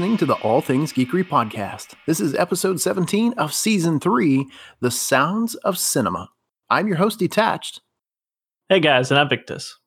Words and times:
listening 0.00 0.16
to 0.16 0.24
the 0.24 0.34
All 0.36 0.62
Things 0.62 0.94
Geekery 0.94 1.22
podcast. 1.22 1.92
This 2.06 2.20
is 2.20 2.34
episode 2.34 2.80
17 2.80 3.34
of 3.34 3.52
season 3.52 4.00
3, 4.00 4.46
The 4.80 4.90
Sounds 4.90 5.56
of 5.56 5.76
Cinema. 5.76 6.30
I'm 6.70 6.88
your 6.88 6.96
host, 6.96 7.18
Detached. 7.18 7.82
Hey 8.70 8.80
guys, 8.80 9.10
and 9.10 9.20
I'm 9.20 9.28
Victus. 9.28 9.78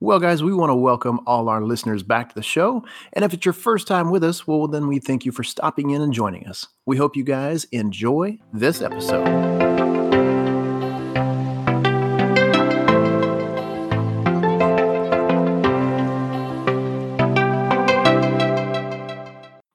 Well, 0.00 0.20
guys, 0.20 0.42
we 0.42 0.52
want 0.52 0.68
to 0.68 0.74
welcome 0.74 1.20
all 1.26 1.48
our 1.48 1.62
listeners 1.62 2.02
back 2.02 2.28
to 2.28 2.34
the 2.34 2.42
show. 2.42 2.84
And 3.14 3.24
if 3.24 3.32
it's 3.32 3.46
your 3.46 3.54
first 3.54 3.86
time 3.86 4.10
with 4.10 4.22
us, 4.22 4.46
well, 4.46 4.68
then 4.68 4.86
we 4.86 4.98
thank 4.98 5.24
you 5.24 5.32
for 5.32 5.44
stopping 5.44 5.88
in 5.92 6.02
and 6.02 6.12
joining 6.12 6.46
us. 6.46 6.66
We 6.84 6.98
hope 6.98 7.16
you 7.16 7.24
guys 7.24 7.64
enjoy 7.72 8.38
this 8.52 8.82
episode. 8.82 9.99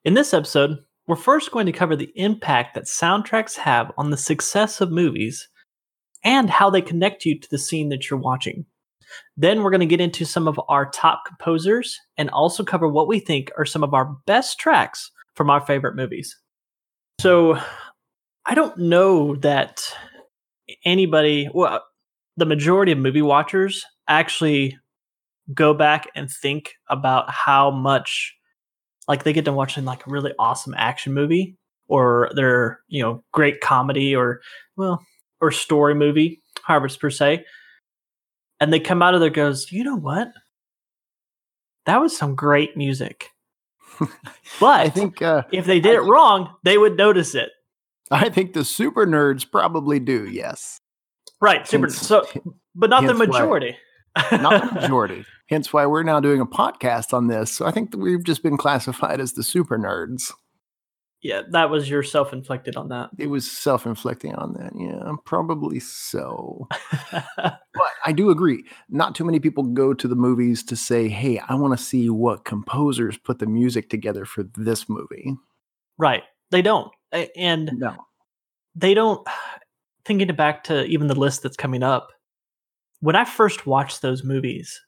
In 0.06 0.14
this 0.14 0.32
episode, 0.32 0.78
we're 1.08 1.16
first 1.16 1.50
going 1.50 1.66
to 1.66 1.72
cover 1.72 1.96
the 1.96 2.12
impact 2.14 2.76
that 2.76 2.84
soundtracks 2.84 3.56
have 3.56 3.90
on 3.98 4.10
the 4.10 4.16
success 4.16 4.80
of 4.80 4.92
movies 4.92 5.48
and 6.22 6.48
how 6.48 6.70
they 6.70 6.80
connect 6.80 7.24
you 7.24 7.36
to 7.36 7.50
the 7.50 7.58
scene 7.58 7.88
that 7.88 8.08
you're 8.08 8.20
watching. 8.20 8.66
Then 9.36 9.64
we're 9.64 9.72
going 9.72 9.80
to 9.80 9.86
get 9.86 10.00
into 10.00 10.24
some 10.24 10.46
of 10.46 10.60
our 10.68 10.88
top 10.88 11.24
composers 11.26 11.98
and 12.16 12.30
also 12.30 12.62
cover 12.62 12.86
what 12.86 13.08
we 13.08 13.18
think 13.18 13.50
are 13.58 13.64
some 13.64 13.82
of 13.82 13.94
our 13.94 14.16
best 14.26 14.60
tracks 14.60 15.10
from 15.34 15.50
our 15.50 15.60
favorite 15.60 15.96
movies. 15.96 16.36
So, 17.20 17.58
I 18.44 18.54
don't 18.54 18.78
know 18.78 19.34
that 19.38 19.92
anybody, 20.84 21.48
well, 21.52 21.82
the 22.36 22.46
majority 22.46 22.92
of 22.92 22.98
movie 22.98 23.22
watchers 23.22 23.84
actually 24.06 24.78
go 25.52 25.74
back 25.74 26.08
and 26.14 26.30
think 26.30 26.74
about 26.88 27.28
how 27.28 27.72
much 27.72 28.35
like 29.08 29.24
they 29.24 29.32
get 29.32 29.44
to 29.44 29.52
watching 29.52 29.84
like 29.84 30.06
a 30.06 30.10
really 30.10 30.32
awesome 30.38 30.74
action 30.76 31.14
movie 31.14 31.56
or 31.88 32.30
their 32.34 32.80
you 32.88 33.02
know 33.02 33.22
great 33.32 33.60
comedy 33.60 34.14
or 34.14 34.40
well 34.76 35.04
or 35.40 35.50
story 35.50 35.94
movie 35.94 36.42
however 36.62 36.86
it's 36.86 36.96
per 36.96 37.10
se. 37.10 37.44
And 38.58 38.72
they 38.72 38.80
come 38.80 39.02
out 39.02 39.14
of 39.14 39.20
there 39.20 39.30
goes 39.30 39.70
you 39.70 39.84
know 39.84 39.96
what? 39.96 40.28
That 41.86 42.00
was 42.00 42.16
some 42.16 42.34
great 42.34 42.76
music. 42.76 43.30
But 44.60 44.80
I 44.80 44.88
think 44.88 45.20
uh, 45.20 45.42
if 45.52 45.66
they 45.66 45.80
did 45.80 45.96
I 45.96 45.98
it 45.98 46.04
wrong 46.04 46.54
they 46.62 46.78
would 46.78 46.96
notice 46.96 47.34
it. 47.34 47.50
I 48.10 48.28
think 48.28 48.52
the 48.52 48.64
super 48.64 49.06
nerds 49.06 49.50
probably 49.50 50.00
do 50.00 50.28
yes. 50.28 50.80
Right 51.40 51.66
super 51.66 51.86
hence, 51.86 51.98
so 51.98 52.26
but 52.74 52.90
not 52.90 53.06
the 53.06 53.14
majority 53.14 53.76
not 54.32 54.74
the 54.74 54.80
majority 54.80 55.24
Hence 55.48 55.72
why 55.72 55.86
we're 55.86 56.02
now 56.02 56.18
doing 56.18 56.40
a 56.40 56.46
podcast 56.46 57.12
on 57.12 57.28
this. 57.28 57.52
So 57.52 57.66
I 57.66 57.70
think 57.70 57.92
that 57.92 57.98
we've 57.98 58.24
just 58.24 58.42
been 58.42 58.56
classified 58.56 59.20
as 59.20 59.34
the 59.34 59.44
super 59.44 59.78
nerds. 59.78 60.32
Yeah, 61.22 61.42
that 61.50 61.70
was 61.70 61.88
your 61.88 62.02
self 62.02 62.32
inflicted 62.32 62.76
on 62.76 62.88
that. 62.88 63.10
It 63.18 63.28
was 63.28 63.50
self 63.50 63.86
inflicting 63.86 64.34
on 64.34 64.52
that. 64.54 64.72
Yeah, 64.76 65.12
probably 65.24 65.80
so. 65.80 66.68
but 67.36 67.60
I 68.04 68.12
do 68.12 68.30
agree. 68.30 68.64
Not 68.88 69.14
too 69.14 69.24
many 69.24 69.40
people 69.40 69.64
go 69.64 69.94
to 69.94 70.08
the 70.08 70.14
movies 70.14 70.62
to 70.64 70.76
say, 70.76 71.08
hey, 71.08 71.38
I 71.48 71.54
want 71.54 71.76
to 71.76 71.82
see 71.82 72.10
what 72.10 72.44
composers 72.44 73.16
put 73.16 73.38
the 73.38 73.46
music 73.46 73.88
together 73.88 74.24
for 74.24 74.44
this 74.56 74.88
movie. 74.88 75.36
Right. 75.96 76.24
They 76.50 76.62
don't. 76.62 76.92
And 77.36 77.72
no. 77.76 77.96
they 78.74 78.94
don't. 78.94 79.26
Thinking 80.04 80.28
back 80.36 80.62
to 80.64 80.84
even 80.84 81.08
the 81.08 81.18
list 81.18 81.42
that's 81.42 81.56
coming 81.56 81.82
up, 81.82 82.12
when 83.00 83.16
I 83.16 83.24
first 83.24 83.66
watched 83.66 84.02
those 84.02 84.24
movies, 84.24 84.80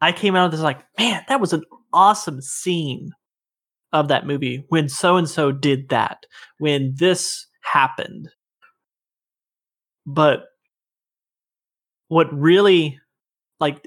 I 0.00 0.12
came 0.12 0.34
out 0.34 0.46
of 0.46 0.50
this 0.52 0.60
like, 0.60 0.80
man, 0.98 1.22
that 1.28 1.40
was 1.40 1.52
an 1.52 1.64
awesome 1.92 2.40
scene 2.40 3.10
of 3.92 4.08
that 4.08 4.26
movie 4.26 4.64
when 4.68 4.88
so 4.88 5.16
and 5.16 5.28
so 5.28 5.52
did 5.52 5.90
that, 5.90 6.24
when 6.58 6.94
this 6.96 7.46
happened. 7.62 8.30
But 10.06 10.44
what 12.08 12.32
really, 12.32 12.98
like, 13.60 13.86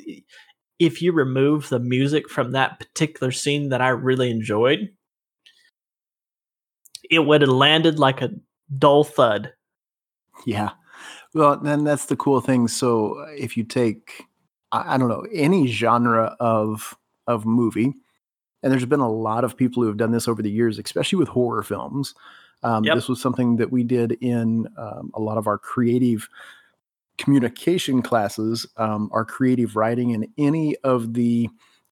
if 0.80 1.02
you 1.02 1.12
remove 1.12 1.70
the 1.70 1.80
music 1.80 2.30
from 2.30 2.52
that 2.52 2.80
particular 2.80 3.32
scene 3.32 3.70
that 3.70 3.82
I 3.82 3.90
really 3.90 4.30
enjoyed, 4.30 4.90
it 7.10 7.20
would 7.20 7.42
have 7.42 7.50
landed 7.50 8.00
like 8.00 8.22
a 8.22 8.32
dull 8.78 9.04
thud. 9.04 9.54
Yeah. 10.46 10.72
Well, 11.36 11.58
then 11.58 11.84
that's 11.84 12.06
the 12.06 12.16
cool 12.16 12.40
thing. 12.40 12.70
So 12.70 13.20
if 13.38 13.58
you 13.58 13.66
take 13.66 14.26
I, 14.72 14.98
don't 14.98 15.10
know 15.10 15.26
any 15.32 15.68
genre 15.68 16.36
of 16.40 16.98
of 17.28 17.46
movie, 17.46 17.94
and 18.64 18.72
there's 18.72 18.86
been 18.86 19.02
a 19.02 19.12
lot 19.12 19.44
of 19.44 19.58
people 19.58 19.84
who 19.84 19.88
have 19.88 19.98
done 19.98 20.12
this 20.12 20.28
over 20.28 20.42
the 20.42 20.50
years, 20.50 20.80
especially 20.80 21.20
with 21.20 21.28
horror 21.28 21.62
films. 21.62 22.16
Um, 22.64 22.84
yep. 22.84 22.96
This 22.96 23.10
was 23.10 23.22
something 23.22 23.58
that 23.58 23.72
we 23.72 23.84
did 23.84 24.14
in 24.22 24.68
um, 24.78 25.12
a 25.14 25.22
lot 25.22 25.38
of 25.38 25.46
our 25.46 25.58
creative 25.58 26.28
communication 27.18 28.02
classes, 28.02 28.66
um, 28.78 29.10
our 29.14 29.26
creative 29.26 29.76
writing, 29.76 30.14
and 30.14 30.28
any 30.38 30.76
of 30.78 31.14
the 31.14 31.50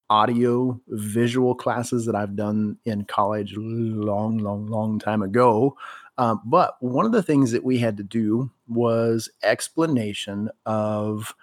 audio 0.10 0.80
visual 0.88 1.54
classes 1.54 2.06
that 2.06 2.16
I've 2.16 2.36
done 2.36 2.78
in 2.86 3.06
college 3.06 3.56
long, 3.58 4.38
long, 4.38 4.68
long 4.68 5.00
time 5.00 5.22
ago. 5.22 5.78
Um, 6.18 6.42
but 6.46 6.76
one 6.80 7.06
of 7.06 7.12
the 7.12 7.24
things 7.24 7.52
that 7.52 7.64
we 7.64 7.80
had 7.80 7.98
to 7.98 8.04
do 8.04 8.52
was 8.68 9.30
explanation 9.42 10.50
of 10.66 11.34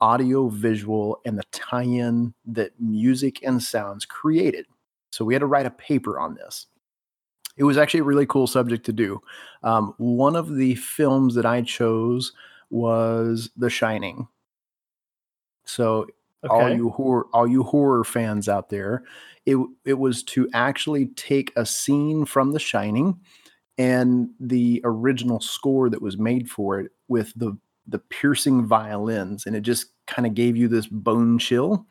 audio, 0.00 0.48
visual, 0.48 1.20
and 1.24 1.38
the 1.38 1.44
tie 1.52 1.82
in 1.82 2.34
that 2.46 2.72
music 2.80 3.42
and 3.42 3.62
sounds 3.62 4.04
created. 4.04 4.66
So 5.10 5.24
we 5.24 5.34
had 5.34 5.40
to 5.40 5.46
write 5.46 5.66
a 5.66 5.70
paper 5.70 6.18
on 6.18 6.34
this. 6.34 6.66
It 7.56 7.64
was 7.64 7.76
actually 7.76 8.00
a 8.00 8.04
really 8.04 8.26
cool 8.26 8.46
subject 8.46 8.86
to 8.86 8.92
do. 8.92 9.20
Um, 9.62 9.94
one 9.98 10.36
of 10.36 10.54
the 10.54 10.76
films 10.76 11.34
that 11.34 11.46
I 11.46 11.62
chose 11.62 12.32
was 12.70 13.50
The 13.56 13.70
Shining. 13.70 14.28
So 15.64 16.06
okay. 16.44 16.54
all 16.54 16.68
you 16.68 16.90
horror, 16.90 17.26
all 17.32 17.48
you 17.48 17.64
horror 17.64 18.04
fans 18.04 18.48
out 18.48 18.68
there, 18.68 19.02
it 19.44 19.56
it 19.84 19.98
was 19.98 20.22
to 20.24 20.48
actually 20.54 21.06
take 21.06 21.52
a 21.56 21.66
scene 21.66 22.24
from 22.24 22.52
The 22.52 22.60
Shining 22.60 23.18
and 23.78 24.30
the 24.40 24.80
original 24.84 25.40
score 25.40 25.88
that 25.88 26.02
was 26.02 26.18
made 26.18 26.50
for 26.50 26.80
it 26.80 26.90
with 27.08 27.32
the 27.36 27.56
the 27.86 27.98
piercing 27.98 28.66
violins 28.66 29.46
and 29.46 29.56
it 29.56 29.62
just 29.62 29.86
kind 30.06 30.26
of 30.26 30.34
gave 30.34 30.56
you 30.56 30.68
this 30.68 30.86
bone 30.86 31.38
chill 31.38 31.86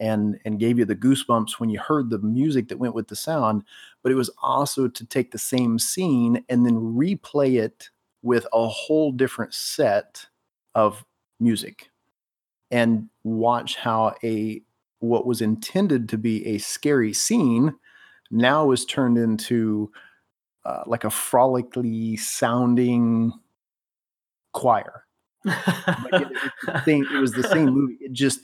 and 0.00 0.38
and 0.44 0.58
gave 0.58 0.78
you 0.78 0.84
the 0.84 0.96
goosebumps 0.96 1.58
when 1.58 1.68
you 1.68 1.78
heard 1.78 2.08
the 2.08 2.18
music 2.20 2.68
that 2.68 2.78
went 2.78 2.94
with 2.94 3.08
the 3.08 3.16
sound 3.16 3.62
but 4.02 4.10
it 4.10 4.14
was 4.14 4.30
also 4.42 4.88
to 4.88 5.04
take 5.04 5.30
the 5.30 5.38
same 5.38 5.78
scene 5.78 6.42
and 6.48 6.64
then 6.64 6.74
replay 6.74 7.60
it 7.60 7.90
with 8.22 8.46
a 8.52 8.68
whole 8.68 9.12
different 9.12 9.52
set 9.52 10.24
of 10.74 11.04
music 11.38 11.90
and 12.70 13.08
watch 13.24 13.76
how 13.76 14.14
a 14.24 14.62
what 15.00 15.26
was 15.26 15.42
intended 15.42 16.08
to 16.08 16.16
be 16.16 16.46
a 16.46 16.58
scary 16.58 17.12
scene 17.12 17.74
now 18.30 18.70
is 18.70 18.86
turned 18.86 19.18
into 19.18 19.90
uh, 20.64 20.82
like 20.86 21.04
a 21.04 21.08
frolically 21.08 22.18
sounding 22.18 23.32
choir 24.52 25.04
it, 25.44 26.28
it, 26.66 26.84
same, 26.84 27.06
it 27.12 27.20
was 27.20 27.32
the 27.32 27.42
same 27.44 27.70
movie. 27.70 27.98
It 28.00 28.12
just 28.12 28.40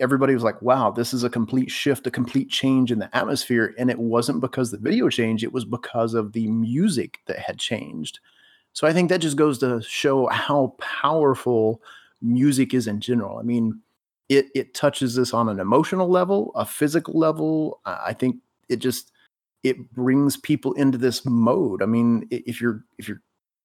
everybody 0.00 0.34
was 0.34 0.42
like, 0.42 0.60
"Wow, 0.62 0.90
this 0.90 1.12
is 1.12 1.24
a 1.24 1.30
complete 1.30 1.70
shift, 1.70 2.06
a 2.06 2.10
complete 2.10 2.50
change 2.50 2.92
in 2.92 2.98
the 2.98 3.14
atmosphere." 3.16 3.74
And 3.78 3.90
it 3.90 3.98
wasn't 3.98 4.40
because 4.40 4.70
the 4.70 4.78
video 4.78 5.08
changed; 5.08 5.44
it 5.44 5.52
was 5.52 5.64
because 5.64 6.14
of 6.14 6.32
the 6.32 6.46
music 6.48 7.18
that 7.26 7.38
had 7.38 7.58
changed. 7.58 8.20
So 8.72 8.86
I 8.86 8.92
think 8.92 9.08
that 9.08 9.20
just 9.20 9.36
goes 9.36 9.58
to 9.58 9.82
show 9.82 10.28
how 10.28 10.74
powerful 10.78 11.82
music 12.22 12.74
is 12.74 12.86
in 12.86 13.00
general. 13.00 13.38
I 13.38 13.42
mean, 13.42 13.80
it 14.28 14.46
it 14.54 14.74
touches 14.74 15.18
us 15.18 15.34
on 15.34 15.48
an 15.48 15.60
emotional 15.60 16.08
level, 16.08 16.52
a 16.54 16.64
physical 16.64 17.18
level. 17.18 17.80
I 17.84 18.12
think 18.12 18.36
it 18.68 18.76
just 18.76 19.12
it 19.62 19.92
brings 19.92 20.36
people 20.36 20.72
into 20.74 20.98
this 20.98 21.24
mode. 21.24 21.82
I 21.82 21.86
mean, 21.86 22.26
if 22.30 22.60
you're 22.60 22.84
if 22.98 23.08
you're 23.08 23.22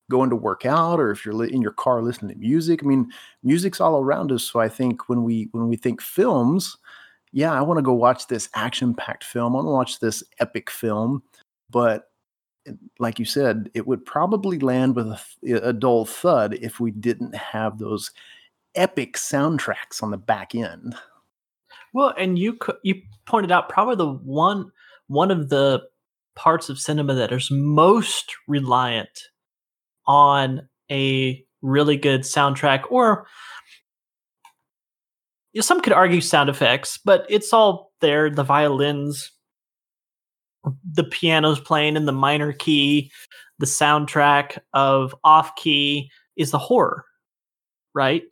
going 0.10 0.30
to 0.30 0.36
work 0.36 0.66
out 0.66 1.00
or 1.00 1.12
if 1.12 1.26
you're 1.26 1.46
in 1.46 1.62
your 1.62 1.72
car 1.72 2.02
listening 2.02 2.34
to 2.34 2.40
music 2.40 2.84
i 2.84 2.86
mean 2.86 3.10
music's 3.44 3.82
all 3.82 4.00
around 4.00 4.32
us. 4.32 4.44
So 4.44 4.60
i 4.60 4.70
think 4.70 5.10
when 5.10 5.24
we 5.24 5.50
when 5.52 5.68
we 5.68 5.76
think 5.76 6.02
films 6.02 6.78
yeah 7.32 7.52
i 7.52 7.62
want 7.62 7.78
to 7.78 7.84
go 7.84 7.94
watch 7.94 8.28
this 8.28 8.50
action 8.54 8.94
packed 8.94 9.24
film. 9.24 9.54
I 9.54 9.56
want 9.58 9.66
to 9.66 9.72
watch 9.72 10.00
this 10.00 10.24
epic 10.40 10.70
film. 10.70 11.24
But 11.70 12.10
like 13.00 13.20
you 13.20 13.26
said 13.26 13.70
it 13.74 13.88
would 13.88 14.06
probably 14.06 14.60
land 14.60 14.96
with 14.96 15.08
a, 15.08 15.70
a 15.70 15.74
dull 15.74 16.06
thud 16.06 16.56
if 16.62 16.80
we 16.80 16.92
didn't 16.92 17.36
have 17.36 17.78
those 17.78 18.12
epic 18.76 19.14
soundtracks 19.14 20.04
on 20.04 20.12
the 20.12 20.18
back 20.18 20.54
end. 20.54 20.96
Well 21.94 22.14
and 22.18 22.38
you 22.38 22.60
you 22.84 23.02
pointed 23.26 23.52
out 23.52 23.70
probably 23.70 23.96
the 23.96 24.12
one 24.12 24.72
one 25.08 25.32
of 25.32 25.50
the 25.50 25.82
parts 26.36 26.70
of 26.70 26.80
cinema 26.80 27.14
that 27.16 27.32
is 27.32 27.50
most 27.52 28.36
reliant 28.48 29.20
on 30.08 30.68
a 30.92 31.44
really 31.62 31.98
good 31.98 32.22
soundtrack 32.22 32.84
or 32.92 33.26
you 35.54 35.60
know, 35.60 35.64
some 35.64 35.82
could 35.82 35.94
argue 35.94 36.20
sound 36.20 36.50
effects, 36.50 37.00
but 37.04 37.26
it's 37.30 37.54
all 37.54 37.94
there. 38.02 38.30
The 38.30 38.44
violins, 38.44 39.32
the 40.84 41.06
piano's 41.06 41.62
playing 41.62 41.96
in 41.96 42.06
the 42.06 42.12
minor 42.12 42.52
key, 42.52 43.10
the 43.60 43.66
soundtrack 43.66 44.58
of 44.74 45.16
Off 45.24 45.56
Key 45.56 46.12
is 46.36 46.52
the 46.52 46.58
horror, 46.58 47.06
right? 47.94 48.24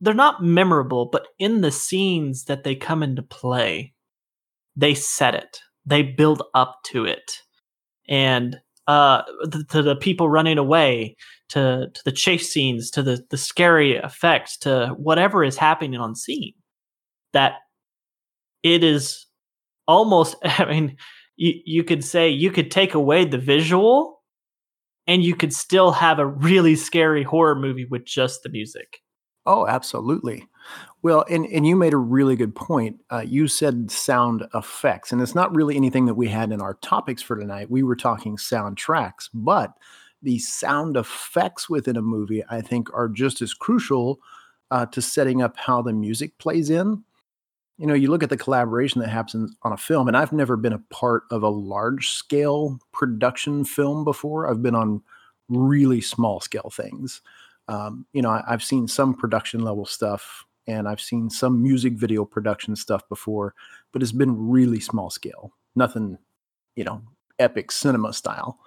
They're 0.00 0.14
not 0.14 0.42
memorable, 0.42 1.06
but 1.06 1.28
in 1.38 1.60
the 1.60 1.70
scenes 1.70 2.44
that 2.46 2.64
they 2.64 2.74
come 2.74 3.02
into 3.02 3.22
play, 3.22 3.92
they 4.74 4.94
set 4.94 5.34
it. 5.34 5.60
They 5.86 6.02
build 6.02 6.42
up 6.54 6.80
to 6.86 7.04
it. 7.04 7.42
And 8.08 8.60
uh 8.86 9.22
to 9.70 9.82
the 9.82 9.96
people 9.96 10.28
running 10.28 10.58
away, 10.58 11.16
to 11.50 11.88
to 11.92 12.02
the 12.04 12.12
chase 12.12 12.52
scenes, 12.52 12.90
to 12.92 13.02
the 13.02 13.24
the 13.30 13.38
scary 13.38 13.96
effects, 13.96 14.56
to 14.58 14.94
whatever 14.96 15.44
is 15.44 15.56
happening 15.56 16.00
on 16.00 16.14
scene. 16.14 16.54
That 17.32 17.54
it 18.62 18.84
is 18.84 19.26
almost 19.86 20.36
I 20.44 20.64
mean 20.66 20.96
you 21.36 21.54
you 21.64 21.84
could 21.84 22.04
say 22.04 22.28
you 22.28 22.50
could 22.50 22.70
take 22.70 22.94
away 22.94 23.24
the 23.24 23.38
visual 23.38 24.22
and 25.06 25.24
you 25.24 25.34
could 25.34 25.52
still 25.52 25.92
have 25.92 26.18
a 26.18 26.26
really 26.26 26.76
scary 26.76 27.22
horror 27.22 27.56
movie 27.56 27.86
with 27.90 28.04
just 28.04 28.42
the 28.42 28.48
music. 28.48 28.98
Oh, 29.46 29.66
absolutely. 29.66 30.46
Well, 31.02 31.24
and, 31.28 31.46
and 31.46 31.66
you 31.66 31.74
made 31.74 31.94
a 31.94 31.98
really 31.98 32.36
good 32.36 32.54
point. 32.54 33.00
Uh, 33.10 33.24
you 33.26 33.48
said 33.48 33.90
sound 33.90 34.44
effects, 34.54 35.10
and 35.10 35.20
it's 35.20 35.34
not 35.34 35.54
really 35.54 35.74
anything 35.74 36.06
that 36.06 36.14
we 36.14 36.28
had 36.28 36.52
in 36.52 36.62
our 36.62 36.74
topics 36.74 37.20
for 37.20 37.36
tonight. 37.36 37.70
We 37.70 37.82
were 37.82 37.96
talking 37.96 38.36
soundtracks, 38.36 39.28
but 39.34 39.72
the 40.22 40.38
sound 40.38 40.96
effects 40.96 41.68
within 41.68 41.96
a 41.96 42.02
movie, 42.02 42.44
I 42.48 42.60
think, 42.60 42.88
are 42.94 43.08
just 43.08 43.42
as 43.42 43.52
crucial 43.52 44.20
uh, 44.70 44.86
to 44.86 45.02
setting 45.02 45.42
up 45.42 45.56
how 45.56 45.82
the 45.82 45.92
music 45.92 46.38
plays 46.38 46.70
in. 46.70 47.02
You 47.78 47.88
know, 47.88 47.94
you 47.94 48.08
look 48.08 48.22
at 48.22 48.30
the 48.30 48.36
collaboration 48.36 49.00
that 49.00 49.08
happens 49.08 49.56
on 49.64 49.72
a 49.72 49.76
film, 49.76 50.06
and 50.06 50.16
I've 50.16 50.32
never 50.32 50.56
been 50.56 50.72
a 50.72 50.84
part 50.90 51.24
of 51.32 51.42
a 51.42 51.48
large 51.48 52.10
scale 52.10 52.78
production 52.92 53.64
film 53.64 54.04
before. 54.04 54.48
I've 54.48 54.62
been 54.62 54.76
on 54.76 55.02
really 55.48 56.00
small 56.00 56.38
scale 56.38 56.70
things. 56.72 57.22
Um, 57.66 58.06
you 58.12 58.22
know, 58.22 58.30
I, 58.30 58.44
I've 58.46 58.62
seen 58.62 58.86
some 58.86 59.14
production 59.14 59.60
level 59.60 59.84
stuff 59.84 60.46
and 60.66 60.88
I've 60.88 61.00
seen 61.00 61.30
some 61.30 61.62
music 61.62 61.94
video 61.94 62.24
production 62.24 62.76
stuff 62.76 63.08
before, 63.08 63.54
but 63.92 64.02
it's 64.02 64.12
been 64.12 64.48
really 64.50 64.80
small 64.80 65.10
scale. 65.10 65.52
Nothing, 65.74 66.18
you 66.76 66.84
know, 66.84 67.02
epic 67.38 67.72
cinema 67.72 68.12
style. 68.12 68.58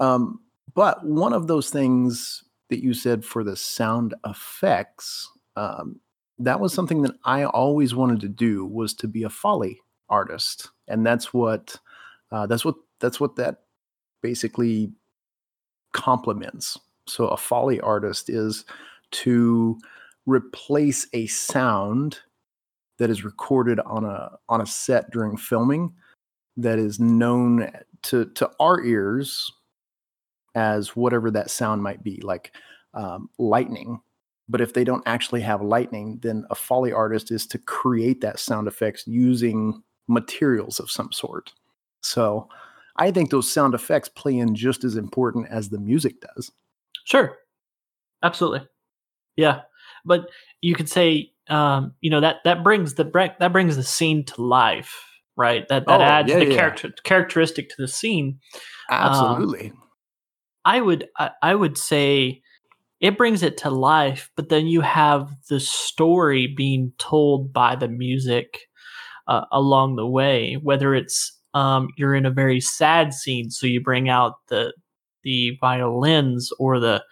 Um, 0.00 0.40
but 0.74 1.04
one 1.06 1.32
of 1.32 1.46
those 1.46 1.70
things 1.70 2.44
that 2.68 2.82
you 2.82 2.94
said 2.94 3.24
for 3.24 3.44
the 3.44 3.56
sound 3.56 4.14
effects, 4.26 5.30
um, 5.56 6.00
that 6.38 6.60
was 6.60 6.74
something 6.74 7.02
that 7.02 7.14
I 7.24 7.44
always 7.44 7.94
wanted 7.94 8.20
to 8.20 8.28
do 8.28 8.66
was 8.66 8.92
to 8.94 9.08
be 9.08 9.22
a 9.22 9.30
foley 9.30 9.80
artist, 10.08 10.70
and 10.86 11.06
that's 11.06 11.32
what 11.32 11.76
uh, 12.30 12.46
that's 12.46 12.64
what 12.64 12.74
that's 13.00 13.20
what 13.20 13.36
that 13.36 13.62
basically 14.22 14.92
complements. 15.92 16.78
So 17.06 17.28
a 17.28 17.36
foley 17.36 17.80
artist 17.80 18.28
is 18.28 18.64
to 19.12 19.78
replace 20.26 21.06
a 21.12 21.26
sound 21.26 22.18
that 22.98 23.10
is 23.10 23.24
recorded 23.24 23.80
on 23.80 24.04
a 24.04 24.30
on 24.48 24.60
a 24.60 24.66
set 24.66 25.10
during 25.10 25.36
filming 25.36 25.92
that 26.56 26.78
is 26.78 26.98
known 26.98 27.70
to 28.02 28.26
to 28.26 28.50
our 28.60 28.82
ears 28.82 29.50
as 30.54 30.96
whatever 30.96 31.30
that 31.30 31.50
sound 31.50 31.82
might 31.82 32.02
be 32.02 32.20
like 32.22 32.52
um, 32.94 33.28
lightning 33.38 34.00
but 34.48 34.60
if 34.60 34.72
they 34.72 34.84
don't 34.84 35.02
actually 35.06 35.40
have 35.40 35.60
lightning 35.60 36.18
then 36.22 36.44
a 36.50 36.54
foley 36.54 36.92
artist 36.92 37.30
is 37.30 37.46
to 37.46 37.58
create 37.58 38.20
that 38.20 38.38
sound 38.38 38.66
effects 38.66 39.06
using 39.06 39.82
materials 40.08 40.80
of 40.80 40.90
some 40.90 41.12
sort 41.12 41.52
so 42.00 42.48
i 42.96 43.10
think 43.10 43.28
those 43.30 43.52
sound 43.52 43.74
effects 43.74 44.08
play 44.08 44.38
in 44.38 44.54
just 44.54 44.82
as 44.82 44.96
important 44.96 45.46
as 45.50 45.68
the 45.68 45.78
music 45.78 46.14
does 46.20 46.50
Sure. 47.06 47.38
Absolutely. 48.24 48.66
Yeah. 49.36 49.60
But 50.06 50.30
you 50.60 50.74
could 50.74 50.88
say 50.88 51.32
um, 51.48 51.92
you 52.00 52.10
know 52.10 52.20
that 52.20 52.36
that 52.44 52.62
brings 52.64 52.94
the 52.94 53.04
that 53.38 53.52
brings 53.52 53.76
the 53.76 53.82
scene 53.82 54.24
to 54.26 54.42
life, 54.42 54.94
right? 55.36 55.66
That 55.68 55.86
that 55.88 56.00
Oh, 56.00 56.02
adds 56.02 56.28
yeah, 56.28 56.38
the 56.38 56.46
yeah. 56.46 56.56
character 56.56 56.92
characteristic 57.04 57.68
to 57.70 57.76
the 57.78 57.88
scene. 57.88 58.40
absolutely 58.90 59.72
I 60.64 60.80
would 60.80 61.08
I, 61.18 61.30
I 61.42 61.54
would 61.54 61.78
say 61.78 62.42
it 63.00 63.18
brings 63.18 63.42
it 63.42 63.58
to 63.58 63.70
life, 63.70 64.30
but 64.36 64.48
then 64.48 64.66
you 64.66 64.80
have 64.80 65.30
the 65.48 65.60
story 65.60 66.46
being 66.46 66.92
told 66.98 67.52
by 67.52 67.76
the 67.76 67.88
music 67.88 68.60
uh, 69.28 69.44
along 69.52 69.96
the 69.96 70.06
way. 70.06 70.54
Whether 70.62 70.94
it's 70.94 71.38
um, 71.54 71.88
you're 71.96 72.14
in 72.14 72.26
a 72.26 72.30
very 72.30 72.60
sad 72.60 73.14
scene, 73.14 73.50
so 73.50 73.66
you 73.66 73.80
bring 73.80 74.08
out 74.08 74.34
the 74.48 74.72
the 75.22 75.56
violins 75.60 76.50
or 76.58 76.80
the 76.80 77.04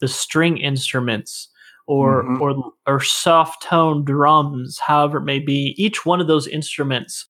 the 0.00 0.08
string 0.08 0.58
instruments 0.58 1.48
or 1.88 2.22
Mhm. 2.24 2.40
or 2.40 2.72
or 2.86 3.00
soft 3.00 3.62
tone 3.62 4.04
drums, 4.04 4.78
however 4.78 5.18
it 5.18 5.24
may 5.24 5.40
be. 5.40 5.74
Each 5.76 6.06
one 6.06 6.20
of 6.20 6.28
those 6.28 6.46
instruments 6.46 7.26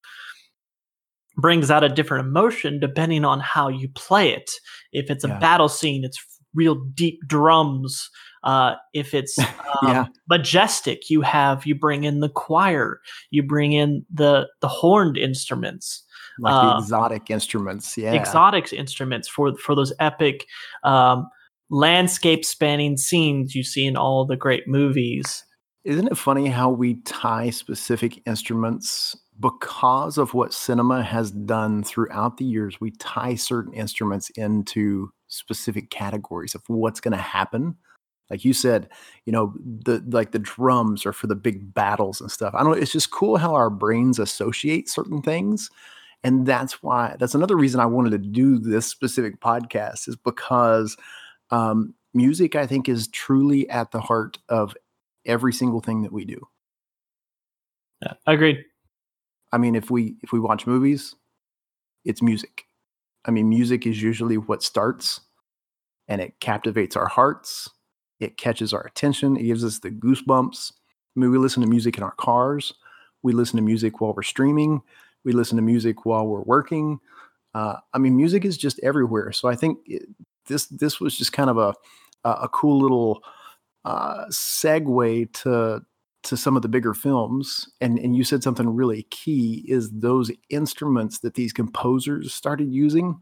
brings 1.37 1.70
out 1.70 1.84
a 1.84 1.88
different 1.88 2.26
emotion 2.26 2.81
depending 2.81 3.25
on 3.25 3.38
how 3.40 3.69
you 3.69 3.88
play 3.90 4.31
it. 4.34 4.50
If 4.93 5.10
it's 5.10 5.25
a 5.25 5.28
Yeah. 5.28 5.38
battle 5.38 5.69
scene, 5.69 6.05
it's 6.05 6.19
real 6.55 6.75
deep 6.75 7.20
drums. 7.28 8.10
Uh, 8.43 8.75
if 8.93 9.14
it's 9.14 9.38
um, 9.82 9.88
Yeah. 9.88 10.05
majestic, 10.28 11.08
you 11.08 11.20
have 11.22 11.64
you 11.64 11.75
bring 11.76 12.02
in 12.05 12.19
the 12.20 12.28
choir, 12.28 13.00
you 13.31 13.43
bring 13.44 13.72
in 13.72 14.05
the 14.12 14.49
the 14.60 14.69
horned 14.69 15.16
instruments, 15.16 16.02
like 16.40 16.55
uh, 16.55 16.75
the 16.75 16.81
exotic 16.81 17.31
instruments 17.31 17.96
yeah 17.96 18.14
exotic 18.14 18.72
instruments 18.72 19.28
for 19.28 19.55
for 19.56 19.74
those 19.77 19.93
epic 20.00 20.46
um, 20.82 21.29
landscape 21.70 22.44
spanning 22.44 22.96
scenes 22.96 23.55
you 23.55 23.63
see 23.63 23.87
in 23.87 23.96
all 23.96 24.27
the 24.27 24.37
great 24.37 24.67
movies. 24.67 25.44
Isn't 25.84 26.08
it 26.08 26.19
funny 26.19 26.48
how 26.48 26.70
we 26.70 26.94
tie 27.03 27.51
specific 27.51 28.20
instruments 28.27 29.17
because 29.41 30.19
of 30.19 30.34
what 30.34 30.53
cinema 30.53 31.03
has 31.03 31.31
done 31.31 31.82
throughout 31.82 32.37
the 32.37 32.44
years? 32.44 32.81
We 32.81 32.91
tie 32.93 33.37
certain 33.37 33.72
instruments 33.72 34.31
into 34.31 35.10
specific 35.29 35.91
categories 35.91 36.55
of 36.55 36.63
what's 36.67 37.01
going 37.01 37.17
to 37.17 37.22
happen. 37.22 37.77
Like 38.31 38.44
you 38.44 38.53
said, 38.53 38.91
you 39.25 39.32
know, 39.32 39.55
the 39.65 40.05
like 40.08 40.32
the 40.32 40.39
drums 40.39 41.06
are 41.06 41.15
for 41.15 41.27
the 41.27 41.34
big 41.34 41.72
battles 41.72 42.20
and 42.20 42.31
stuff. 42.31 42.55
I 42.55 42.63
don't 42.63 42.72
know. 42.72 42.79
It's 42.79 42.93
just 42.93 43.10
cool 43.10 43.39
how 43.39 43.55
our 43.55 43.70
brains 43.70 44.19
associate 44.19 44.89
certain 44.89 45.22
things. 45.22 45.70
And 46.22 46.44
that's 46.44 46.82
why 46.82 47.17
that's 47.19 47.34
another 47.34 47.56
reason 47.56 47.81
I 47.81 47.87
wanted 47.87 48.10
to 48.10 48.19
do 48.19 48.58
this 48.58 48.87
specific 48.87 49.41
podcast 49.41 50.08
is 50.08 50.17
because 50.17 50.96
um, 51.50 51.94
music, 52.14 52.56
I 52.56 52.67
think, 52.67 52.88
is 52.88 53.08
truly 53.08 53.69
at 53.70 53.90
the 53.90 54.00
heart 54.00 54.38
of 54.48 54.76
every 55.24 55.52
single 55.52 55.81
thing 55.81 56.02
that 56.02 56.12
we 56.12 56.24
do. 56.24 56.46
Yeah, 58.02 58.14
agreed. 58.26 58.64
I 59.52 59.58
mean, 59.58 59.74
if 59.74 59.90
we 59.90 60.17
if 60.22 60.32
we 60.32 60.40
watch 60.40 60.67
movies, 60.67 61.14
it's 62.05 62.22
music. 62.22 62.64
I 63.24 63.31
mean, 63.31 63.48
music 63.48 63.86
is 63.86 64.00
usually 64.00 64.38
what 64.38 64.62
starts 64.62 65.20
and 66.06 66.20
it 66.20 66.40
captivates 66.40 66.96
our 66.96 67.08
hearts. 67.08 67.69
It 68.20 68.36
catches 68.36 68.72
our 68.72 68.82
attention. 68.86 69.36
It 69.36 69.44
gives 69.44 69.64
us 69.64 69.78
the 69.78 69.90
goosebumps. 69.90 70.72
I 71.17 71.20
mean, 71.20 71.31
we 71.31 71.38
listen 71.38 71.62
to 71.62 71.69
music 71.69 71.96
in 71.96 72.02
our 72.02 72.14
cars. 72.14 72.74
We 73.22 73.32
listen 73.32 73.56
to 73.56 73.62
music 73.62 74.00
while 74.00 74.14
we're 74.14 74.22
streaming. 74.22 74.81
We 75.24 75.32
listen 75.32 75.56
to 75.56 75.62
music 75.62 76.06
while 76.06 76.26
we're 76.26 76.43
working. 76.43 77.00
Uh, 77.55 77.76
I 77.93 77.98
mean, 77.98 78.17
music 78.17 78.44
is 78.44 78.56
just 78.56 78.78
everywhere. 78.82 79.32
So 79.32 79.48
I 79.48 79.56
think 79.56 79.78
it, 79.86 80.08
this 80.48 80.67
this 80.67 81.00
was 81.00 81.17
just 81.17 81.32
kind 81.32 81.50
of 81.50 81.58
a 81.58 81.74
a 82.24 82.48
cool 82.48 82.81
little 82.81 83.22
uh, 83.84 84.26
segue 84.26 85.32
to 85.32 85.82
to 86.24 86.36
some 86.36 86.56
of 86.56 86.62
the 86.62 86.69
bigger 86.69 86.94
films 86.94 87.70
and 87.81 87.98
and 87.98 88.17
you 88.17 88.24
said 88.24 88.43
something 88.43 88.69
really 88.74 89.05
key 89.05 89.64
is 89.69 89.90
those 89.90 90.31
instruments 90.50 91.20
that 91.20 91.34
these 91.34 91.52
composers 91.52 92.34
started 92.34 92.72
using. 92.72 93.20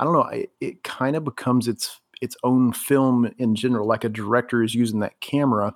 I 0.00 0.04
don't 0.04 0.14
know 0.14 0.26
it, 0.28 0.50
it 0.60 0.82
kind 0.82 1.16
of 1.16 1.24
becomes 1.24 1.68
its 1.68 2.00
its 2.20 2.36
own 2.42 2.72
film 2.72 3.30
in 3.38 3.54
general 3.54 3.86
like 3.86 4.04
a 4.04 4.08
director 4.08 4.62
is 4.62 4.74
using 4.74 5.00
that 5.00 5.20
camera 5.20 5.74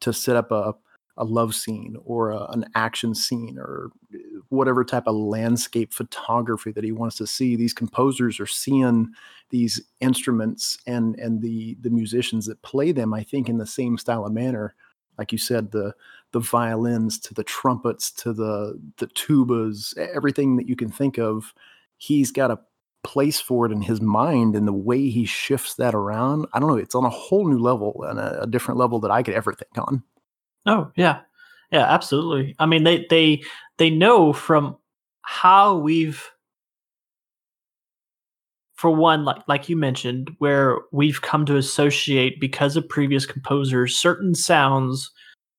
to 0.00 0.12
set 0.12 0.36
up 0.36 0.50
a 0.50 0.74
a 1.16 1.24
love 1.24 1.54
scene 1.54 1.96
or 2.04 2.30
a, 2.30 2.44
an 2.50 2.64
action 2.74 3.14
scene 3.14 3.58
or 3.58 3.90
eh, 4.14 4.18
whatever 4.48 4.84
type 4.84 5.06
of 5.06 5.14
landscape 5.14 5.92
photography 5.92 6.72
that 6.72 6.84
he 6.84 6.92
wants 6.92 7.16
to 7.16 7.26
see 7.26 7.54
these 7.54 7.74
composers 7.74 8.40
are 8.40 8.46
seeing 8.46 9.12
these 9.50 9.80
instruments 10.00 10.78
and 10.86 11.18
and 11.18 11.42
the 11.42 11.76
the 11.80 11.90
musicians 11.90 12.46
that 12.46 12.62
play 12.62 12.92
them 12.92 13.12
i 13.12 13.22
think 13.22 13.48
in 13.48 13.58
the 13.58 13.66
same 13.66 13.98
style 13.98 14.24
of 14.26 14.32
manner. 14.32 14.74
Like 15.18 15.30
you 15.30 15.38
said 15.38 15.72
the 15.72 15.94
the 16.32 16.40
violins 16.40 17.18
to 17.20 17.34
the 17.34 17.44
trumpets 17.44 18.10
to 18.12 18.32
the 18.32 18.80
the 18.96 19.08
tubas 19.08 19.96
everything 19.98 20.56
that 20.56 20.66
you 20.66 20.74
can 20.74 20.90
think 20.90 21.18
of 21.18 21.52
he's 21.98 22.32
got 22.32 22.50
a 22.50 22.58
place 23.04 23.40
for 23.40 23.66
it 23.66 23.72
in 23.72 23.82
his 23.82 24.00
mind 24.00 24.56
and 24.56 24.66
the 24.66 24.72
way 24.72 25.10
he 25.10 25.24
shifts 25.26 25.74
that 25.74 25.94
around. 25.94 26.46
I 26.52 26.60
don't 26.60 26.68
know 26.68 26.76
it's 26.76 26.94
on 26.94 27.04
a 27.04 27.10
whole 27.10 27.46
new 27.46 27.58
level 27.58 28.04
and 28.08 28.18
a, 28.18 28.42
a 28.42 28.46
different 28.46 28.78
level 28.78 29.00
that 29.00 29.10
i 29.10 29.22
could 29.22 29.34
ever 29.34 29.52
think 29.52 29.76
on 29.76 30.02
Oh 30.66 30.90
yeah, 30.96 31.20
yeah, 31.70 31.84
absolutely. 31.92 32.54
I 32.58 32.66
mean, 32.66 32.84
they 32.84 33.06
they 33.10 33.42
they 33.78 33.90
know 33.90 34.32
from 34.32 34.76
how 35.22 35.76
we've 35.78 36.30
for 38.74 38.90
one, 38.90 39.24
like 39.24 39.42
like 39.48 39.68
you 39.68 39.76
mentioned, 39.76 40.30
where 40.38 40.78
we've 40.92 41.22
come 41.22 41.46
to 41.46 41.56
associate 41.56 42.40
because 42.40 42.76
of 42.76 42.88
previous 42.88 43.26
composers 43.26 43.96
certain 43.96 44.34
sounds 44.34 45.10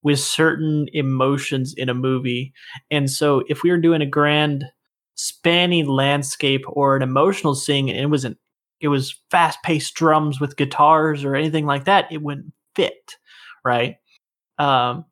with 0.03 0.19
certain 0.19 0.87
emotions 0.93 1.73
in 1.77 1.87
a 1.89 1.93
movie. 1.93 2.51
And 2.91 3.09
so 3.09 3.43
if 3.47 3.63
we 3.63 3.71
were 3.71 3.77
doing 3.77 4.01
a 4.01 4.05
grand 4.05 4.65
spanning 5.15 5.87
landscape 5.87 6.63
or 6.67 6.95
an 6.97 7.01
emotional 7.03 7.55
scene 7.55 7.87
and 7.87 7.99
it 7.99 8.07
was 8.07 8.25
an 8.25 8.37
it 8.81 8.89
was 8.89 9.21
fast 9.31 9.59
paced 9.63 9.93
drums 9.95 10.41
with 10.41 10.57
guitars 10.57 11.23
or 11.23 11.35
anything 11.35 11.65
like 11.65 11.85
that, 11.85 12.11
it 12.11 12.21
wouldn't 12.21 12.53
fit, 12.75 13.15
right? 13.63 13.95
Um, 14.57 15.05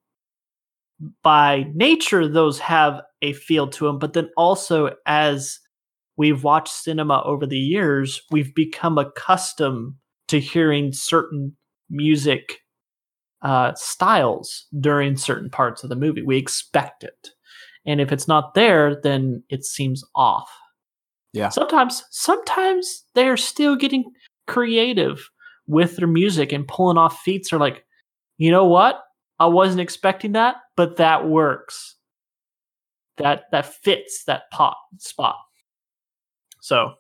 by 1.24 1.66
nature, 1.74 2.28
those 2.28 2.60
have 2.60 3.02
a 3.22 3.34
feel 3.34 3.68
to 3.70 3.86
them, 3.86 4.00
but 4.00 4.14
then 4.14 4.30
also 4.38 4.92
as 5.06 5.60
we've 6.18 6.44
watched 6.44 6.74
cinema 6.74 7.22
over 7.26 7.46
the 7.46 7.58
years, 7.58 8.22
we've 8.32 8.54
become 8.54 8.98
accustomed 8.98 9.96
to 10.28 10.40
hearing 10.40 10.94
certain 10.94 11.56
music 11.90 12.60
uh, 13.42 13.74
styles 13.76 14.68
during 14.80 15.18
certain 15.18 15.50
parts 15.50 15.84
of 15.84 15.90
the 15.90 15.96
movie. 15.96 16.22
We 16.22 16.38
expect 16.38 17.04
it. 17.04 17.30
And 17.86 18.00
if 18.00 18.12
it's 18.12 18.28
not 18.28 18.54
there, 18.54 19.00
then 19.02 19.44
it 19.50 19.66
seems 19.66 20.04
off. 20.16 20.50
Yeah. 21.34 21.50
Sometimes, 21.50 22.04
sometimes 22.12 23.06
they're 23.16 23.38
still 23.38 23.76
getting 23.76 24.04
creative 24.48 25.28
with 25.66 25.96
their 25.96 26.08
music 26.08 26.52
and 26.52 26.68
pulling 26.68 26.98
off 26.98 27.20
feats. 27.22 27.52
Are 27.52 27.60
like, 27.60 27.84
you 28.38 28.52
know 28.52 28.66
what? 28.66 29.02
I 29.42 29.48
wasn't 29.48 29.82
expecting 29.82 30.34
that, 30.34 30.58
but 30.78 30.98
that 30.98 31.28
works. 31.28 31.96
That 33.18 33.46
that 33.52 33.74
fits 33.74 34.26
that 34.26 34.52
pot 34.52 34.78
spot. 35.00 35.38
So, 36.62 36.94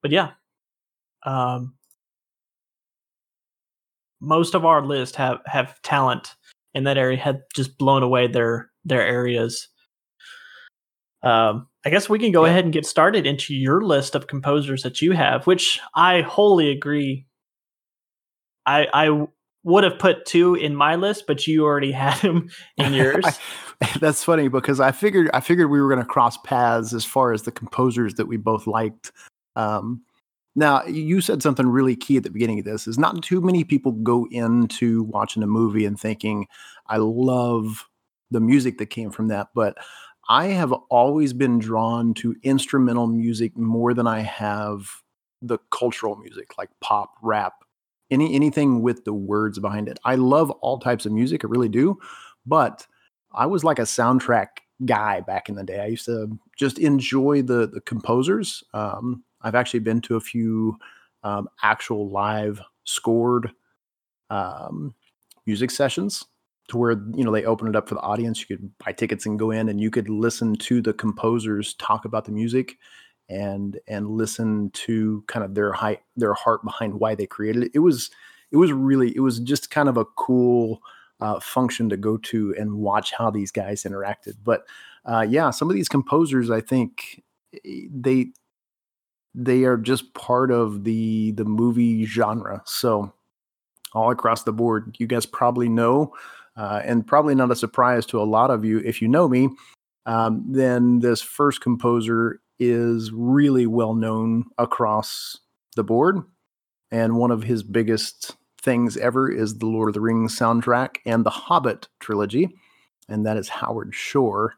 but 0.00 0.10
yeah, 0.10 0.30
um, 1.26 1.74
most 4.22 4.54
of 4.54 4.64
our 4.64 4.82
list 4.82 5.16
have 5.16 5.40
have 5.44 5.82
talent 5.82 6.34
in 6.72 6.84
that 6.84 6.96
area 6.96 7.18
had 7.18 7.42
just 7.54 7.76
blown 7.76 8.02
away 8.02 8.26
their 8.26 8.70
their 8.86 9.06
areas. 9.06 9.68
Um, 11.22 11.66
I 11.84 11.90
guess 11.90 12.08
we 12.08 12.18
can 12.18 12.32
go 12.32 12.46
ahead 12.46 12.64
and 12.64 12.72
get 12.72 12.86
started 12.86 13.26
into 13.26 13.54
your 13.54 13.82
list 13.82 14.14
of 14.14 14.28
composers 14.28 14.82
that 14.82 15.02
you 15.02 15.12
have, 15.12 15.46
which 15.46 15.78
I 15.94 16.22
wholly 16.22 16.70
agree. 16.70 17.26
I 18.64 18.86
I 18.94 19.26
would 19.64 19.84
have 19.84 19.98
put 19.98 20.26
two 20.26 20.54
in 20.54 20.74
my 20.74 20.96
list, 20.96 21.24
but 21.26 21.46
you 21.46 21.64
already 21.64 21.92
had 22.04 22.20
them 22.20 22.50
in 22.76 22.92
yours. 22.94 23.24
That's 24.00 24.22
funny 24.22 24.48
because 24.48 24.80
I 24.80 24.92
figured 24.92 25.30
I 25.34 25.40
figured 25.40 25.70
we 25.70 25.80
were 25.80 25.88
going 25.88 26.00
to 26.00 26.06
cross 26.06 26.36
paths 26.38 26.92
as 26.92 27.04
far 27.04 27.32
as 27.32 27.42
the 27.42 27.52
composers 27.52 28.14
that 28.14 28.26
we 28.26 28.36
both 28.36 28.66
liked. 28.66 29.12
Um, 29.56 30.02
now, 30.54 30.84
you 30.84 31.20
said 31.20 31.42
something 31.42 31.66
really 31.66 31.96
key 31.96 32.18
at 32.18 32.24
the 32.24 32.30
beginning 32.30 32.58
of 32.58 32.64
this 32.66 32.86
is 32.86 32.98
not 32.98 33.22
too 33.22 33.40
many 33.40 33.64
people 33.64 33.92
go 33.92 34.26
into 34.30 35.04
watching 35.04 35.42
a 35.42 35.46
movie 35.46 35.86
and 35.86 35.98
thinking, 35.98 36.46
I 36.88 36.98
love 36.98 37.88
the 38.30 38.40
music 38.40 38.78
that 38.78 38.86
came 38.86 39.10
from 39.10 39.28
that. 39.28 39.48
But 39.54 39.78
I 40.28 40.48
have 40.48 40.72
always 40.90 41.32
been 41.32 41.58
drawn 41.58 42.14
to 42.14 42.36
instrumental 42.42 43.06
music 43.06 43.56
more 43.56 43.94
than 43.94 44.06
I 44.06 44.20
have 44.20 44.88
the 45.40 45.58
cultural 45.70 46.16
music 46.16 46.56
like 46.58 46.70
pop, 46.80 47.14
rap, 47.22 47.54
any 48.12 48.34
anything 48.34 48.82
with 48.82 49.04
the 49.04 49.12
words 49.12 49.58
behind 49.58 49.88
it. 49.88 49.98
I 50.04 50.14
love 50.14 50.50
all 50.50 50.78
types 50.78 51.06
of 51.06 51.12
music, 51.12 51.44
I 51.44 51.48
really 51.48 51.68
do. 51.68 51.98
But 52.46 52.86
I 53.32 53.46
was 53.46 53.64
like 53.64 53.78
a 53.78 53.82
soundtrack 53.82 54.48
guy 54.84 55.20
back 55.20 55.48
in 55.48 55.54
the 55.54 55.64
day. 55.64 55.80
I 55.80 55.86
used 55.86 56.06
to 56.06 56.38
just 56.56 56.78
enjoy 56.78 57.42
the 57.42 57.66
the 57.66 57.80
composers. 57.80 58.62
Um, 58.74 59.24
I've 59.40 59.54
actually 59.54 59.80
been 59.80 60.00
to 60.02 60.16
a 60.16 60.20
few 60.20 60.76
um, 61.24 61.48
actual 61.62 62.10
live 62.10 62.60
scored 62.84 63.50
um, 64.30 64.94
music 65.46 65.70
sessions 65.70 66.24
to 66.68 66.76
where 66.76 66.92
you 66.92 67.24
know 67.24 67.32
they 67.32 67.44
open 67.44 67.68
it 67.68 67.76
up 67.76 67.88
for 67.88 67.94
the 67.94 68.00
audience. 68.00 68.40
You 68.40 68.56
could 68.56 68.70
buy 68.84 68.92
tickets 68.92 69.26
and 69.26 69.38
go 69.38 69.50
in, 69.50 69.68
and 69.68 69.80
you 69.80 69.90
could 69.90 70.08
listen 70.08 70.54
to 70.56 70.80
the 70.82 70.92
composers 70.92 71.74
talk 71.74 72.04
about 72.04 72.24
the 72.24 72.32
music 72.32 72.76
and 73.32 73.80
and 73.86 74.10
listen 74.10 74.70
to 74.70 75.24
kind 75.26 75.44
of 75.44 75.54
their 75.54 75.72
height, 75.72 76.00
their 76.16 76.34
heart 76.34 76.64
behind 76.64 76.94
why 76.94 77.14
they 77.14 77.26
created 77.26 77.64
it. 77.64 77.72
It 77.74 77.80
was 77.80 78.10
it 78.50 78.56
was 78.56 78.72
really 78.72 79.14
it 79.16 79.20
was 79.20 79.40
just 79.40 79.70
kind 79.70 79.88
of 79.88 79.96
a 79.96 80.04
cool 80.04 80.82
uh, 81.20 81.40
function 81.40 81.88
to 81.88 81.96
go 81.96 82.16
to 82.18 82.54
and 82.58 82.74
watch 82.74 83.12
how 83.16 83.30
these 83.30 83.50
guys 83.50 83.84
interacted. 83.84 84.36
But 84.44 84.64
uh, 85.04 85.26
yeah, 85.28 85.50
some 85.50 85.70
of 85.70 85.74
these 85.74 85.88
composers, 85.88 86.50
I 86.50 86.60
think 86.60 87.22
eh, 87.64 87.86
they 87.90 88.32
they 89.34 89.64
are 89.64 89.78
just 89.78 90.12
part 90.14 90.50
of 90.50 90.84
the 90.84 91.32
the 91.32 91.44
movie 91.44 92.04
genre. 92.04 92.62
So 92.66 93.12
all 93.94 94.10
across 94.10 94.42
the 94.42 94.52
board, 94.52 94.96
you 94.98 95.06
guys 95.06 95.26
probably 95.26 95.68
know, 95.68 96.12
uh, 96.56 96.82
and 96.84 97.06
probably 97.06 97.34
not 97.34 97.50
a 97.50 97.56
surprise 97.56 98.04
to 98.06 98.20
a 98.20 98.24
lot 98.24 98.50
of 98.50 98.64
you 98.64 98.78
if 98.80 99.00
you 99.00 99.08
know 99.08 99.28
me. 99.28 99.48
Um, 100.04 100.44
then 100.48 100.98
this 100.98 101.22
first 101.22 101.60
composer 101.60 102.40
is 102.70 103.10
really 103.12 103.66
well 103.66 103.94
known 103.94 104.44
across 104.58 105.38
the 105.76 105.84
board, 105.84 106.18
and 106.90 107.16
one 107.16 107.30
of 107.30 107.42
his 107.42 107.62
biggest 107.62 108.36
things 108.60 108.96
ever 108.96 109.30
is 109.30 109.58
the 109.58 109.66
Lord 109.66 109.88
of 109.88 109.94
the 109.94 110.00
Rings 110.00 110.38
soundtrack 110.38 110.96
and 111.04 111.24
the 111.24 111.30
Hobbit 111.30 111.88
trilogy, 112.00 112.54
and 113.08 113.26
that 113.26 113.36
is 113.36 113.48
Howard 113.48 113.94
Shore. 113.94 114.54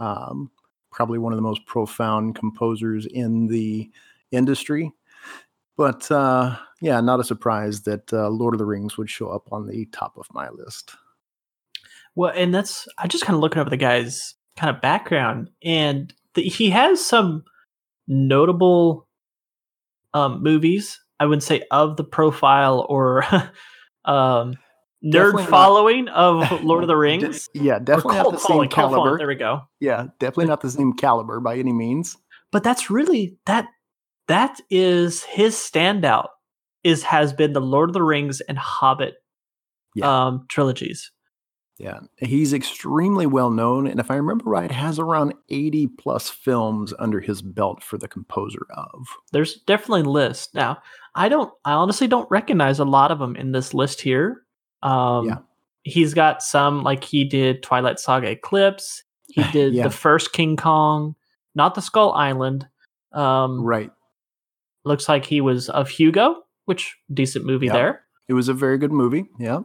Um, 0.00 0.50
probably 0.90 1.18
one 1.18 1.32
of 1.32 1.36
the 1.36 1.42
most 1.42 1.64
profound 1.66 2.34
composers 2.34 3.06
in 3.06 3.46
the 3.46 3.90
industry. 4.32 4.92
But 5.76 6.10
uh, 6.10 6.56
yeah, 6.80 7.00
not 7.00 7.20
a 7.20 7.24
surprise 7.24 7.82
that 7.82 8.10
uh, 8.12 8.28
Lord 8.30 8.54
of 8.54 8.58
the 8.58 8.64
Rings 8.64 8.96
would 8.96 9.10
show 9.10 9.28
up 9.28 9.52
on 9.52 9.66
the 9.66 9.84
top 9.86 10.16
of 10.16 10.26
my 10.32 10.48
list. 10.48 10.94
Well, 12.14 12.32
and 12.34 12.54
that's 12.54 12.88
I 12.98 13.06
just 13.08 13.24
kind 13.24 13.34
of 13.34 13.40
looking 13.40 13.60
over 13.60 13.68
the 13.68 13.76
guy's 13.76 14.34
kind 14.56 14.74
of 14.74 14.80
background, 14.80 15.50
and 15.62 16.12
he 16.42 16.70
has 16.70 17.04
some 17.04 17.44
notable 18.08 19.08
um, 20.14 20.42
movies. 20.42 21.00
I 21.18 21.26
would 21.26 21.42
say 21.42 21.62
of 21.70 21.96
the 21.96 22.04
profile 22.04 22.86
or 22.88 23.24
um, 24.04 24.54
nerd 25.04 25.12
definitely 25.12 25.46
following 25.46 26.04
not. 26.06 26.16
of 26.52 26.62
Lord 26.64 26.84
of 26.84 26.88
the 26.88 26.96
Rings. 26.96 27.48
yeah, 27.54 27.78
definitely 27.78 28.16
not 28.16 28.32
the 28.32 28.38
same 28.38 28.68
caliber. 28.68 29.18
There 29.18 29.26
we 29.26 29.34
go. 29.34 29.62
Yeah, 29.80 30.06
definitely 30.18 30.46
not 30.46 30.60
the 30.60 30.70
same 30.70 30.92
caliber 30.92 31.40
by 31.40 31.56
any 31.56 31.72
means. 31.72 32.16
But 32.52 32.62
that's 32.62 32.90
really 32.90 33.38
that 33.46 33.66
that 34.28 34.60
is 34.70 35.24
his 35.24 35.54
standout 35.54 36.28
is 36.84 37.02
has 37.04 37.32
been 37.32 37.52
the 37.52 37.60
Lord 37.60 37.90
of 37.90 37.94
the 37.94 38.02
Rings 38.02 38.40
and 38.40 38.58
Hobbit 38.58 39.14
yeah. 39.94 40.26
um, 40.26 40.46
trilogies. 40.48 41.10
Yeah, 41.78 42.00
he's 42.16 42.54
extremely 42.54 43.26
well 43.26 43.50
known, 43.50 43.86
and 43.86 44.00
if 44.00 44.10
I 44.10 44.16
remember 44.16 44.48
right, 44.48 44.70
has 44.70 44.98
around 44.98 45.34
eighty 45.50 45.86
plus 45.86 46.30
films 46.30 46.94
under 46.98 47.20
his 47.20 47.42
belt 47.42 47.82
for 47.82 47.98
the 47.98 48.08
composer 48.08 48.66
of. 48.74 49.06
There's 49.32 49.56
definitely 49.66 50.02
a 50.02 50.04
list 50.04 50.54
now. 50.54 50.78
I 51.14 51.28
don't. 51.28 51.52
I 51.66 51.72
honestly 51.72 52.06
don't 52.06 52.30
recognize 52.30 52.78
a 52.78 52.84
lot 52.86 53.10
of 53.10 53.18
them 53.18 53.36
in 53.36 53.52
this 53.52 53.74
list 53.74 54.00
here. 54.00 54.42
Um, 54.82 55.26
yeah, 55.26 55.38
he's 55.82 56.14
got 56.14 56.42
some 56.42 56.82
like 56.82 57.04
he 57.04 57.24
did 57.24 57.62
Twilight 57.62 58.00
Saga 58.00 58.30
Eclipse. 58.30 59.02
He 59.28 59.42
did 59.52 59.74
yeah. 59.74 59.82
the 59.82 59.90
first 59.90 60.32
King 60.32 60.56
Kong, 60.56 61.14
not 61.54 61.74
the 61.74 61.82
Skull 61.82 62.12
Island. 62.12 62.66
Um, 63.12 63.62
right. 63.62 63.90
Looks 64.84 65.08
like 65.08 65.26
he 65.26 65.42
was 65.42 65.68
of 65.68 65.90
Hugo, 65.90 66.36
which 66.64 66.96
decent 67.12 67.44
movie 67.44 67.68
there. 67.68 68.02
It 68.28 68.34
was 68.34 68.48
a 68.48 68.54
very 68.54 68.78
good 68.78 68.92
movie. 68.92 69.26
Yeah. 69.38 69.60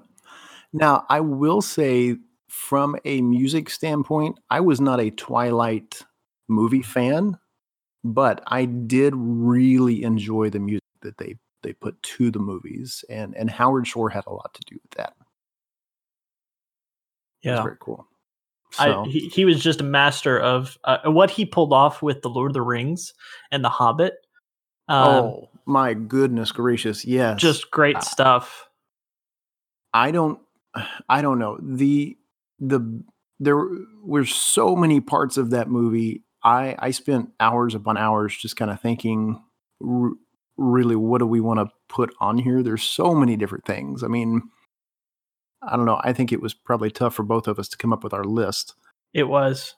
Now, 0.74 1.06
I 1.10 1.20
will 1.20 1.62
say 1.62 2.16
from 2.48 2.96
a 3.06 3.22
music 3.22 3.70
standpoint, 3.70 4.40
I 4.50 4.60
was 4.60 4.80
not 4.82 5.00
a 5.00 5.12
Twilight 5.12 6.02
movie 6.48 6.82
fan, 6.82 7.38
but 8.04 8.42
I 8.48 8.66
did 8.66 9.14
really 9.16 10.04
enjoy 10.04 10.50
the 10.50 10.60
music 10.60 10.82
that 11.02 11.18
they 11.18 11.36
they 11.64 11.74
put 11.74 12.02
to 12.02 12.32
the 12.32 12.40
movies 12.40 13.06
and 13.08 13.36
and 13.38 13.50
Howard 13.50 13.86
Shore 13.86 14.10
had 14.10 14.26
a 14.26 14.34
lot 14.34 14.52
to 14.54 14.62
do 14.66 14.80
with 14.82 14.92
that. 14.98 15.14
Yeah. 17.44 17.64
very 17.64 17.78
cool. 17.80 18.08
So. 18.72 19.04
I, 19.04 19.08
he, 19.08 19.28
he 19.28 19.46
was 19.46 19.62
just 19.62 19.82
a 19.82 19.84
master 19.84 20.40
of 20.40 20.78
uh, 20.86 21.00
what 21.06 21.30
he 21.30 21.46
pulled 21.46 21.74
off 21.74 22.02
with 22.02 22.22
the 22.22 22.30
Lord 22.30 22.52
of 22.52 22.54
the 22.54 22.62
Rings 22.62 23.14
and 23.52 23.66
the 23.66 23.70
Hobbit 23.70 24.14
um, 24.92 25.08
oh 25.08 25.50
my 25.66 25.94
goodness 25.94 26.52
gracious! 26.52 27.06
Yes, 27.06 27.40
just 27.40 27.72
great 27.72 27.96
uh, 27.96 28.02
stuff. 28.02 28.68
I 29.94 30.12
don't, 30.12 30.40
I 31.10 31.22
don't 31.22 31.40
know 31.40 31.58
the 31.62 32.18
the 32.60 33.04
there 33.40 33.68
were 34.04 34.26
so 34.26 34.76
many 34.76 35.02
parts 35.02 35.38
of 35.38 35.50
that 35.50 35.70
movie. 35.70 36.24
I 36.44 36.76
I 36.80 36.92
spent 36.92 37.30
hours 37.40 37.76
upon 37.76 37.98
hours 37.98 38.38
just 38.38 38.56
kind 38.56 38.72
of 38.72 38.80
thinking, 38.80 39.44
r- 39.86 40.12
really, 40.58 40.96
what 40.96 41.20
do 41.20 41.26
we 41.26 41.40
want 41.40 41.60
to 41.60 41.74
put 41.90 42.14
on 42.20 42.38
here? 42.38 42.64
There's 42.64 42.84
so 42.84 43.14
many 43.14 43.36
different 43.36 43.66
things. 43.66 44.04
I 44.04 44.08
mean, 44.08 44.44
I 45.62 45.76
don't 45.76 45.86
know. 45.86 46.00
I 46.04 46.14
think 46.14 46.32
it 46.32 46.42
was 46.42 46.54
probably 46.54 46.92
tough 46.92 47.16
for 47.16 47.24
both 47.24 47.48
of 47.48 47.60
us 47.60 47.68
to 47.70 47.78
come 47.78 47.92
up 47.94 48.04
with 48.04 48.14
our 48.14 48.24
list. 48.24 48.76
It 49.14 49.24
was. 49.24 49.76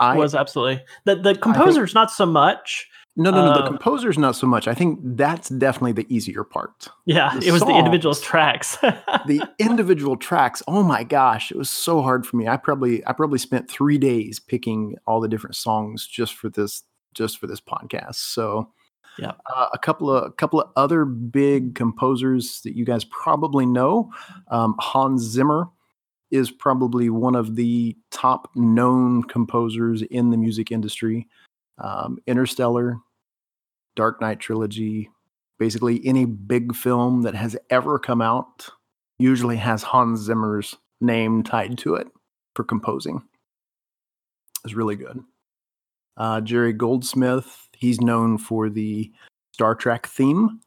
I, 0.00 0.14
it 0.14 0.18
was 0.18 0.34
absolutely 0.34 0.84
the 1.06 1.16
the 1.16 1.34
composers 1.34 1.90
think, 1.90 1.94
not 1.94 2.10
so 2.12 2.24
much 2.24 2.86
No, 3.20 3.30
no, 3.32 3.44
no. 3.46 3.52
The 3.54 3.64
Uh, 3.64 3.66
composer's 3.68 4.16
not 4.16 4.36
so 4.36 4.46
much. 4.46 4.68
I 4.68 4.74
think 4.74 5.00
that's 5.02 5.48
definitely 5.48 5.92
the 5.92 6.06
easier 6.14 6.44
part. 6.44 6.88
Yeah, 7.04 7.36
the 7.38 7.48
it 7.48 7.50
was 7.52 7.62
the 7.62 7.76
individual 7.76 8.14
tracks. 8.14 8.78
The 9.26 9.42
individual 9.58 10.16
tracks. 10.16 10.62
Oh 10.68 10.82
my 10.82 11.02
gosh, 11.02 11.50
it 11.50 11.58
was 11.58 11.68
so 11.68 12.00
hard 12.00 12.24
for 12.26 12.36
me. 12.36 12.46
I 12.48 12.56
probably, 12.56 13.04
I 13.06 13.12
probably 13.12 13.38
spent 13.38 13.68
three 13.70 13.98
days 13.98 14.38
picking 14.38 14.94
all 15.06 15.20
the 15.20 15.28
different 15.28 15.56
songs 15.56 16.06
just 16.06 16.34
for 16.34 16.48
this, 16.48 16.84
just 17.12 17.38
for 17.38 17.46
this 17.48 17.60
podcast. 17.60 18.14
So, 18.14 18.70
Yeah. 19.18 19.32
uh, 19.54 19.66
a 19.72 19.78
couple 19.78 20.08
of, 20.10 20.24
a 20.24 20.30
couple 20.30 20.60
of 20.60 20.70
other 20.76 21.04
big 21.04 21.74
composers 21.74 22.60
that 22.62 22.76
you 22.76 22.84
guys 22.84 23.04
probably 23.04 23.66
know. 23.66 24.10
Um, 24.52 24.76
Hans 24.78 25.22
Zimmer 25.22 25.68
is 26.30 26.50
probably 26.52 27.10
one 27.10 27.34
of 27.34 27.56
the 27.56 27.96
top 28.12 28.48
known 28.54 29.24
composers 29.24 30.02
in 30.02 30.30
the 30.30 30.36
music 30.36 30.70
industry. 30.70 31.26
Um, 31.78 32.18
Interstellar, 32.26 32.98
Dark 33.98 34.20
Knight 34.20 34.38
trilogy, 34.38 35.10
basically 35.58 36.00
any 36.06 36.24
big 36.24 36.72
film 36.72 37.22
that 37.22 37.34
has 37.34 37.56
ever 37.68 37.98
come 37.98 38.22
out 38.22 38.68
usually 39.18 39.56
has 39.56 39.82
Hans 39.82 40.20
Zimmer's 40.20 40.76
name 41.00 41.42
tied 41.42 41.76
to 41.78 41.96
it 41.96 42.06
for 42.54 42.62
composing. 42.62 43.24
It's 44.64 44.74
really 44.74 44.94
good. 44.94 45.20
Uh, 46.16 46.40
Jerry 46.42 46.72
Goldsmith, 46.72 47.66
he's 47.76 48.00
known 48.00 48.38
for 48.38 48.70
the 48.70 49.10
Star 49.52 49.74
Trek 49.74 50.06
theme 50.06 50.60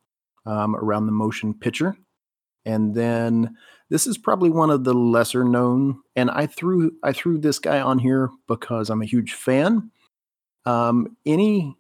um, 0.46 0.76
around 0.76 1.06
the 1.06 1.14
motion 1.14 1.54
picture. 1.54 1.96
And 2.66 2.94
then 2.94 3.56
this 3.90 4.08
is 4.08 4.18
probably 4.18 4.50
one 4.50 4.70
of 4.70 4.84
the 4.84 4.94
lesser 4.94 5.46
known, 5.46 6.02
and 6.18 6.30
I 6.30 6.48
threw 6.48 6.92
I 7.02 7.14
threw 7.14 7.38
this 7.38 7.60
guy 7.60 7.80
on 7.80 7.98
here 7.98 8.30
because 8.50 8.90
I'm 8.90 9.02
a 9.02 9.06
huge 9.06 9.34
fan. 9.34 9.90
Um, 10.66 11.16
any 11.26 11.78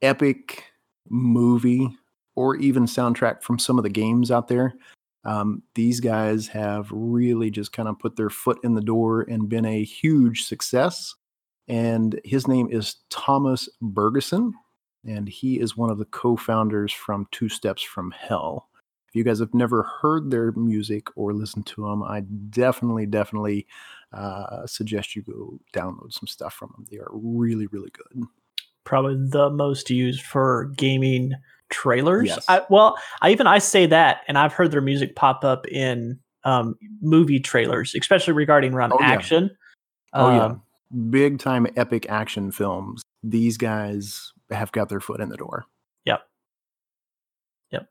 epic 0.00 0.71
movie 1.08 1.88
or 2.34 2.56
even 2.56 2.84
soundtrack 2.84 3.42
from 3.42 3.58
some 3.58 3.78
of 3.78 3.82
the 3.82 3.90
games 3.90 4.30
out 4.30 4.48
there, 4.48 4.74
um, 5.24 5.62
these 5.74 6.00
guys 6.00 6.48
have 6.48 6.88
really 6.90 7.50
just 7.50 7.72
kind 7.72 7.88
of 7.88 7.98
put 7.98 8.16
their 8.16 8.30
foot 8.30 8.58
in 8.64 8.74
the 8.74 8.80
door 8.80 9.22
and 9.22 9.48
been 9.48 9.64
a 9.64 9.84
huge 9.84 10.44
success. 10.44 11.14
And 11.68 12.20
his 12.24 12.48
name 12.48 12.68
is 12.70 12.96
Thomas 13.10 13.68
Bergersen, 13.82 14.52
and 15.06 15.28
he 15.28 15.60
is 15.60 15.76
one 15.76 15.90
of 15.90 15.98
the 15.98 16.06
co-founders 16.06 16.92
from 16.92 17.28
Two 17.30 17.48
Steps 17.48 17.82
from 17.82 18.10
Hell. 18.10 18.68
If 19.08 19.16
you 19.16 19.24
guys 19.24 19.40
have 19.40 19.54
never 19.54 19.82
heard 19.82 20.30
their 20.30 20.52
music 20.52 21.06
or 21.16 21.34
listened 21.34 21.66
to 21.66 21.82
them, 21.82 22.02
I 22.02 22.20
definitely, 22.20 23.06
definitely 23.06 23.66
uh, 24.12 24.66
suggest 24.66 25.14
you 25.14 25.22
go 25.22 25.60
download 25.74 26.12
some 26.12 26.26
stuff 26.26 26.54
from 26.54 26.72
them. 26.74 26.86
They 26.90 26.98
are 26.98 27.10
really, 27.12 27.66
really 27.66 27.90
good. 27.90 28.24
Probably 28.84 29.16
the 29.28 29.50
most 29.50 29.90
used 29.90 30.22
for 30.22 30.66
gaming 30.76 31.34
trailers. 31.70 32.28
Yes. 32.28 32.44
I, 32.48 32.62
well, 32.68 32.98
I 33.20 33.30
even 33.30 33.46
I 33.46 33.58
say 33.58 33.86
that, 33.86 34.22
and 34.28 34.36
I've 34.38 34.52
heard 34.52 34.70
their 34.70 34.80
music 34.80 35.16
pop 35.16 35.44
up 35.44 35.66
in 35.68 36.18
um, 36.44 36.76
movie 37.00 37.40
trailers, 37.40 37.94
especially 37.94 38.34
regarding 38.34 38.74
around 38.74 38.92
Oh, 38.92 39.00
yeah. 39.00 39.12
action. 39.12 39.50
Oh 40.12 40.28
yeah, 40.28 40.44
Um, 40.44 40.62
big 41.10 41.38
time 41.38 41.66
epic 41.76 42.06
action 42.08 42.50
films. 42.50 43.02
These 43.22 43.56
guys 43.56 44.32
have 44.50 44.72
got 44.72 44.88
their 44.88 45.00
foot 45.00 45.20
in 45.20 45.28
the 45.28 45.36
door. 45.36 45.64
Yep. 46.04 46.20
Yep. 47.70 47.88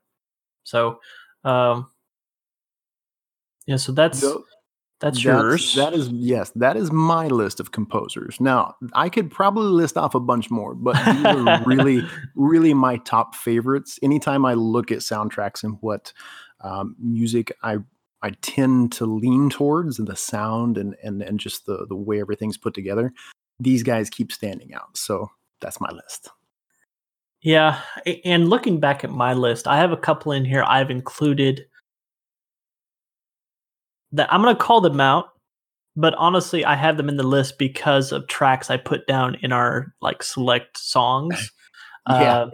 So, 0.62 1.00
um, 1.44 1.88
yeah. 3.66 3.76
So 3.76 3.92
that's 3.92 4.20
that's 5.02 5.24
yours. 5.24 5.74
That 5.74 5.94
is 5.94 6.08
yes, 6.10 6.50
that 6.54 6.76
is 6.76 6.92
my 6.92 7.26
list 7.26 7.58
of 7.58 7.72
composers. 7.72 8.40
Now 8.40 8.76
I 8.94 9.08
could 9.08 9.30
probably 9.30 9.64
list 9.64 9.96
off 9.96 10.14
a 10.14 10.20
bunch 10.20 10.48
more, 10.48 10.74
but 10.74 10.94
these 10.94 11.24
are 11.24 11.64
really, 11.64 12.06
really 12.36 12.72
my 12.72 12.98
top 12.98 13.34
favorites. 13.34 13.98
Anytime 14.00 14.46
I 14.46 14.54
look 14.54 14.92
at 14.92 14.98
soundtracks 14.98 15.64
and 15.64 15.76
what 15.80 16.12
um, 16.60 16.94
music 17.00 17.52
I 17.64 17.78
I 18.22 18.30
tend 18.42 18.92
to 18.92 19.06
lean 19.06 19.50
towards, 19.50 19.98
and 19.98 20.06
the 20.06 20.14
sound 20.14 20.78
and 20.78 20.94
and 21.02 21.20
and 21.20 21.40
just 21.40 21.66
the 21.66 21.84
the 21.88 21.96
way 21.96 22.20
everything's 22.20 22.56
put 22.56 22.72
together, 22.72 23.12
these 23.58 23.82
guys 23.82 24.08
keep 24.08 24.30
standing 24.30 24.72
out. 24.72 24.96
So 24.96 25.28
that's 25.60 25.80
my 25.80 25.90
list. 25.90 26.30
Yeah, 27.40 27.80
and 28.24 28.48
looking 28.48 28.78
back 28.78 29.02
at 29.02 29.10
my 29.10 29.34
list, 29.34 29.66
I 29.66 29.78
have 29.78 29.90
a 29.90 29.96
couple 29.96 30.30
in 30.30 30.44
here 30.44 30.62
I've 30.62 30.92
included 30.92 31.66
that 34.12 34.32
I'm 34.32 34.42
going 34.42 34.54
to 34.54 34.60
call 34.62 34.80
them 34.80 35.00
out, 35.00 35.26
but 35.96 36.14
honestly, 36.14 36.64
I 36.64 36.74
have 36.76 36.96
them 36.96 37.08
in 37.08 37.16
the 37.16 37.22
list 37.22 37.58
because 37.58 38.12
of 38.12 38.26
tracks 38.28 38.70
I 38.70 38.76
put 38.76 39.06
down 39.06 39.36
in 39.42 39.52
our 39.52 39.94
like 40.00 40.22
select 40.22 40.78
songs. 40.78 41.50
Yeah. 42.08 42.32
Uh, 42.36 42.50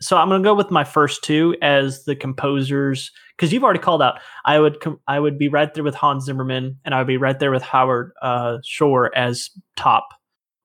so 0.00 0.16
I'm 0.16 0.28
going 0.28 0.42
to 0.42 0.44
go 0.44 0.52
with 0.54 0.72
my 0.72 0.82
first 0.82 1.22
two 1.22 1.54
as 1.62 2.04
the 2.06 2.16
composers 2.16 3.12
because 3.36 3.52
you've 3.52 3.62
already 3.62 3.78
called 3.78 4.02
out. 4.02 4.18
I 4.44 4.58
would 4.58 4.80
com- 4.80 4.98
I 5.06 5.20
would 5.20 5.38
be 5.38 5.48
right 5.48 5.72
there 5.72 5.84
with 5.84 5.94
Hans 5.94 6.24
Zimmerman, 6.24 6.76
and 6.84 6.92
I 6.92 6.98
would 6.98 7.06
be 7.06 7.18
right 7.18 7.38
there 7.38 7.52
with 7.52 7.62
Howard 7.62 8.10
uh, 8.20 8.58
Shore 8.64 9.16
as 9.16 9.48
top. 9.76 10.08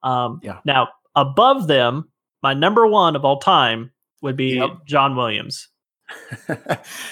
Um, 0.02 0.40
Yeah. 0.42 0.58
Now 0.66 0.88
above 1.16 1.68
them, 1.68 2.10
my 2.42 2.56
number 2.56 2.88
one 2.88 3.16
of 3.16 3.24
all 3.24 3.38
time 3.40 3.92
would 4.24 4.36
be 4.38 4.56
Yep. 4.56 4.70
John 4.88 5.16
Williams. 5.16 5.70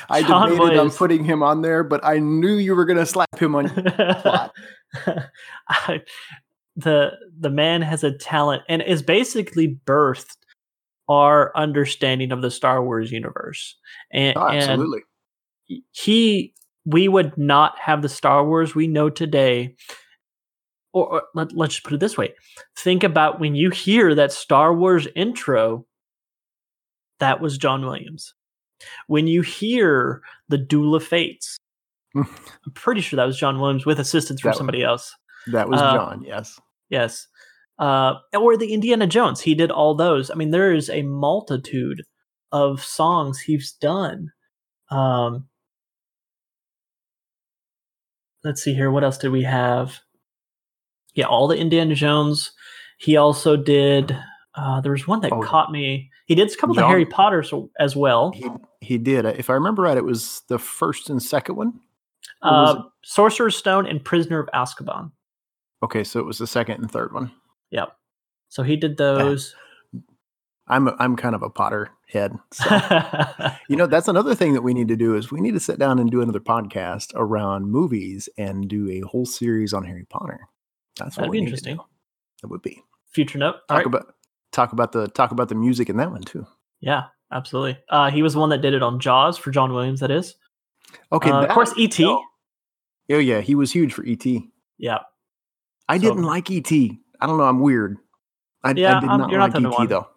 I 0.10 0.22
debated 0.22 0.78
on 0.78 0.90
putting 0.92 1.24
him 1.24 1.44
on 1.44 1.62
there, 1.62 1.84
but 1.84 2.04
I 2.04 2.20
knew 2.20 2.56
you 2.56 2.76
were 2.76 2.86
going 2.86 2.98
to 2.98 3.06
slap 3.06 3.38
him 3.38 3.56
on. 3.56 3.70
Plot. 3.70 4.54
I- 5.70 6.02
the 6.78 7.12
the 7.40 7.50
man 7.50 7.82
has 7.82 8.04
a 8.04 8.12
talent 8.12 8.64
and 8.68 8.82
is 8.82 9.02
basically 9.02 9.80
birthed 9.86 10.36
our 11.08 11.56
understanding 11.56 12.32
of 12.32 12.42
the 12.42 12.52
Star 12.52 12.84
Wars 12.84 13.12
universe. 13.12 13.78
And, 14.12 14.36
Oh, 14.38 14.48
and 14.48 14.58
absolutely. 14.58 15.02
he 15.92 16.54
we 16.86 17.08
would 17.08 17.38
not 17.38 17.80
have 17.80 18.02
the 18.02 18.10
Star 18.10 18.46
Wars 18.46 18.76
we 18.76 18.88
know 18.88 19.10
today. 19.10 19.76
Or, 20.94 21.08
or 21.14 21.24
let, 21.34 21.52
let's 21.56 21.76
just 21.76 21.84
put 21.86 21.94
it 21.94 22.00
this 22.00 22.18
way. 22.18 22.34
Think 22.78 23.04
about 23.04 23.40
when 23.40 23.56
you 23.56 23.70
hear 23.70 24.16
that 24.16 24.32
Star 24.32 24.74
Wars 24.74 25.08
intro, 25.16 25.86
that 27.20 27.42
was 27.42 27.58
John 27.58 27.86
Williams. 27.86 28.34
When 29.08 29.28
you 29.28 29.42
hear 29.42 30.22
the 30.50 30.58
Duel 30.58 30.96
of 30.96 31.04
Fates, 31.04 31.58
I'm 32.16 32.28
pretty 32.74 33.02
sure 33.02 33.18
that 33.18 33.26
was 33.26 33.38
John 33.38 33.60
Williams 33.60 33.86
with 33.86 34.00
assistance 34.00 34.42
from 34.42 34.52
That- 34.52 34.58
somebody 34.58 34.84
else. 34.84 35.14
That 35.52 35.70
was 35.70 35.80
uh, 35.82 35.94
John. 35.94 36.24
Yes. 36.26 36.60
Yes. 36.90 37.28
Uh, 37.78 38.14
or 38.34 38.58
the 38.58 38.74
Indiana 38.74 39.06
Jones. 39.06 39.42
He 39.42 39.54
did 39.54 39.70
all 39.70 39.94
those. 39.96 40.32
I 40.32 40.36
mean, 40.36 40.50
there 40.52 40.74
is 40.74 40.90
a 40.90 41.02
multitude 41.04 42.02
of 42.52 42.82
songs 42.84 43.40
he's 43.42 43.74
done. 43.74 44.30
Um, 44.90 45.48
let's 48.44 48.64
see 48.64 48.74
here. 48.74 48.92
What 48.92 49.04
else 49.04 49.18
did 49.18 49.32
we 49.32 49.44
have? 49.44 50.00
Yeah, 51.14 51.26
all 51.26 51.48
the 51.48 51.58
Indiana 51.58 51.96
Jones. 51.96 52.52
He 52.98 53.18
also 53.18 53.56
did. 53.58 54.18
Uh, 54.56 54.80
there 54.82 54.92
was 54.92 55.08
one 55.08 55.22
that 55.22 55.34
Oh. 55.34 55.42
caught 55.42 55.72
me. 55.72 56.10
He 56.28 56.36
did 56.36 56.50
a 56.52 56.56
couple 56.56 56.72
of 56.72 56.78
John- 56.80 56.90
Harry 56.90 57.06
Potters 57.06 57.54
as 57.80 57.96
well. 57.96 58.32
He 58.32 58.48
he 58.86 58.98
did. 58.98 59.26
If 59.26 59.50
I 59.50 59.54
remember 59.54 59.84
right, 59.84 59.98
it 59.98 60.06
was 60.06 60.44
the 60.48 60.60
first 60.60 61.10
and 61.10 61.22
second 61.22 61.56
one. 61.56 61.80
Uh, 62.42 62.84
Sorcerer's 63.04 63.56
Stone 63.56 63.88
and 63.88 64.04
Prisoner 64.04 64.40
of 64.40 64.50
Azkaban. 64.54 65.12
Okay, 65.84 66.04
so 66.04 66.20
it 66.20 66.26
was 66.26 66.38
the 66.38 66.48
second 66.48 66.82
and 66.82 66.92
third 66.92 67.14
one. 67.14 67.32
Yep. 67.72 67.90
So 68.50 68.64
he 68.64 68.76
did 68.76 68.98
those. 68.98 69.56
I'm 70.68 70.88
a, 70.88 70.96
I'm 70.98 71.16
kind 71.16 71.36
of 71.36 71.44
a 71.44 71.50
Potter 71.50 71.92
head. 72.08 72.34
So. 72.52 72.66
you 73.70 73.76
know, 73.76 73.86
that's 73.86 74.08
another 74.08 74.34
thing 74.34 74.54
that 74.54 74.62
we 74.64 74.74
need 74.74 74.88
to 74.88 74.96
do 74.96 75.16
is 75.16 75.32
we 75.32 75.42
need 75.42 75.54
to 75.54 75.60
sit 75.60 75.78
down 75.78 76.00
and 76.00 76.10
do 76.10 76.22
another 76.22 76.40
podcast 76.40 77.12
around 77.16 77.70
movies 77.70 78.30
and 78.38 78.68
do 78.68 78.90
a 78.90 79.02
whole 79.02 79.26
series 79.26 79.74
on 79.74 79.84
Harry 79.84 80.06
Potter. 80.06 80.48
That's 80.98 81.18
what 81.18 81.24
That'd 81.24 81.32
we 81.32 81.38
be 81.38 81.42
need 81.42 81.46
to 81.46 81.52
interesting. 81.52 81.76
do. 81.76 81.84
That 82.42 82.48
would 82.48 82.62
be 82.62 82.82
Future 83.12 83.38
note. 83.38 83.56
talk 83.68 83.78
right. 83.78 83.86
about 83.86 84.16
talk 84.52 84.72
about 84.74 84.92
the 84.92 85.08
talk 85.08 85.32
about 85.32 85.50
the 85.50 85.56
music 85.56 85.90
in 85.90 85.98
that 85.98 86.12
one 86.12 86.22
too. 86.22 86.46
Yeah, 86.80 87.04
absolutely. 87.36 87.78
Uh, 87.90 88.10
he 88.10 88.24
was 88.24 88.34
the 88.34 88.40
one 88.40 88.50
that 88.50 88.62
did 88.62 88.74
it 88.74 88.82
on 88.82 89.00
Jaws 89.00 89.38
for 89.38 89.52
John 89.52 89.72
Williams. 89.74 90.00
That 90.00 90.10
is. 90.12 90.36
Okay, 91.12 91.30
Uh, 91.30 91.42
that- 91.42 91.50
of 91.50 91.54
course, 91.54 91.74
E.T. 91.78 92.04
no. 92.04 92.24
Oh 93.12 93.18
yeah, 93.20 93.42
he 93.42 93.54
was 93.54 93.72
huge 93.72 93.94
for 93.94 94.04
ET. 94.08 94.26
Yeah. 94.80 95.00
I 95.88 95.98
So- 95.98 96.02
didn't 96.04 96.24
like 96.24 96.50
ET. 96.50 96.72
I 97.22 97.28
don't 97.28 97.38
know. 97.38 97.44
I'm 97.44 97.60
weird. 97.60 97.98
I, 98.64 98.72
Yeah, 98.72 98.98
I 98.98 99.00
did 99.02 99.06
not 99.08 99.30
you're 99.30 99.40
not 99.40 99.54
like 99.54 99.62
the 99.62 99.70
ET 99.70 99.78
one. 99.78 99.88
though. 99.88 100.08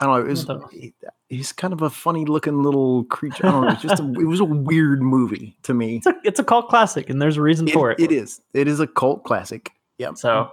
I 0.00 0.06
don't 0.06 0.14
know. 0.18 0.24
It 0.26 0.30
was, 0.30 0.48
Not 0.48 0.72
he- 0.72 0.94
he's 1.28 1.52
kind 1.52 1.72
of 1.72 1.82
a 1.82 1.90
funny 1.90 2.24
looking 2.24 2.62
little 2.62 3.04
creature. 3.04 3.46
I 3.46 3.50
don't 3.50 3.64
know. 3.66 3.70
It's 3.72 3.82
just 3.82 4.00
a, 4.00 4.04
it 4.14 4.24
was 4.26 4.40
a 4.40 4.44
weird 4.70 5.02
movie 5.02 5.56
to 5.64 5.74
me. 5.74 5.96
It's 5.96 6.06
a 6.06 6.14
it's 6.24 6.40
a 6.40 6.44
cult 6.44 6.68
classic, 6.68 7.10
and 7.10 7.20
there's 7.20 7.36
a 7.36 7.42
reason 7.42 7.68
It- 7.68 7.72
for 7.74 7.90
it. 7.90 8.00
it 8.00 8.10
is. 8.10 8.40
It 8.54 8.66
is 8.68 8.80
a 8.80 8.86
cult 8.86 9.22
classic. 9.24 9.70
Yeah. 9.98 10.14
So, 10.14 10.50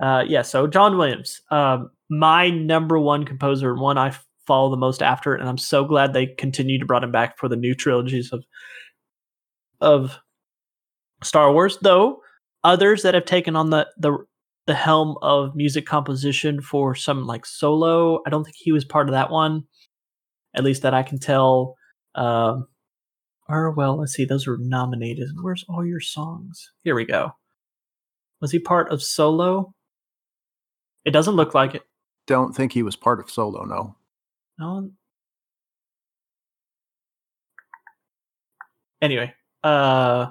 uh, 0.00 0.24
yeah. 0.26 0.42
So 0.42 0.66
John 0.66 0.96
Williams, 0.96 1.42
um, 1.50 1.90
my 2.08 2.48
number 2.50 2.98
one 2.98 3.24
composer, 3.24 3.74
one 3.74 3.98
I 3.98 4.12
follow 4.50 4.70
the 4.70 4.76
most 4.76 5.02
after, 5.02 5.34
it. 5.34 5.40
and 5.40 5.48
I'm 5.48 5.58
so 5.58 5.84
glad 5.84 6.12
they 6.12 6.26
continue 6.26 6.78
to 6.80 6.84
brought 6.84 7.04
him 7.04 7.12
back 7.12 7.38
for 7.38 7.48
the 7.48 7.56
new 7.56 7.74
trilogies 7.74 8.32
of 8.32 8.44
of 9.80 10.18
Star 11.22 11.52
Wars. 11.52 11.78
Though 11.82 12.20
others 12.64 13.02
that 13.02 13.14
have 13.14 13.26
taken 13.26 13.54
on 13.54 13.70
the 13.70 13.86
the 13.96 14.18
the 14.66 14.74
helm 14.74 15.16
of 15.22 15.54
music 15.56 15.86
composition 15.86 16.60
for 16.60 16.94
some 16.94 17.26
like 17.26 17.46
solo. 17.46 18.20
I 18.26 18.30
don't 18.30 18.44
think 18.44 18.56
he 18.58 18.72
was 18.72 18.84
part 18.84 19.08
of 19.08 19.12
that 19.12 19.30
one, 19.30 19.64
at 20.54 20.64
least 20.64 20.82
that 20.82 20.94
I 20.94 21.02
can 21.02 21.18
tell. 21.18 21.76
Um, 22.14 22.66
or 23.48 23.70
well, 23.72 23.98
let's 23.98 24.12
see, 24.12 24.24
those 24.24 24.46
were 24.46 24.58
nominated. 24.60 25.28
Where's 25.40 25.64
all 25.68 25.84
your 25.84 26.00
songs? 26.00 26.72
Here 26.82 26.94
we 26.94 27.04
go. 27.04 27.32
Was 28.40 28.52
he 28.52 28.58
part 28.58 28.92
of 28.92 29.02
solo? 29.02 29.74
It 31.04 31.10
doesn't 31.10 31.36
look 31.36 31.54
like 31.54 31.74
it. 31.74 31.82
Don't 32.26 32.54
think 32.54 32.72
he 32.72 32.82
was 32.82 32.96
part 32.96 33.20
of 33.20 33.30
solo. 33.30 33.64
No. 33.64 33.96
No. 34.60 34.90
Anyway, 39.00 39.32
uh, 39.64 40.26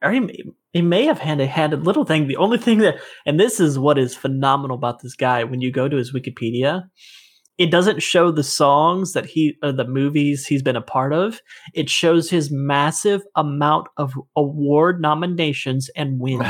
or 0.00 0.12
he 0.12 0.20
may, 0.20 0.44
he 0.72 0.82
may 0.82 1.06
have 1.06 1.18
had 1.18 1.40
a 1.40 1.46
had 1.46 1.72
a 1.72 1.76
little 1.76 2.04
thing. 2.04 2.28
The 2.28 2.36
only 2.36 2.58
thing 2.58 2.78
that, 2.78 2.98
and 3.26 3.40
this 3.40 3.58
is 3.58 3.76
what 3.76 3.98
is 3.98 4.14
phenomenal 4.14 4.76
about 4.76 5.02
this 5.02 5.16
guy. 5.16 5.42
When 5.42 5.60
you 5.60 5.72
go 5.72 5.88
to 5.88 5.96
his 5.96 6.12
Wikipedia, 6.12 6.84
it 7.58 7.70
doesn't 7.70 8.02
show 8.02 8.30
the 8.30 8.42
songs 8.42 9.12
that 9.12 9.26
he 9.26 9.56
or 9.62 9.72
the 9.72 9.86
movies 9.86 10.46
he's 10.46 10.62
been 10.62 10.76
a 10.76 10.82
part 10.82 11.12
of. 11.12 11.40
It 11.74 11.90
shows 11.90 12.30
his 12.30 12.50
massive 12.50 13.22
amount 13.36 13.88
of 13.98 14.14
award 14.36 15.00
nominations 15.00 15.90
and 15.94 16.18
wins. 16.18 16.46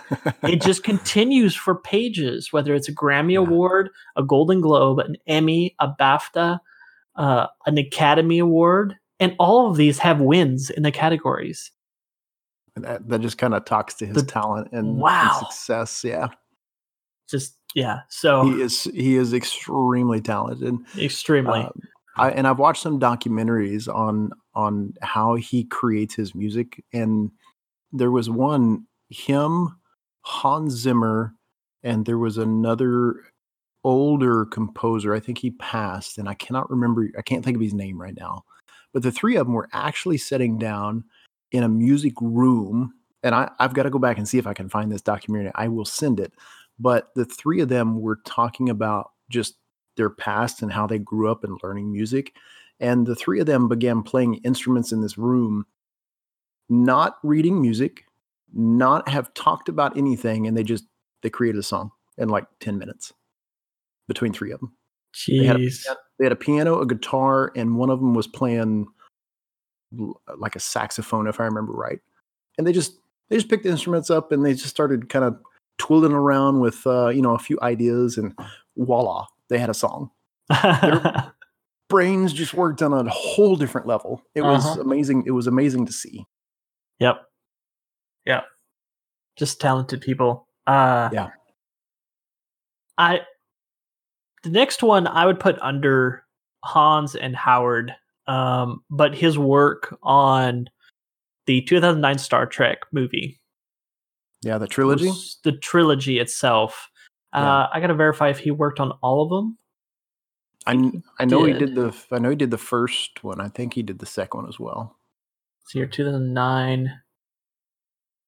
it 0.42 0.62
just 0.62 0.82
continues 0.82 1.54
for 1.54 1.74
pages, 1.74 2.52
whether 2.52 2.74
it's 2.74 2.88
a 2.88 2.94
Grammy 2.94 3.34
yeah. 3.34 3.40
Award, 3.40 3.90
a 4.16 4.22
Golden 4.22 4.60
Globe, 4.60 4.98
an 5.00 5.16
Emmy, 5.26 5.74
a 5.78 5.88
BAFTA, 5.88 6.58
uh, 7.16 7.46
an 7.66 7.78
Academy 7.78 8.38
Award, 8.38 8.96
and 9.20 9.34
all 9.38 9.70
of 9.70 9.76
these 9.76 9.98
have 9.98 10.20
wins 10.20 10.70
in 10.70 10.82
the 10.82 10.92
categories. 10.92 11.70
That, 12.76 13.08
that 13.08 13.20
just 13.20 13.38
kind 13.38 13.54
of 13.54 13.64
talks 13.64 13.94
to 13.94 14.06
his 14.06 14.16
the, 14.16 14.22
talent 14.22 14.68
and, 14.72 14.98
wow. 14.98 15.38
and 15.38 15.46
success. 15.46 16.04
Yeah. 16.04 16.28
Just 17.28 17.56
yeah. 17.74 18.00
So 18.08 18.44
he 18.44 18.62
is 18.62 18.84
he 18.84 19.16
is 19.16 19.32
extremely 19.32 20.20
talented. 20.20 20.76
Extremely. 20.98 21.60
Uh, 21.60 21.70
I, 22.16 22.30
and 22.30 22.46
I've 22.46 22.58
watched 22.58 22.82
some 22.82 22.98
documentaries 22.98 23.92
on 23.92 24.30
on 24.54 24.94
how 25.02 25.34
he 25.34 25.64
creates 25.64 26.14
his 26.14 26.34
music, 26.34 26.82
and 26.92 27.30
there 27.92 28.10
was 28.10 28.30
one 28.30 28.86
him, 29.10 29.76
Hans 30.22 30.72
Zimmer, 30.72 31.34
and 31.82 32.06
there 32.06 32.18
was 32.18 32.38
another 32.38 33.22
older 33.84 34.46
composer. 34.46 35.14
I 35.14 35.20
think 35.20 35.38
he 35.38 35.50
passed, 35.52 36.18
and 36.18 36.28
I 36.28 36.34
cannot 36.34 36.70
remember. 36.70 37.08
I 37.18 37.22
can't 37.22 37.44
think 37.44 37.56
of 37.56 37.62
his 37.62 37.74
name 37.74 38.00
right 38.00 38.16
now. 38.18 38.44
But 38.92 39.02
the 39.02 39.12
three 39.12 39.36
of 39.36 39.46
them 39.46 39.54
were 39.54 39.68
actually 39.72 40.16
sitting 40.16 40.58
down 40.58 41.04
in 41.52 41.62
a 41.62 41.68
music 41.68 42.14
room. 42.20 42.94
And 43.22 43.34
I, 43.34 43.50
I've 43.58 43.74
got 43.74 43.82
to 43.82 43.90
go 43.90 43.98
back 43.98 44.18
and 44.18 44.26
see 44.26 44.38
if 44.38 44.46
I 44.46 44.54
can 44.54 44.68
find 44.68 44.90
this 44.90 45.02
documentary. 45.02 45.52
I 45.54 45.68
will 45.68 45.84
send 45.84 46.18
it. 46.20 46.32
But 46.78 47.10
the 47.14 47.24
three 47.24 47.60
of 47.60 47.68
them 47.68 48.00
were 48.00 48.20
talking 48.24 48.68
about 48.68 49.12
just 49.30 49.56
their 49.96 50.10
past 50.10 50.62
and 50.62 50.72
how 50.72 50.86
they 50.86 50.98
grew 50.98 51.30
up 51.30 51.42
and 51.42 51.58
learning 51.62 51.90
music. 51.90 52.34
And 52.80 53.06
the 53.06 53.14
three 53.14 53.40
of 53.40 53.46
them 53.46 53.68
began 53.68 54.02
playing 54.02 54.34
instruments 54.44 54.92
in 54.92 55.00
this 55.00 55.16
room, 55.16 55.66
not 56.68 57.16
reading 57.22 57.60
music, 57.60 58.04
not 58.52 59.08
have 59.08 59.32
talked 59.34 59.68
about 59.68 59.96
anything, 59.96 60.46
and 60.46 60.56
they 60.56 60.62
just 60.62 60.84
they 61.22 61.30
created 61.30 61.58
a 61.58 61.62
song 61.62 61.90
in 62.18 62.28
like 62.28 62.46
10 62.60 62.78
minutes 62.78 63.12
between 64.06 64.32
three 64.32 64.52
of 64.52 64.60
them. 64.60 64.72
Jeez. 65.14 65.40
They 65.40 65.46
had, 65.46 65.60
a, 65.60 65.70
they 66.18 66.24
had 66.26 66.32
a 66.32 66.36
piano, 66.36 66.80
a 66.80 66.86
guitar, 66.86 67.52
and 67.56 67.76
one 67.76 67.90
of 67.90 68.00
them 68.00 68.14
was 68.14 68.26
playing 68.26 68.86
like 70.38 70.56
a 70.56 70.60
saxophone, 70.60 71.26
if 71.26 71.40
I 71.40 71.44
remember 71.44 71.72
right. 71.72 72.00
And 72.58 72.66
they 72.66 72.72
just 72.72 72.98
they 73.28 73.36
just 73.36 73.48
picked 73.48 73.64
the 73.64 73.70
instruments 73.70 74.10
up 74.10 74.32
and 74.32 74.44
they 74.44 74.52
just 74.52 74.68
started 74.68 75.08
kind 75.08 75.24
of 75.24 75.38
twiddling 75.78 76.12
around 76.12 76.60
with 76.60 76.86
uh, 76.86 77.08
you 77.08 77.22
know 77.22 77.34
a 77.34 77.38
few 77.38 77.58
ideas, 77.62 78.18
and 78.18 78.34
voila, 78.76 79.26
they 79.48 79.58
had 79.58 79.70
a 79.70 79.74
song. 79.74 80.10
Their 80.48 81.32
brains 81.88 82.32
just 82.32 82.54
worked 82.54 82.82
on 82.82 82.92
a 82.92 83.10
whole 83.10 83.56
different 83.56 83.86
level. 83.86 84.22
It 84.34 84.42
uh-huh. 84.42 84.52
was 84.52 84.76
amazing. 84.78 85.24
It 85.26 85.32
was 85.32 85.46
amazing 85.46 85.86
to 85.86 85.92
see. 85.92 86.26
Yep. 86.98 87.22
Yep. 88.26 88.44
Just 89.36 89.60
talented 89.60 90.00
people. 90.00 90.48
Uh, 90.66 91.10
yeah. 91.12 91.28
I 92.98 93.20
the 94.42 94.50
next 94.50 94.82
one 94.82 95.06
I 95.06 95.26
would 95.26 95.38
put 95.38 95.58
under 95.60 96.24
Hans 96.64 97.14
and 97.14 97.36
Howard 97.36 97.94
um, 98.26 98.82
but 98.90 99.14
his 99.14 99.38
work 99.38 99.96
on 100.02 100.68
the 101.46 101.62
2009 101.62 102.18
Star 102.18 102.46
Trek 102.46 102.78
movie. 102.92 103.40
Yeah, 104.46 104.58
the 104.58 104.68
trilogy. 104.68 105.10
The 105.42 105.52
trilogy 105.52 106.20
itself. 106.20 106.88
Yeah. 107.34 107.62
Uh, 107.62 107.68
I 107.72 107.80
got 107.80 107.88
to 107.88 107.94
verify 107.94 108.28
if 108.28 108.38
he 108.38 108.52
worked 108.52 108.78
on 108.78 108.92
all 109.02 109.24
of 109.24 109.30
them. 109.30 109.58
I 110.66 110.92
I 111.18 111.24
know 111.24 111.44
did. 111.44 111.60
he 111.60 111.66
did 111.66 111.74
the 111.74 111.96
I 112.12 112.18
know 112.20 112.30
he 112.30 112.36
did 112.36 112.52
the 112.52 112.58
first 112.58 113.24
one. 113.24 113.40
I 113.40 113.48
think 113.48 113.74
he 113.74 113.82
did 113.82 113.98
the 113.98 114.06
second 114.06 114.42
one 114.42 114.48
as 114.48 114.60
well. 114.60 114.96
So 115.66 115.80
your 115.80 115.88
2009 115.88 116.92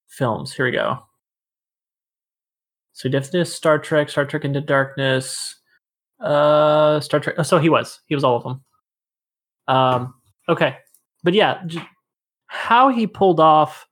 films. 0.08 0.52
Here 0.52 0.64
we 0.64 0.72
go. 0.72 0.98
So 2.94 3.08
definitely 3.08 3.44
Star 3.44 3.78
Trek, 3.78 4.08
Star 4.08 4.24
Trek 4.24 4.44
Into 4.44 4.60
Darkness, 4.60 5.54
uh, 6.20 6.98
Star 6.98 7.20
Trek. 7.20 7.36
Oh, 7.38 7.44
so 7.44 7.58
he 7.58 7.68
was. 7.68 8.00
He 8.06 8.16
was 8.16 8.24
all 8.24 8.36
of 8.36 8.42
them. 8.42 8.64
Um, 9.68 10.14
okay, 10.48 10.78
but 11.22 11.34
yeah, 11.34 11.62
how 12.48 12.88
he 12.88 13.06
pulled 13.06 13.38
off 13.38 13.87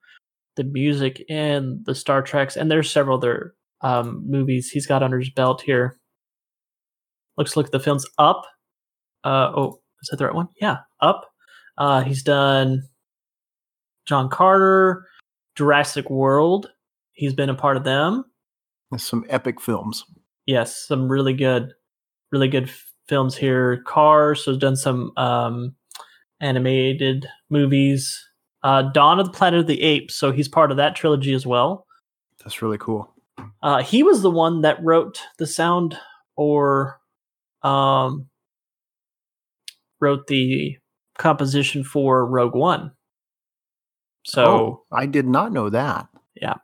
the 0.57 0.65
music 0.65 1.21
in 1.29 1.83
the 1.85 1.95
Star 1.95 2.23
Treks, 2.23 2.57
and 2.57 2.71
there's 2.71 2.91
several 2.91 3.19
other 3.19 3.55
um, 3.83 4.25
movies 4.27 4.71
he's 4.71 4.87
got 4.87 5.03
under 5.03 5.19
his 5.19 5.31
belt 5.31 5.63
here. 5.63 5.99
Let's 7.37 7.57
look 7.57 7.67
at 7.67 7.73
the 7.73 7.81
films. 7.81 8.07
Up. 8.19 8.43
Uh, 9.25 9.53
oh, 9.55 9.81
is 10.03 10.09
that 10.11 10.17
the 10.17 10.25
right 10.27 10.35
one? 10.35 10.49
Yeah, 10.61 10.79
Up. 11.01 11.27
Uh, 11.79 12.03
he's 12.03 12.23
done 12.23 12.83
John 14.07 14.31
Carter, 14.31 15.05
Jurassic 15.57 16.09
World. 16.09 16.71
He's 17.13 17.35
been 17.35 17.51
a 17.51 17.55
part 17.55 17.77
of 17.77 17.85
them. 17.85 18.25
Some 18.97 19.25
epic 19.29 19.61
films. 19.61 20.05
Yes, 20.47 20.77
some 20.87 21.09
really 21.09 21.35
good, 21.35 21.73
really 22.31 22.49
good 22.49 22.71
films 23.09 23.37
here. 23.37 23.83
Cars, 23.87 24.45
so 24.45 24.57
done 24.57 24.77
some 24.77 25.13
um, 25.17 25.75
animated 26.41 27.27
movies. 27.51 28.25
Uh, 28.67 28.83
Dawn 28.83 29.21
of 29.21 29.27
the 29.27 29.33
Planet 29.33 29.61
of 29.61 29.69
the 29.69 29.81
Apes, 29.81 30.17
so 30.17 30.33
he's 30.33 30.49
part 30.49 30.73
of 30.73 30.77
that 30.79 30.97
trilogy 30.97 31.33
as 31.33 31.47
well. 31.47 31.87
That's 32.43 32.63
really 32.63 32.79
cool. 32.79 33.15
Uh, 33.63 33.81
he 33.81 34.03
was 34.03 34.23
the 34.23 34.31
one 34.31 34.63
that 34.63 34.83
wrote 34.83 35.21
the 35.39 35.47
sound 35.47 35.97
or 36.37 36.99
um, 37.63 38.27
wrote 40.01 40.27
the 40.27 40.79
composition 41.17 41.85
for 41.85 42.27
Rogue 42.27 42.57
One. 42.57 42.91
So 44.25 44.45
oh, 44.45 44.83
I 44.91 45.07
did 45.07 45.29
not 45.29 45.53
know 45.53 45.71
that. 45.71 46.09
Yeah, 46.35 46.55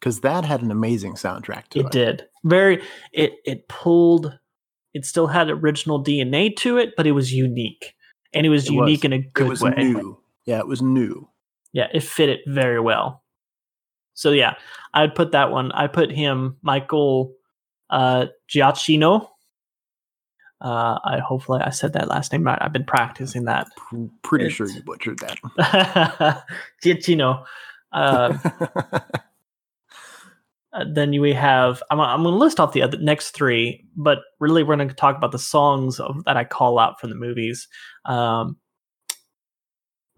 because 0.00 0.22
that 0.22 0.44
had 0.44 0.62
an 0.62 0.72
amazing 0.72 1.14
soundtrack 1.14 1.68
to 1.68 1.78
it. 1.78 1.86
It 1.86 1.92
did 1.92 2.26
very. 2.42 2.82
It 3.12 3.34
it 3.44 3.68
pulled 3.68 4.36
it 4.94 5.04
still 5.04 5.28
had 5.28 5.48
original 5.48 6.02
DNA 6.02 6.56
to 6.56 6.76
it, 6.76 6.94
but 6.96 7.06
it 7.06 7.12
was 7.12 7.32
unique, 7.32 7.94
and 8.34 8.44
it 8.44 8.48
was 8.48 8.66
it 8.66 8.72
unique 8.72 9.02
was. 9.02 9.04
in 9.04 9.12
a 9.12 9.18
good 9.20 9.46
it 9.46 9.50
was 9.50 9.62
way. 9.62 9.74
New. 9.76 10.19
Yeah, 10.46 10.58
it 10.58 10.66
was 10.66 10.82
new. 10.82 11.28
Yeah, 11.72 11.86
it 11.92 12.02
fit 12.02 12.28
it 12.28 12.40
very 12.46 12.80
well. 12.80 13.22
So 14.14 14.32
yeah, 14.32 14.54
I'd 14.92 15.14
put 15.14 15.32
that 15.32 15.50
one. 15.50 15.72
I 15.72 15.86
put 15.86 16.10
him, 16.10 16.56
Michael 16.62 17.32
uh, 17.88 18.26
Giacchino. 18.48 19.28
Uh, 20.60 20.98
I 21.04 21.20
hopefully 21.20 21.60
I 21.62 21.70
said 21.70 21.94
that 21.94 22.08
last 22.08 22.32
name 22.32 22.44
right. 22.44 22.58
I've 22.60 22.72
been 22.72 22.84
practicing 22.84 23.44
that. 23.44 23.68
Pretty 24.22 24.46
it's, 24.46 24.54
sure 24.54 24.68
you 24.68 24.82
butchered 24.82 25.20
that. 25.20 26.44
Giacchino. 26.84 27.44
Uh, 27.92 28.36
Uh, 30.72 30.84
then 30.88 31.10
we 31.20 31.32
have 31.32 31.82
I'm, 31.90 32.00
I'm 32.00 32.22
going 32.22 32.32
to 32.32 32.38
list 32.38 32.60
off 32.60 32.72
the 32.72 32.82
other 32.82 32.98
next 32.98 33.30
three, 33.30 33.84
but 33.96 34.20
really 34.38 34.62
we're 34.62 34.76
going 34.76 34.88
to 34.88 34.94
talk 34.94 35.16
about 35.16 35.32
the 35.32 35.38
songs 35.38 35.98
of, 35.98 36.22
that 36.24 36.36
I 36.36 36.44
call 36.44 36.78
out 36.78 37.00
from 37.00 37.10
the 37.10 37.16
movies. 37.16 37.66
Um, 38.04 38.56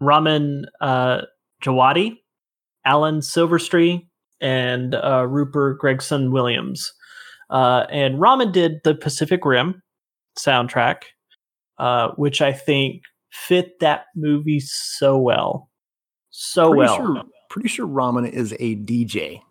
Ramin 0.05 0.65
uh, 0.81 1.21
Djawadi, 1.63 2.17
Alan 2.85 3.19
Silvestri, 3.19 4.05
and 4.41 4.95
uh, 4.95 5.25
Rupert 5.27 5.79
Gregson 5.79 6.31
Williams. 6.31 6.91
Uh, 7.49 7.85
and 7.91 8.19
Ramin 8.19 8.51
did 8.51 8.79
the 8.83 8.95
Pacific 8.95 9.45
Rim 9.45 9.81
soundtrack, 10.37 11.03
uh, 11.77 12.09
which 12.15 12.41
I 12.41 12.51
think 12.51 13.03
fit 13.31 13.79
that 13.79 14.05
movie 14.15 14.59
so 14.59 15.17
well, 15.17 15.69
so 16.31 16.69
pretty 16.69 16.79
well. 16.79 16.95
Sure, 16.97 17.23
pretty 17.49 17.69
sure 17.69 17.85
Ramin 17.85 18.25
is 18.25 18.53
a 18.53 18.75
DJ. 18.75 19.41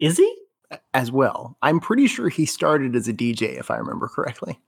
Is 0.00 0.16
he? 0.16 0.36
As 0.94 1.12
well. 1.12 1.56
I'm 1.62 1.80
pretty 1.80 2.06
sure 2.06 2.28
he 2.28 2.46
started 2.46 2.96
as 2.96 3.06
a 3.06 3.12
DJ, 3.12 3.58
if 3.58 3.70
I 3.70 3.76
remember 3.76 4.08
correctly. 4.08 4.58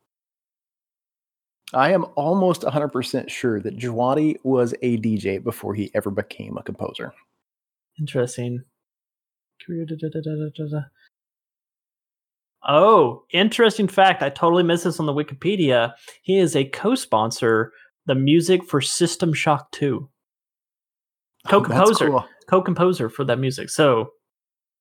I 1.73 1.93
am 1.93 2.07
almost 2.15 2.63
100% 2.63 3.31
sure 3.31 3.61
that 3.61 3.79
Djawadi 3.79 4.37
was 4.45 4.75
a 4.83 4.99
DJ 4.99 5.43
before 5.43 5.75
he 5.75 5.91
ever 5.95 6.11
became 6.11 6.57
a 6.57 6.63
composer. 6.63 7.13
Interesting. 7.99 8.63
Oh, 12.67 13.25
interesting 13.33 13.89
fact. 13.89 14.23
I 14.23 14.31
totally 14.31 14.63
missed 14.63 14.85
this 14.85 15.01
on 15.01 15.07
the 15.07 15.13
Wikipedia. 15.13 15.93
He 16.23 16.39
is 16.39 16.57
a 16.57 16.65
co 16.65 16.95
sponsor, 16.95 17.73
the 18.07 18.15
music 18.15 18.65
for 18.65 18.81
System 18.81 19.33
Shock 19.33 19.71
2. 19.73 20.09
Co 21.47 21.61
composer. 21.61 22.07
Oh, 22.07 22.11
cool. 22.11 22.25
Co 22.49 22.63
composer 22.63 23.09
for 23.09 23.25
that 23.25 23.39
music. 23.39 23.69
So, 23.71 24.11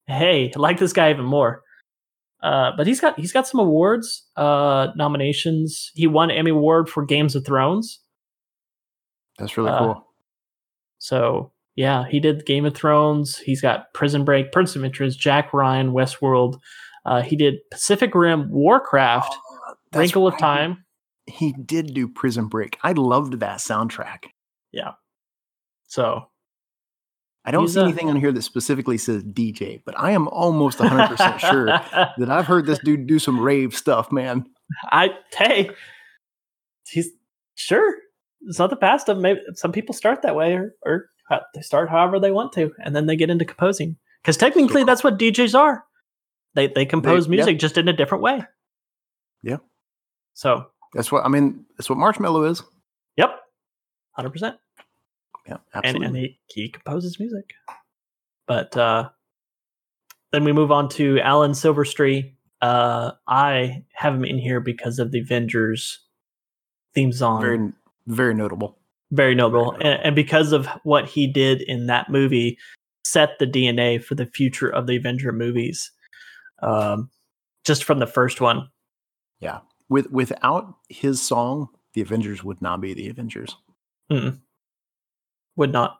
hey, 0.07 0.51
I 0.55 0.59
like 0.59 0.79
this 0.79 0.93
guy 0.93 1.09
even 1.11 1.25
more. 1.25 1.62
Uh, 2.43 2.71
but 2.75 2.85
he's 2.85 2.99
got 2.99 3.17
he's 3.17 3.31
got 3.31 3.47
some 3.47 3.61
awards, 3.61 4.27
uh, 4.35 4.89
nominations. 4.97 5.91
He 5.95 6.05
won 6.07 6.29
Emmy 6.29 6.51
Award 6.51 6.89
for 6.89 7.05
Games 7.05 7.35
of 7.35 7.45
Thrones. 7.45 7.99
That's 9.39 9.57
really 9.57 9.71
Uh, 9.71 9.79
cool. 9.79 10.07
So 10.99 11.51
yeah, 11.75 12.05
he 12.07 12.19
did 12.19 12.45
Game 12.45 12.65
of 12.65 12.75
Thrones. 12.75 13.37
He's 13.37 13.61
got 13.61 13.93
Prison 13.93 14.25
Break, 14.25 14.51
Person 14.51 14.81
of 14.81 14.85
Interest, 14.85 15.17
Jack 15.19 15.53
Ryan, 15.53 15.91
Westworld. 15.93 16.59
Uh, 17.05 17.21
he 17.21 17.35
did 17.35 17.55
Pacific 17.71 18.13
Rim, 18.13 18.49
Warcraft, 18.51 19.33
Oh, 19.95 19.99
Wrinkle 19.99 20.27
of. 20.27 20.37
Time. 20.37 20.83
He 21.25 21.53
did 21.53 21.93
do 21.93 22.07
Prison 22.09 22.47
Break. 22.47 22.77
I 22.83 22.91
loved 22.91 23.39
that 23.39 23.59
soundtrack. 23.59 24.25
Yeah. 24.73 24.91
So 25.87 26.23
I 27.45 27.51
don't 27.51 27.67
see 27.67 27.79
a- 27.79 27.83
anything 27.83 28.09
on 28.09 28.15
here 28.15 28.31
that 28.31 28.41
specifically 28.41 28.97
says 28.97 29.23
DJ, 29.23 29.81
but 29.85 29.99
I 29.99 30.11
am 30.11 30.27
almost 30.29 30.77
100% 30.77 31.39
sure 31.39 31.65
that 32.17 32.29
I've 32.29 32.45
heard 32.45 32.65
this 32.65 32.79
dude 32.79 33.07
do 33.07 33.19
some 33.19 33.39
rave 33.39 33.75
stuff, 33.75 34.11
man. 34.11 34.45
I 34.91 35.09
hey, 35.37 35.69
he's 36.87 37.09
sure 37.55 37.95
it's 38.41 38.59
not 38.59 38.69
the 38.69 38.75
past 38.75 39.09
of 39.09 39.17
maybe 39.17 39.39
some 39.55 39.71
people 39.71 39.93
start 39.93 40.21
that 40.21 40.35
way 40.35 40.53
or 40.53 40.75
or 40.85 41.09
uh, 41.31 41.39
they 41.53 41.61
start 41.61 41.89
however 41.89 42.19
they 42.19 42.31
want 42.31 42.53
to 42.53 42.71
and 42.83 42.95
then 42.95 43.05
they 43.05 43.15
get 43.15 43.29
into 43.29 43.45
composing 43.45 43.97
because 44.21 44.37
technically 44.37 44.81
cool. 44.81 44.85
that's 44.85 45.03
what 45.03 45.19
DJs 45.19 45.57
are. 45.57 45.83
They 46.55 46.67
they 46.67 46.85
compose 46.85 47.27
yeah. 47.27 47.31
music 47.31 47.59
just 47.59 47.77
in 47.77 47.87
a 47.87 47.93
different 47.93 48.23
way. 48.23 48.43
Yeah. 49.41 49.57
So 50.33 50.67
That's 50.93 51.11
what 51.11 51.25
I 51.25 51.29
mean. 51.29 51.65
That's 51.77 51.89
what 51.89 51.99
Marshmello 51.99 52.49
is. 52.49 52.63
yep, 53.17 53.39
hundred 54.11 54.31
percent. 54.31 54.55
Yeah, 55.47 55.57
and, 55.73 55.85
absolutely. 55.85 56.07
and 56.07 56.17
he, 56.17 56.39
he 56.47 56.69
composes 56.69 57.19
music. 57.19 57.51
But 58.47 58.75
uh, 58.77 59.09
then 60.31 60.43
we 60.43 60.51
move 60.53 60.71
on 60.71 60.89
to 60.89 61.19
Alan 61.19 61.51
Silvestri. 61.51 62.33
Uh, 62.61 63.11
I 63.27 63.83
have 63.93 64.13
him 64.13 64.25
in 64.25 64.37
here 64.37 64.59
because 64.59 64.99
of 64.99 65.11
the 65.11 65.19
Avengers 65.19 65.99
theme 66.93 67.11
song. 67.11 67.41
Very, 67.41 67.57
very, 67.57 67.71
very 68.07 68.33
notable. 68.33 68.77
very 69.11 69.35
noble. 69.35 69.71
very 69.71 69.83
And, 69.83 70.03
and 70.05 70.15
because 70.15 70.51
of 70.51 70.67
what 70.83 71.09
he 71.09 71.27
did 71.27 71.61
in 71.61 71.87
that 71.87 72.09
movie, 72.09 72.57
set 73.05 73.37
the 73.39 73.47
DNA 73.47 74.03
for 74.03 74.15
the 74.15 74.25
future 74.25 74.69
of 74.69 74.87
the 74.87 74.95
Avenger 74.95 75.31
movies. 75.31 75.91
Um, 76.61 77.09
just 77.65 77.83
from 77.83 77.99
the 77.99 78.07
first 78.07 78.41
one. 78.41 78.69
Yeah. 79.39 79.59
With 79.89 80.09
without 80.11 80.75
his 80.89 81.21
song, 81.21 81.69
the 81.93 82.01
Avengers 82.01 82.43
would 82.43 82.61
not 82.61 82.81
be 82.81 82.93
the 82.93 83.09
Avengers. 83.09 83.55
Would 85.55 85.71
not. 85.71 85.97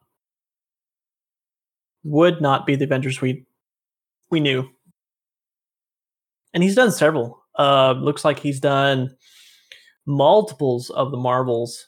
Would 2.03 2.41
not 2.41 2.65
be 2.65 2.75
the 2.75 2.85
Avengers 2.85 3.21
we 3.21 3.45
we 4.29 4.39
knew. 4.39 4.67
And 6.53 6.63
he's 6.63 6.75
done 6.75 6.91
several. 6.91 7.41
Uh 7.57 7.93
looks 7.97 8.25
like 8.25 8.39
he's 8.39 8.59
done 8.59 9.09
multiples 10.05 10.89
of 10.89 11.11
the 11.11 11.17
Marvels 11.17 11.87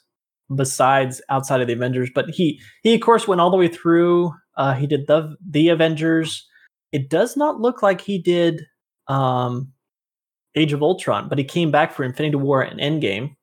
besides 0.54 1.20
outside 1.28 1.60
of 1.60 1.66
the 1.66 1.72
Avengers. 1.74 2.10
But 2.14 2.30
he 2.30 2.60
he 2.82 2.94
of 2.94 3.00
course 3.00 3.28
went 3.28 3.40
all 3.40 3.50
the 3.50 3.56
way 3.56 3.68
through. 3.68 4.32
Uh 4.56 4.74
he 4.74 4.86
did 4.86 5.06
the 5.06 5.36
the 5.46 5.68
Avengers. 5.68 6.46
It 6.92 7.10
does 7.10 7.36
not 7.36 7.60
look 7.60 7.82
like 7.82 8.00
he 8.00 8.20
did 8.20 8.62
um 9.08 9.72
Age 10.54 10.72
of 10.72 10.82
Ultron, 10.82 11.28
but 11.28 11.36
he 11.36 11.44
came 11.44 11.70
back 11.70 11.92
for 11.92 12.02
Infinity 12.04 12.36
War 12.36 12.62
and 12.62 12.80
Endgame. 12.80 13.36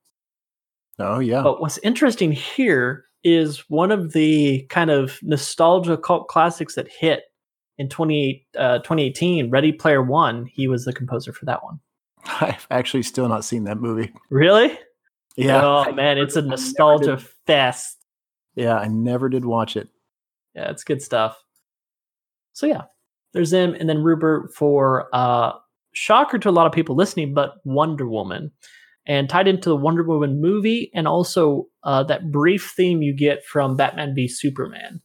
Oh 0.97 1.19
yeah, 1.19 1.43
But 1.43 1.61
what's 1.61 1.77
interesting 1.79 2.31
here 2.31 3.05
is 3.23 3.59
one 3.69 3.91
of 3.91 4.13
the 4.13 4.65
kind 4.69 4.89
of 4.91 5.19
nostalgia 5.21 5.97
cult 5.97 6.27
classics 6.27 6.75
that 6.75 6.87
hit 6.89 7.23
in 7.77 7.89
28, 7.89 8.45
uh, 8.57 8.77
2018, 8.79 9.49
Ready 9.49 9.71
Player 9.71 10.01
One. 10.03 10.45
He 10.45 10.67
was 10.67 10.85
the 10.85 10.93
composer 10.93 11.33
for 11.33 11.45
that 11.45 11.63
one. 11.63 11.79
I've 12.25 12.67
actually 12.69 13.03
still 13.03 13.27
not 13.27 13.43
seen 13.45 13.63
that 13.65 13.79
movie. 13.79 14.13
Really? 14.29 14.77
Yeah, 15.35 15.61
Oh 15.63 15.91
man, 15.93 16.17
it's 16.19 16.35
a 16.35 16.41
nostalgia 16.43 17.17
fest. 17.47 17.97
yeah, 18.55 18.75
I 18.77 18.87
never 18.87 19.29
did 19.29 19.45
watch 19.45 19.75
it. 19.75 19.89
Yeah, 20.53 20.69
it's 20.69 20.83
good 20.83 21.01
stuff. 21.01 21.43
So 22.53 22.67
yeah, 22.67 22.83
there's 23.33 23.51
him, 23.51 23.73
and 23.73 23.89
then 23.89 24.03
Rupert 24.03 24.53
for 24.53 25.07
uh, 25.11 25.53
shocker 25.93 26.37
to 26.37 26.49
a 26.49 26.51
lot 26.51 26.67
of 26.67 26.71
people 26.71 26.95
listening, 26.95 27.33
but 27.33 27.55
Wonder 27.65 28.07
Woman, 28.07 28.51
and 29.05 29.29
tied 29.29 29.47
into 29.47 29.69
the 29.69 29.75
Wonder 29.75 30.03
Woman 30.03 30.41
movie, 30.41 30.91
and 30.93 31.07
also 31.07 31.67
uh, 31.83 32.03
that 32.03 32.31
brief 32.31 32.73
theme 32.75 33.01
you 33.01 33.13
get 33.13 33.45
from 33.45 33.75
Batman 33.75 34.15
v 34.15 34.27
Superman. 34.27 35.01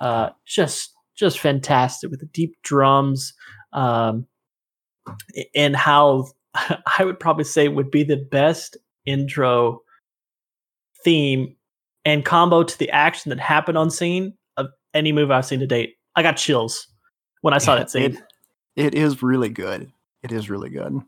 Uh, 0.00 0.30
just 0.46 0.94
just 1.14 1.38
fantastic 1.38 2.10
with 2.10 2.20
the 2.20 2.26
deep 2.26 2.56
drums, 2.62 3.34
um, 3.72 4.26
and 5.54 5.76
how 5.76 6.26
I 6.54 7.04
would 7.04 7.20
probably 7.20 7.44
say 7.44 7.68
would 7.68 7.90
be 7.90 8.02
the 8.02 8.16
best 8.16 8.76
intro 9.06 9.80
theme 11.04 11.56
and 12.04 12.24
combo 12.24 12.62
to 12.62 12.78
the 12.78 12.90
action 12.90 13.30
that 13.30 13.40
happened 13.40 13.78
on 13.78 13.90
scene 13.90 14.34
of 14.56 14.68
any 14.94 15.12
movie 15.12 15.32
I've 15.32 15.46
seen 15.46 15.60
to 15.60 15.66
date. 15.66 15.96
I 16.16 16.22
got 16.22 16.36
chills 16.36 16.86
when 17.42 17.54
I 17.54 17.58
saw 17.58 17.76
that 17.76 17.90
scene. 17.92 18.16
It, 18.76 18.94
it 18.94 18.94
is 18.94 19.22
really 19.22 19.48
good. 19.48 19.90
It 20.22 20.32
is 20.32 20.50
really 20.50 20.70
good. 20.70 21.00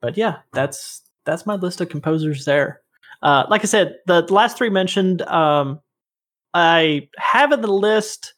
but 0.00 0.16
yeah, 0.16 0.38
that's 0.52 1.02
that's 1.24 1.46
my 1.46 1.54
list 1.54 1.80
of 1.80 1.88
composers 1.88 2.44
there. 2.44 2.80
Uh, 3.22 3.44
like 3.48 3.62
I 3.62 3.66
said, 3.66 3.96
the, 4.06 4.22
last 4.32 4.56
three 4.56 4.70
mentioned, 4.70 5.22
um, 5.22 5.80
I 6.54 7.08
have 7.18 7.52
in 7.52 7.60
the 7.60 7.72
list 7.72 8.34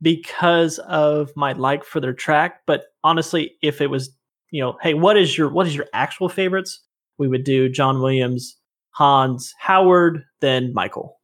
because 0.00 0.78
of 0.80 1.30
my 1.36 1.52
like 1.52 1.84
for 1.84 2.00
their 2.00 2.12
track. 2.12 2.62
But 2.66 2.86
honestly, 3.04 3.52
if 3.62 3.80
it 3.80 3.88
was, 3.88 4.10
you 4.50 4.60
know, 4.60 4.76
hey, 4.82 4.94
what 4.94 5.16
is 5.16 5.38
your 5.38 5.48
what 5.48 5.66
is 5.66 5.74
your 5.74 5.86
actual 5.92 6.28
favorites? 6.28 6.80
We 7.18 7.28
would 7.28 7.44
do 7.44 7.68
John 7.68 8.00
Williams, 8.00 8.56
Hans, 8.90 9.54
Howard, 9.58 10.24
then 10.40 10.74
Michael, 10.74 11.20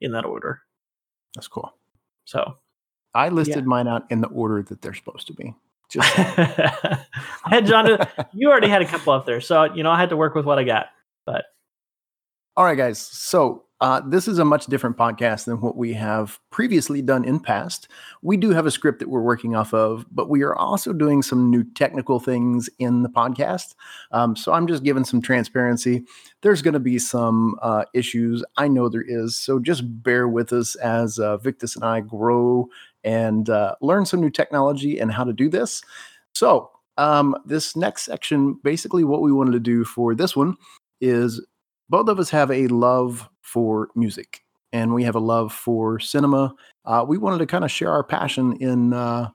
in 0.00 0.12
that 0.12 0.24
order. 0.24 0.62
That's 1.34 1.48
cool. 1.48 1.72
So 2.24 2.56
I 3.14 3.28
listed 3.28 3.66
mine 3.66 3.88
out 3.88 4.06
in 4.10 4.20
the 4.20 4.28
order 4.28 4.62
that 4.62 4.82
they're 4.82 4.94
supposed 4.94 5.26
to 5.26 5.34
be. 5.34 5.54
Just 5.90 6.08
I 6.18 7.06
had 7.44 7.66
John. 7.66 7.98
You 8.32 8.50
already 8.50 8.68
had 8.68 8.82
a 8.82 8.86
couple 8.86 9.12
up 9.12 9.26
there, 9.26 9.40
so 9.40 9.64
you 9.64 9.82
know 9.82 9.90
I 9.90 9.98
had 9.98 10.10
to 10.10 10.16
work 10.16 10.34
with 10.34 10.44
what 10.44 10.58
I 10.58 10.64
got. 10.64 10.86
But 11.26 11.44
All 12.56 12.64
right, 12.64 12.76
guys. 12.76 12.98
So 12.98 13.64
uh, 13.80 14.02
this 14.06 14.28
is 14.28 14.38
a 14.38 14.44
much 14.44 14.66
different 14.66 14.98
podcast 14.98 15.46
than 15.46 15.58
what 15.60 15.74
we 15.74 15.94
have 15.94 16.38
previously 16.50 17.00
done 17.00 17.24
in 17.24 17.40
past. 17.40 17.88
We 18.20 18.36
do 18.36 18.50
have 18.50 18.66
a 18.66 18.70
script 18.70 18.98
that 18.98 19.08
we're 19.08 19.22
working 19.22 19.56
off 19.56 19.72
of, 19.72 20.04
but 20.12 20.28
we 20.28 20.42
are 20.42 20.54
also 20.54 20.92
doing 20.92 21.22
some 21.22 21.50
new 21.50 21.64
technical 21.64 22.20
things 22.20 22.68
in 22.78 23.02
the 23.02 23.08
podcast. 23.08 23.74
Um, 24.12 24.36
so 24.36 24.52
I'm 24.52 24.66
just 24.66 24.84
giving 24.84 25.04
some 25.04 25.22
transparency. 25.22 26.04
There's 26.42 26.60
going 26.60 26.74
to 26.74 26.80
be 26.80 26.98
some 26.98 27.56
uh, 27.62 27.84
issues. 27.94 28.44
I 28.58 28.68
know 28.68 28.90
there 28.90 29.04
is. 29.06 29.34
So 29.34 29.58
just 29.58 29.82
bear 30.02 30.28
with 30.28 30.52
us 30.52 30.74
as 30.74 31.18
uh, 31.18 31.38
Victus 31.38 31.74
and 31.74 31.84
I 31.84 32.00
grow 32.00 32.68
and 33.04 33.48
uh, 33.48 33.74
learn 33.80 34.06
some 34.06 34.20
new 34.20 34.30
technology 34.30 34.98
and 34.98 35.12
how 35.12 35.24
to 35.24 35.32
do 35.32 35.48
this. 35.48 35.82
So 36.34 36.70
um, 36.96 37.34
this 37.44 37.76
next 37.76 38.04
section, 38.04 38.58
basically, 38.62 39.04
what 39.04 39.22
we 39.22 39.32
wanted 39.32 39.52
to 39.52 39.60
do 39.60 39.84
for 39.84 40.14
this 40.14 40.36
one 40.36 40.56
is 41.00 41.44
both 41.88 42.08
of 42.08 42.18
us 42.18 42.30
have 42.30 42.50
a 42.50 42.68
love 42.68 43.28
for 43.42 43.88
music 43.94 44.42
and 44.72 44.94
we 44.94 45.02
have 45.02 45.16
a 45.16 45.20
love 45.20 45.52
for 45.52 45.98
cinema. 45.98 46.54
Uh, 46.84 47.04
we 47.06 47.18
wanted 47.18 47.38
to 47.38 47.46
kind 47.46 47.64
of 47.64 47.70
share 47.70 47.90
our 47.90 48.04
passion 48.04 48.56
in 48.60 48.92
uh, 48.92 49.28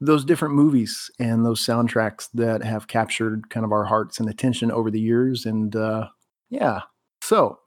those 0.00 0.24
different 0.24 0.54
movies 0.54 1.10
and 1.18 1.44
those 1.44 1.64
soundtracks 1.64 2.28
that 2.34 2.62
have 2.62 2.88
captured 2.88 3.48
kind 3.48 3.64
of 3.64 3.72
our 3.72 3.84
hearts 3.84 4.20
and 4.20 4.28
attention 4.28 4.70
over 4.70 4.90
the 4.90 5.00
years. 5.00 5.46
And 5.46 5.74
uh, 5.74 6.08
yeah, 6.50 6.80
so 7.22 7.58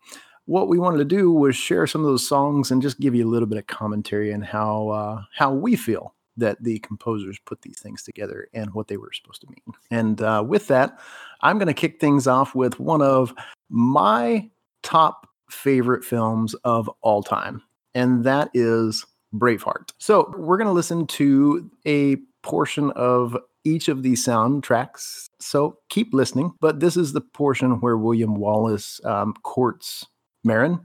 what 0.49 0.67
we 0.67 0.79
wanted 0.79 0.97
to 0.97 1.05
do 1.05 1.31
was 1.31 1.55
share 1.55 1.85
some 1.85 2.01
of 2.01 2.07
those 2.07 2.27
songs 2.27 2.71
and 2.71 2.81
just 2.81 2.99
give 2.99 3.13
you 3.13 3.23
a 3.23 3.29
little 3.29 3.47
bit 3.47 3.59
of 3.59 3.67
commentary 3.67 4.33
on 4.33 4.41
how 4.41 4.89
uh, 4.89 5.21
how 5.35 5.53
we 5.53 5.75
feel 5.75 6.15
that 6.37 6.57
the 6.63 6.79
composers 6.79 7.37
put 7.45 7.61
these 7.61 7.79
things 7.79 8.01
together 8.01 8.47
and 8.51 8.73
what 8.73 8.87
they 8.87 8.97
were 8.97 9.11
supposed 9.13 9.41
to 9.41 9.47
mean. 9.47 9.75
And 9.91 10.21
uh, 10.23 10.43
with 10.47 10.67
that, 10.67 10.99
I'm 11.41 11.59
going 11.59 11.67
to 11.67 11.73
kick 11.73 11.99
things 11.99 12.25
off 12.25 12.55
with 12.55 12.79
one 12.79 13.03
of 13.03 13.31
my 13.69 14.49
top 14.81 15.27
favorite 15.51 16.03
films 16.03 16.55
of 16.63 16.89
all 17.01 17.21
time, 17.21 17.61
and 17.93 18.23
that 18.23 18.49
is 18.55 19.05
Braveheart. 19.35 19.91
So 19.99 20.33
we're 20.35 20.57
going 20.57 20.65
to 20.65 20.73
listen 20.73 21.05
to 21.05 21.69
a 21.85 22.15
portion 22.41 22.89
of 22.95 23.37
each 23.65 23.87
of 23.87 24.01
these 24.01 24.25
soundtracks. 24.25 25.27
So 25.39 25.77
keep 25.89 26.11
listening. 26.11 26.53
But 26.59 26.79
this 26.79 26.97
is 26.97 27.13
the 27.13 27.21
portion 27.21 27.81
where 27.81 27.97
William 27.97 28.33
Wallace 28.33 28.99
um, 29.03 29.35
courts 29.43 30.07
Murron. 30.45 30.79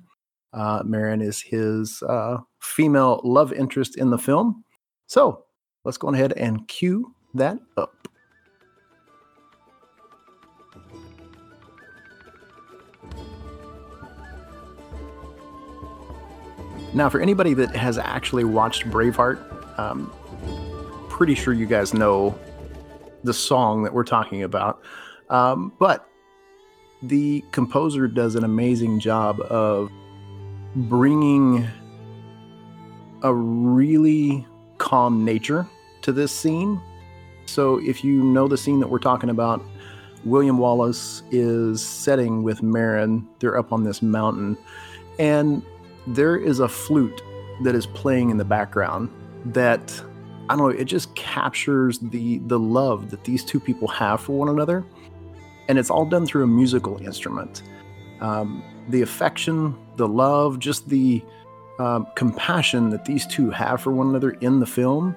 Uh, 0.53 0.83
Murron 0.83 1.23
is 1.23 1.41
his 1.41 2.03
uh, 2.03 2.39
female 2.61 3.21
love 3.25 3.53
interest 3.53 3.97
in 3.97 4.11
the 4.11 4.19
film. 4.19 4.65
So 5.07 5.45
let's 5.85 5.99
go 5.99 6.09
ahead 6.09 6.33
and 6.35 6.67
cue 6.69 7.15
that 7.35 7.59
up. 7.77 8.09
Now, 16.95 17.09
for 17.11 17.21
anybody 17.21 17.55
that 17.55 17.75
has 17.75 17.99
actually 17.99 18.45
watched 18.45 18.85
Braveheart, 18.85 19.79
um, 19.81 20.13
pretty 21.09 21.35
sure 21.35 21.53
you 21.53 21.67
guys 21.67 21.93
know 21.93 22.39
the 23.25 23.35
song 23.35 23.83
that 23.83 23.93
we're 23.93 24.05
talking 24.05 24.45
about. 24.45 24.81
Um, 25.29 25.73
but 25.81 26.09
the 27.09 27.45
composer 27.53 28.09
does 28.09 28.35
an 28.35 28.45
amazing 28.45 29.01
job 29.01 29.41
of 29.41 29.91
bringing 30.75 31.67
a 33.23 33.33
really 33.33 34.47
calm 34.79 35.25
nature 35.25 35.67
to 36.03 36.13
this 36.13 36.33
scene. 36.33 36.81
So, 37.47 37.79
if 37.81 38.03
you 38.03 38.23
know 38.23 38.49
the 38.49 38.57
scene 38.57 38.81
that 38.81 38.89
we're 38.89 38.99
talking 38.99 39.31
about, 39.31 39.63
William 40.25 40.59
Wallace 40.59 41.23
is 41.31 41.85
setting 41.85 42.43
with 42.43 42.63
Murron. 42.63 43.27
They're 43.39 43.59
up 43.59 43.73
on 43.73 43.85
this 43.85 44.01
mountain, 44.01 44.57
and 45.19 45.63
there 46.07 46.37
is 46.37 46.61
a 46.61 46.69
flute 46.69 47.23
that 47.63 47.75
is 47.75 47.87
playing 47.87 48.31
in 48.31 48.39
the 48.39 48.45
background 48.45 49.11
that 49.47 50.03
I 50.49 50.57
don't 50.57 50.59
know, 50.59 50.69
it 50.69 50.85
just 50.85 51.15
captures 51.15 51.99
the 51.99 52.39
the 52.39 52.59
love 52.59 53.11
that 53.11 53.25
these 53.25 53.45
two 53.45 53.61
people 53.61 53.89
have 53.89 54.21
for 54.21 54.33
one 54.33 54.49
another. 54.49 54.85
And 55.69 55.79
it's 55.79 55.91
all 55.91 56.05
done 56.05 56.27
through 56.27 56.45
a 56.45 56.47
musical 56.47 57.01
instrument. 57.03 57.63
Um, 58.21 58.63
the 58.89 59.03
affection, 59.03 59.77
the 59.97 60.09
love, 60.09 60.59
just 60.59 60.89
the 60.89 61.23
um, 61.79 62.07
compassion 62.15 62.91
that 62.91 63.05
these 63.05 63.27
two 63.27 63.51
have 63.51 63.81
for 63.81 63.93
one 63.93 64.09
another 64.09 64.31
in 64.31 64.61
the 64.61 64.67
film. 64.67 65.17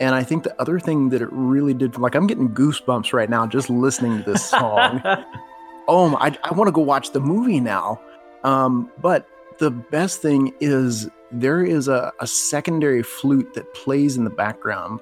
And 0.00 0.14
I 0.14 0.22
think 0.22 0.42
the 0.42 0.60
other 0.60 0.80
thing 0.80 1.10
that 1.10 1.22
it 1.22 1.28
really 1.30 1.74
did, 1.74 1.96
like 1.98 2.14
I'm 2.14 2.26
getting 2.26 2.48
goosebumps 2.48 3.12
right 3.12 3.30
now 3.30 3.46
just 3.46 3.70
listening 3.70 4.22
to 4.22 4.30
this 4.30 4.44
song. 4.44 5.00
oh, 5.88 6.10
my, 6.10 6.18
I, 6.18 6.38
I 6.44 6.54
want 6.54 6.68
to 6.68 6.72
go 6.72 6.80
watch 6.80 7.12
the 7.12 7.20
movie 7.20 7.60
now. 7.60 8.00
Um, 8.44 8.90
but 9.00 9.28
the 9.58 9.70
best 9.70 10.20
thing 10.20 10.52
is 10.60 11.08
there 11.30 11.62
is 11.64 11.88
a, 11.88 12.12
a 12.20 12.26
secondary 12.26 13.02
flute 13.02 13.54
that 13.54 13.72
plays 13.74 14.16
in 14.16 14.24
the 14.24 14.30
background. 14.30 15.00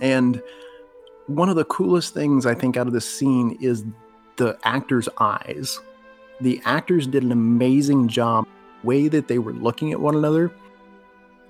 And 0.00 0.42
one 1.30 1.48
of 1.48 1.56
the 1.56 1.64
coolest 1.64 2.12
things 2.12 2.44
I 2.44 2.54
think 2.54 2.76
out 2.76 2.86
of 2.86 2.92
this 2.92 3.08
scene 3.08 3.56
is 3.60 3.84
the 4.36 4.58
actors' 4.64 5.08
eyes. 5.18 5.78
The 6.40 6.60
actors 6.64 7.06
did 7.06 7.22
an 7.22 7.30
amazing 7.30 8.08
job 8.08 8.46
way 8.82 9.08
that 9.08 9.28
they 9.28 9.38
were 9.38 9.52
looking 9.52 9.92
at 9.92 10.00
one 10.00 10.16
another 10.16 10.50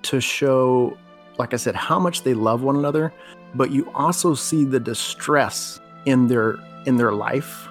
to 0.03 0.21
show 0.21 0.97
like 1.39 1.55
I 1.55 1.57
said 1.57 1.75
how 1.75 1.99
much 1.99 2.23
they 2.23 2.35
love 2.35 2.63
one 2.63 2.77
another, 2.77 3.13
but 3.55 3.71
you 3.71 3.91
also 3.95 4.35
see 4.35 4.65
the 4.65 4.79
distress 4.79 5.81
in 6.05 6.27
their 6.27 6.59
in 6.87 6.97
their 6.97 7.13
life 7.13 7.67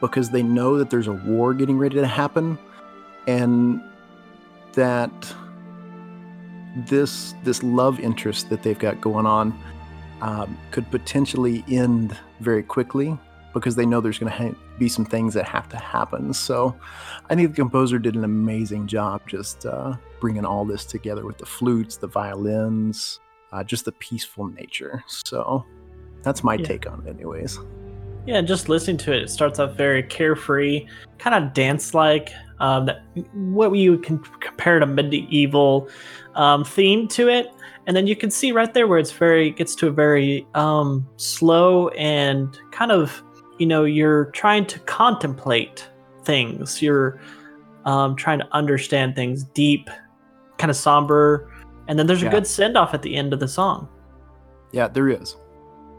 because 0.00 0.30
they 0.30 0.42
know 0.42 0.76
that 0.78 0.90
there's 0.90 1.06
a 1.06 1.12
war 1.12 1.54
getting 1.54 1.78
ready 1.78 1.94
to 1.96 2.06
happen 2.06 2.58
and 3.28 3.80
that 4.72 5.12
this 6.86 7.34
this 7.44 7.62
love 7.62 8.00
interest 8.00 8.50
that 8.50 8.64
they've 8.64 8.78
got 8.78 9.00
going 9.00 9.26
on 9.26 9.56
um, 10.20 10.58
could 10.70 10.90
potentially 10.90 11.64
end 11.68 12.16
very 12.40 12.62
quickly 12.62 13.18
because 13.54 13.76
they 13.76 13.86
know 13.86 14.00
there's 14.00 14.18
going 14.18 14.30
to 14.30 14.38
ha- 14.38 14.58
be 14.78 14.88
some 14.88 15.04
things 15.04 15.34
that 15.34 15.44
have 15.44 15.68
to 15.68 15.76
happen. 15.76 16.32
So 16.32 16.76
I 17.28 17.34
think 17.34 17.50
the 17.50 17.56
composer 17.56 17.98
did 17.98 18.14
an 18.14 18.24
amazing 18.24 18.86
job 18.86 19.22
just 19.26 19.66
uh, 19.66 19.96
bringing 20.20 20.44
all 20.44 20.64
this 20.64 20.84
together 20.84 21.24
with 21.24 21.38
the 21.38 21.46
flutes, 21.46 21.96
the 21.96 22.06
violins, 22.06 23.20
uh, 23.52 23.64
just 23.64 23.84
the 23.84 23.92
peaceful 23.92 24.46
nature. 24.46 25.02
So 25.06 25.64
that's 26.22 26.44
my 26.44 26.54
yeah. 26.54 26.66
take 26.66 26.90
on 26.90 27.04
it, 27.06 27.10
anyways. 27.10 27.58
Yeah, 28.26 28.42
just 28.42 28.68
listening 28.68 28.98
to 28.98 29.12
it, 29.12 29.22
it 29.22 29.30
starts 29.30 29.58
off 29.58 29.74
very 29.74 30.02
carefree, 30.02 30.86
kind 31.18 31.42
of 31.42 31.54
dance-like. 31.54 32.30
Um, 32.60 32.86
that 32.86 33.02
what 33.32 33.72
you 33.72 33.98
can 33.98 34.18
compare 34.18 34.80
to 34.80 34.86
medieval 34.86 35.88
um, 36.34 36.64
theme 36.64 37.06
to 37.08 37.28
it, 37.28 37.46
and 37.88 37.96
then 37.96 38.06
you 38.06 38.14
can 38.14 38.30
see 38.30 38.52
right 38.52 38.74
there 38.74 38.86
where 38.86 38.98
it's 38.98 39.10
very 39.10 39.50
gets 39.50 39.74
to 39.76 39.88
a 39.88 39.90
very 39.90 40.46
um, 40.54 41.08
slow 41.16 41.88
and 41.88 42.60
kind 42.70 42.92
of 42.92 43.22
you 43.58 43.66
know 43.66 43.84
you're 43.84 44.26
trying 44.26 44.66
to 44.66 44.78
contemplate 44.80 45.88
things. 46.22 46.82
You're 46.82 47.18
um, 47.86 48.14
trying 48.14 48.40
to 48.40 48.48
understand 48.52 49.16
things 49.16 49.42
deep, 49.42 49.88
kind 50.58 50.70
of 50.70 50.76
somber, 50.76 51.50
and 51.88 51.98
then 51.98 52.06
there's 52.06 52.20
yeah. 52.20 52.28
a 52.28 52.30
good 52.30 52.46
send 52.46 52.76
off 52.76 52.92
at 52.92 53.00
the 53.00 53.16
end 53.16 53.32
of 53.32 53.40
the 53.40 53.48
song. 53.48 53.88
Yeah, 54.70 54.88
there 54.88 55.08
is. 55.08 55.36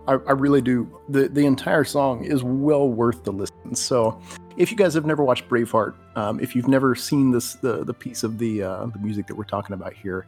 I, 0.07 0.13
I 0.13 0.33
really 0.33 0.61
do. 0.61 0.95
The 1.09 1.27
the 1.27 1.47
entire 1.47 1.83
song 1.83 2.23
is 2.23 2.43
well 2.43 2.87
worth 2.87 3.23
the 3.23 3.31
listen. 3.31 3.73
So, 3.73 4.21
if 4.57 4.69
you 4.69 4.77
guys 4.77 4.93
have 4.93 5.07
never 5.07 5.23
watched 5.23 5.49
Braveheart, 5.49 5.95
um, 6.15 6.39
if 6.39 6.55
you've 6.55 6.67
never 6.67 6.93
seen 6.93 7.31
this 7.31 7.55
the 7.55 7.83
the 7.83 7.95
piece 7.95 8.21
of 8.21 8.37
the 8.37 8.61
uh, 8.61 8.85
the 8.85 8.99
music 8.99 9.25
that 9.25 9.35
we're 9.35 9.43
talking 9.43 9.73
about 9.73 9.93
here, 9.93 10.27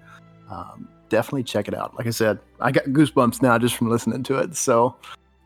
um, 0.50 0.88
definitely 1.12 1.44
check 1.44 1.68
it 1.68 1.76
out. 1.76 1.96
Like 1.96 2.08
I 2.08 2.12
said, 2.12 2.40
I 2.60 2.72
got 2.72 2.86
goosebumps 2.86 3.42
now 3.44 3.60
just 3.60 3.76
from 3.76 3.90
listening 3.90 4.24
to 4.24 4.40
it. 4.40 4.56
So, 4.56 4.96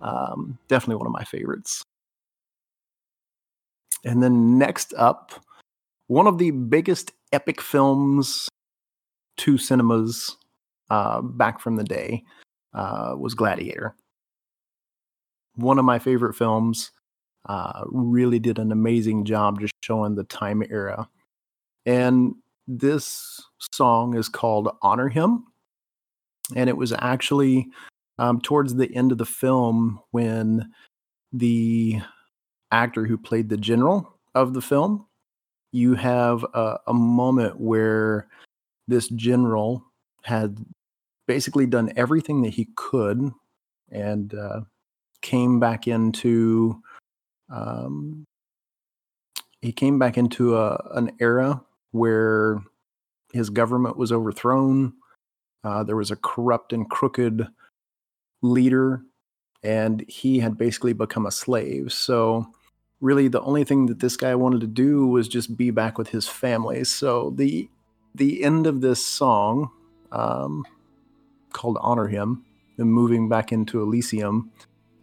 um, 0.02 0.58
definitely 0.70 0.96
one 0.96 1.08
of 1.08 1.14
my 1.14 1.26
favorites. 1.26 1.84
And 4.06 4.24
then 4.24 4.58
next 4.58 4.94
up, 4.94 5.34
one 6.08 6.28
of 6.28 6.38
the 6.38 6.52
biggest 6.52 7.12
epic 7.34 7.60
films 7.60 8.48
to 9.38 9.58
cinemas 9.58 10.38
uh, 10.90 11.22
back 11.22 11.60
from 11.60 11.76
the 11.76 11.84
day 11.84 12.24
uh, 12.74 13.16
was 13.18 13.34
Gladiator 13.34 13.96
one 15.56 15.80
of 15.80 15.86
my 15.86 16.00
favorite 16.00 16.34
films. 16.34 16.92
Uh, 17.48 17.84
really 17.88 18.40
did 18.40 18.60
an 18.60 18.72
amazing 18.72 19.24
job 19.24 19.60
just 19.60 19.74
showing 19.82 20.16
the 20.16 20.24
time 20.26 20.64
era. 20.70 21.08
And 21.86 22.36
this 22.68 23.42
song 23.74 24.16
is 24.16 24.28
called 24.28 24.70
Honor 24.82 25.10
Him. 25.10 25.46
And 26.56 26.70
it 26.70 26.78
was 26.78 26.94
actually 27.00 27.68
um, 28.20 28.42
towards 28.42 28.76
the 28.76 28.94
end 28.96 29.12
of 29.12 29.18
the 29.18 29.26
film 29.26 30.00
when 30.12 30.70
the 31.32 32.02
actor 32.72 33.06
who 33.06 33.18
played 33.18 33.50
the 33.50 33.58
general 33.58 34.18
of 34.34 34.54
the 34.54 34.62
film, 34.62 35.06
you 35.72 35.96
have 35.96 36.46
a, 36.54 36.78
a 36.88 36.94
moment 36.94 37.60
where 37.60 38.28
this 38.88 39.08
general 39.10 39.84
had 40.24 40.58
basically 41.28 41.66
done 41.66 41.92
everything 41.96 42.42
that 42.44 42.54
he 42.54 42.70
could 42.76 43.32
and 43.92 44.34
uh, 44.34 44.62
came 45.22 45.60
back 45.60 45.88
into 45.88 46.82
um, 47.50 48.26
he 49.62 49.72
came 49.72 49.98
back 49.98 50.18
into 50.18 50.58
a, 50.58 50.76
an 50.94 51.12
era 51.20 51.62
where 51.92 52.62
his 53.34 53.50
government 53.50 53.98
was 53.98 54.12
overthrown. 54.12 54.94
Uh, 55.66 55.84
there 55.84 55.96
was 55.96 56.12
a 56.12 56.16
corrupt 56.16 56.72
and 56.72 56.88
crooked 56.90 57.48
leader, 58.44 59.02
and 59.64 60.06
he 60.08 60.40
had 60.40 60.60
basically 60.60 60.94
become 60.94 61.26
a 61.26 61.32
slave. 61.32 61.92
So, 61.92 62.46
really, 63.02 63.28
the 63.28 63.42
only 63.42 63.64
thing 63.64 63.88
that 63.88 64.00
this 64.00 64.16
guy 64.16 64.36
wanted 64.36 64.62
to 64.62 64.68
do 64.68 65.08
was 65.08 65.28
just 65.28 65.58
be 65.58 65.72
back 65.72 65.98
with 65.98 66.10
his 66.10 66.28
family. 66.28 66.84
So, 66.84 67.34
the 67.36 67.68
the 68.14 68.44
end 68.44 68.68
of 68.68 68.82
this 68.82 69.04
song, 69.04 69.72
um, 70.12 70.66
called 71.52 71.80
"Honor 71.82 72.08
Him," 72.08 72.46
and 72.78 72.94
moving 72.94 73.28
back 73.28 73.52
into 73.52 73.82
Elysium, 73.82 74.52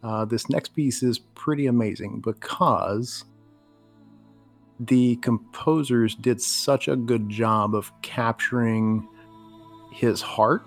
uh, 0.05 0.25
this 0.25 0.49
next 0.49 0.77
piece 0.77 1.03
is 1.03 1.19
pretty 1.19 1.67
amazing 1.67 2.21
because 2.21 3.25
the 4.79 5.17
composers 5.17 6.15
did 6.15 6.41
such 6.41 6.87
a 6.87 6.95
good 6.95 7.29
job 7.29 7.75
of 7.75 7.91
capturing 8.03 9.09
his 9.93 10.21
heart. 10.21 10.63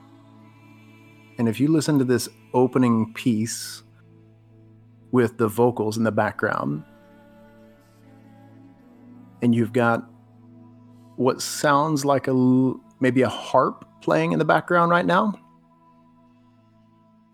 And 1.37 1.49
if 1.49 1.59
you 1.59 1.67
listen 1.67 1.99
to 1.99 2.05
this 2.05 2.29
opening 2.53 3.13
piece 3.13 3.83
with 5.11 5.37
the 5.37 5.47
vocals 5.47 5.97
in 5.97 6.03
the 6.03 6.11
background, 6.11 6.83
and 9.41 9.53
you've 9.53 9.73
got 9.73 10.09
what 11.17 11.41
sounds 11.41 12.05
like 12.05 12.27
a 12.27 12.73
maybe 12.99 13.21
a 13.21 13.29
harp 13.29 13.85
playing 14.01 14.31
in 14.31 14.39
the 14.39 14.45
background 14.45 14.91
right 14.91 15.05
now 15.05 15.33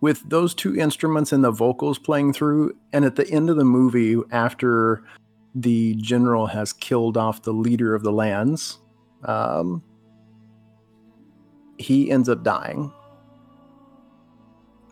with 0.02 0.28
those 0.28 0.54
two 0.56 0.76
instruments 0.76 1.32
and 1.32 1.44
the 1.44 1.52
vocals 1.52 2.00
playing 2.00 2.34
through, 2.34 2.76
and 2.92 3.06
at 3.06 3.16
the 3.16 3.30
end 3.30 3.50
of 3.50 3.56
the 3.56 3.64
movie, 3.64 4.18
after 4.32 5.04
the 5.54 5.96
general 5.96 6.48
has 6.48 6.74
killed 6.74 7.18
off 7.18 7.44
the 7.44 7.54
leader 7.54 7.94
of 7.94 8.02
the 8.02 8.12
lands, 8.12 8.80
um, 9.26 9.84
he 11.82 12.12
ends 12.12 12.30
up 12.30 12.44
dying. 12.44 12.92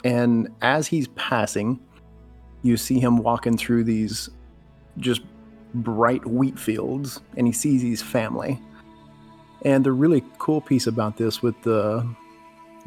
And 0.03 0.49
as 0.61 0.87
he's 0.87 1.07
passing, 1.09 1.79
you 2.61 2.77
see 2.77 2.99
him 2.99 3.17
walking 3.17 3.57
through 3.57 3.83
these 3.83 4.29
just 4.97 5.21
bright 5.73 6.25
wheat 6.25 6.57
fields, 6.57 7.21
and 7.37 7.47
he 7.47 7.53
sees 7.53 7.81
his 7.81 8.01
family. 8.01 8.61
And 9.63 9.85
the 9.85 9.91
really 9.91 10.23
cool 10.37 10.61
piece 10.61 10.87
about 10.87 11.17
this 11.17 11.41
with 11.41 11.61
the 11.63 12.07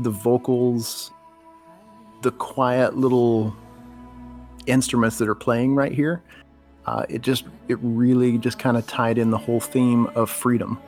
the 0.01 0.11
vocals 0.11 1.13
the 2.23 2.31
quiet 2.33 2.97
little 2.97 3.55
instruments 4.67 5.19
that 5.19 5.29
are 5.29 5.35
playing 5.35 5.75
right 5.75 5.93
here, 5.93 6.23
uh, 6.87 7.05
it 7.09 7.21
just 7.21 7.45
it 7.69 7.79
really 7.83 8.39
just 8.39 8.59
kind 8.59 8.77
of 8.77 8.87
tied 8.87 9.19
in 9.19 9.31
the 9.31 9.39
whole 9.39 9.61
theme 9.61 10.07
of 10.15 10.31
freedom, 10.31 10.81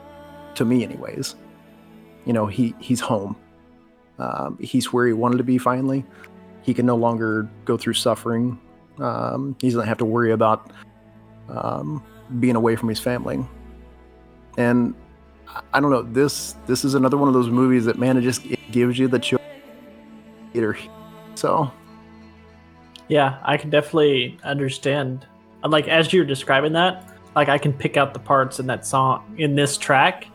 to 0.55 0.65
me, 0.65 0.83
anyways. 0.83 1.35
You 2.25 2.33
know, 2.33 2.47
he 2.47 2.75
he's 2.79 2.99
home. 2.99 3.35
Um, 4.17 4.57
he's 4.61 4.91
where 4.91 5.07
he 5.07 5.13
wanted 5.13 5.37
to 5.37 5.43
be 5.43 5.57
finally. 5.57 6.05
He 6.61 6.73
can 6.73 6.85
no 6.85 6.95
longer 6.95 7.49
go 7.65 7.77
through 7.77 7.93
suffering. 7.93 8.59
Um, 8.99 9.55
he 9.59 9.69
doesn't 9.69 9.87
have 9.87 9.97
to 9.99 10.05
worry 10.05 10.31
about 10.31 10.71
um, 11.49 12.03
being 12.39 12.55
away 12.55 12.75
from 12.75 12.89
his 12.89 12.99
family. 12.99 13.45
And 14.57 14.95
I 15.73 15.79
don't 15.79 15.91
know. 15.91 16.01
This 16.01 16.55
this 16.65 16.83
is 16.85 16.95
another 16.95 17.17
one 17.17 17.27
of 17.27 17.33
those 17.33 17.49
movies 17.49 17.85
that 17.85 17.99
man, 17.99 18.17
it 18.17 18.21
just 18.21 18.45
it 18.45 18.59
gives 18.71 18.97
you 18.97 19.07
the 19.07 19.19
chill. 19.19 19.39
So, 21.35 21.69
yeah, 23.09 23.39
I 23.43 23.57
can 23.57 23.69
definitely 23.69 24.37
understand. 24.43 25.27
Like 25.63 25.87
as 25.87 26.13
you're 26.13 26.25
describing 26.25 26.73
that, 26.73 27.13
like 27.35 27.49
I 27.49 27.57
can 27.57 27.73
pick 27.73 27.97
out 27.97 28.13
the 28.13 28.19
parts 28.19 28.59
in 28.59 28.67
that 28.67 28.85
song 28.85 29.35
in 29.37 29.55
this 29.55 29.77
track 29.77 30.27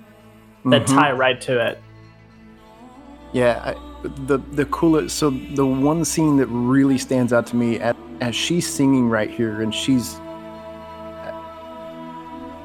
that 0.67 0.83
Mhm. 0.87 0.95
tie 0.95 1.13
right 1.13 1.41
to 1.43 1.67
it. 1.67 1.81
Yeah, 3.33 3.61
I, 3.75 4.09
the 4.27 4.39
the 4.53 4.65
coolest. 4.67 5.17
So 5.17 5.31
the 5.31 5.67
one 5.67 6.05
scene 6.05 6.37
that 6.39 6.47
really 6.47 6.99
stands 6.99 7.33
out 7.33 7.47
to 7.49 7.57
me 7.57 7.79
at, 7.79 7.97
as 8.21 8.35
she's 8.35 8.67
singing 8.69 9.09
right 9.09 9.31
here, 9.31 9.63
and 9.63 9.75
she's 9.75 10.19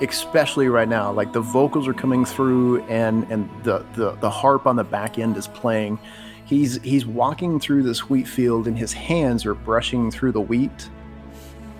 especially 0.02 0.68
right 0.68 0.90
now, 0.90 1.12
like 1.12 1.32
the 1.32 1.40
vocals 1.42 1.88
are 1.88 1.94
coming 1.94 2.26
through, 2.26 2.84
and 2.84 3.26
and 3.30 3.50
the 3.64 3.86
the 3.96 4.12
the 4.20 4.30
harp 4.30 4.66
on 4.68 4.76
the 4.76 4.84
back 4.84 5.18
end 5.20 5.38
is 5.38 5.48
playing. 5.48 6.00
He's 6.46 6.82
he's 6.84 7.06
walking 7.06 7.60
through 7.60 7.84
this 7.84 8.10
wheat 8.10 8.28
field, 8.28 8.68
and 8.68 8.78
his 8.78 8.94
hands 8.94 9.46
are 9.46 9.56
brushing 9.56 10.12
through 10.12 10.34
the 10.34 10.42
wheat, 10.42 10.90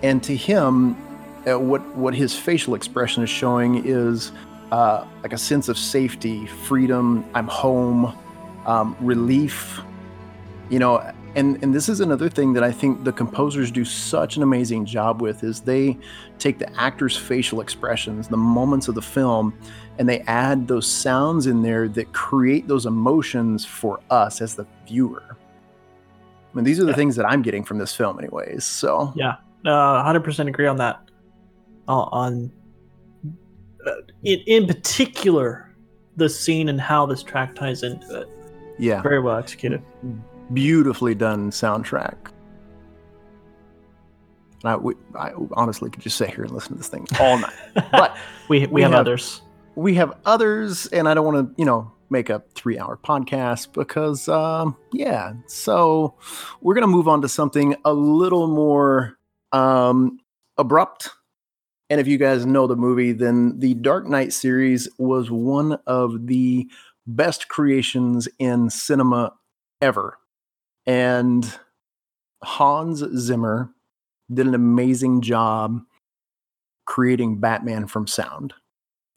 and 0.02 0.22
to 0.22 0.34
him, 0.34 0.96
uh, 1.46 1.58
what 1.58 1.84
what 1.96 2.14
his 2.14 2.34
facial 2.36 2.74
expression 2.74 3.22
is 3.22 3.30
showing 3.30 3.82
is 3.84 4.32
uh, 4.72 5.06
like 5.22 5.32
a 5.32 5.38
sense 5.38 5.68
of 5.68 5.78
safety, 5.78 6.46
freedom. 6.46 7.24
I'm 7.34 7.48
home 7.48 8.16
um, 8.66 8.96
relief 9.00 9.80
you 10.68 10.80
know 10.80 10.98
and 11.36 11.62
and 11.62 11.72
this 11.72 11.88
is 11.88 12.00
another 12.00 12.28
thing 12.28 12.52
that 12.52 12.64
i 12.64 12.72
think 12.72 13.04
the 13.04 13.12
composers 13.12 13.70
do 13.70 13.84
such 13.84 14.36
an 14.36 14.42
amazing 14.42 14.84
job 14.84 15.22
with 15.22 15.44
is 15.44 15.60
they 15.60 15.96
take 16.40 16.58
the 16.58 16.68
actors 16.80 17.16
facial 17.16 17.60
expressions 17.60 18.26
the 18.26 18.36
moments 18.36 18.88
of 18.88 18.96
the 18.96 19.02
film 19.02 19.56
and 20.00 20.08
they 20.08 20.18
add 20.22 20.66
those 20.66 20.84
sounds 20.84 21.46
in 21.46 21.62
there 21.62 21.86
that 21.88 22.12
create 22.12 22.66
those 22.66 22.86
emotions 22.86 23.64
for 23.64 24.00
us 24.10 24.40
as 24.40 24.56
the 24.56 24.66
viewer 24.88 25.22
i 25.30 25.36
mean 26.56 26.64
these 26.64 26.80
are 26.80 26.84
the 26.84 26.90
Yeah. 26.90 26.96
things 26.96 27.14
that 27.14 27.26
i'm 27.26 27.42
getting 27.42 27.62
from 27.62 27.78
this 27.78 27.94
film 27.94 28.18
anyways 28.18 28.64
so 28.64 29.12
Yeah, 29.14 29.36
uh, 29.64 30.02
100% 30.02 30.48
agree 30.48 30.66
on 30.66 30.78
that. 30.78 30.98
Uh, 31.86 32.02
on 32.10 32.50
uh, 32.50 32.65
in, 34.24 34.40
in 34.46 34.66
particular, 34.66 35.74
the 36.16 36.28
scene 36.28 36.68
and 36.68 36.80
how 36.80 37.06
this 37.06 37.22
track 37.22 37.54
ties 37.54 37.82
into 37.82 38.20
it. 38.22 38.28
yeah 38.78 39.02
Very 39.02 39.20
well 39.20 39.36
executed. 39.36 39.82
beautifully 40.52 41.14
done 41.14 41.50
soundtrack 41.50 42.16
and 44.62 44.72
I, 44.72 44.76
we, 44.76 44.94
I 45.18 45.32
honestly 45.52 45.90
could 45.90 46.02
just 46.02 46.16
sit 46.16 46.30
here 46.32 46.44
and 46.44 46.52
listen 46.52 46.72
to 46.72 46.78
this 46.78 46.88
thing 46.88 47.06
all 47.20 47.38
night 47.38 47.52
but 47.92 48.16
we 48.48 48.60
we, 48.60 48.66
we 48.66 48.82
have, 48.82 48.92
have- 48.92 49.00
others. 49.00 49.42
we 49.74 49.94
have 49.94 50.14
others 50.24 50.86
and 50.86 51.08
i 51.08 51.14
don't 51.14 51.24
want 51.26 51.48
to 51.48 51.60
you 51.60 51.66
know 51.66 51.92
make 52.08 52.30
a 52.30 52.42
three 52.54 52.78
hour 52.78 52.96
podcast 53.02 53.72
because 53.72 54.28
um 54.28 54.76
yeah 54.92 55.32
so 55.46 56.14
we're 56.62 56.74
gonna 56.74 56.86
move 56.86 57.08
on 57.08 57.20
to 57.22 57.28
something 57.28 57.74
a 57.84 57.92
little 57.92 58.46
more 58.46 59.18
um 59.52 60.18
abrupt 60.56 61.10
and 61.88 62.00
if 62.00 62.06
you 62.06 62.18
guys 62.18 62.46
know 62.46 62.66
the 62.66 62.76
movie 62.76 63.12
then 63.12 63.58
the 63.58 63.74
dark 63.74 64.06
knight 64.08 64.32
series 64.32 64.88
was 64.98 65.30
one 65.30 65.78
of 65.86 66.26
the 66.26 66.68
best 67.06 67.48
creations 67.48 68.28
in 68.38 68.70
cinema 68.70 69.32
ever 69.80 70.18
and 70.86 71.58
hans 72.42 73.02
zimmer 73.16 73.70
did 74.32 74.46
an 74.46 74.54
amazing 74.54 75.20
job 75.20 75.80
creating 76.84 77.38
batman 77.38 77.86
from 77.86 78.06
sound 78.06 78.54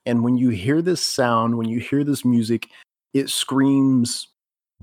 and 0.09 0.23
when 0.23 0.37
you 0.37 0.49
hear 0.49 0.81
this 0.81 1.03
sound, 1.03 1.55
when 1.55 1.69
you 1.69 1.79
hear 1.79 2.03
this 2.03 2.25
music, 2.25 2.67
it 3.13 3.29
screams 3.29 4.27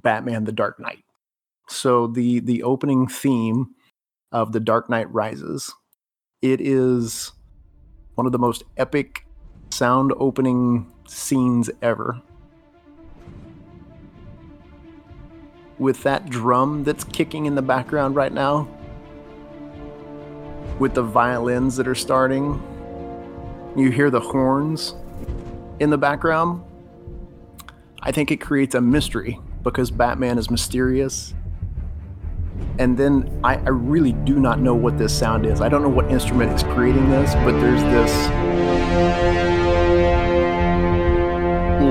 Batman 0.00 0.44
the 0.44 0.52
Dark 0.52 0.78
Knight. 0.78 1.02
So 1.68 2.06
the 2.06 2.38
the 2.38 2.62
opening 2.62 3.08
theme 3.08 3.74
of 4.30 4.52
The 4.52 4.60
Dark 4.60 4.88
Knight 4.88 5.12
Rises, 5.12 5.74
it 6.42 6.60
is 6.60 7.32
one 8.16 8.26
of 8.26 8.32
the 8.32 8.38
most 8.38 8.64
epic 8.76 9.26
sound 9.70 10.12
opening 10.18 10.90
scenes 11.06 11.70
ever. 11.80 12.20
With 15.78 16.02
that 16.02 16.28
drum 16.28 16.84
that's 16.84 17.04
kicking 17.04 17.46
in 17.46 17.54
the 17.54 17.62
background 17.62 18.16
right 18.16 18.32
now, 18.32 18.68
with 20.78 20.94
the 20.94 21.02
violins 21.02 21.76
that 21.76 21.86
are 21.86 21.94
starting, 21.94 22.62
you 23.76 23.90
hear 23.90 24.10
the 24.10 24.20
horns 24.20 24.94
in 25.78 25.90
the 25.90 25.98
background, 25.98 26.62
I 28.02 28.12
think 28.12 28.30
it 28.30 28.38
creates 28.38 28.74
a 28.74 28.80
mystery 28.80 29.38
because 29.62 29.90
Batman 29.90 30.38
is 30.38 30.50
mysterious. 30.50 31.34
And 32.78 32.96
then 32.96 33.40
I, 33.42 33.54
I 33.56 33.68
really 33.68 34.12
do 34.12 34.38
not 34.38 34.60
know 34.60 34.74
what 34.74 34.98
this 34.98 35.16
sound 35.16 35.46
is. 35.46 35.60
I 35.60 35.68
don't 35.68 35.82
know 35.82 35.88
what 35.88 36.10
instrument 36.10 36.52
is 36.52 36.62
creating 36.62 37.10
this, 37.10 37.34
but 37.34 37.52
there's 37.52 37.82
this 37.82 38.12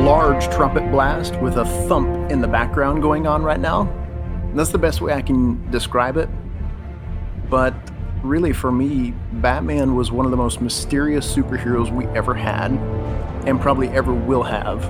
large 0.05 0.47
trumpet 0.49 0.89
blast 0.91 1.35
with 1.41 1.57
a 1.57 1.65
thump 1.87 2.31
in 2.31 2.39
the 2.41 2.47
background 2.47 3.01
going 3.01 3.25
on 3.25 3.41
right 3.41 3.59
now. 3.59 3.81
And 4.49 4.59
that's 4.59 4.71
the 4.71 4.77
best 4.77 5.01
way 5.01 5.13
I 5.13 5.21
can 5.21 5.69
describe 5.71 6.17
it. 6.17 6.29
But 7.49 7.73
really, 8.21 8.53
for 8.53 8.71
me, 8.71 9.13
Batman 9.33 9.95
was 9.95 10.11
one 10.11 10.25
of 10.25 10.31
the 10.31 10.37
most 10.37 10.61
mysterious 10.61 11.35
superheroes 11.35 11.91
we 11.91 12.05
ever 12.07 12.33
had 12.33 12.71
and 13.47 13.59
probably 13.59 13.89
ever 13.89 14.13
will 14.13 14.43
have. 14.43 14.85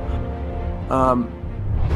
Um, 0.91 1.31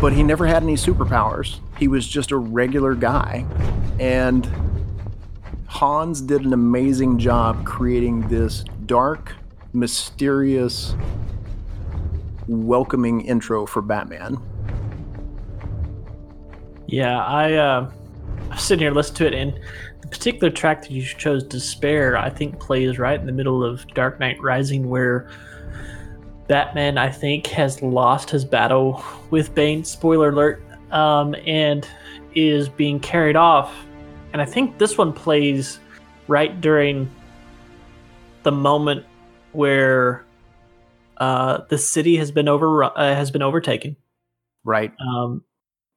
but 0.01 0.13
he 0.13 0.23
never 0.23 0.45
had 0.45 0.63
any 0.63 0.75
superpowers. 0.75 1.59
He 1.77 1.87
was 1.87 2.07
just 2.07 2.31
a 2.31 2.37
regular 2.37 2.95
guy. 2.95 3.45
And 3.99 4.49
Hans 5.67 6.21
did 6.21 6.45
an 6.45 6.53
amazing 6.53 7.19
job 7.19 7.65
creating 7.65 8.27
this 8.27 8.63
dark, 8.85 9.33
mysterious, 9.73 10.95
welcoming 12.47 13.21
intro 13.21 13.65
for 13.65 13.81
Batman. 13.81 14.37
Yeah, 16.87 17.23
I 17.23 17.53
uh, 17.53 17.91
I 18.49 18.55
was 18.55 18.63
sitting 18.63 18.81
here 18.81 18.91
listening 18.91 19.17
to 19.17 19.27
it, 19.27 19.33
and 19.35 19.59
the 20.01 20.07
particular 20.07 20.49
track 20.49 20.81
that 20.81 20.91
you 20.91 21.03
chose, 21.03 21.43
"Despair," 21.43 22.17
I 22.17 22.29
think 22.29 22.59
plays 22.59 22.97
right 22.97 23.19
in 23.19 23.27
the 23.27 23.31
middle 23.31 23.63
of 23.63 23.85
Dark 23.89 24.19
Knight 24.19 24.41
Rising, 24.41 24.89
where 24.89 25.29
Batman, 26.53 26.97
I 26.97 27.09
think, 27.09 27.47
has 27.47 27.81
lost 27.81 28.29
his 28.31 28.43
battle 28.43 29.01
with 29.29 29.53
Bane. 29.55 29.83
Spoiler 29.85 30.29
alert! 30.29 30.61
Um, 30.91 31.35
and 31.45 31.87
is 32.33 32.67
being 32.67 32.99
carried 32.99 33.35
off, 33.35 33.71
and 34.33 34.41
I 34.41 34.45
think 34.45 34.79
this 34.79 34.97
one 34.97 35.13
plays 35.13 35.79
right 36.27 36.59
during 36.59 37.09
the 38.43 38.51
moment 38.51 39.05
where 39.51 40.25
uh, 41.17 41.59
the 41.69 41.77
city 41.77 42.17
has 42.17 42.31
been 42.31 42.47
over 42.47 42.83
uh, 42.83 42.91
has 42.97 43.29
been 43.29 43.43
overtaken. 43.43 43.95
Right? 44.63 44.91
Um, 44.99 45.43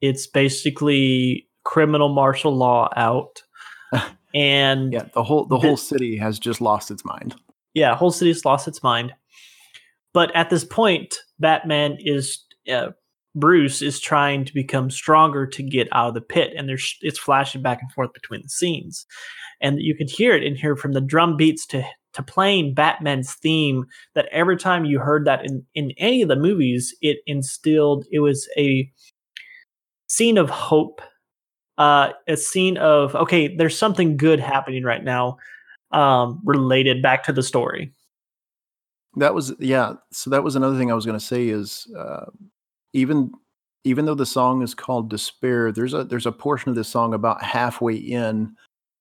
it's 0.03 0.27
basically 0.27 1.49
criminal 1.65 2.11
martial 2.11 2.55
law 2.55 2.91
out, 2.95 3.43
and 4.35 4.93
Yeah, 4.93 5.05
the 5.15 5.23
whole 5.25 5.47
the 5.47 5.59
whole 5.59 5.77
Thi- 5.79 5.83
city 5.83 6.17
has 6.19 6.39
just 6.39 6.61
lost 6.61 6.91
its 6.91 7.05
mind. 7.07 7.35
yeah, 7.73 7.97
whole 7.97 8.11
city's 8.11 8.45
lost 8.45 8.69
its 8.69 8.83
mind. 8.83 9.15
But 10.15 10.35
at 10.37 10.51
this 10.51 10.65
point, 10.65 11.17
Batman 11.39 11.97
is 11.99 12.45
uh, 12.71 12.89
Bruce 13.35 13.81
is 13.81 13.99
trying 13.99 14.45
to 14.45 14.55
become 14.55 14.91
stronger 14.91 15.47
to 15.47 15.63
get 15.63 15.89
out 15.93 16.09
of 16.09 16.15
the 16.15 16.21
pit, 16.21 16.53
and 16.57 16.69
there's 16.69 16.97
it's 17.01 17.19
flashing 17.19 17.63
back 17.63 17.79
and 17.81 17.91
forth 17.93 18.13
between 18.13 18.43
the 18.43 18.49
scenes, 18.49 19.07
and 19.61 19.81
you 19.81 19.95
can 19.95 20.07
hear 20.07 20.35
it 20.37 20.43
in 20.43 20.55
here 20.55 20.77
from 20.77 20.93
the 20.93 21.01
drum 21.01 21.37
beats 21.37 21.67
to 21.69 21.83
to 22.13 22.23
playing 22.23 22.75
Batman's 22.75 23.35
theme. 23.35 23.87
That 24.15 24.29
every 24.33 24.59
time 24.59 24.85
you 24.85 24.99
heard 24.99 25.27
that 25.27 25.47
in 25.47 25.65
in 25.75 25.93
any 25.97 26.21
of 26.23 26.29
the 26.29 26.37
movies, 26.37 26.95
it 27.01 27.19
instilled 27.27 28.05
it 28.13 28.21
was 28.21 28.49
a 28.59 28.91
scene 30.09 30.37
of 30.37 30.51
hope, 30.51 31.01
uh, 31.79 32.11
a 32.29 32.37
scene 32.37 32.77
of 32.77 33.15
okay, 33.15 33.57
there's 33.57 33.79
something 33.79 34.19
good 34.19 34.41
happening 34.41 34.85
right 34.85 35.03
now, 35.03 35.39
um, 35.91 36.43
related 36.45 37.01
back 37.03 37.25
to 37.25 37.33
the 37.33 37.43
story. 37.43 37.95
That 39.17 39.35
was 39.35 39.53
yeah. 39.59 39.95
So 40.11 40.31
that 40.31 40.43
was 40.43 40.57
another 40.57 40.79
thing 40.79 40.91
I 40.91 40.95
was 40.95 41.07
going 41.07 41.19
to 41.19 41.25
say 41.25 41.49
is 41.49 41.87
uh, 41.97 42.27
even 42.93 43.33
even 43.85 44.07
though 44.07 44.15
the 44.15 44.27
song 44.27 44.63
is 44.63 44.75
called 44.75 45.11
Despair, 45.11 45.73
there's 45.73 45.95
a 45.95 46.05
there's 46.05 46.27
a 46.27 46.33
portion 46.33 46.71
of 46.71 46.77
this 46.77 46.89
song 46.89 47.15
about 47.15 47.43
halfway 47.43 47.97
in, 47.97 48.55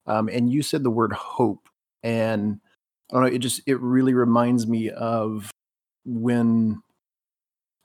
um, 0.07 0.27
and 0.29 0.51
you 0.51 0.63
said 0.63 0.83
the 0.83 0.89
word 0.89 1.13
hope, 1.13 1.69
and 2.03 2.59
I 3.11 3.15
don't 3.15 3.23
know, 3.23 3.35
it 3.35 3.39
just 3.39 3.61
it 3.67 3.79
really 3.79 4.13
reminds 4.13 4.67
me 4.67 4.89
of 4.89 5.51
when 6.05 6.81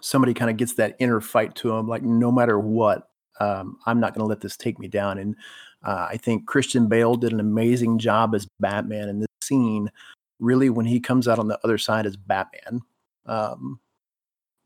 somebody 0.01 0.35
kind 0.35 0.51
of 0.51 0.57
gets 0.57 0.75
that 0.75 0.97
inner 0.99 1.21
fight 1.21 1.55
to 1.57 1.69
them, 1.69 1.89
like 1.89 2.03
no 2.03 2.31
matter 2.31 2.59
what, 2.59 3.09
um, 3.41 3.79
I'm 3.87 4.01
not 4.01 4.15
going 4.15 4.25
to 4.25 4.29
let 4.29 4.41
this 4.41 4.57
take 4.57 4.79
me 4.79 4.89
down. 4.89 5.19
And 5.19 5.37
uh, 5.85 6.07
I 6.11 6.17
think 6.17 6.47
Christian 6.47 6.89
Bale 6.89 7.17
did 7.17 7.33
an 7.33 7.41
amazing 7.41 7.99
job 7.99 8.35
as 8.35 8.47
Batman 8.61 9.09
in 9.09 9.21
this 9.21 9.29
scene. 9.43 9.91
Really, 10.39 10.71
when 10.71 10.87
he 10.87 11.01
comes 11.01 11.27
out 11.29 11.39
on 11.39 11.49
the 11.49 11.59
other 11.65 11.79
side 11.79 12.07
as 12.07 12.17
Batman, 12.17 12.83
um, 13.27 13.81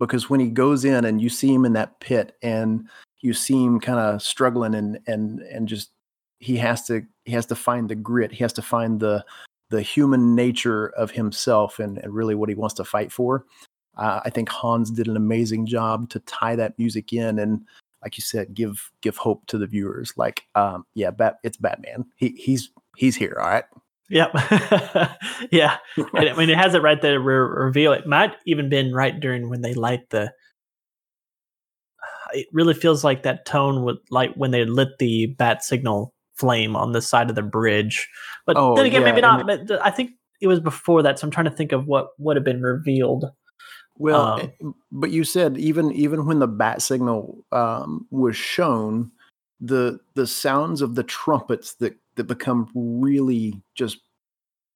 because 0.00 0.28
when 0.30 0.40
he 0.40 0.48
goes 0.48 0.84
in 0.84 1.04
and 1.04 1.20
you 1.20 1.28
see 1.28 1.52
him 1.52 1.64
in 1.64 1.74
that 1.74 2.00
pit 2.00 2.36
and 2.42 2.88
you 3.20 3.34
see 3.34 3.62
him 3.62 3.78
kind 3.78 3.98
of 3.98 4.22
struggling 4.22 4.74
and 4.74 4.98
and 5.06 5.40
and 5.40 5.68
just 5.68 5.90
he 6.40 6.56
has 6.56 6.86
to 6.86 7.02
he 7.24 7.32
has 7.32 7.46
to 7.46 7.54
find 7.54 7.88
the 7.88 7.94
grit. 7.94 8.32
He 8.32 8.38
has 8.38 8.52
to 8.54 8.62
find 8.62 8.98
the 8.98 9.24
the 9.68 9.82
human 9.82 10.34
nature 10.34 10.88
of 10.88 11.12
himself 11.12 11.78
and, 11.78 11.98
and 11.98 12.12
really 12.12 12.34
what 12.34 12.48
he 12.48 12.54
wants 12.54 12.74
to 12.74 12.84
fight 12.84 13.12
for. 13.12 13.44
Uh, 13.96 14.20
i 14.24 14.30
think 14.30 14.48
hans 14.48 14.90
did 14.90 15.08
an 15.08 15.16
amazing 15.16 15.66
job 15.66 16.08
to 16.08 16.20
tie 16.20 16.54
that 16.54 16.78
music 16.78 17.12
in 17.12 17.40
and 17.40 17.66
like 18.02 18.16
you 18.16 18.22
said 18.22 18.54
give 18.54 18.90
give 19.02 19.16
hope 19.16 19.44
to 19.46 19.58
the 19.58 19.66
viewers. 19.66 20.12
Like 20.16 20.46
um 20.54 20.86
yeah 20.94 21.10
bat, 21.10 21.38
it's 21.42 21.56
batman. 21.56 22.06
He 22.16 22.30
he's 22.30 22.70
he's 22.96 23.16
here 23.16 23.36
all 23.40 23.48
right 23.48 23.64
Yep. 24.10 24.32
yeah. 25.52 25.76
And, 25.96 26.28
I 26.28 26.34
mean, 26.36 26.50
it 26.50 26.58
has 26.58 26.74
it 26.74 26.82
right 26.82 27.00
there. 27.00 27.18
Re- 27.20 27.64
reveal. 27.64 27.92
It 27.92 28.06
might 28.06 28.34
even 28.44 28.68
been 28.68 28.92
right 28.92 29.18
during 29.18 29.48
when 29.48 29.62
they 29.62 29.72
light 29.74 30.10
the. 30.10 30.32
It 32.32 32.46
really 32.52 32.74
feels 32.74 33.02
like 33.02 33.22
that 33.24 33.44
tone 33.44 33.84
with 33.84 33.98
like 34.10 34.34
when 34.34 34.50
they 34.50 34.64
lit 34.64 34.98
the 34.98 35.26
bat 35.26 35.64
signal 35.64 36.14
flame 36.34 36.76
on 36.76 36.92
the 36.92 37.02
side 37.02 37.28
of 37.28 37.36
the 37.36 37.42
bridge. 37.42 38.08
But 38.46 38.56
Oh, 38.56 38.76
then 38.76 38.86
again, 38.86 39.02
yeah, 39.02 39.08
maybe 39.08 39.20
not. 39.20 39.46
but 39.46 39.70
I 39.84 39.90
think 39.90 40.12
it 40.40 40.46
was 40.46 40.60
before 40.60 41.02
that. 41.02 41.18
So 41.18 41.26
I'm 41.26 41.30
trying 41.30 41.46
to 41.46 41.50
think 41.50 41.72
of 41.72 41.86
what 41.86 42.08
would 42.18 42.36
have 42.36 42.44
been 42.44 42.62
revealed. 42.62 43.26
Well, 43.96 44.22
Um, 44.22 44.40
eh, 44.40 44.70
but 44.92 45.10
you 45.10 45.24
said 45.24 45.58
even 45.58 45.92
even 45.92 46.24
when 46.24 46.38
the 46.38 46.46
bat 46.48 46.82
signal 46.82 47.44
um, 47.52 48.06
was 48.10 48.36
shown, 48.36 49.10
the 49.60 49.98
the 50.14 50.26
sounds 50.26 50.80
of 50.82 50.94
the 50.94 51.02
trumpets 51.02 51.74
that 51.74 51.94
that 52.20 52.26
become 52.26 52.70
really 52.74 53.62
just 53.74 53.98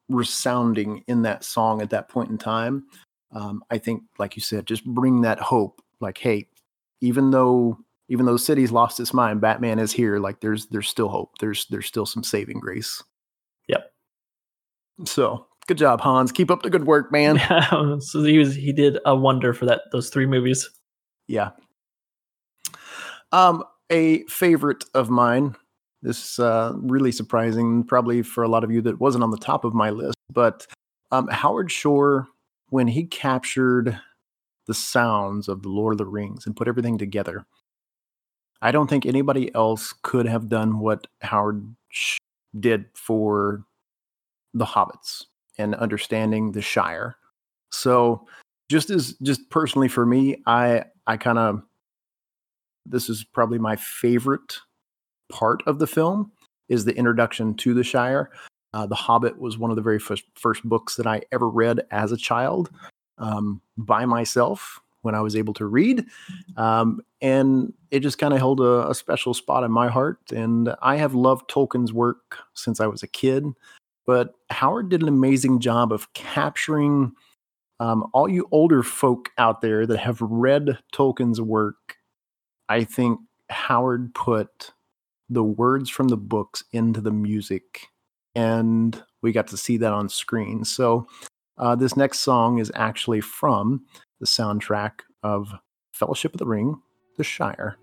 resounding 0.08 1.04
in 1.06 1.22
that 1.22 1.44
song 1.44 1.82
at 1.82 1.90
that 1.90 2.08
point 2.08 2.30
in 2.30 2.38
time. 2.38 2.84
Um, 3.32 3.62
I 3.70 3.76
think, 3.76 4.02
like 4.18 4.34
you 4.34 4.42
said, 4.42 4.66
just 4.66 4.84
bring 4.86 5.20
that 5.22 5.40
hope. 5.40 5.82
Like, 6.00 6.16
hey, 6.16 6.48
even 7.02 7.30
though 7.30 7.78
even 8.08 8.26
though 8.26 8.36
city's 8.36 8.72
lost 8.72 8.98
its 8.98 9.14
mind, 9.14 9.40
Batman 9.40 9.78
is 9.78 9.92
here. 9.92 10.18
Like, 10.18 10.40
there's 10.40 10.66
there's 10.66 10.88
still 10.88 11.08
hope. 11.08 11.32
There's 11.38 11.66
there's 11.66 11.86
still 11.86 12.06
some 12.06 12.22
saving 12.22 12.60
grace. 12.60 13.02
Yep. 13.68 13.92
So 15.04 15.46
good 15.66 15.78
job, 15.78 16.00
Hans. 16.00 16.32
Keep 16.32 16.50
up 16.50 16.62
the 16.62 16.70
good 16.70 16.86
work, 16.86 17.12
man. 17.12 17.38
so 18.00 18.22
he 18.22 18.38
was 18.38 18.54
he 18.54 18.72
did 18.72 18.98
a 19.04 19.14
wonder 19.14 19.52
for 19.52 19.66
that 19.66 19.82
those 19.92 20.08
three 20.08 20.26
movies. 20.26 20.70
Yeah. 21.26 21.50
Um, 23.32 23.64
a 23.90 24.22
favorite 24.24 24.84
of 24.94 25.10
mine. 25.10 25.56
This 26.04 26.32
is 26.32 26.38
uh, 26.38 26.74
really 26.76 27.10
surprising, 27.10 27.82
probably 27.82 28.20
for 28.20 28.44
a 28.44 28.48
lot 28.48 28.62
of 28.62 28.70
you 28.70 28.82
that 28.82 29.00
wasn't 29.00 29.24
on 29.24 29.30
the 29.30 29.38
top 29.38 29.64
of 29.64 29.72
my 29.72 29.88
list. 29.88 30.18
But 30.30 30.66
um, 31.10 31.28
Howard 31.28 31.72
Shore, 31.72 32.28
when 32.68 32.86
he 32.86 33.04
captured 33.04 33.98
the 34.66 34.74
sounds 34.74 35.48
of 35.48 35.62
the 35.62 35.70
Lord 35.70 35.94
of 35.94 35.98
the 35.98 36.04
Rings 36.04 36.44
and 36.44 36.54
put 36.54 36.68
everything 36.68 36.98
together, 36.98 37.46
I 38.60 38.70
don't 38.70 38.88
think 38.88 39.06
anybody 39.06 39.52
else 39.54 39.94
could 40.02 40.26
have 40.26 40.50
done 40.50 40.78
what 40.78 41.06
Howard 41.22 41.74
Sh- 41.88 42.18
did 42.60 42.84
for 42.92 43.64
the 44.52 44.66
Hobbits 44.66 45.24
and 45.56 45.74
understanding 45.74 46.52
the 46.52 46.60
Shire. 46.60 47.16
So, 47.70 48.26
just 48.68 48.90
as 48.90 49.14
just 49.22 49.48
personally 49.48 49.88
for 49.88 50.04
me, 50.04 50.42
I 50.46 50.84
I 51.06 51.16
kind 51.16 51.38
of 51.38 51.62
this 52.84 53.08
is 53.08 53.24
probably 53.24 53.58
my 53.58 53.76
favorite 53.76 54.58
part 55.30 55.62
of 55.66 55.78
the 55.78 55.86
film 55.86 56.32
is 56.68 56.84
the 56.84 56.96
introduction 56.96 57.54
to 57.54 57.74
the 57.74 57.84
Shire. 57.84 58.30
Uh, 58.72 58.86
the 58.86 58.94
Hobbit 58.94 59.38
was 59.38 59.58
one 59.58 59.70
of 59.70 59.76
the 59.76 59.82
very 59.82 59.98
first 59.98 60.24
first 60.34 60.64
books 60.64 60.96
that 60.96 61.06
I 61.06 61.22
ever 61.32 61.48
read 61.48 61.86
as 61.90 62.12
a 62.12 62.16
child 62.16 62.70
um, 63.18 63.60
by 63.76 64.04
myself 64.04 64.80
when 65.02 65.14
I 65.14 65.20
was 65.20 65.36
able 65.36 65.52
to 65.54 65.66
read, 65.66 66.06
um, 66.56 67.00
and 67.20 67.74
it 67.90 68.00
just 68.00 68.18
kind 68.18 68.32
of 68.32 68.38
held 68.38 68.60
a, 68.60 68.88
a 68.88 68.94
special 68.94 69.34
spot 69.34 69.62
in 69.62 69.70
my 69.70 69.88
heart. 69.88 70.18
And 70.34 70.74
I 70.80 70.96
have 70.96 71.14
loved 71.14 71.48
Tolkien's 71.50 71.92
work 71.92 72.38
since 72.54 72.80
I 72.80 72.86
was 72.86 73.02
a 73.02 73.06
kid, 73.06 73.44
but 74.06 74.34
Howard 74.50 74.88
did 74.88 75.02
an 75.02 75.08
amazing 75.08 75.60
job 75.60 75.92
of 75.92 76.12
capturing 76.14 77.12
um, 77.80 78.08
all 78.12 78.28
you 78.28 78.48
older 78.50 78.82
folk 78.82 79.30
out 79.38 79.60
there 79.60 79.86
that 79.86 79.98
have 79.98 80.20
read 80.20 80.78
Tolkien's 80.92 81.40
work, 81.40 81.96
I 82.68 82.84
think 82.84 83.20
Howard 83.50 84.14
put 84.14 84.72
the 85.28 85.42
words 85.42 85.88
from 85.90 86.08
the 86.08 86.16
books 86.16 86.64
into 86.72 87.00
the 87.00 87.10
music, 87.10 87.86
and 88.34 89.02
we 89.22 89.32
got 89.32 89.46
to 89.48 89.56
see 89.56 89.76
that 89.78 89.92
on 89.92 90.08
screen. 90.08 90.64
So, 90.64 91.06
uh, 91.58 91.74
this 91.76 91.96
next 91.96 92.20
song 92.20 92.58
is 92.58 92.70
actually 92.74 93.20
from 93.20 93.84
the 94.20 94.26
soundtrack 94.26 95.00
of 95.22 95.52
Fellowship 95.92 96.34
of 96.34 96.38
the 96.38 96.46
Ring, 96.46 96.80
The 97.16 97.24
Shire. 97.24 97.78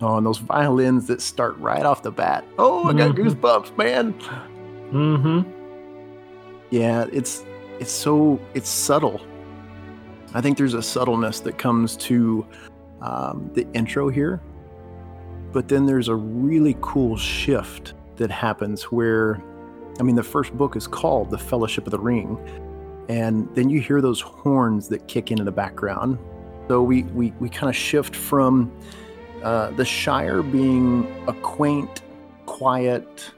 Oh, 0.00 0.16
and 0.16 0.26
those 0.26 0.38
violins 0.38 1.06
that 1.06 1.20
start 1.22 1.56
right 1.58 1.84
off 1.84 2.02
the 2.02 2.10
bat. 2.10 2.44
Oh, 2.58 2.88
I 2.88 2.92
got 2.92 3.14
Mhm. 3.14 3.24
goosebumps, 3.24 3.76
man. 3.78 4.14
Mm-hmm. 4.92 5.48
Yeah, 6.70 7.06
it's 7.12 7.44
it's 7.80 7.92
so 7.92 8.40
it's 8.54 8.68
subtle. 8.68 9.20
I 10.34 10.40
think 10.40 10.56
there's 10.56 10.74
a 10.74 10.82
subtleness 10.82 11.40
that 11.40 11.58
comes 11.58 11.96
to 11.98 12.46
um, 13.00 13.50
the 13.54 13.66
intro 13.72 14.08
here, 14.08 14.40
but 15.52 15.68
then 15.68 15.84
there's 15.84 16.08
a 16.08 16.14
really 16.14 16.76
cool 16.80 17.16
shift 17.16 17.94
that 18.16 18.30
happens 18.30 18.84
where, 18.84 19.42
I 20.00 20.02
mean, 20.02 20.16
the 20.16 20.22
first 20.22 20.56
book 20.56 20.76
is 20.76 20.86
called 20.86 21.30
The 21.30 21.38
Fellowship 21.38 21.86
of 21.86 21.90
the 21.90 21.98
Ring, 21.98 22.38
and 23.08 23.48
then 23.54 23.68
you 23.68 23.80
hear 23.80 24.00
those 24.00 24.20
horns 24.20 24.88
that 24.88 25.06
kick 25.08 25.30
in 25.30 25.38
in 25.38 25.44
the 25.44 25.52
background. 25.52 26.18
So 26.68 26.82
we 26.82 27.02
we 27.04 27.32
we 27.40 27.48
kind 27.48 27.68
of 27.68 27.76
shift 27.76 28.16
from 28.16 28.72
uh, 29.42 29.70
the 29.72 29.84
Shire 29.84 30.42
being 30.42 31.06
a 31.26 31.32
quaint, 31.32 32.02
quiet, 32.46 33.30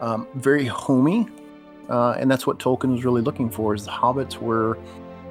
um, 0.00 0.28
very 0.34 0.64
homey 0.64 1.28
uh, 1.88 2.12
and 2.18 2.30
that's 2.30 2.46
what 2.46 2.58
Tolkien 2.58 2.92
was 2.92 3.04
really 3.04 3.22
looking 3.22 3.50
for. 3.50 3.74
Is 3.74 3.84
the 3.84 3.90
hobbits 3.90 4.38
were 4.38 4.78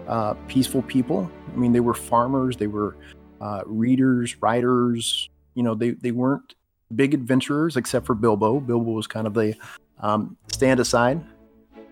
uh, 0.08 0.34
peaceful 0.48 0.82
people. 0.84 1.30
I 1.52 1.56
mean, 1.56 1.72
they 1.72 1.80
were 1.80 1.94
farmers, 1.94 2.58
they 2.58 2.68
were 2.68 2.96
uh, 3.42 3.62
readers, 3.66 4.42
writers. 4.42 5.30
You 5.56 5.64
know, 5.64 5.76
they 5.76 5.92
they 5.92 6.12
weren't 6.12 6.56
big 6.96 7.14
adventurers 7.14 7.78
except 7.78 8.06
for 8.06 8.16
Bilbo. 8.16 8.60
Bilbo 8.60 8.92
was 8.92 9.08
kind 9.08 9.28
of 9.28 9.34
the 9.34 9.56
um, 10.00 10.38
stand 10.48 10.80
aside. 10.80 11.24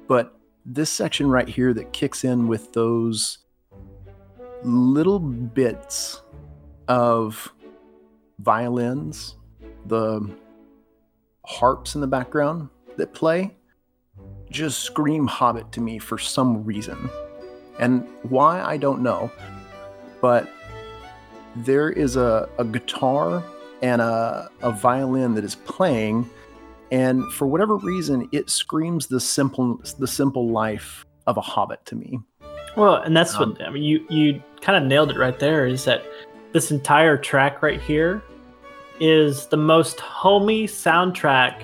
But 0.07 0.36
this 0.66 0.91
section 0.91 1.30
right 1.30 1.47
here 1.47 1.74
that 1.74 1.93
kicks 1.93 2.24
in 2.24 2.47
with 2.47 2.74
those 2.74 3.39
little 4.64 5.20
bits 5.20 6.22
of 6.88 7.51
violins, 8.39 9.36
the 9.88 10.30
harps 11.45 11.95
in 11.95 12.01
the 12.01 12.07
background 12.07 12.70
that 12.97 13.14
play 13.14 13.55
just 14.51 14.79
scream 14.79 15.25
Hobbit 15.27 15.71
to 15.71 15.81
me 15.81 15.97
for 15.97 16.17
some 16.17 16.63
reason. 16.63 17.09
And 17.79 18.07
why, 18.23 18.61
I 18.61 18.77
don't 18.77 19.01
know. 19.01 19.31
But 20.21 20.49
there 21.55 21.89
is 21.89 22.15
a, 22.15 22.47
a 22.57 22.63
guitar 22.63 23.43
and 23.81 24.01
a, 24.01 24.49
a 24.61 24.71
violin 24.71 25.33
that 25.35 25.43
is 25.43 25.55
playing. 25.55 26.29
And 26.91 27.23
for 27.33 27.47
whatever 27.47 27.77
reason, 27.77 28.29
it 28.31 28.49
screams 28.49 29.07
the 29.07 29.19
simple 29.19 29.81
the 29.97 30.07
simple 30.07 30.49
life 30.49 31.05
of 31.25 31.37
a 31.37 31.41
hobbit 31.41 31.85
to 31.85 31.95
me. 31.95 32.19
Well, 32.75 32.95
and 32.95 33.15
that's 33.15 33.33
Um, 33.35 33.53
what 33.53 33.61
I 33.63 33.69
mean. 33.71 33.83
You 33.83 34.05
you 34.09 34.43
kind 34.61 34.77
of 34.77 34.87
nailed 34.87 35.09
it 35.11 35.17
right 35.17 35.39
there. 35.39 35.65
Is 35.65 35.85
that 35.85 36.03
this 36.51 36.69
entire 36.69 37.17
track 37.17 37.61
right 37.61 37.81
here 37.81 38.21
is 38.99 39.47
the 39.47 39.57
most 39.57 39.99
homey 39.99 40.67
soundtrack, 40.67 41.63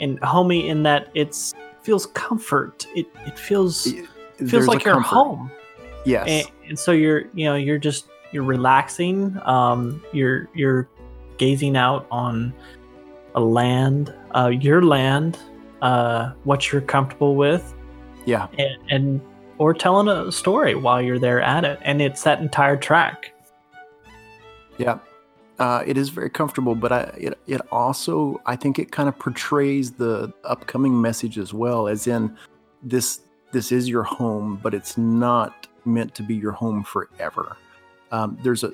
and 0.00 0.18
homey 0.20 0.68
in 0.68 0.82
that 0.84 1.10
it's 1.14 1.54
feels 1.84 2.06
comfort. 2.06 2.86
It 2.96 3.06
it 3.26 3.38
feels 3.38 3.86
It- 3.86 4.06
feels 4.48 4.66
like 4.66 4.84
you're 4.84 4.94
comfort. 4.94 5.08
home, 5.14 5.50
Yes. 6.04 6.24
and, 6.28 6.46
and 6.70 6.78
so 6.78 6.90
you're 6.92 7.22
you 7.34 7.44
know 7.44 7.54
you're 7.54 7.78
just 7.78 8.06
you're 8.32 8.42
relaxing. 8.42 9.38
Um, 9.44 10.02
you're 10.12 10.48
you're 10.54 10.88
gazing 11.38 11.76
out 11.76 12.06
on 12.10 12.52
a 13.36 13.40
land, 13.40 14.12
uh, 14.34 14.48
your 14.48 14.82
land, 14.82 15.38
uh, 15.82 16.30
what 16.44 16.70
you're 16.72 16.80
comfortable 16.80 17.34
with, 17.36 17.74
Yeah. 18.26 18.46
and, 18.58 18.76
and 18.90 19.20
or 19.58 19.72
telling 19.74 20.08
a 20.08 20.30
story 20.32 20.74
while 20.74 21.00
you're 21.02 21.18
there 21.18 21.40
at 21.40 21.64
it, 21.64 21.78
and 21.82 22.00
it's 22.02 22.22
that 22.24 22.40
entire 22.40 22.76
track. 22.76 23.32
Yeah. 24.78 24.98
Uh, 25.58 25.84
it 25.86 25.96
is 25.96 26.08
very 26.08 26.30
comfortable, 26.30 26.74
but 26.74 26.92
I, 26.92 27.00
it, 27.16 27.38
it 27.46 27.60
also, 27.70 28.40
I 28.44 28.56
think 28.56 28.78
it 28.78 28.90
kind 28.90 29.08
of 29.08 29.18
portrays 29.18 29.92
the 29.92 30.32
upcoming 30.42 31.00
message 31.00 31.38
as 31.38 31.54
well, 31.54 31.86
as 31.86 32.06
in 32.06 32.36
this, 32.82 33.20
this 33.52 33.70
is 33.70 33.88
your 33.88 34.02
home, 34.02 34.58
but 34.62 34.74
it's 34.74 34.98
not 34.98 35.68
meant 35.84 36.14
to 36.16 36.22
be 36.22 36.34
your 36.34 36.52
home 36.52 36.82
forever. 36.82 37.56
Um, 38.10 38.36
there's 38.42 38.64
a, 38.64 38.72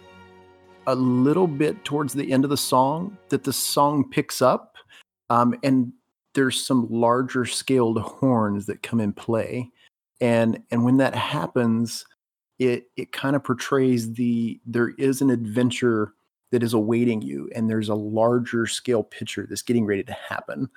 a 0.87 0.95
little 0.95 1.47
bit 1.47 1.85
towards 1.85 2.15
the 2.15 2.33
end 2.33 2.45
of 2.45 2.51
the 2.51 2.57
song 2.57 3.17
that 3.29 3.45
the 3.45 3.53
song 3.53 4.09
picks 4.09 4.41
up, 4.41 4.77
um, 5.29 5.55
and 5.63 5.93
there's 6.35 6.65
some 6.65 6.87
larger 6.91 7.45
scaled 7.45 7.99
horns 7.99 8.67
that 8.67 8.83
come 8.83 9.01
in 9.01 9.13
play, 9.13 9.71
and 10.21 10.63
and 10.71 10.85
when 10.85 10.97
that 10.99 11.15
happens, 11.15 12.05
it 12.59 12.85
it 12.97 13.13
kind 13.13 13.37
of 13.37 13.45
portrays 13.45 14.13
the 14.15 14.61
there 14.67 14.91
is 14.99 15.21
an 15.21 15.31
adventure 15.31 16.15
that 16.53 16.63
is 16.63 16.75
awaiting 16.75 17.23
you 17.23 17.49
and 17.55 17.69
there's 17.69 17.89
a 17.89 17.95
larger 17.95 18.67
scale 18.67 19.03
picture 19.03 19.47
that's 19.49 19.63
getting 19.63 19.87
ready 19.87 20.03
to 20.03 20.13
happen 20.13 20.69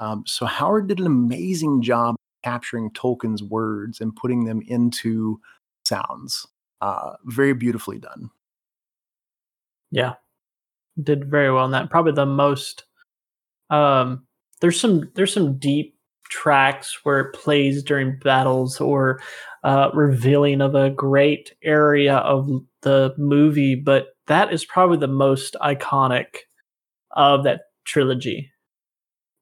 um, 0.00 0.24
so 0.26 0.46
howard 0.46 0.88
did 0.88 1.00
an 1.00 1.06
amazing 1.06 1.82
job 1.82 2.14
capturing 2.44 2.90
tolkien's 2.90 3.42
words 3.42 4.00
and 4.00 4.16
putting 4.16 4.44
them 4.44 4.62
into 4.66 5.40
sounds 5.84 6.46
uh, 6.80 7.12
very 7.24 7.54
beautifully 7.54 7.98
done 7.98 8.30
Yeah, 9.92 10.14
did 11.00 11.30
very 11.30 11.52
well 11.52 11.66
in 11.66 11.70
that. 11.72 11.90
Probably 11.90 12.12
the 12.12 12.26
most. 12.26 12.84
Um, 13.70 14.26
there's 14.60 14.80
some 14.80 15.10
there's 15.14 15.32
some 15.32 15.58
deep 15.58 15.96
tracks 16.32 16.98
where 17.04 17.20
it 17.20 17.34
plays 17.34 17.82
during 17.82 18.18
battles 18.18 18.80
or 18.80 19.20
uh, 19.64 19.90
revealing 19.94 20.60
of 20.62 20.74
a 20.74 20.90
great 20.90 21.52
area 21.62 22.16
of 22.16 22.48
the 22.82 23.14
movie, 23.18 23.74
but 23.76 24.08
that 24.26 24.52
is 24.52 24.64
probably 24.64 24.96
the 24.98 25.06
most 25.08 25.56
iconic 25.62 26.26
of 27.12 27.44
that 27.44 27.60
trilogy. 27.84 28.50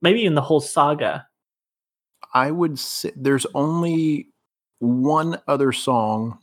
Maybe 0.03 0.26
in 0.26 0.34
the 0.34 0.43
whole 0.43 0.61
saga. 0.61 1.26
i 2.34 2.51
would 2.51 2.78
say 2.78 3.12
there's 3.16 3.47
only 3.55 4.28
one 4.78 5.38
other 5.47 5.72
song 5.72 6.38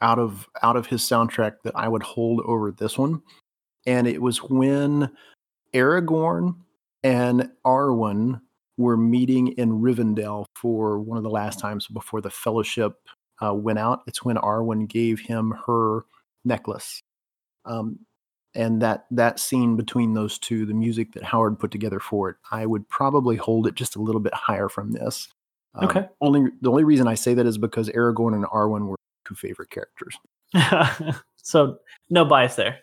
out 0.00 0.18
of 0.18 0.48
out 0.62 0.76
of 0.76 0.86
his 0.86 1.02
soundtrack 1.02 1.54
that 1.64 1.74
i 1.76 1.88
would 1.88 2.02
hold 2.02 2.40
over 2.46 2.72
this 2.72 2.98
one 2.98 3.22
and 3.86 4.06
it 4.06 4.20
was 4.22 4.38
when 4.42 5.10
aragorn 5.74 6.54
and 7.02 7.50
arwen 7.64 8.40
were 8.78 8.96
meeting 8.96 9.48
in 9.48 9.80
rivendell 9.80 10.46
for 10.56 10.98
one 10.98 11.16
of 11.18 11.22
the 11.24 11.30
last 11.30 11.58
times 11.58 11.86
before 11.88 12.20
the 12.20 12.30
fellowship 12.30 12.94
uh, 13.44 13.52
went 13.54 13.78
out 13.78 14.00
it's 14.06 14.24
when 14.24 14.36
arwen 14.36 14.88
gave 14.88 15.20
him 15.20 15.54
her 15.66 16.04
necklace 16.44 17.00
um, 17.64 17.98
and 18.54 18.82
that 18.82 19.06
that 19.10 19.38
scene 19.40 19.76
between 19.76 20.14
those 20.14 20.38
two 20.38 20.64
the 20.66 20.74
music 20.74 21.12
that 21.12 21.22
howard 21.22 21.58
put 21.58 21.70
together 21.70 22.00
for 22.00 22.30
it 22.30 22.36
i 22.50 22.64
would 22.66 22.88
probably 22.88 23.36
hold 23.36 23.66
it 23.66 23.74
just 23.74 23.96
a 23.96 24.00
little 24.02 24.20
bit 24.20 24.34
higher 24.34 24.68
from 24.68 24.92
this 24.92 25.28
um, 25.74 25.88
Okay. 25.88 26.06
only 26.20 26.50
the 26.60 26.70
only 26.70 26.84
reason 26.84 27.06
i 27.08 27.14
say 27.14 27.34
that 27.34 27.46
is 27.46 27.58
because 27.58 27.88
aragorn 27.90 28.34
and 28.34 28.44
arwen 28.46 28.86
were 28.86 28.96
two 29.26 29.34
favorite 29.34 29.70
characters 29.70 30.16
so 31.42 31.78
no 32.10 32.24
bias 32.24 32.56
there. 32.56 32.78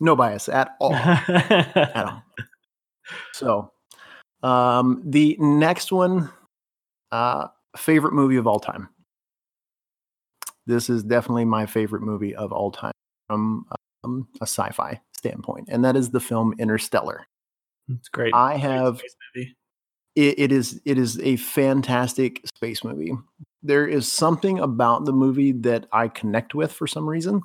no 0.00 0.16
bias 0.16 0.48
at 0.48 0.70
all 0.80 0.94
at 0.94 1.94
all. 1.96 2.22
So, 3.32 3.70
um, 4.44 5.02
the 5.04 5.36
next 5.40 5.90
one, 5.90 6.30
uh, 7.10 7.48
favorite 7.76 8.12
movie 8.12 8.36
of 8.36 8.46
all 8.46 8.60
time. 8.60 8.88
This 10.66 10.88
is 10.88 11.02
definitely 11.02 11.44
my 11.44 11.66
favorite 11.66 12.02
movie 12.02 12.34
of 12.34 12.52
all 12.52 12.70
time 12.70 12.92
from 13.28 13.66
um, 14.04 14.28
a 14.40 14.46
sci-fi 14.46 15.00
standpoint, 15.16 15.68
and 15.70 15.84
that 15.84 15.96
is 15.96 16.10
the 16.10 16.20
film 16.20 16.54
Interstellar. 16.58 17.26
It's 17.88 18.08
great. 18.08 18.34
I 18.34 18.52
Great 18.52 18.60
have 18.60 19.02
movie. 19.34 19.56
it, 20.14 20.38
it 20.38 20.52
is 20.52 20.80
it 20.84 20.98
is 20.98 21.18
a 21.20 21.36
fantastic 21.36 22.40
space 22.56 22.84
movie. 22.84 23.12
There 23.62 23.86
is 23.86 24.10
something 24.10 24.58
about 24.60 25.04
the 25.06 25.12
movie 25.12 25.52
that 25.52 25.86
I 25.92 26.08
connect 26.08 26.54
with 26.54 26.72
for 26.72 26.86
some 26.86 27.08
reason. 27.08 27.42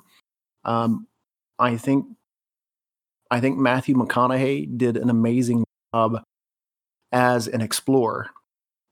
Um, 0.64 1.06
I 1.58 1.76
think 1.76 2.06
I 3.30 3.40
think 3.40 3.58
Matthew 3.58 3.94
McConaughey 3.94 4.76
did 4.76 4.96
an 4.96 5.10
amazing 5.10 5.64
job 5.94 6.22
as 7.12 7.48
an 7.48 7.60
explorer. 7.60 8.30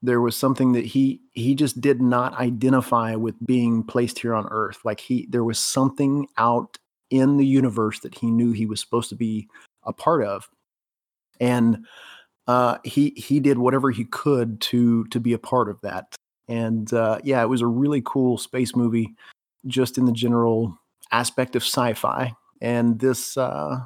There 0.03 0.21
was 0.21 0.37
something 0.37 0.73
that 0.73 0.85
he 0.85 1.21
he 1.33 1.55
just 1.55 1.81
did 1.81 2.01
not 2.01 2.35
identify 2.35 3.17
with 3.17 3.35
being 3.45 3.83
placed 3.83 4.19
here 4.21 4.35
on 4.35 4.47
Earth. 4.51 4.79
Like 4.85 5.01
he 5.01 5.27
there 5.29 5.45
was 5.45 5.59
something 5.59 6.29
out 6.37 6.79
in 7.11 7.37
the 7.37 7.47
universe 7.47 8.01
that 8.01 8.15
he 8.15 8.31
knew 8.31 8.53
he 8.53 8.67
was 8.67 8.81
supposed 8.81 9.09
to 9.09 9.17
be 9.17 9.49
a 9.85 9.93
part 9.93 10.25
of. 10.25 10.49
And 11.41 11.87
uh, 12.47 12.79
he 12.85 13.11
he 13.17 13.41
did 13.41 13.59
whatever 13.59 13.91
he 13.91 14.05
could 14.05 14.61
to 14.63 15.05
to 15.07 15.21
be 15.21 15.33
a 15.33 15.39
part 15.39 15.69
of 15.69 15.81
that. 15.83 16.15
And 16.49 16.93
uh, 16.93 17.19
yeah, 17.25 17.43
it 17.43 17.49
was 17.49 17.61
a 17.61 17.67
really 17.67 18.03
cool 18.05 18.39
space 18.39 18.75
movie, 18.75 19.15
just 19.67 19.99
in 19.99 20.07
the 20.07 20.13
general 20.13 20.79
aspect 21.13 21.57
of 21.57 21.63
sci-fi. 21.63 22.33
And 22.61 22.99
this 23.01 23.37
uh, 23.37 23.81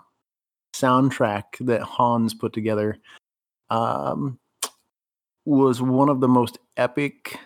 soundtrack 0.75 1.43
that 1.61 1.83
Hans 1.83 2.35
put 2.35 2.53
together 2.53 2.99
um, 3.71 4.39
was 5.45 5.83
one 5.83 6.09
of 6.09 6.21
the 6.21 6.29
most 6.29 6.59
epic, 6.77 7.39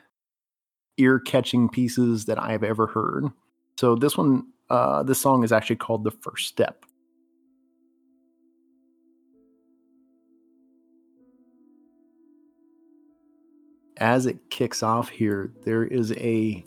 ear-catching 0.99 1.69
pieces 1.69 2.27
that 2.27 2.39
I 2.39 2.53
have 2.53 2.64
ever 2.64 2.87
heard. 2.87 3.27
So 3.79 3.95
this 3.95 4.17
one, 4.17 4.49
uh, 4.71 5.03
this 5.03 5.21
song 5.21 5.45
is 5.45 5.53
actually 5.53 5.77
called 5.77 6.05
"The 6.05 6.11
First 6.11 6.49
Step." 6.49 6.85
as 13.99 14.27
it 14.27 14.51
kicks 14.51 14.83
off 14.83 15.09
here, 15.09 15.53
there 15.64 15.85
is 15.85 16.12
a 16.12 16.64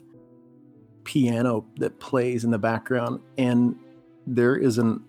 piano 1.04 1.66
that 1.78 2.00
plays 2.00 2.44
in 2.44 2.52
the 2.52 2.58
background, 2.58 3.20
and 3.38 3.76
there 4.26 4.56
is 4.56 4.78
an 4.78 5.04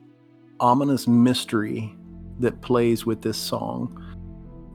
ominous 0.61 1.07
mystery 1.07 1.95
that 2.39 2.61
plays 2.61 3.07
with 3.07 3.23
this 3.23 3.39
song 3.39 4.10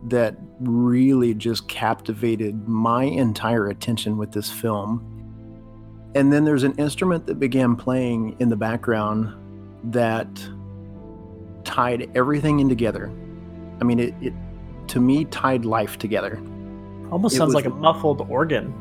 that 0.06 0.36
really 0.60 1.34
just 1.34 1.68
captivated 1.68 2.68
my 2.68 3.03
entire 3.03 3.68
attention 3.68 4.18
with 4.18 4.32
this 4.32 4.51
film. 4.51 5.12
And 6.16 6.32
then 6.32 6.45
there's 6.45 6.64
an 6.64 6.74
instrument 6.78 7.26
that 7.28 7.39
began 7.39 7.76
playing 7.76 8.36
in 8.39 8.49
the 8.49 8.56
background 8.56 9.34
that 9.91 10.28
tied 11.64 12.10
everything 12.16 12.60
in 12.60 12.70
together. 12.70 13.12
I 13.82 13.84
mean, 13.84 13.99
it, 13.99 14.14
it 14.22 14.34
to 14.88 14.99
me 14.99 15.26
tied 15.26 15.66
life 15.66 15.97
together. 15.97 16.38
Almost 17.12 17.36
it 17.36 17.38
sounds 17.38 17.47
was- 17.49 17.56
like 17.56 17.66
a 17.66 17.70
muffled 17.70 18.22
organ. 18.30 18.74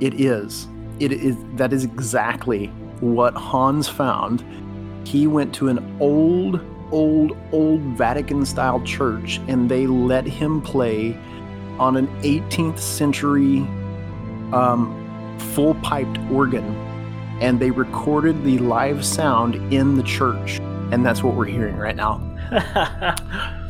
It 0.00 0.20
is. 0.20 0.68
It 0.98 1.12
is 1.12 1.36
that 1.54 1.72
is 1.72 1.84
exactly 1.84 2.66
what 3.00 3.34
Hans 3.34 3.88
found. 3.88 4.44
He 5.06 5.26
went 5.26 5.54
to 5.54 5.68
an 5.68 5.96
old, 6.00 6.60
old, 6.92 7.36
old 7.52 7.80
Vatican 7.80 8.44
style 8.44 8.80
church 8.82 9.40
and 9.48 9.68
they 9.68 9.86
let 9.86 10.26
him 10.26 10.60
play 10.60 11.18
on 11.78 11.96
an 11.96 12.06
18th 12.22 12.78
century 12.78 13.58
um, 14.52 15.36
full 15.54 15.74
piped 15.76 16.18
organ. 16.30 16.64
And 17.40 17.60
they 17.60 17.70
recorded 17.70 18.44
the 18.44 18.58
live 18.58 19.04
sound 19.04 19.56
in 19.72 19.96
the 19.96 20.02
church. 20.02 20.58
And 20.90 21.04
that's 21.04 21.22
what 21.22 21.34
we're 21.34 21.44
hearing 21.46 21.76
right 21.76 21.96
now. 21.96 22.22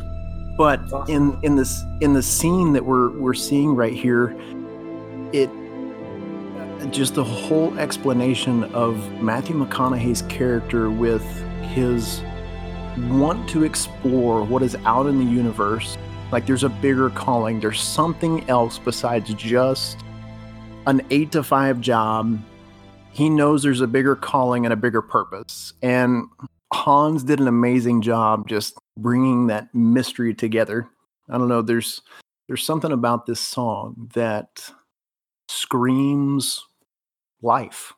But 0.57 0.81
in 1.07 1.37
in 1.43 1.55
this 1.55 1.85
in 2.01 2.13
the 2.13 2.23
scene 2.23 2.73
that 2.73 2.83
we're 2.83 3.11
we're 3.11 3.35
seeing 3.35 3.75
right 3.75 3.93
here, 3.93 4.35
it 5.31 5.51
just 6.91 7.13
the 7.13 7.23
whole 7.23 7.77
explanation 7.77 8.63
of 8.73 8.97
Matthew 9.21 9.55
McConaughey's 9.55 10.23
character 10.23 10.89
with 10.89 11.23
his 11.61 12.21
want 12.97 13.47
to 13.49 13.63
explore 13.63 14.43
what 14.43 14.63
is 14.63 14.75
out 14.85 15.07
in 15.07 15.17
the 15.17 15.25
universe. 15.25 15.97
Like 16.31 16.45
there's 16.45 16.63
a 16.63 16.69
bigger 16.69 17.09
calling. 17.11 17.59
There's 17.59 17.81
something 17.81 18.47
else 18.49 18.79
besides 18.79 19.33
just 19.33 19.99
an 20.85 21.01
eight 21.11 21.31
to 21.33 21.43
five 21.43 21.79
job. 21.81 22.39
He 23.11 23.29
knows 23.29 23.63
there's 23.63 23.81
a 23.81 23.87
bigger 23.87 24.15
calling 24.15 24.65
and 24.65 24.73
a 24.73 24.77
bigger 24.77 25.01
purpose. 25.01 25.73
And 25.81 26.25
Hans 26.73 27.23
did 27.23 27.39
an 27.39 27.47
amazing 27.47 28.01
job 28.01 28.47
just 28.47 28.77
bringing 28.97 29.47
that 29.47 29.73
mystery 29.73 30.33
together. 30.33 30.87
I 31.29 31.37
don't 31.37 31.47
know. 31.47 31.61
There's 31.61 32.01
there's 32.47 32.65
something 32.65 32.91
about 32.91 33.25
this 33.25 33.39
song 33.39 34.09
that 34.13 34.71
screams 35.49 36.63
life. 37.41 37.93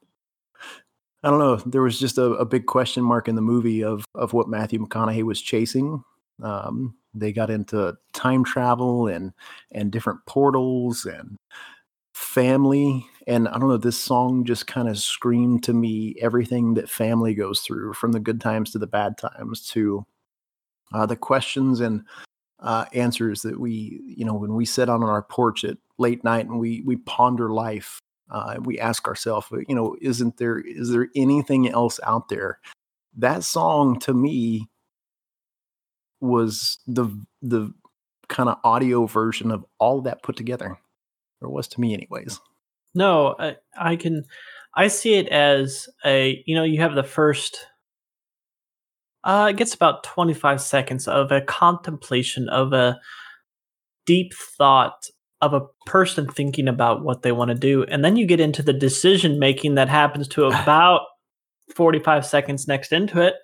I 1.23 1.29
don't 1.29 1.39
know. 1.39 1.57
There 1.57 1.81
was 1.81 1.99
just 1.99 2.17
a, 2.17 2.31
a 2.33 2.45
big 2.45 2.65
question 2.65 3.03
mark 3.03 3.27
in 3.27 3.35
the 3.35 3.41
movie 3.41 3.83
of 3.83 4.05
of 4.15 4.33
what 4.33 4.49
Matthew 4.49 4.79
McConaughey 4.79 5.23
was 5.23 5.41
chasing. 5.41 6.03
Um, 6.41 6.95
They 7.13 7.33
got 7.33 7.49
into 7.49 7.97
time 8.13 8.43
travel 8.43 9.07
and 9.07 9.33
and 9.71 9.91
different 9.91 10.19
portals 10.25 11.05
and 11.05 11.37
family. 12.13 13.05
And 13.27 13.47
I 13.47 13.59
don't 13.59 13.69
know, 13.69 13.77
this 13.77 13.99
song 13.99 14.45
just 14.45 14.67
kind 14.67 14.87
of 14.87 14.97
screamed 14.97 15.63
to 15.63 15.73
me 15.73 16.15
everything 16.21 16.73
that 16.75 16.89
family 16.89 17.33
goes 17.35 17.61
through, 17.61 17.93
from 17.93 18.11
the 18.11 18.19
good 18.19 18.41
times 18.41 18.71
to 18.71 18.79
the 18.79 18.87
bad 18.87 19.17
times 19.17 19.67
to 19.69 20.05
uh, 20.93 21.05
the 21.05 21.15
questions 21.15 21.79
and 21.79 22.03
uh, 22.59 22.85
answers 22.93 23.41
that 23.41 23.59
we, 23.59 24.01
you 24.05 24.25
know, 24.25 24.33
when 24.33 24.55
we 24.55 24.65
sit 24.65 24.89
on 24.89 25.03
our 25.03 25.21
porch 25.21 25.63
at 25.63 25.77
late 25.97 26.23
night 26.23 26.47
and 26.47 26.59
we 26.59 26.81
we 26.81 26.95
ponder 26.97 27.49
life, 27.51 27.99
uh, 28.29 28.57
we 28.63 28.79
ask 28.79 29.07
ourselves, 29.07 29.47
you 29.67 29.75
know, 29.75 29.95
isn't 30.01 30.37
there 30.37 30.59
is 30.59 30.89
there 30.89 31.07
anything 31.15 31.69
else 31.69 31.99
out 32.03 32.29
there? 32.29 32.59
That 33.17 33.43
song 33.43 33.99
to 34.01 34.13
me 34.13 34.69
was 36.21 36.79
the 36.87 37.07
the 37.41 37.73
kind 38.27 38.49
of 38.49 38.57
audio 38.63 39.05
version 39.05 39.51
of 39.51 39.65
all 39.79 40.01
that 40.01 40.23
put 40.23 40.35
together, 40.35 40.77
or 41.41 41.49
was 41.49 41.67
to 41.69 41.81
me, 41.81 41.93
anyways. 41.93 42.39
No, 42.93 43.35
I, 43.39 43.57
I 43.79 43.95
can, 43.95 44.25
I 44.75 44.87
see 44.87 45.13
it 45.13 45.27
as 45.29 45.87
a, 46.03 46.43
you 46.47 46.55
know, 46.55 46.63
you 46.63 46.81
have 46.81 46.95
the 46.95 47.03
first 47.03 47.67
uh, 49.23 49.47
it 49.49 49.57
gets 49.57 49.73
about 49.73 50.03
25 50.03 50.61
seconds 50.61 51.07
of 51.07 51.31
a 51.31 51.41
contemplation 51.41 52.47
of 52.49 52.73
a 52.73 52.99
deep 54.05 54.33
thought 54.57 55.07
of 55.41 55.53
a 55.53 55.61
person 55.85 56.27
thinking 56.27 56.67
about 56.67 57.03
what 57.03 57.21
they 57.21 57.31
want 57.31 57.49
to 57.49 57.55
do. 57.55 57.83
And 57.83 58.03
then 58.03 58.15
you 58.15 58.25
get 58.25 58.39
into 58.39 58.61
the 58.61 58.73
decision 58.73 59.39
making 59.39 59.75
that 59.75 59.89
happens 59.89 60.27
to 60.29 60.45
about 60.45 61.01
45 61.75 62.25
seconds 62.25 62.67
next 62.67 62.91
into 62.91 63.21
it. 63.21 63.35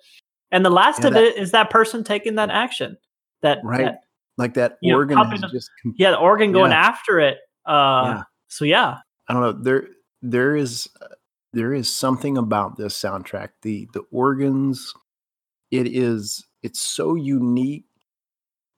And 0.50 0.64
the 0.64 0.70
last 0.70 1.00
yeah, 1.00 1.08
of 1.08 1.14
that, 1.14 1.22
it 1.22 1.36
is 1.36 1.50
that 1.52 1.70
person 1.70 2.04
taking 2.04 2.36
that 2.36 2.50
action. 2.50 2.96
That 3.42 3.58
right. 3.64 3.84
That, 3.84 4.00
like 4.38 4.54
that 4.54 4.76
organ 4.84 5.16
know, 5.18 5.48
just 5.50 5.70
yeah, 5.96 6.10
the 6.10 6.18
organ 6.18 6.52
going 6.52 6.70
yeah. 6.70 6.88
after 6.88 7.18
it. 7.20 7.38
Uh 7.64 8.04
yeah. 8.16 8.22
so 8.48 8.64
yeah. 8.64 8.98
I 9.28 9.32
don't 9.32 9.42
know. 9.42 9.52
There 9.52 9.88
there 10.22 10.56
is 10.56 10.88
uh, 11.00 11.06
there 11.52 11.72
is 11.72 11.94
something 11.94 12.36
about 12.36 12.76
this 12.76 13.00
soundtrack. 13.00 13.50
The 13.62 13.88
the 13.92 14.02
organs 14.12 14.92
it 15.70 15.86
is 15.86 16.46
it's 16.62 16.80
so 16.80 17.14
unique 17.14 17.86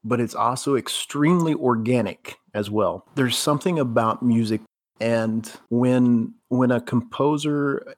but 0.08 0.20
it's 0.20 0.34
also 0.34 0.76
extremely 0.76 1.54
organic 1.54 2.38
as 2.54 2.70
well 2.70 3.06
there's 3.14 3.36
something 3.36 3.78
about 3.78 4.22
music 4.22 4.60
and 5.00 5.52
when 5.70 6.34
when 6.48 6.70
a 6.70 6.80
composer 6.80 7.94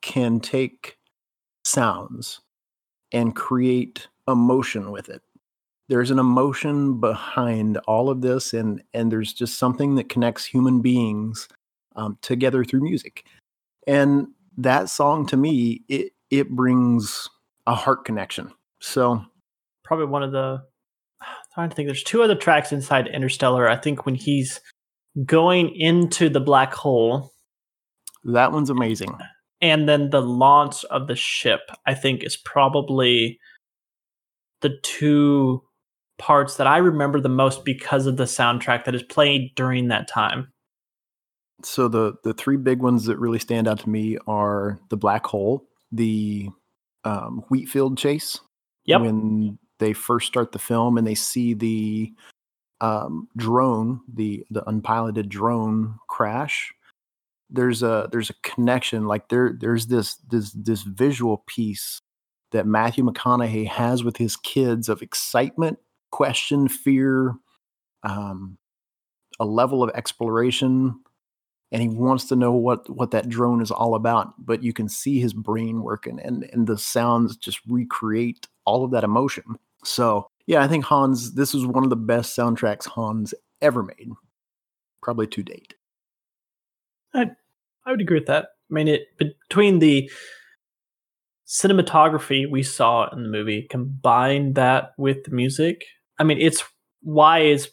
can 0.00 0.40
take 0.40 0.98
sounds 1.64 2.40
and 3.12 3.36
create 3.36 4.08
emotion 4.28 4.90
with 4.90 5.08
it 5.08 5.22
there's 5.88 6.10
an 6.10 6.18
emotion 6.18 6.98
behind 7.00 7.76
all 7.86 8.10
of 8.10 8.20
this 8.20 8.52
and 8.52 8.82
and 8.92 9.10
there's 9.10 9.32
just 9.32 9.58
something 9.58 9.94
that 9.94 10.08
connects 10.08 10.44
human 10.44 10.80
beings 10.80 11.48
um, 11.96 12.18
together 12.22 12.64
through 12.64 12.80
music 12.80 13.24
and 13.86 14.28
that 14.56 14.88
song 14.88 15.26
to 15.26 15.36
me 15.36 15.82
it 15.88 16.12
it 16.32 16.48
brings 16.48 17.28
a 17.66 17.74
heart 17.74 18.04
connection. 18.06 18.52
So 18.80 19.22
probably 19.84 20.06
one 20.06 20.22
of 20.22 20.32
the 20.32 20.64
trying 21.54 21.68
to 21.68 21.76
think 21.76 21.88
there's 21.88 22.02
two 22.02 22.22
other 22.22 22.34
tracks 22.34 22.72
inside 22.72 23.08
Interstellar. 23.08 23.68
I 23.68 23.76
think 23.76 24.06
when 24.06 24.14
he's 24.14 24.60
going 25.24 25.74
into 25.74 26.28
the 26.28 26.40
black 26.40 26.72
hole. 26.72 27.32
That 28.24 28.52
one's 28.52 28.70
amazing. 28.70 29.16
And 29.60 29.88
then 29.88 30.10
the 30.10 30.22
launch 30.22 30.84
of 30.86 31.06
the 31.06 31.16
ship, 31.16 31.60
I 31.86 31.94
think, 31.94 32.24
is 32.24 32.36
probably 32.36 33.38
the 34.60 34.76
two 34.82 35.62
parts 36.18 36.56
that 36.56 36.66
I 36.66 36.78
remember 36.78 37.20
the 37.20 37.28
most 37.28 37.64
because 37.64 38.06
of 38.06 38.16
the 38.16 38.24
soundtrack 38.24 38.84
that 38.84 38.94
is 38.94 39.02
played 39.02 39.54
during 39.54 39.88
that 39.88 40.08
time. 40.08 40.52
So 41.64 41.86
the 41.86 42.14
the 42.24 42.34
three 42.34 42.56
big 42.56 42.80
ones 42.80 43.04
that 43.04 43.18
really 43.18 43.38
stand 43.38 43.68
out 43.68 43.80
to 43.80 43.90
me 43.90 44.18
are 44.26 44.80
the 44.90 44.96
black 44.96 45.26
hole, 45.26 45.64
the 45.92 46.48
um, 47.04 47.44
Wheatfield 47.50 47.98
chase. 47.98 48.40
Yep. 48.86 49.00
When 49.02 49.58
they 49.82 49.92
first 49.92 50.28
start 50.28 50.52
the 50.52 50.58
film 50.58 50.96
and 50.96 51.06
they 51.06 51.14
see 51.14 51.54
the 51.54 52.12
um, 52.80 53.28
drone, 53.36 54.00
the 54.12 54.44
the 54.50 54.66
unpiloted 54.68 55.28
drone 55.28 55.98
crash. 56.08 56.72
There's 57.50 57.82
a 57.82 58.08
there's 58.12 58.30
a 58.30 58.34
connection. 58.42 59.06
Like 59.06 59.28
there 59.28 59.56
there's 59.58 59.88
this 59.88 60.16
this 60.28 60.52
this 60.52 60.82
visual 60.82 61.44
piece 61.46 61.98
that 62.52 62.66
Matthew 62.66 63.04
McConaughey 63.04 63.66
has 63.66 64.04
with 64.04 64.16
his 64.16 64.36
kids 64.36 64.88
of 64.88 65.02
excitement, 65.02 65.78
question, 66.10 66.68
fear, 66.68 67.34
um, 68.02 68.58
a 69.40 69.44
level 69.44 69.82
of 69.82 69.90
exploration 69.94 71.00
and 71.72 71.80
he 71.80 71.88
wants 71.88 72.26
to 72.26 72.36
know 72.36 72.52
what 72.52 72.88
what 72.90 73.10
that 73.10 73.28
drone 73.28 73.62
is 73.62 73.70
all 73.70 73.94
about 73.94 74.34
but 74.38 74.62
you 74.62 74.72
can 74.72 74.88
see 74.88 75.18
his 75.18 75.32
brain 75.32 75.82
working 75.82 76.20
and 76.20 76.44
and 76.52 76.66
the 76.66 76.78
sounds 76.78 77.36
just 77.36 77.60
recreate 77.66 78.46
all 78.66 78.84
of 78.84 78.90
that 78.90 79.04
emotion 79.04 79.58
so 79.84 80.26
yeah 80.46 80.62
i 80.62 80.68
think 80.68 80.84
hans 80.84 81.34
this 81.34 81.54
is 81.54 81.66
one 81.66 81.84
of 81.84 81.90
the 81.90 81.96
best 81.96 82.36
soundtracks 82.36 82.86
hans 82.86 83.34
ever 83.60 83.82
made 83.82 84.10
probably 85.02 85.26
to 85.26 85.42
date 85.42 85.74
i 87.14 87.30
i 87.86 87.90
would 87.90 88.00
agree 88.00 88.18
with 88.18 88.26
that 88.26 88.48
i 88.70 88.74
mean 88.74 88.88
it 88.88 89.02
between 89.18 89.78
the 89.78 90.10
cinematography 91.46 92.50
we 92.50 92.62
saw 92.62 93.08
in 93.10 93.22
the 93.22 93.28
movie 93.28 93.66
combine 93.70 94.54
that 94.54 94.92
with 94.96 95.24
the 95.24 95.30
music 95.30 95.84
i 96.18 96.24
mean 96.24 96.40
it's 96.40 96.64
why 97.02 97.40
is 97.40 97.68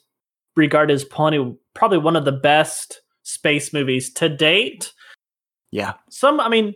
regarded 0.56 0.94
as 0.94 1.06
probably 1.06 1.98
one 1.98 2.16
of 2.16 2.26
the 2.26 2.32
best 2.32 3.02
space 3.24 3.74
movies 3.74 4.12
to 4.14 4.30
date. 4.30 4.92
Yeah. 5.72 5.94
Some, 6.10 6.40
I 6.40 6.50
mean, 6.50 6.76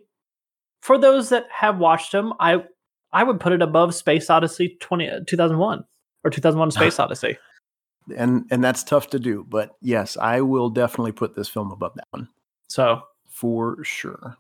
for 0.81 0.97
those 0.97 1.29
that 1.29 1.45
have 1.51 1.77
watched 1.77 2.11
them, 2.11 2.33
I 2.39 2.63
I 3.13 3.23
would 3.23 3.39
put 3.39 3.53
it 3.53 3.61
above 3.61 3.93
Space 3.93 4.29
Odyssey 4.29 4.77
20, 4.79 5.25
2001 5.27 5.83
or 6.23 6.29
2001 6.29 6.71
Space 6.71 6.99
Odyssey. 6.99 7.37
And 8.17 8.45
and 8.51 8.61
that's 8.61 8.83
tough 8.83 9.09
to 9.11 9.19
do, 9.19 9.45
but 9.47 9.71
yes, 9.81 10.17
I 10.17 10.41
will 10.41 10.69
definitely 10.69 11.13
put 11.13 11.35
this 11.35 11.47
film 11.47 11.71
above 11.71 11.93
that 11.95 12.07
one. 12.11 12.27
So, 12.67 13.03
for 13.29 13.81
sure. 13.83 14.35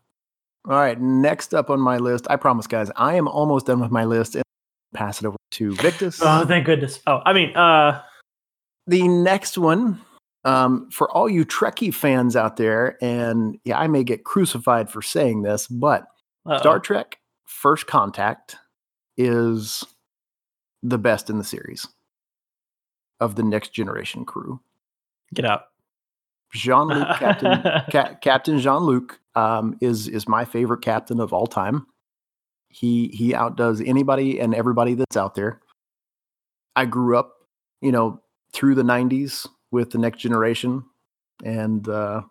All 0.65 0.75
right, 0.75 0.99
next 0.99 1.53
up 1.53 1.69
on 1.69 1.79
my 1.79 1.97
list, 1.97 2.27
I 2.29 2.35
promise 2.35 2.67
guys, 2.67 2.91
I 2.97 3.15
am 3.15 3.27
almost 3.27 3.67
done 3.67 3.79
with 3.79 3.91
my 3.91 4.03
list 4.03 4.35
and 4.35 4.43
pass 4.93 5.21
it 5.21 5.25
over 5.25 5.37
to 5.51 5.75
Victus. 5.75 6.19
oh, 6.21 6.45
thank 6.45 6.65
goodness. 6.65 6.99
Oh, 7.07 7.21
I 7.25 7.31
mean, 7.31 7.55
uh 7.55 8.01
the 8.87 9.07
next 9.07 9.57
one 9.57 10.01
um, 10.45 10.89
for 10.91 11.09
all 11.09 11.29
you 11.29 11.45
Trekkie 11.45 11.93
fans 11.93 12.35
out 12.35 12.57
there, 12.57 12.97
and 13.01 13.57
yeah, 13.63 13.79
I 13.79 13.87
may 13.87 14.03
get 14.03 14.25
crucified 14.25 14.89
for 14.89 15.01
saying 15.01 15.43
this, 15.43 15.67
but 15.67 16.03
Uh-oh. 16.45 16.57
Star 16.57 16.79
Trek 16.79 17.17
First 17.45 17.87
Contact 17.87 18.57
is 19.17 19.83
the 20.81 20.97
best 20.97 21.29
in 21.29 21.37
the 21.37 21.43
series 21.43 21.87
of 23.19 23.35
the 23.35 23.43
next 23.43 23.73
generation 23.73 24.25
crew. 24.25 24.59
Get 25.33 25.45
out. 25.45 25.63
Jean 26.53 26.87
Luc, 26.87 27.07
Captain, 27.17 27.61
Ca- 27.91 28.15
Captain 28.21 28.59
Jean 28.59 28.83
Luc, 28.83 29.19
um, 29.35 29.77
is 29.81 30.07
is 30.07 30.27
my 30.27 30.45
favorite 30.45 30.81
captain 30.81 31.19
of 31.19 31.33
all 31.33 31.47
time. 31.47 31.87
He 32.69 33.07
he 33.07 33.33
outdoes 33.33 33.81
anybody 33.81 34.39
and 34.39 34.53
everybody 34.53 34.93
that's 34.93 35.17
out 35.17 35.35
there. 35.35 35.61
I 36.75 36.85
grew 36.85 37.17
up, 37.17 37.33
you 37.81 37.91
know, 37.91 38.21
through 38.51 38.75
the 38.75 38.83
'90s 38.83 39.47
with 39.71 39.91
the 39.91 39.97
next 39.97 40.19
generation 40.19 40.83
and 41.43 41.87
uh, 41.87 42.21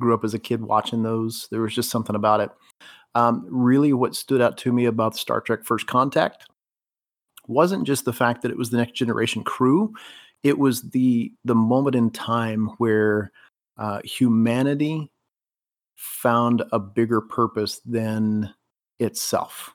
grew 0.00 0.14
up 0.14 0.24
as 0.24 0.34
a 0.34 0.38
kid 0.38 0.62
watching 0.62 1.02
those. 1.02 1.48
There 1.50 1.60
was 1.60 1.74
just 1.74 1.90
something 1.90 2.16
about 2.16 2.40
it. 2.40 2.50
Um, 3.14 3.46
really, 3.48 3.92
what 3.92 4.14
stood 4.14 4.40
out 4.40 4.58
to 4.58 4.72
me 4.72 4.86
about 4.86 5.16
Star 5.16 5.40
Trek 5.40 5.64
First 5.64 5.86
Contact 5.86 6.46
wasn't 7.46 7.86
just 7.86 8.04
the 8.04 8.12
fact 8.12 8.42
that 8.42 8.50
it 8.50 8.56
was 8.56 8.70
the 8.70 8.76
next 8.76 8.92
generation 8.92 9.44
crew. 9.44 9.92
It 10.42 10.58
was 10.58 10.82
the 10.90 11.32
the 11.44 11.54
moment 11.54 11.96
in 11.96 12.10
time 12.10 12.70
where 12.78 13.32
uh, 13.78 14.00
humanity 14.04 15.10
found 15.96 16.62
a 16.72 16.78
bigger 16.78 17.20
purpose 17.20 17.80
than 17.84 18.52
itself, 18.98 19.72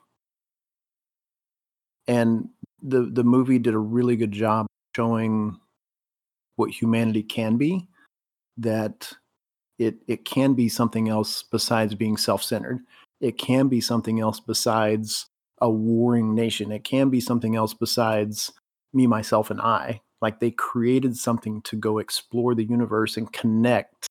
and 2.06 2.48
the 2.82 3.02
the 3.02 3.24
movie 3.24 3.58
did 3.58 3.74
a 3.74 3.78
really 3.78 4.16
good 4.16 4.32
job 4.32 4.66
showing 4.94 5.58
what 6.56 6.70
humanity 6.70 7.22
can 7.22 7.56
be, 7.56 7.88
that 8.58 9.10
it 9.80 9.96
it 10.06 10.24
can 10.24 10.52
be 10.54 10.68
something 10.68 11.08
else 11.08 11.42
besides 11.42 11.94
being 11.94 12.16
self-centered. 12.16 12.80
It 13.20 13.38
can 13.38 13.68
be 13.68 13.80
something 13.80 14.20
else 14.20 14.38
besides 14.38 15.26
a 15.60 15.70
warring 15.70 16.34
nation. 16.34 16.70
It 16.70 16.84
can 16.84 17.10
be 17.10 17.20
something 17.20 17.56
else 17.56 17.74
besides 17.74 18.52
me, 18.92 19.06
myself, 19.06 19.50
and 19.50 19.60
I. 19.60 20.02
Like 20.20 20.38
they 20.38 20.50
created 20.50 21.16
something 21.16 21.62
to 21.62 21.76
go 21.76 21.98
explore 21.98 22.54
the 22.54 22.64
universe 22.64 23.16
and 23.16 23.32
connect. 23.32 24.06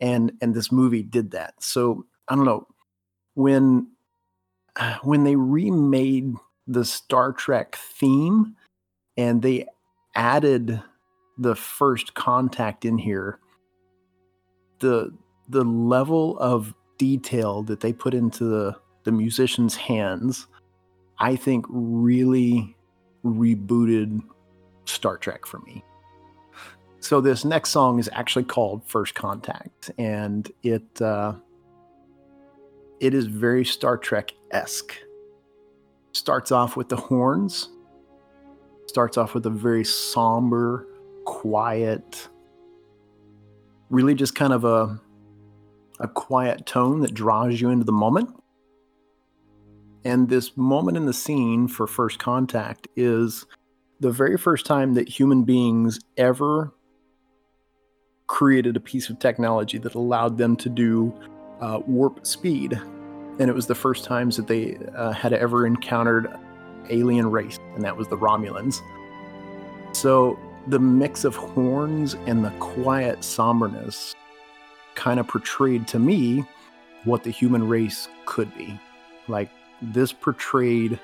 And 0.00 0.32
and 0.40 0.54
this 0.54 0.70
movie 0.70 1.02
did 1.02 1.32
that. 1.32 1.54
So 1.60 2.06
I 2.28 2.36
don't 2.36 2.44
know 2.44 2.68
when 3.34 3.88
when 5.02 5.24
they 5.24 5.34
remade 5.36 6.34
the 6.68 6.84
Star 6.84 7.32
Trek 7.32 7.76
theme 7.76 8.54
and 9.16 9.42
they 9.42 9.66
added 10.14 10.80
the 11.36 11.56
first 11.56 12.14
contact 12.14 12.84
in 12.84 12.98
here, 12.98 13.40
the 14.80 15.12
the 15.48 15.64
level 15.64 16.38
of 16.38 16.74
detail 16.98 17.62
that 17.64 17.80
they 17.80 17.92
put 17.92 18.14
into 18.14 18.44
the, 18.44 18.76
the 19.04 19.10
musician's 19.10 19.74
hands, 19.74 20.46
I 21.18 21.34
think 21.34 21.64
really 21.68 22.76
rebooted 23.24 24.20
Star 24.84 25.16
Trek 25.16 25.46
for 25.46 25.58
me. 25.60 25.82
So 27.00 27.20
this 27.20 27.44
next 27.44 27.70
song 27.70 27.98
is 27.98 28.10
actually 28.12 28.44
called 28.44 28.82
First 28.86 29.14
Contact, 29.14 29.90
and 29.98 30.50
it 30.62 31.00
uh, 31.00 31.32
it 33.00 33.14
is 33.14 33.26
very 33.26 33.64
Star 33.64 33.96
Trek 33.96 34.32
esque. 34.50 34.94
Starts 36.12 36.52
off 36.52 36.76
with 36.76 36.88
the 36.88 36.96
horns. 36.96 37.70
Starts 38.86 39.16
off 39.16 39.34
with 39.34 39.46
a 39.46 39.50
very 39.50 39.84
somber, 39.84 40.86
quiet, 41.24 42.28
really 43.90 44.14
just 44.14 44.34
kind 44.34 44.52
of 44.52 44.64
a 44.64 45.00
a 46.00 46.08
quiet 46.08 46.64
tone 46.64 47.00
that 47.00 47.12
draws 47.12 47.60
you 47.60 47.68
into 47.68 47.84
the 47.84 47.92
moment. 47.92 48.30
And 50.02 50.30
this 50.30 50.56
moment 50.56 50.96
in 50.96 51.04
the 51.04 51.12
scene 51.12 51.68
for 51.68 51.86
First 51.86 52.18
Contact 52.18 52.88
is 52.96 53.44
the 54.00 54.10
very 54.10 54.38
first 54.38 54.64
time 54.64 54.94
that 54.94 55.08
human 55.10 55.44
beings 55.44 56.00
ever 56.16 56.72
created 58.28 58.76
a 58.76 58.80
piece 58.80 59.10
of 59.10 59.18
technology 59.18 59.76
that 59.76 59.94
allowed 59.94 60.38
them 60.38 60.56
to 60.56 60.70
do 60.70 61.12
uh, 61.60 61.80
warp 61.86 62.24
speed. 62.26 62.80
And 63.38 63.50
it 63.50 63.54
was 63.54 63.66
the 63.66 63.74
first 63.74 64.04
times 64.04 64.36
that 64.36 64.46
they 64.46 64.78
uh, 64.96 65.12
had 65.12 65.34
ever 65.34 65.66
encountered 65.66 66.34
alien 66.88 67.30
race, 67.30 67.58
and 67.74 67.84
that 67.84 67.96
was 67.96 68.08
the 68.08 68.16
Romulans. 68.16 68.80
So 69.92 70.38
the 70.66 70.78
mix 70.78 71.24
of 71.24 71.34
horns 71.36 72.14
and 72.26 72.44
the 72.44 72.50
quiet 72.58 73.24
somberness 73.24 74.14
kind 74.94 75.18
of 75.18 75.26
portrayed 75.26 75.86
to 75.88 75.98
me 75.98 76.44
what 77.04 77.24
the 77.24 77.30
human 77.30 77.66
race 77.66 78.08
could 78.26 78.54
be. 78.56 78.78
Like 79.28 79.50
this 79.80 80.12
portrayed 80.12 80.98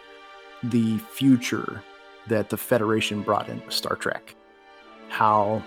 the 0.62 0.98
future 0.98 1.82
that 2.28 2.50
the 2.50 2.56
Federation 2.56 3.22
brought 3.22 3.48
into 3.48 3.70
Star 3.70 3.96
Trek. 3.96 4.34
How 5.08 5.62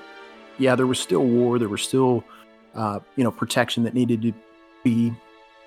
yeah, 0.59 0.75
there 0.75 0.85
was 0.85 0.99
still 0.99 1.25
war, 1.25 1.57
there 1.57 1.69
was 1.69 1.81
still, 1.81 2.23
uh, 2.75 2.99
you 3.15 3.23
know, 3.23 3.31
protection 3.31 3.83
that 3.83 3.93
needed 3.93 4.21
to 4.21 4.33
be, 4.83 5.13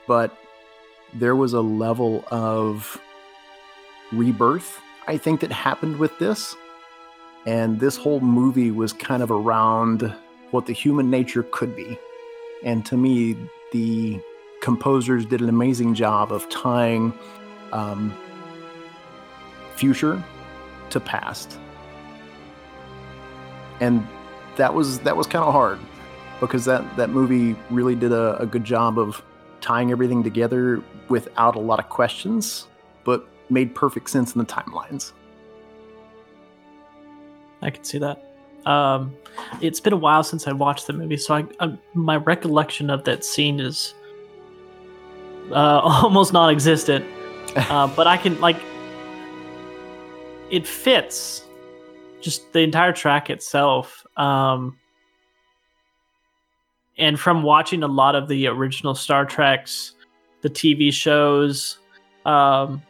but 0.07 0.37
there 1.15 1.35
was 1.35 1.55
a 1.55 1.61
level 1.61 2.25
of 2.31 3.01
rebirth, 4.13 4.81
I 5.09 5.17
think, 5.17 5.41
that 5.41 5.51
happened 5.51 5.99
with 5.99 6.17
this. 6.19 6.55
And 7.47 7.81
this 7.81 7.97
whole 7.97 8.21
movie 8.21 8.71
was 8.71 8.93
kind 8.93 9.23
of 9.23 9.31
around 9.31 10.15
what 10.53 10.67
the 10.67 10.73
human 10.73 11.11
nature 11.11 11.43
could 11.51 11.75
be. 11.75 11.99
And 12.65 12.87
to 12.87 12.97
me, 12.97 13.37
the 13.73 14.21
composers 14.61 15.27
did 15.27 15.41
an 15.41 15.49
amazing 15.49 15.95
job 15.95 16.31
of 16.33 16.49
tying 16.49 17.13
um, 17.73 18.15
future 19.75 20.23
to 20.91 21.01
past. 21.01 21.59
And 23.81 24.07
that 24.57 24.73
was 24.73 25.01
that 25.01 25.17
was 25.17 25.27
kind 25.27 25.45
of 25.45 25.53
hard 25.53 25.81
because 26.41 26.65
that 26.67 26.97
that 26.97 27.11
movie 27.11 27.57
really 27.71 27.97
did 27.97 28.13
a, 28.13 28.41
a 28.41 28.47
good 28.47 28.65
job 28.65 28.99
of 28.99 29.23
tying 29.61 29.91
everything 29.91 30.23
together 30.23 30.83
without 31.09 31.57
a 31.57 31.59
lot 31.59 31.79
of 31.81 31.89
questions, 31.89 32.69
but 33.05 33.27
made 33.51 33.75
perfect 33.75 34.11
sense 34.11 34.35
in 34.35 34.39
the 34.39 34.45
timelines. 34.45 35.13
I 37.63 37.71
can 37.71 37.85
see 37.85 37.99
that. 37.99 38.25
Um, 38.67 39.17
it's 39.61 39.81
been 39.81 39.93
a 39.93 39.97
while 39.97 40.23
since 40.23 40.47
I 40.47 40.53
watched 40.53 40.87
the 40.87 40.93
movie, 40.93 41.17
so 41.17 41.35
I, 41.35 41.45
I 41.61 41.77
my 41.95 42.17
recollection 42.17 42.91
of 42.91 43.05
that 43.05 43.25
scene 43.25 43.61
is 43.61 43.95
uh, 45.51 45.81
almost 45.83 46.33
non-existent. 46.33 47.05
Uh, 47.55 47.87
but 47.89 48.07
I 48.07 48.17
can 48.17 48.41
like 48.41 48.57
it 50.49 50.67
fits 50.67 51.45
just 52.23 52.51
the 52.53 52.61
entire 52.61 52.93
track 52.93 53.29
itself. 53.29 54.07
Um, 54.17 54.79
and 56.97 57.19
from 57.19 57.43
watching 57.43 57.83
a 57.83 57.89
lot 57.89 58.15
of 58.15 58.29
the 58.29 58.47
original 58.47 58.95
Star 58.95 59.27
Treks, 59.27 59.95
the 60.41 60.49
TV 60.49 60.93
shows, 60.93 61.79
um, 62.25 62.83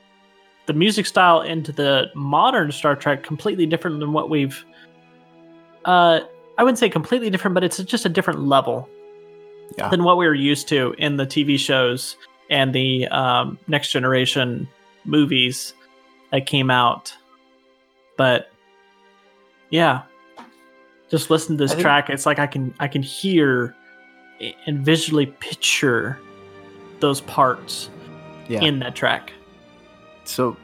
the 0.66 0.72
music 0.72 1.06
style 1.06 1.40
into 1.40 1.72
the 1.72 2.06
modern 2.14 2.72
Star 2.72 2.94
Trek 2.94 3.22
completely 3.22 3.66
different 3.66 4.00
than 4.00 4.12
what 4.12 4.30
we've. 4.30 4.64
Uh, 5.84 6.20
I 6.58 6.62
wouldn't 6.62 6.78
say 6.78 6.88
completely 6.88 7.30
different, 7.30 7.54
but 7.54 7.64
it's 7.64 7.78
just 7.78 8.04
a 8.04 8.08
different 8.08 8.40
level 8.40 8.88
yeah. 9.78 9.88
than 9.88 10.04
what 10.04 10.16
we 10.16 10.26
were 10.26 10.34
used 10.34 10.68
to 10.68 10.94
in 10.98 11.16
the 11.16 11.26
TV 11.26 11.58
shows 11.58 12.16
and 12.50 12.74
the 12.74 13.08
um, 13.08 13.58
Next 13.66 13.90
Generation 13.90 14.68
movies 15.04 15.74
that 16.30 16.46
came 16.46 16.70
out. 16.70 17.14
But 18.16 18.50
yeah, 19.70 20.02
just 21.10 21.30
listen 21.30 21.56
to 21.56 21.64
this 21.64 21.74
track. 21.74 22.10
It's 22.10 22.26
like 22.26 22.38
I 22.38 22.46
can 22.46 22.74
I 22.78 22.88
can 22.88 23.02
hear 23.02 23.74
and 24.66 24.84
visually 24.84 25.26
picture 25.26 26.18
those 27.00 27.20
parts 27.22 27.90
yeah. 28.48 28.60
in 28.60 28.78
that 28.80 28.94
track. 28.94 29.32
So 30.24 30.56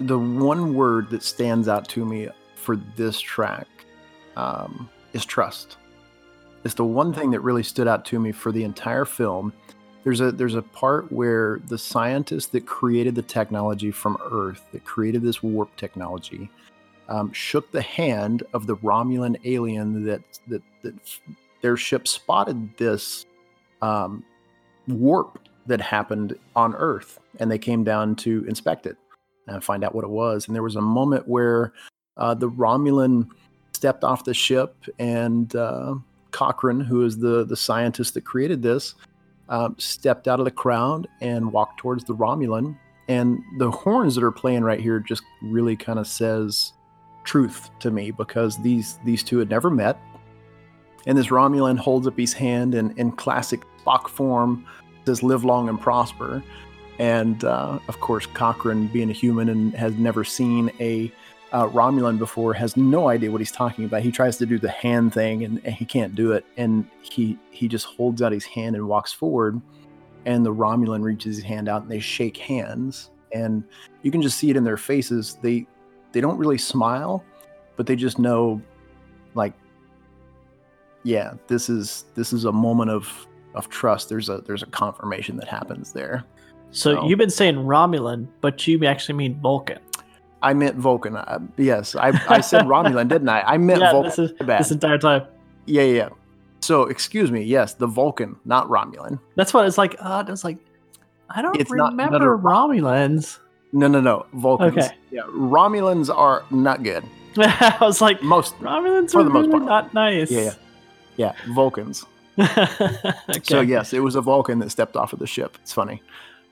the 0.00 0.18
one 0.18 0.74
word 0.74 1.10
that 1.10 1.22
stands 1.22 1.68
out 1.68 1.88
to 1.90 2.04
me 2.04 2.28
for 2.54 2.76
this 2.96 3.20
track 3.20 3.66
um, 4.36 4.88
is 5.12 5.24
trust. 5.24 5.76
It's 6.64 6.74
the 6.74 6.84
one 6.84 7.12
thing 7.12 7.30
that 7.30 7.40
really 7.40 7.62
stood 7.62 7.86
out 7.86 8.04
to 8.06 8.18
me 8.18 8.32
for 8.32 8.50
the 8.50 8.64
entire 8.64 9.04
film. 9.04 9.52
There's 10.04 10.20
a 10.20 10.32
there's 10.32 10.54
a 10.54 10.62
part 10.62 11.10
where 11.10 11.60
the 11.66 11.78
scientist 11.78 12.52
that 12.52 12.66
created 12.66 13.14
the 13.14 13.22
technology 13.22 13.90
from 13.90 14.18
Earth, 14.30 14.64
that 14.72 14.84
created 14.84 15.22
this 15.22 15.42
warp 15.42 15.74
technology, 15.76 16.50
um, 17.08 17.32
shook 17.32 17.70
the 17.72 17.82
hand 17.82 18.42
of 18.52 18.66
the 18.66 18.76
Romulan 18.76 19.36
alien 19.44 20.04
that 20.04 20.22
that, 20.48 20.62
that 20.82 20.94
their 21.62 21.76
ship 21.76 22.06
spotted 22.06 22.76
this 22.76 23.26
um, 23.82 24.24
warp 24.88 25.38
that 25.66 25.80
happened 25.80 26.36
on 26.54 26.74
Earth, 26.74 27.18
and 27.40 27.50
they 27.50 27.58
came 27.58 27.84
down 27.84 28.16
to 28.16 28.44
inspect 28.46 28.86
it 28.86 28.96
and 29.46 29.62
find 29.62 29.84
out 29.84 29.94
what 29.94 30.04
it 30.04 30.10
was. 30.10 30.46
And 30.46 30.54
there 30.54 30.62
was 30.62 30.76
a 30.76 30.80
moment 30.80 31.28
where 31.28 31.72
uh, 32.16 32.34
the 32.34 32.50
Romulan 32.50 33.28
stepped 33.72 34.04
off 34.04 34.24
the 34.24 34.34
ship, 34.34 34.74
and 34.98 35.54
uh, 35.54 35.94
Cochrane, 36.30 36.80
who 36.80 37.04
is 37.04 37.18
the 37.18 37.44
the 37.44 37.56
scientist 37.56 38.14
that 38.14 38.24
created 38.24 38.62
this, 38.62 38.94
uh, 39.48 39.70
stepped 39.78 40.28
out 40.28 40.38
of 40.38 40.44
the 40.44 40.50
crowd 40.50 41.06
and 41.20 41.52
walked 41.52 41.78
towards 41.78 42.04
the 42.04 42.14
Romulan. 42.14 42.76
And 43.08 43.42
the 43.58 43.70
horns 43.70 44.16
that 44.16 44.24
are 44.24 44.32
playing 44.32 44.64
right 44.64 44.80
here 44.80 44.98
just 44.98 45.22
really 45.40 45.76
kind 45.76 45.98
of 45.98 46.08
says 46.08 46.72
truth 47.24 47.70
to 47.80 47.90
me 47.90 48.10
because 48.10 48.60
these 48.62 48.98
these 49.04 49.22
two 49.22 49.38
had 49.38 49.50
never 49.50 49.70
met. 49.70 49.98
And 51.06 51.16
this 51.16 51.28
Romulan 51.28 51.78
holds 51.78 52.06
up 52.08 52.18
his 52.18 52.32
hand 52.32 52.74
in, 52.74 52.92
in 52.96 53.12
classic 53.12 53.62
Spock 53.84 54.08
form, 54.08 54.66
says 55.04 55.22
"Live 55.22 55.44
long 55.44 55.68
and 55.68 55.80
prosper." 55.80 56.42
And 56.98 57.44
uh, 57.44 57.78
of 57.88 58.00
course, 58.00 58.26
Cochrane, 58.26 58.86
being 58.88 59.10
a 59.10 59.12
human 59.12 59.48
and 59.48 59.74
has 59.74 59.94
never 59.96 60.24
seen 60.24 60.70
a 60.80 61.12
uh, 61.52 61.68
Romulan 61.68 62.18
before, 62.18 62.54
has 62.54 62.76
no 62.76 63.08
idea 63.08 63.30
what 63.30 63.40
he's 63.40 63.52
talking 63.52 63.84
about. 63.84 64.02
He 64.02 64.10
tries 64.10 64.36
to 64.38 64.46
do 64.46 64.58
the 64.58 64.70
hand 64.70 65.12
thing, 65.12 65.44
and, 65.44 65.60
and 65.64 65.74
he 65.74 65.84
can't 65.84 66.14
do 66.14 66.32
it. 66.32 66.44
And 66.56 66.88
he 67.02 67.38
he 67.50 67.68
just 67.68 67.86
holds 67.86 68.22
out 68.22 68.32
his 68.32 68.44
hand 68.44 68.76
and 68.76 68.88
walks 68.88 69.12
forward. 69.12 69.60
And 70.24 70.44
the 70.44 70.52
Romulan 70.52 71.02
reaches 71.02 71.36
his 71.36 71.44
hand 71.44 71.68
out, 71.68 71.82
and 71.82 71.90
they 71.90 72.00
shake 72.00 72.36
hands. 72.36 73.10
And 73.32 73.62
you 74.02 74.10
can 74.10 74.22
just 74.22 74.38
see 74.38 74.50
it 74.50 74.56
in 74.56 74.64
their 74.64 74.76
faces. 74.76 75.38
They 75.42 75.66
they 76.12 76.20
don't 76.20 76.38
really 76.38 76.58
smile, 76.58 77.22
but 77.76 77.86
they 77.86 77.94
just 77.94 78.18
know, 78.18 78.60
like, 79.34 79.52
yeah, 81.02 81.34
this 81.46 81.68
is 81.68 82.06
this 82.14 82.32
is 82.32 82.44
a 82.44 82.52
moment 82.52 82.90
of 82.90 83.26
of 83.54 83.68
trust. 83.68 84.08
There's 84.08 84.28
a 84.28 84.38
there's 84.38 84.62
a 84.62 84.66
confirmation 84.66 85.36
that 85.36 85.48
happens 85.48 85.92
there. 85.92 86.24
So, 86.70 86.94
so 86.94 87.06
you've 87.06 87.18
been 87.18 87.30
saying 87.30 87.56
Romulan, 87.56 88.28
but 88.40 88.66
you 88.66 88.84
actually 88.84 89.14
mean 89.14 89.40
Vulcan. 89.40 89.78
I 90.42 90.52
meant 90.54 90.76
Vulcan. 90.76 91.16
Uh, 91.16 91.40
yes, 91.56 91.96
I, 91.96 92.08
I 92.28 92.40
said 92.40 92.62
Romulan, 92.66 93.08
didn't 93.08 93.28
I? 93.28 93.40
I 93.42 93.58
meant 93.58 93.80
yeah, 93.80 93.92
Vulcan. 93.92 94.10
This, 94.10 94.18
is, 94.18 94.46
this 94.46 94.70
entire 94.70 94.98
time. 94.98 95.26
Yeah, 95.64 95.82
yeah. 95.82 96.08
So, 96.60 96.84
excuse 96.84 97.30
me. 97.30 97.42
Yes, 97.42 97.74
the 97.74 97.86
Vulcan, 97.86 98.36
not 98.44 98.68
Romulan. 98.68 99.18
That's 99.36 99.54
what 99.54 99.66
it's 99.66 99.78
like. 99.78 99.96
Uh, 99.98 100.24
it's 100.28 100.44
like 100.44 100.58
I 101.30 101.42
don't 101.42 101.58
it's 101.58 101.70
remember 101.70 102.18
not, 102.18 102.42
Romulans. 102.42 103.38
No, 103.72 103.88
no, 103.88 104.00
no. 104.00 104.26
Vulcans. 104.34 104.76
Okay. 104.76 104.94
Yeah, 105.10 105.22
Romulans 105.28 106.14
are 106.14 106.44
not 106.50 106.82
good. 106.82 107.04
I 107.38 107.76
was 107.80 108.00
like, 108.00 108.22
most 108.22 108.54
Romulans 108.58 109.12
for 109.12 109.24
the 109.24 109.30
most 109.30 109.50
part. 109.50 109.64
not 109.64 109.94
nice. 109.94 110.30
Yeah, 110.30 110.40
yeah, 110.40 110.54
yeah. 111.16 111.32
Vulcans. 111.54 112.04
okay. 112.38 113.40
So 113.42 113.60
yes, 113.60 113.92
it 113.92 114.00
was 114.00 114.14
a 114.14 114.20
Vulcan 114.20 114.58
that 114.60 114.70
stepped 114.70 114.96
off 114.96 115.12
of 115.12 115.18
the 115.18 115.26
ship. 115.26 115.58
It's 115.62 115.72
funny. 115.72 116.02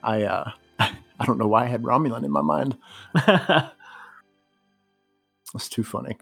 I 0.05 0.23
uh, 0.23 0.51
I 0.79 1.25
don't 1.25 1.37
know 1.37 1.47
why 1.47 1.63
I 1.63 1.67
had 1.67 1.83
Romulan 1.83 2.23
in 2.23 2.31
my 2.31 2.41
mind. 2.41 2.77
That's 5.53 5.69
too 5.69 5.83
funny. 5.83 6.17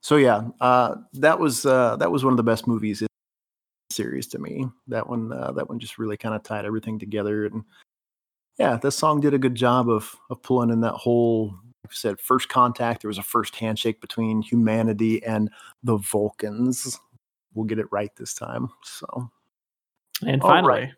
so 0.00 0.16
yeah, 0.16 0.48
uh, 0.60 0.96
that 1.14 1.38
was 1.38 1.66
uh, 1.66 1.96
that 1.96 2.10
was 2.10 2.24
one 2.24 2.32
of 2.32 2.36
the 2.36 2.42
best 2.42 2.66
movies 2.66 3.02
in 3.02 3.08
the 3.90 3.94
series 3.94 4.26
to 4.28 4.38
me. 4.38 4.66
That 4.88 5.08
one 5.08 5.32
uh, 5.32 5.52
that 5.52 5.68
one 5.68 5.78
just 5.78 5.98
really 5.98 6.16
kind 6.16 6.34
of 6.34 6.42
tied 6.42 6.64
everything 6.64 6.98
together, 6.98 7.46
and 7.46 7.64
yeah, 8.58 8.76
this 8.76 8.96
song 8.96 9.20
did 9.20 9.34
a 9.34 9.38
good 9.38 9.54
job 9.54 9.88
of 9.90 10.14
of 10.30 10.42
pulling 10.42 10.70
in 10.70 10.80
that 10.80 10.94
whole. 10.94 11.54
Like 11.84 11.92
I 11.92 11.94
said, 11.94 12.20
first 12.20 12.48
contact. 12.48 13.02
There 13.02 13.08
was 13.08 13.18
a 13.18 13.22
first 13.22 13.54
handshake 13.56 14.00
between 14.00 14.42
humanity 14.42 15.22
and 15.24 15.50
the 15.84 15.96
Vulcans. 15.98 16.98
We'll 17.54 17.66
get 17.66 17.78
it 17.78 17.86
right 17.92 18.10
this 18.16 18.34
time. 18.34 18.70
So, 18.82 19.30
And 20.26 20.42
finally. 20.42 20.92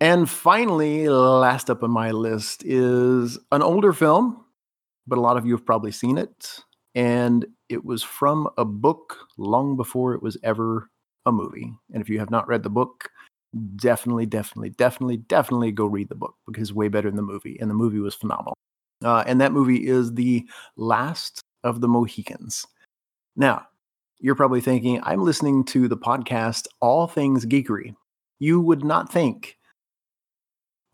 And 0.00 0.28
finally, 0.28 1.08
last 1.08 1.70
up 1.70 1.82
on 1.82 1.90
my 1.90 2.10
list 2.10 2.62
is 2.64 3.38
an 3.52 3.62
older 3.62 3.92
film, 3.92 4.44
but 5.06 5.18
a 5.18 5.20
lot 5.20 5.36
of 5.36 5.46
you 5.46 5.52
have 5.52 5.66
probably 5.66 5.92
seen 5.92 6.18
it. 6.18 6.60
And 6.94 7.46
it 7.68 7.84
was 7.84 8.02
from 8.02 8.48
a 8.56 8.64
book 8.64 9.16
long 9.36 9.76
before 9.76 10.14
it 10.14 10.22
was 10.22 10.36
ever 10.42 10.90
a 11.26 11.32
movie. 11.32 11.72
And 11.92 12.02
if 12.02 12.08
you 12.08 12.18
have 12.18 12.30
not 12.30 12.46
read 12.46 12.62
the 12.62 12.70
book, 12.70 13.10
definitely, 13.76 14.26
definitely, 14.26 14.70
definitely, 14.70 15.18
definitely 15.18 15.72
go 15.72 15.86
read 15.86 16.08
the 16.08 16.14
book 16.14 16.34
because 16.46 16.62
it's 16.62 16.72
way 16.72 16.88
better 16.88 17.08
than 17.08 17.16
the 17.16 17.22
movie. 17.22 17.56
And 17.60 17.70
the 17.70 17.74
movie 17.74 18.00
was 18.00 18.14
phenomenal. 18.14 18.54
Uh, 19.02 19.24
and 19.26 19.40
that 19.40 19.52
movie 19.52 19.86
is 19.86 20.14
The 20.14 20.46
Last 20.76 21.40
of 21.62 21.80
the 21.80 21.88
Mohicans. 21.88 22.66
Now, 23.36 23.66
you're 24.20 24.34
probably 24.34 24.60
thinking, 24.60 25.00
I'm 25.02 25.24
listening 25.24 25.64
to 25.66 25.88
the 25.88 25.96
podcast 25.96 26.66
All 26.80 27.06
Things 27.06 27.44
Geekery. 27.44 27.94
You 28.38 28.60
would 28.60 28.84
not 28.84 29.12
think 29.12 29.56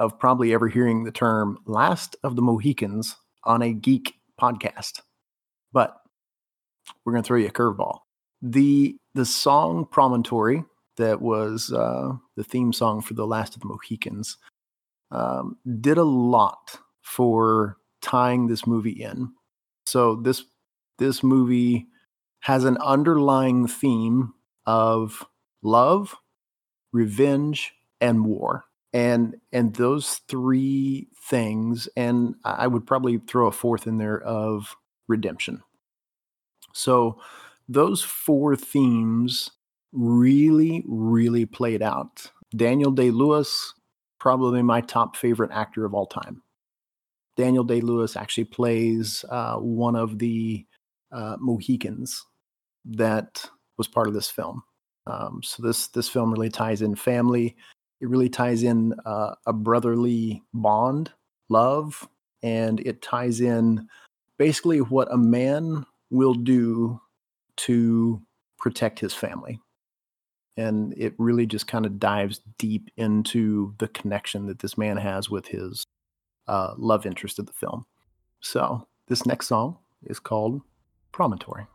of 0.00 0.18
probably 0.18 0.52
ever 0.52 0.66
hearing 0.66 1.04
the 1.04 1.12
term 1.12 1.58
Last 1.66 2.16
of 2.24 2.34
the 2.34 2.42
Mohicans 2.42 3.14
on 3.44 3.62
a 3.62 3.72
geek 3.72 4.14
podcast. 4.40 5.00
But 5.72 5.94
we're 7.04 7.12
going 7.12 7.22
to 7.22 7.26
throw 7.26 7.36
you 7.36 7.46
a 7.46 7.52
curveball. 7.52 8.00
The 8.42 8.96
the 9.14 9.26
song 9.26 9.86
Promontory 9.86 10.64
that 10.96 11.20
was 11.20 11.72
uh, 11.72 12.12
the 12.36 12.44
theme 12.44 12.72
song 12.72 13.02
for 13.02 13.14
The 13.14 13.26
Last 13.26 13.54
of 13.54 13.60
the 13.60 13.68
Mohicans 13.68 14.38
um, 15.10 15.56
did 15.80 15.98
a 15.98 16.04
lot 16.04 16.78
for 17.02 17.76
tying 18.00 18.46
this 18.46 18.66
movie 18.66 19.02
in. 19.02 19.32
So 19.86 20.16
this 20.16 20.44
this 20.98 21.22
movie 21.22 21.86
has 22.40 22.64
an 22.64 22.78
underlying 22.78 23.66
theme 23.66 24.32
of 24.64 25.26
love, 25.62 26.16
revenge, 26.92 27.72
and 28.00 28.24
war. 28.24 28.64
And 28.92 29.36
and 29.52 29.74
those 29.74 30.20
three 30.28 31.08
things, 31.28 31.88
and 31.96 32.34
I 32.44 32.66
would 32.66 32.86
probably 32.86 33.18
throw 33.18 33.46
a 33.46 33.52
fourth 33.52 33.86
in 33.86 33.98
there 33.98 34.20
of 34.20 34.76
redemption. 35.06 35.62
So 36.72 37.20
those 37.68 38.02
four 38.02 38.56
themes 38.56 39.50
really, 39.92 40.84
really 40.88 41.46
played 41.46 41.82
out. 41.82 42.30
Daniel 42.56 42.90
Day 42.90 43.10
Lewis, 43.10 43.74
probably 44.18 44.62
my 44.62 44.80
top 44.80 45.16
favorite 45.16 45.52
actor 45.52 45.84
of 45.84 45.94
all 45.94 46.06
time. 46.06 46.42
Daniel 47.36 47.64
Day 47.64 47.80
Lewis 47.80 48.16
actually 48.16 48.44
plays 48.44 49.24
uh, 49.30 49.56
one 49.56 49.96
of 49.96 50.18
the 50.18 50.66
uh, 51.12 51.36
Mohicans 51.38 52.26
that 52.84 53.44
was 53.78 53.88
part 53.88 54.08
of 54.08 54.14
this 54.14 54.28
film. 54.28 54.62
Um, 55.06 55.40
so 55.42 55.62
this 55.62 55.88
this 55.88 56.08
film 56.08 56.32
really 56.32 56.50
ties 56.50 56.82
in 56.82 56.94
family. 56.94 57.56
It 58.00 58.08
really 58.08 58.28
ties 58.28 58.62
in 58.62 58.94
uh, 59.04 59.34
a 59.46 59.52
brotherly 59.52 60.42
bond, 60.54 61.12
love, 61.48 62.08
and 62.42 62.80
it 62.80 63.02
ties 63.02 63.40
in 63.40 63.88
basically 64.38 64.80
what 64.80 65.12
a 65.12 65.18
man 65.18 65.84
will 66.10 66.34
do 66.34 67.00
to 67.56 68.22
protect 68.58 68.98
his 68.98 69.12
family. 69.12 69.60
And 70.56 70.94
it 70.96 71.14
really 71.18 71.46
just 71.46 71.66
kind 71.66 71.86
of 71.86 71.98
dives 71.98 72.40
deep 72.58 72.90
into 72.96 73.74
the 73.78 73.88
connection 73.88 74.46
that 74.46 74.58
this 74.60 74.76
man 74.76 74.96
has 74.96 75.30
with 75.30 75.46
his 75.46 75.84
uh, 76.48 76.74
love 76.76 77.06
interest 77.06 77.38
of 77.38 77.46
the 77.46 77.52
film. 77.52 77.86
So 78.40 78.86
this 79.08 79.26
next 79.26 79.46
song 79.46 79.78
is 80.04 80.18
called 80.18 80.62
Promontory. 81.12 81.66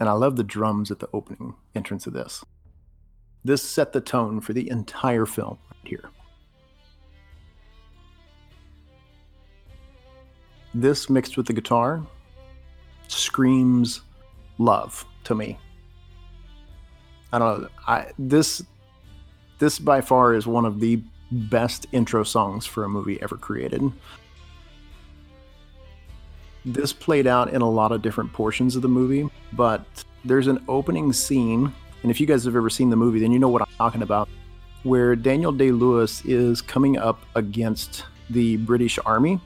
And 0.00 0.08
I 0.08 0.12
love 0.12 0.36
the 0.36 0.42
drums 0.42 0.90
at 0.90 0.98
the 0.98 1.08
opening 1.12 1.54
entrance 1.74 2.06
of 2.06 2.14
this. 2.14 2.42
This 3.44 3.62
set 3.62 3.92
the 3.92 4.00
tone 4.00 4.40
for 4.40 4.52
the 4.54 4.68
entire 4.70 5.26
film 5.26 5.58
right 5.70 5.88
here. 5.88 6.10
This 10.74 11.10
mixed 11.10 11.36
with 11.36 11.46
the 11.46 11.52
guitar 11.52 12.02
screams 13.08 14.02
love 14.58 15.04
to 15.24 15.34
me. 15.34 15.58
I 17.32 17.38
don't 17.38 17.62
know. 17.62 17.68
I 17.86 18.12
this 18.18 18.62
this 19.58 19.78
by 19.78 20.00
far 20.00 20.34
is 20.34 20.46
one 20.46 20.64
of 20.64 20.80
the 20.80 21.02
best 21.32 21.86
intro 21.92 22.24
songs 22.24 22.66
for 22.66 22.84
a 22.84 22.88
movie 22.88 23.20
ever 23.22 23.36
created. 23.36 23.82
This 26.64 26.92
played 26.92 27.26
out 27.26 27.52
in 27.52 27.62
a 27.62 27.70
lot 27.70 27.92
of 27.92 28.02
different 28.02 28.32
portions 28.32 28.76
of 28.76 28.82
the 28.82 28.88
movie, 28.88 29.28
but 29.52 29.84
there's 30.24 30.46
an 30.46 30.62
opening 30.68 31.12
scene, 31.12 31.72
and 32.02 32.10
if 32.10 32.20
you 32.20 32.26
guys 32.26 32.44
have 32.44 32.56
ever 32.56 32.68
seen 32.68 32.90
the 32.90 32.96
movie, 32.96 33.20
then 33.20 33.32
you 33.32 33.38
know 33.38 33.48
what 33.48 33.62
I'm 33.62 33.74
talking 33.78 34.02
about, 34.02 34.28
where 34.82 35.16
Daniel 35.16 35.52
Day 35.52 35.70
Lewis 35.70 36.24
is 36.24 36.60
coming 36.60 36.98
up 36.98 37.22
against 37.34 38.04
the 38.28 38.58
British 38.58 38.98
Army, 39.04 39.40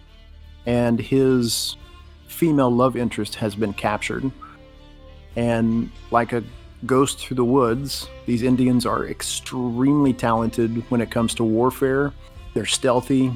and 0.67 0.99
his 0.99 1.77
female 2.27 2.71
love 2.71 2.97
interest 2.97 3.37
has 3.37 3.55
been 3.55 3.73
captured. 3.73 4.31
And 5.37 5.91
like 6.11 6.33
a 6.33 6.43
ghost 6.87 7.19
through 7.19 7.37
the 7.37 7.45
woods, 7.45 8.09
these 8.27 8.43
Indians 8.43 8.87
are 8.87 9.07
extremely 9.07 10.13
talented 10.13 10.85
when 10.91 11.01
it 11.01 11.11
comes 11.11 11.35
to 11.37 11.45
warfare. 11.45 12.13
They're 12.55 12.67
stealthy. 12.67 13.33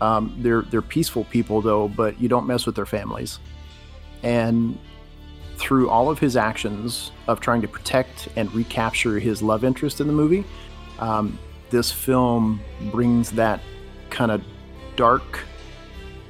Um, 0.00 0.34
they're 0.38 0.62
they're 0.62 0.82
peaceful 0.82 1.24
people 1.24 1.60
though, 1.60 1.88
but 1.88 2.20
you 2.20 2.28
don't 2.28 2.46
mess 2.46 2.66
with 2.66 2.76
their 2.76 2.86
families. 2.86 3.38
And 4.22 4.78
through 5.56 5.90
all 5.90 6.08
of 6.08 6.18
his 6.18 6.36
actions 6.36 7.10
of 7.26 7.40
trying 7.40 7.60
to 7.62 7.68
protect 7.68 8.28
and 8.36 8.52
recapture 8.54 9.18
his 9.18 9.42
love 9.42 9.64
interest 9.64 10.00
in 10.00 10.06
the 10.06 10.12
movie, 10.12 10.44
um, 11.00 11.38
this 11.70 11.90
film 11.90 12.60
brings 12.92 13.32
that 13.32 13.60
kind 14.10 14.30
of 14.30 14.42
dark 14.96 15.40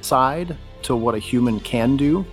side 0.01 0.57
to 0.81 0.95
what 0.95 1.13
a 1.13 1.19
human 1.19 1.59
can 1.59 1.95
do 1.95 2.25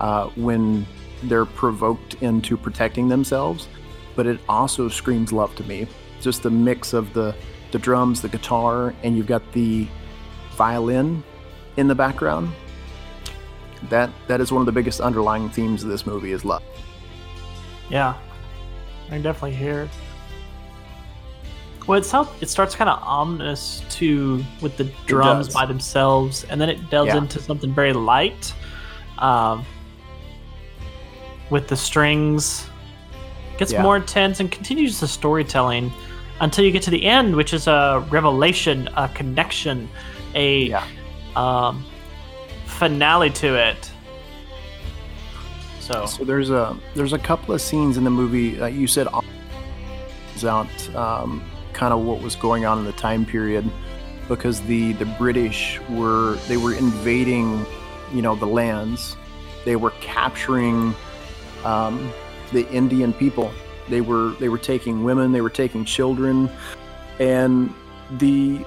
uh, 0.00 0.26
when 0.30 0.86
they're 1.24 1.44
provoked 1.44 2.14
into 2.14 2.56
protecting 2.56 3.08
themselves. 3.08 3.68
But 4.16 4.26
it 4.26 4.40
also 4.48 4.88
screams 4.88 5.32
love 5.32 5.54
to 5.56 5.64
me. 5.64 5.86
Just 6.20 6.42
the 6.42 6.50
mix 6.50 6.92
of 6.92 7.12
the 7.12 7.34
the 7.70 7.78
drums, 7.78 8.20
the 8.20 8.28
guitar, 8.28 8.94
and 9.04 9.16
you've 9.16 9.28
got 9.28 9.52
the 9.52 9.86
violin 10.64 11.24
in 11.78 11.88
the 11.88 11.94
background. 11.94 12.50
That 13.88 14.10
that 14.28 14.42
is 14.42 14.52
one 14.52 14.60
of 14.60 14.66
the 14.66 14.72
biggest 14.80 15.00
underlying 15.00 15.48
themes 15.48 15.82
of 15.82 15.88
this 15.88 16.04
movie 16.06 16.32
is 16.32 16.44
love. 16.44 16.62
Yeah, 17.88 18.12
I 19.06 19.10
can 19.10 19.22
definitely 19.22 19.56
hear. 19.56 19.82
it. 19.84 19.90
Well, 21.86 21.98
it 21.98 22.04
sounds 22.04 22.28
it 22.42 22.50
starts 22.50 22.74
kind 22.74 22.90
of 22.90 22.98
ominous 23.02 23.82
too 23.88 24.44
with 24.60 24.76
the 24.76 24.84
drums 25.06 25.48
by 25.48 25.64
themselves, 25.64 26.44
and 26.50 26.60
then 26.60 26.68
it 26.68 26.90
delves 26.90 27.08
Yeah. 27.08 27.16
into 27.22 27.40
something 27.40 27.72
very 27.72 27.94
light, 27.94 28.52
um, 29.16 29.64
with 31.48 31.68
the 31.68 31.76
strings. 31.76 32.68
Gets 33.56 33.72
Yeah. 33.72 33.82
more 33.82 33.96
intense 33.96 34.40
and 34.40 34.50
continues 34.50 35.00
the 35.00 35.08
storytelling 35.08 35.90
until 36.40 36.64
you 36.66 36.70
get 36.70 36.82
to 36.82 36.90
the 36.90 37.04
end, 37.06 37.34
which 37.34 37.52
is 37.54 37.66
a 37.66 38.04
revelation, 38.10 38.88
a 38.96 39.08
connection, 39.08 39.88
a 40.34 40.64
Yeah. 40.64 40.84
um, 41.36 41.84
finale 42.66 43.30
to 43.30 43.54
it. 43.56 43.90
So 45.80 46.06
So 46.06 46.24
there's 46.24 46.50
a 46.50 46.76
there's 46.94 47.12
a 47.12 47.18
couple 47.18 47.54
of 47.54 47.60
scenes 47.60 47.96
in 47.96 48.04
the 48.04 48.10
movie 48.10 48.54
that 48.56 48.74
you 48.74 48.86
said 48.86 49.08
is 50.36 50.44
out 50.44 50.68
um, 50.94 51.42
kind 51.72 51.92
of 51.92 52.00
what 52.00 52.22
was 52.22 52.36
going 52.36 52.64
on 52.64 52.78
in 52.78 52.84
the 52.84 52.92
time 52.92 53.24
period 53.26 53.68
because 54.28 54.60
the 54.62 54.92
the 54.94 55.06
British 55.18 55.80
were 55.90 56.36
they 56.48 56.56
were 56.56 56.74
invading 56.74 57.64
you 58.12 58.22
know 58.22 58.34
the 58.36 58.46
lands 58.46 59.16
they 59.64 59.76
were 59.76 59.90
capturing 60.00 60.94
um, 61.64 62.12
the 62.52 62.68
Indian 62.70 63.12
people 63.12 63.50
they 63.88 64.00
were 64.00 64.30
they 64.38 64.48
were 64.48 64.58
taking 64.58 65.02
women 65.02 65.32
they 65.32 65.40
were 65.40 65.50
taking 65.50 65.84
children 65.84 66.48
and 67.18 67.74
the 68.18 68.64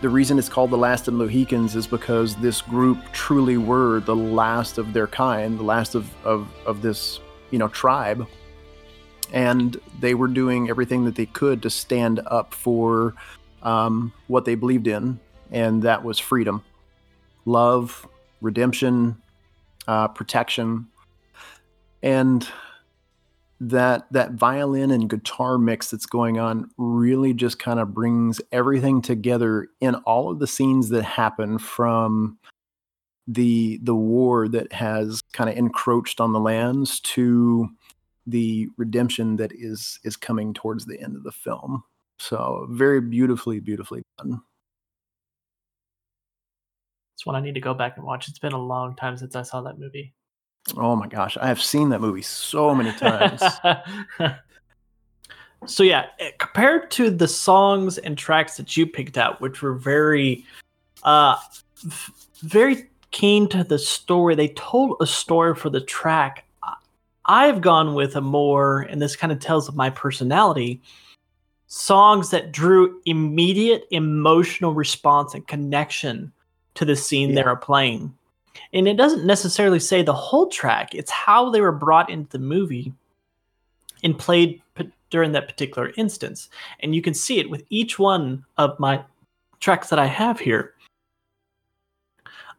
the 0.00 0.08
reason 0.08 0.38
it's 0.38 0.48
called 0.48 0.70
the 0.70 0.76
last 0.76 1.08
of 1.08 1.14
the 1.14 1.18
Mohicans 1.18 1.74
is 1.74 1.86
because 1.86 2.36
this 2.36 2.62
group 2.62 2.98
truly 3.12 3.56
were 3.56 4.00
the 4.00 4.16
last 4.16 4.78
of 4.78 4.92
their 4.92 5.06
kind, 5.06 5.58
the 5.58 5.64
last 5.64 5.94
of, 5.94 6.08
of, 6.24 6.48
of 6.66 6.82
this, 6.82 7.20
you 7.50 7.58
know, 7.58 7.68
tribe. 7.68 8.26
And 9.32 9.78
they 10.00 10.14
were 10.14 10.28
doing 10.28 10.70
everything 10.70 11.04
that 11.04 11.14
they 11.14 11.26
could 11.26 11.62
to 11.62 11.70
stand 11.70 12.20
up 12.26 12.54
for 12.54 13.14
um, 13.62 14.12
what 14.26 14.44
they 14.44 14.54
believed 14.54 14.86
in 14.86 15.20
and 15.50 15.82
that 15.82 16.04
was 16.04 16.18
freedom, 16.18 16.62
love, 17.44 18.06
redemption, 18.40 19.20
uh, 19.86 20.08
protection, 20.08 20.88
and 22.02 22.48
that 23.60 24.06
that 24.12 24.32
violin 24.32 24.90
and 24.90 25.10
guitar 25.10 25.58
mix 25.58 25.90
that's 25.90 26.06
going 26.06 26.38
on 26.38 26.70
really 26.76 27.34
just 27.34 27.58
kind 27.58 27.80
of 27.80 27.92
brings 27.92 28.40
everything 28.52 29.02
together 29.02 29.68
in 29.80 29.96
all 29.96 30.30
of 30.30 30.38
the 30.38 30.46
scenes 30.46 30.90
that 30.90 31.02
happen 31.02 31.58
from 31.58 32.38
the 33.26 33.78
the 33.82 33.94
war 33.94 34.48
that 34.48 34.72
has 34.72 35.20
kind 35.32 35.50
of 35.50 35.56
encroached 35.56 36.20
on 36.20 36.32
the 36.32 36.40
lands 36.40 37.00
to 37.00 37.68
the 38.26 38.68
redemption 38.76 39.36
that 39.36 39.52
is 39.52 39.98
is 40.04 40.16
coming 40.16 40.54
towards 40.54 40.86
the 40.86 41.00
end 41.00 41.16
of 41.16 41.24
the 41.24 41.32
film. 41.32 41.82
So 42.20 42.66
very 42.70 43.00
beautifully, 43.00 43.60
beautifully 43.60 44.02
done. 44.18 44.40
It's 47.16 47.26
one 47.26 47.36
I 47.36 47.40
need 47.40 47.54
to 47.54 47.60
go 47.60 47.74
back 47.74 47.96
and 47.96 48.06
watch. 48.06 48.28
It's 48.28 48.38
been 48.38 48.52
a 48.52 48.62
long 48.62 48.94
time 48.94 49.16
since 49.16 49.34
I 49.34 49.42
saw 49.42 49.62
that 49.62 49.78
movie. 49.78 50.14
Oh 50.76 50.96
my 50.96 51.08
gosh, 51.08 51.36
I 51.36 51.46
have 51.48 51.60
seen 51.60 51.88
that 51.90 52.00
movie 52.00 52.22
so 52.22 52.74
many 52.74 52.92
times. 52.92 53.42
so 55.66 55.82
yeah, 55.82 56.06
eh, 56.18 56.30
compared 56.38 56.90
to 56.92 57.10
the 57.10 57.28
songs 57.28 57.98
and 57.98 58.16
tracks 58.16 58.56
that 58.56 58.76
you 58.76 58.86
picked 58.86 59.16
out, 59.16 59.40
which 59.40 59.62
were 59.62 59.74
very, 59.74 60.44
uh, 61.02 61.36
very 62.40 62.88
keen 63.10 63.48
to 63.48 63.64
the 63.64 63.78
story. 63.78 64.34
They 64.34 64.48
told 64.48 64.96
a 65.00 65.06
story 65.06 65.54
for 65.54 65.70
the 65.70 65.80
track. 65.80 66.44
I've 67.24 67.60
gone 67.60 67.94
with 67.94 68.16
a 68.16 68.20
more, 68.20 68.80
and 68.80 69.02
this 69.02 69.16
kind 69.16 69.32
of 69.32 69.38
tells 69.38 69.68
of 69.68 69.76
my 69.76 69.90
personality, 69.90 70.80
songs 71.66 72.30
that 72.30 72.52
drew 72.52 73.00
immediate 73.04 73.84
emotional 73.90 74.72
response 74.72 75.34
and 75.34 75.46
connection 75.46 76.32
to 76.74 76.84
the 76.84 76.96
scene 76.96 77.30
yeah. 77.30 77.34
they 77.36 77.42
are 77.42 77.56
playing. 77.56 78.14
And 78.72 78.88
it 78.88 78.96
doesn't 78.96 79.26
necessarily 79.26 79.80
say 79.80 80.02
the 80.02 80.14
whole 80.14 80.48
track, 80.48 80.94
it's 80.94 81.10
how 81.10 81.50
they 81.50 81.60
were 81.60 81.72
brought 81.72 82.10
into 82.10 82.30
the 82.30 82.38
movie 82.38 82.92
and 84.02 84.18
played 84.18 84.62
p- 84.74 84.90
during 85.10 85.32
that 85.32 85.48
particular 85.48 85.92
instance. 85.96 86.48
And 86.80 86.94
you 86.94 87.02
can 87.02 87.14
see 87.14 87.38
it 87.38 87.50
with 87.50 87.64
each 87.70 87.98
one 87.98 88.44
of 88.56 88.78
my 88.78 89.02
tracks 89.60 89.88
that 89.90 89.98
I 89.98 90.06
have 90.06 90.38
here. 90.38 90.74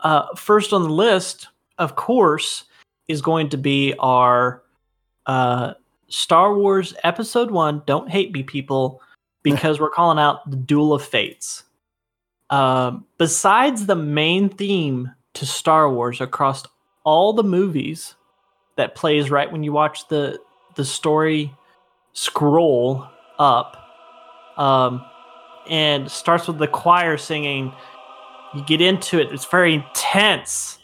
Uh, 0.02 0.34
first 0.36 0.74
on 0.74 0.84
the 0.84 0.90
list, 0.90 1.48
of 1.78 1.96
course, 1.96 2.66
is 3.08 3.22
going 3.22 3.50
to 3.50 3.58
be 3.58 3.94
our 4.00 4.64
uh, 5.26 5.74
Star 6.08 6.56
Wars 6.56 6.94
Episode 7.04 7.52
One. 7.52 7.82
Don't 7.86 8.10
hate 8.10 8.32
me, 8.32 8.44
people, 8.44 9.02
because 9.44 9.80
we're 9.80 9.90
calling 9.90 10.20
out 10.20 10.50
the 10.50 10.58
Duel 10.58 10.94
of 10.94 11.04
Fates. 11.04 11.64
Uh, 12.50 12.98
besides 13.18 13.86
the 13.86 13.96
main 13.96 14.50
theme 14.50 15.12
to 15.40 15.46
Star 15.46 15.92
Wars 15.92 16.22
across 16.22 16.64
all 17.04 17.34
the 17.34 17.44
movies 17.44 18.16
that 18.78 18.96
plays 18.96 19.30
right 19.30 19.52
when 19.52 19.64
you 19.64 19.74
watch 19.74 20.08
the 20.08 20.40
the 20.76 20.86
story 20.86 21.54
scroll 22.14 23.06
up, 23.38 23.76
um, 24.58 25.04
and 25.70 26.10
starts 26.10 26.48
with 26.48 26.58
the 26.58 26.68
choir 26.68 27.18
singing 27.18 27.74
you 28.54 28.64
get 28.64 28.82
into 28.82 29.20
it, 29.20 29.32
it's 29.32 29.46
very 29.46 29.76
intense. 29.76 30.80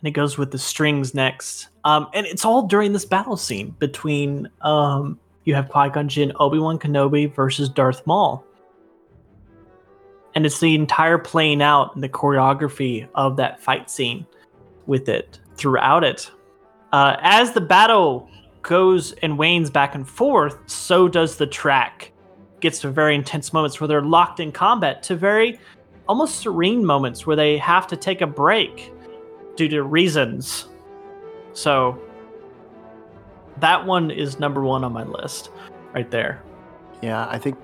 And 0.00 0.08
it 0.08 0.12
goes 0.12 0.36
with 0.36 0.50
the 0.50 0.58
strings 0.58 1.14
next. 1.14 1.68
Um, 1.84 2.08
and 2.14 2.26
it's 2.26 2.44
all 2.44 2.62
during 2.62 2.92
this 2.92 3.04
battle 3.04 3.36
scene 3.36 3.74
between 3.78 4.48
um, 4.62 5.18
you 5.44 5.54
have 5.54 5.68
Qui 5.68 5.90
Gon 5.90 6.08
Jinn, 6.08 6.32
Obi 6.40 6.58
Wan 6.58 6.78
Kenobi 6.78 7.34
versus 7.34 7.68
Darth 7.68 8.06
Maul. 8.06 8.44
And 10.34 10.44
it's 10.44 10.60
the 10.60 10.74
entire 10.74 11.18
playing 11.18 11.62
out 11.62 11.94
and 11.94 12.02
the 12.02 12.08
choreography 12.08 13.08
of 13.14 13.36
that 13.36 13.60
fight 13.60 13.88
scene 13.88 14.26
with 14.86 15.08
it 15.08 15.38
throughout 15.56 16.04
it. 16.04 16.30
Uh, 16.92 17.16
as 17.20 17.52
the 17.52 17.60
battle 17.60 18.28
goes 18.62 19.12
and 19.22 19.38
wanes 19.38 19.70
back 19.70 19.94
and 19.94 20.08
forth, 20.08 20.58
so 20.66 21.08
does 21.08 21.36
the 21.36 21.46
track 21.46 22.12
gets 22.60 22.80
to 22.80 22.90
very 22.90 23.14
intense 23.14 23.52
moments 23.52 23.78
where 23.80 23.86
they're 23.86 24.02
locked 24.02 24.40
in 24.40 24.50
combat 24.50 25.02
to 25.02 25.14
very 25.14 25.60
almost 26.08 26.40
serene 26.40 26.84
moments 26.84 27.26
where 27.26 27.36
they 27.36 27.58
have 27.58 27.86
to 27.86 27.96
take 27.96 28.20
a 28.22 28.26
break 28.26 28.92
due 29.56 29.68
to 29.68 29.82
reasons. 29.82 30.68
So 31.52 32.00
that 33.60 33.84
one 33.84 34.10
is 34.10 34.38
number 34.40 34.62
one 34.62 34.82
on 34.82 34.92
my 34.92 35.04
list 35.04 35.50
right 35.94 36.10
there. 36.10 36.42
Yeah, 37.02 37.26
I 37.28 37.38
think 37.38 37.58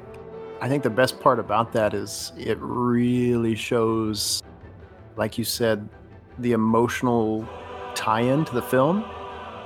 I 0.61 0.69
think 0.69 0.83
the 0.83 0.91
best 0.91 1.21
part 1.21 1.39
about 1.39 1.73
that 1.73 1.95
is 1.95 2.33
it 2.37 2.59
really 2.61 3.55
shows, 3.55 4.43
like 5.17 5.39
you 5.39 5.45
said, 5.45 5.89
the 6.39 6.53
emotional 6.53 7.49
tie-in 7.95 8.45
to 8.45 8.55
the 8.55 8.63
film 8.63 9.05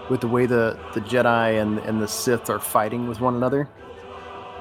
with 0.08 0.20
the 0.20 0.28
way 0.28 0.46
the, 0.46 0.78
the 0.92 1.00
Jedi 1.00 1.60
and, 1.60 1.78
and 1.80 2.00
the 2.00 2.08
Sith 2.08 2.50
are 2.50 2.60
fighting 2.60 3.08
with 3.08 3.20
one 3.20 3.34
another 3.34 3.68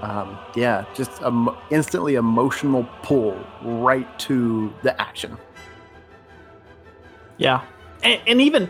um, 0.03 0.37
yeah, 0.53 0.83
just 0.93 1.21
an 1.21 1.47
instantly 1.71 2.15
emotional 2.15 2.83
pull 3.03 3.39
right 3.61 4.19
to 4.19 4.73
the 4.83 4.99
action. 5.01 5.37
Yeah, 7.37 7.63
and, 8.03 8.19
and, 8.27 8.41
even 8.41 8.69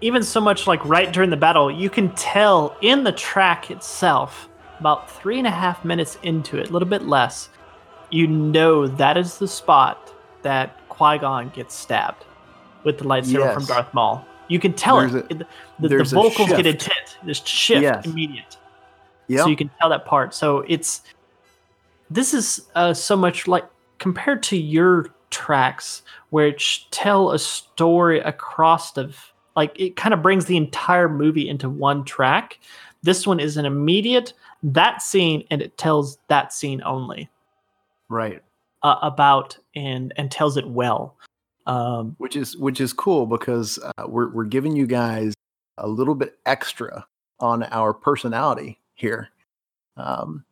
even 0.00 0.24
so 0.24 0.40
much 0.40 0.66
like 0.66 0.84
right 0.84 1.12
during 1.12 1.30
the 1.30 1.36
battle, 1.36 1.70
you 1.70 1.88
can 1.88 2.12
tell 2.16 2.76
in 2.80 3.04
the 3.04 3.12
track 3.12 3.70
itself, 3.70 4.48
about 4.82 5.08
three 5.08 5.38
and 5.38 5.46
a 5.46 5.50
half 5.50 5.84
minutes 5.84 6.18
into 6.24 6.58
it, 6.58 6.68
a 6.68 6.72
little 6.72 6.88
bit 6.88 7.02
less, 7.02 7.48
you 8.10 8.26
know 8.26 8.88
that 8.88 9.16
is 9.16 9.38
the 9.38 9.46
spot 9.46 10.12
that 10.42 10.76
Qui 10.88 11.18
Gon 11.18 11.50
gets 11.50 11.72
stabbed 11.72 12.24
with 12.82 12.98
the 12.98 13.04
lightsaber 13.04 13.44
yes. 13.44 13.54
from 13.54 13.64
Darth 13.64 13.94
Maul. 13.94 14.26
You 14.48 14.58
can 14.58 14.72
tell 14.72 14.96
there's 14.96 15.14
it. 15.14 15.30
A, 15.30 15.34
the, 15.34 15.46
the, 15.78 15.88
the 15.88 16.04
vocals 16.04 16.48
get 16.48 16.66
intense. 16.66 17.16
This 17.24 17.38
shift 17.44 17.82
yes. 17.82 18.04
immediate. 18.04 18.56
Yeah. 19.28 19.44
So 19.44 19.50
you 19.50 19.56
can 19.56 19.70
tell 19.78 19.88
that 19.90 20.04
part. 20.04 20.34
So 20.34 20.64
it's 20.66 21.02
this 22.10 22.34
is 22.34 22.66
uh, 22.74 22.92
so 22.92 23.16
much 23.16 23.46
like 23.46 23.64
compared 24.00 24.42
to 24.42 24.56
your 24.56 25.06
tracks, 25.30 26.02
which 26.30 26.90
tell 26.90 27.30
a 27.30 27.38
story 27.38 28.18
across 28.18 28.96
of 28.98 29.32
like 29.54 29.78
it 29.78 29.94
kind 29.94 30.12
of 30.12 30.22
brings 30.22 30.46
the 30.46 30.56
entire 30.56 31.08
movie 31.08 31.48
into 31.48 31.70
one 31.70 32.04
track. 32.04 32.58
This 33.04 33.28
one 33.28 33.38
is 33.38 33.56
an 33.56 33.64
immediate 33.64 34.32
that 34.62 35.02
scene, 35.02 35.44
and 35.50 35.60
it 35.60 35.76
tells 35.78 36.18
that 36.28 36.52
scene 36.52 36.82
only. 36.84 37.28
Right. 38.08 38.42
Uh, 38.82 38.96
about 39.02 39.58
and 39.74 40.12
and 40.16 40.30
tells 40.30 40.56
it 40.56 40.68
well. 40.68 41.16
Um, 41.66 42.16
which 42.18 42.34
is 42.34 42.56
which 42.56 42.80
is 42.80 42.92
cool 42.92 43.26
because 43.26 43.78
uh, 43.78 44.06
we're 44.06 44.30
we're 44.30 44.44
giving 44.44 44.74
you 44.74 44.86
guys 44.86 45.34
a 45.78 45.88
little 45.88 46.14
bit 46.14 46.38
extra 46.44 47.06
on 47.40 47.62
our 47.64 47.94
personality 47.94 48.78
here 48.94 49.28
um, 49.96 50.44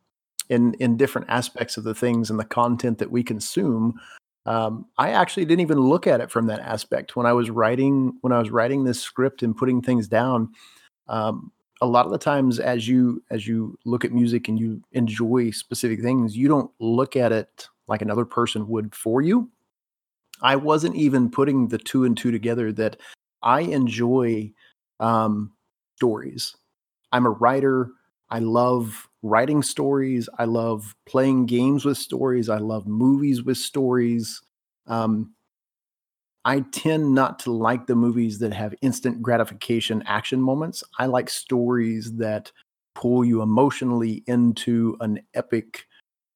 in 0.49 0.74
in 0.74 0.97
different 0.97 1.28
aspects 1.28 1.77
of 1.77 1.85
the 1.85 1.95
things 1.95 2.31
and 2.31 2.39
the 2.39 2.45
content 2.45 2.99
that 2.99 3.11
we 3.11 3.23
consume. 3.23 4.01
Um, 4.47 4.87
I 4.97 5.11
actually 5.11 5.45
didn't 5.45 5.61
even 5.61 5.81
look 5.81 6.07
at 6.07 6.20
it 6.20 6.31
from 6.31 6.47
that 6.47 6.61
aspect 6.61 7.15
when 7.15 7.27
I 7.27 7.32
was 7.32 7.51
writing 7.51 8.16
when 8.20 8.32
I 8.32 8.39
was 8.39 8.51
writing 8.51 8.85
this 8.85 9.01
script 9.01 9.43
and 9.43 9.57
putting 9.57 9.82
things 9.82 10.09
down. 10.09 10.53
Um, 11.09 11.53
a 11.81 11.86
lot 11.86 12.07
of 12.07 12.12
the 12.12 12.19
times, 12.19 12.59
as 12.59 12.86
you 12.86 13.23
as 13.31 13.47
you 13.47 13.78
look 13.85 14.05
at 14.05 14.12
music 14.12 14.48
and 14.48 14.59
you 14.59 14.82
enjoy 14.93 15.51
specific 15.51 16.02
things, 16.02 16.36
you 16.36 16.48
don't 16.48 16.70
look 16.78 17.16
at 17.16 17.32
it 17.32 17.69
like 17.89 18.02
another 18.02 18.24
person 18.24 18.69
would 18.69 18.94
for 18.94 19.23
you. 19.23 19.51
I 20.43 20.57
wasn't 20.57 20.97
even 20.97 21.31
putting 21.31 21.69
the 21.69 21.78
two 21.78 22.05
and 22.05 22.16
two 22.16 22.31
together 22.31 22.73
that 22.73 22.97
I 23.43 23.61
enjoy 23.61 24.52
um, 24.98 25.52
stories. 25.97 26.57
I'm 27.12 27.27
a 27.27 27.31
writer. 27.31 27.90
I 28.31 28.39
love 28.39 29.09
writing 29.23 29.62
stories. 29.62 30.28
I 30.39 30.44
love 30.44 30.94
playing 31.07 31.47
games 31.47 31.85
with 31.85 31.98
stories. 31.98 32.48
I 32.48 32.59
love 32.59 32.86
movies 32.86 33.43
with 33.43 33.59
stories. 33.59 34.40
Um, 34.86 35.35
I 36.44 36.60
tend 36.60 37.14
not 37.14 37.38
to 37.40 37.52
like 37.52 37.86
the 37.86 37.94
movies 37.94 38.38
that 38.38 38.52
have 38.52 38.74
instant 38.82 39.22
gratification 39.22 40.02
action 40.06 40.40
moments. 40.40 40.82
I 40.98 41.06
like 41.06 41.28
stories 41.28 42.14
that 42.16 42.50
pull 42.94 43.24
you 43.24 43.42
emotionally 43.42 44.24
into 44.26 44.96
an 45.00 45.20
epic 45.34 45.86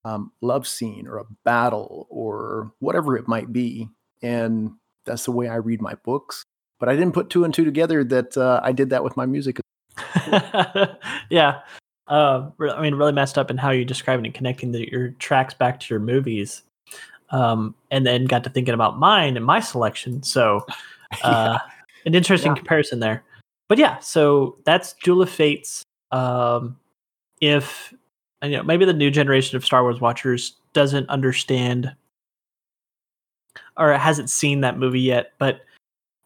um, 0.03 0.31
love 0.41 0.67
scene 0.67 1.07
or 1.07 1.17
a 1.17 1.25
battle 1.43 2.07
or 2.09 2.71
whatever 2.79 3.17
it 3.17 3.27
might 3.27 3.51
be. 3.51 3.89
And 4.21 4.71
that's 5.05 5.25
the 5.25 5.31
way 5.31 5.47
I 5.47 5.55
read 5.55 5.81
my 5.81 5.95
books. 6.03 6.43
But 6.79 6.89
I 6.89 6.95
didn't 6.95 7.13
put 7.13 7.29
two 7.29 7.43
and 7.43 7.53
two 7.53 7.65
together 7.65 8.03
that 8.03 8.37
uh, 8.37 8.59
I 8.63 8.71
did 8.71 8.91
that 8.91 9.03
with 9.03 9.17
my 9.17 9.25
music. 9.25 9.59
yeah 11.29 11.61
uh, 12.07 12.49
I 12.59 12.81
mean, 12.81 12.95
really 12.95 13.11
messed 13.11 13.37
up 13.37 13.49
in 13.49 13.57
how 13.57 13.71
you 13.71 13.83
describe 13.83 14.19
it 14.19 14.25
and 14.25 14.33
connecting 14.33 14.71
the, 14.71 14.89
your 14.91 15.09
tracks 15.11 15.53
back 15.53 15.79
to 15.79 15.93
your 15.93 15.99
movies. 15.99 16.63
Um, 17.31 17.75
and 17.91 18.05
then 18.05 18.25
got 18.25 18.43
to 18.43 18.49
thinking 18.49 18.73
about 18.73 18.99
mine 18.99 19.35
and 19.35 19.45
my 19.45 19.59
selection. 19.59 20.21
So, 20.23 20.65
uh, 21.23 21.57
yeah. 21.57 21.71
an 22.05 22.15
interesting 22.15 22.51
yeah. 22.51 22.57
comparison 22.57 22.99
there. 22.99 23.23
But 23.67 23.77
yeah, 23.77 23.99
so 23.99 24.57
that's 24.63 24.93
Duel 24.93 25.23
of 25.23 25.29
Fates. 25.29 25.83
Um, 26.11 26.77
if 27.41 27.93
you 28.43 28.49
know, 28.51 28.63
maybe 28.63 28.85
the 28.85 28.93
new 28.93 29.09
generation 29.09 29.57
of 29.57 29.65
Star 29.65 29.81
Wars 29.81 29.99
watchers 29.99 30.55
doesn't 30.73 31.09
understand 31.09 31.95
or 33.77 33.93
hasn't 33.93 34.29
seen 34.29 34.61
that 34.61 34.77
movie 34.77 35.01
yet, 35.01 35.33
but 35.37 35.61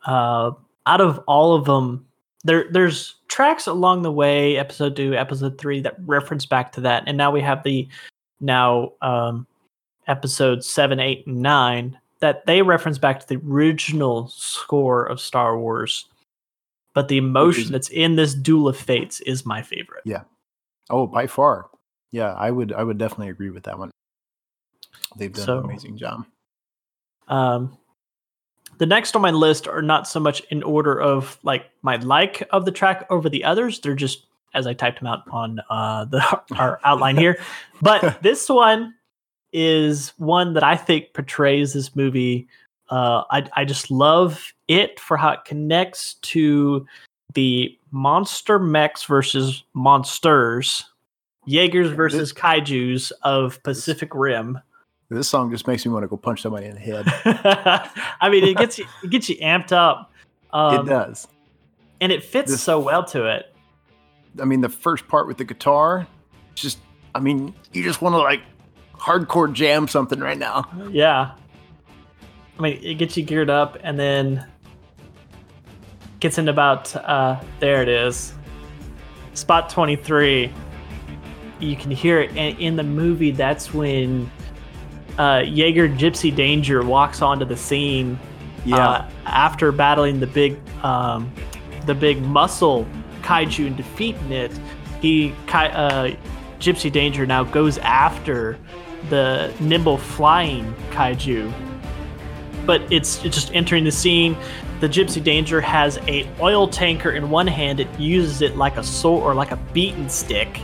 uh, 0.05 0.51
out 0.85 1.01
of 1.01 1.19
all 1.27 1.55
of 1.55 1.65
them, 1.65 2.05
there 2.43 2.65
there's 2.71 3.15
tracks 3.27 3.67
along 3.67 4.01
the 4.01 4.11
way, 4.11 4.57
episode 4.57 4.95
two, 4.95 5.13
episode 5.15 5.57
three, 5.57 5.81
that 5.81 5.95
reference 6.05 6.45
back 6.45 6.71
to 6.73 6.81
that, 6.81 7.03
and 7.07 7.17
now 7.17 7.31
we 7.31 7.41
have 7.41 7.63
the 7.63 7.87
now 8.39 8.93
um, 9.01 9.45
episode 10.09 10.63
seven, 10.65 10.99
eight, 10.99 11.25
and 11.25 11.37
nine 11.41 11.97
that 12.19 12.45
they 12.45 12.61
reference 12.61 12.97
back 12.97 13.21
to 13.21 13.27
the 13.27 13.37
original 13.47 14.27
score 14.27 15.05
of 15.05 15.21
Star 15.21 15.57
Wars. 15.57 16.05
But 16.93 17.07
the 17.07 17.17
emotion 17.17 17.71
that's 17.71 17.87
in 17.89 18.15
this 18.17 18.33
Duel 18.33 18.67
of 18.67 18.75
Fates 18.75 19.21
is 19.21 19.45
my 19.45 19.61
favorite. 19.61 20.01
Yeah. 20.03 20.23
Oh, 20.89 21.07
by 21.07 21.27
far. 21.27 21.67
Yeah, 22.11 22.33
I 22.33 22.51
would 22.51 22.73
I 22.73 22.83
would 22.83 22.97
definitely 22.97 23.29
agree 23.29 23.51
with 23.51 23.63
that 23.63 23.77
one. 23.79 23.91
They've 25.15 25.31
done 25.31 25.45
So- 25.45 25.59
an 25.59 25.65
amazing 25.65 25.97
job. 25.97 26.25
Um, 27.27 27.77
the 28.79 28.85
next 28.87 29.15
on 29.15 29.21
my 29.21 29.31
list 29.31 29.67
are 29.67 29.81
not 29.83 30.07
so 30.07 30.19
much 30.19 30.41
in 30.49 30.63
order 30.63 30.99
of 30.99 31.37
like 31.43 31.69
my 31.83 31.97
like 31.97 32.47
of 32.51 32.65
the 32.65 32.71
track 32.71 33.05
over 33.11 33.29
the 33.29 33.43
others. 33.43 33.79
They're 33.79 33.93
just 33.95 34.25
as 34.55 34.65
I 34.65 34.73
typed 34.73 34.99
them 34.99 35.07
out 35.07 35.23
on 35.29 35.59
uh, 35.69 36.05
the 36.05 36.41
our 36.55 36.79
outline 36.83 37.17
here. 37.17 37.39
But 37.81 38.21
this 38.23 38.49
one 38.49 38.95
is 39.53 40.13
one 40.17 40.53
that 40.53 40.63
I 40.63 40.75
think 40.75 41.13
portrays 41.13 41.73
this 41.73 41.95
movie. 41.95 42.47
Uh, 42.89 43.23
I 43.31 43.47
I 43.55 43.65
just 43.65 43.91
love 43.91 44.53
it 44.67 44.99
for 44.99 45.17
how 45.17 45.29
it 45.31 45.45
connects 45.45 46.15
to 46.15 46.85
the 47.33 47.77
monster 47.91 48.57
mechs 48.59 49.03
versus 49.03 49.63
monsters, 49.73 50.85
Jaegers 51.45 51.91
versus 51.91 52.33
kaiju's 52.33 53.11
of 53.23 53.61
Pacific 53.63 54.13
Rim. 54.15 54.59
This 55.09 55.27
song 55.27 55.49
just 55.51 55.65
makes 55.67 55.85
me 55.85 55.91
want 55.91 56.03
to 56.03 56.07
go 56.07 56.17
punch 56.17 56.41
somebody 56.41 56.67
in 56.67 56.75
the 56.75 56.79
head. 56.79 57.05
I 58.21 58.29
mean, 58.29 58.43
it 58.43 58.57
gets 58.57 58.77
you 58.77 58.85
it 59.03 59.09
gets 59.09 59.29
you 59.29 59.37
amped 59.37 59.71
up. 59.71 60.11
Um, 60.51 60.87
it 60.87 60.89
does. 60.89 61.27
and 62.01 62.11
it 62.11 62.23
fits 62.23 62.51
This- 62.51 62.61
so 62.61 62.79
well 62.79 63.03
to 63.05 63.25
it. 63.25 63.53
I 64.39 64.45
mean, 64.45 64.61
the 64.61 64.69
first 64.69 65.07
part 65.07 65.25
with 65.27 65.37
the 65.37 65.43
guitar, 65.43 66.07
it's 66.51 66.61
just 66.61 66.77
I 67.15 67.19
mean, 67.19 67.53
you 67.73 67.83
just 67.83 68.01
want 68.01 68.13
to 68.13 68.19
like 68.19 68.41
hardcore 68.99 69.51
jam 69.51 69.87
something 69.87 70.19
right 70.19 70.37
now. 70.37 70.69
Yeah. 70.91 71.31
I 72.57 72.61
mean, 72.61 72.79
it 72.83 72.95
gets 72.95 73.15
you 73.15 73.23
geared 73.23 73.49
up 73.49 73.77
and 73.81 73.97
then 73.97 74.45
gets 76.19 76.37
into 76.37 76.51
about 76.51 76.93
uh 76.95 77.39
there 77.59 77.81
it 77.81 77.87
is. 77.87 78.33
Spot 79.33 79.69
23. 79.69 80.51
You 81.59 81.75
can 81.75 81.91
hear 81.91 82.19
it 82.21 82.35
and 82.35 82.59
in 82.59 82.75
the 82.75 82.83
movie 82.83 83.31
that's 83.31 83.73
when 83.73 84.29
uh 85.17 85.43
Jaeger 85.45 85.87
Gypsy 85.87 86.35
Danger 86.35 86.83
walks 86.83 87.21
onto 87.21 87.45
the 87.45 87.57
scene 87.57 88.19
uh, 88.73 89.09
after 89.25 89.71
battling 89.71 90.19
the 90.19 90.27
big 90.27 90.57
um 90.83 91.31
the 91.85 91.95
big 91.95 92.21
muscle 92.21 92.85
kaiju 93.21 93.67
and 93.67 93.77
defeating 93.77 94.31
it. 94.33 94.51
He 95.01 95.33
kai- 95.47 95.69
uh 95.69 96.15
Gypsy 96.59 96.91
Danger 96.91 97.25
now 97.25 97.45
goes 97.45 97.77
after 97.77 98.57
the 99.09 99.53
nimble 99.59 99.97
flying 99.97 100.73
kaiju. 100.91 101.51
But 102.65 102.81
it's, 102.91 103.19
just 103.19 103.53
entering 103.53 103.83
the 103.83 103.91
scene. 103.91 104.37
The 104.79 104.87
Gypsy 104.87 105.21
Danger 105.21 105.59
has 105.59 105.97
a 106.07 106.29
oil 106.39 106.67
tanker 106.67 107.11
in 107.11 107.29
one 107.29 107.47
hand. 107.47 107.79
It 107.79 107.87
uses 107.99 108.41
it 108.41 108.55
like 108.55 108.77
a 108.77 108.83
sword 108.83 109.23
or 109.23 109.33
like 109.33 109.51
a 109.51 109.57
beaten 109.73 110.07
stick. 110.09 110.57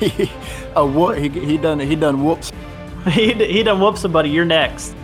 he, 0.00 0.30
a 0.74 0.84
whoop, 0.84 1.16
he 1.18 1.28
he 1.28 1.58
done 1.58 1.78
he 1.78 1.94
done 1.94 2.24
whoops. 2.24 2.50
he, 3.10 3.34
he 3.34 3.62
done 3.62 3.80
whoop 3.80 3.96
somebody. 3.96 4.30
You're 4.30 4.44
next. 4.44 4.96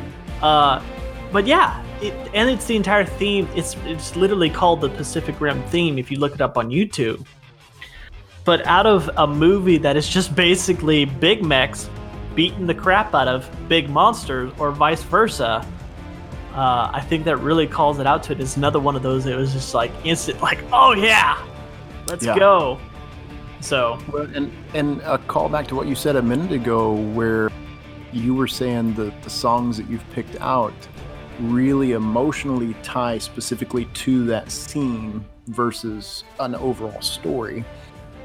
Uh, 0.43 0.83
but 1.31 1.47
yeah, 1.47 1.85
it, 2.01 2.15
and 2.35 2.49
it's 2.49 2.65
the 2.65 2.77
entire 2.77 3.05
theme. 3.05 3.49
It's 3.55 3.77
it's 3.85 4.17
literally 4.17 4.51
called 4.51 4.81
the 4.81 4.89
Pacific 4.89 5.41
Rim 5.41 5.63
theme 5.65 5.99
if 5.99 6.11
you 6.11 6.19
look 6.19 6.35
it 6.35 6.41
up 6.41 6.57
on 6.57 6.71
YouTube. 6.71 7.25
But 8.45 8.67
out 8.67 8.87
of 8.87 9.11
a 9.19 9.27
movie 9.27 9.79
that 9.79 9.97
is 9.97 10.09
just 10.09 10.35
basically 10.35 11.05
big 11.05 11.45
mechs 11.45 11.91
beating 12.35 12.67
the 12.67 12.75
crap 12.75 13.15
out 13.15 13.29
of 13.29 13.49
big 13.69 13.89
monsters, 13.89 14.53
or 14.59 14.71
vice 14.71 15.03
versa, 15.03 15.67
uh, 16.55 16.91
I 16.93 17.01
think 17.01 17.25
that 17.25 17.37
really 17.39 17.67
calls 17.67 17.99
it 17.99 18.07
out 18.07 18.23
to 18.25 18.33
it. 18.33 18.41
It's 18.41 18.57
another 18.57 18.81
one 18.81 18.97
of 18.97 19.03
those. 19.03 19.27
It 19.27 19.37
was 19.37 19.53
just 19.53 19.75
like 19.75 19.91
instant, 20.05 20.41
like 20.43 20.61
oh 20.73 20.93
yeah, 20.93 21.39
let's 22.09 22.25
Yeah. 22.25 22.39
go. 22.39 22.79
So 23.61 23.99
Well, 24.13 24.29
and 24.35 24.53
and 24.75 25.01
a 25.03 25.19
call 25.19 25.49
back 25.49 25.67
to 25.69 25.75
what 25.75 25.87
you 25.89 25.95
said 25.95 26.17
a 26.17 26.23
minute 26.23 26.53
ago, 26.53 26.93
where 26.93 27.51
you 28.13 28.35
were 28.35 28.49
saying 28.49 28.95
the 28.95 29.13
the 29.23 29.31
songs 29.31 29.77
that 29.77 29.89
you've 29.91 30.09
picked 30.13 30.41
out 30.41 30.73
really 31.41 31.93
emotionally 31.93 32.75
tie 32.83 33.19
specifically 33.19 33.85
to 33.95 34.25
that 34.27 34.51
scene 34.51 35.25
versus 35.49 36.25
an 36.41 36.55
overall 36.57 37.01
story. 37.01 37.65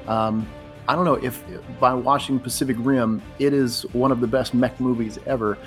Um, 0.08 0.48
I 0.88 0.96
don't 0.96 1.06
know 1.06 1.16
if 1.16 1.44
by 1.80 1.94
watching 1.94 2.40
Pacific 2.40 2.76
Rim, 2.80 3.22
it 3.40 3.54
is 3.54 3.84
one 3.94 4.12
of 4.12 4.20
the 4.20 4.28
best 4.28 4.54
mech 4.54 4.80
movies 4.80 5.18
ever. 5.26 5.58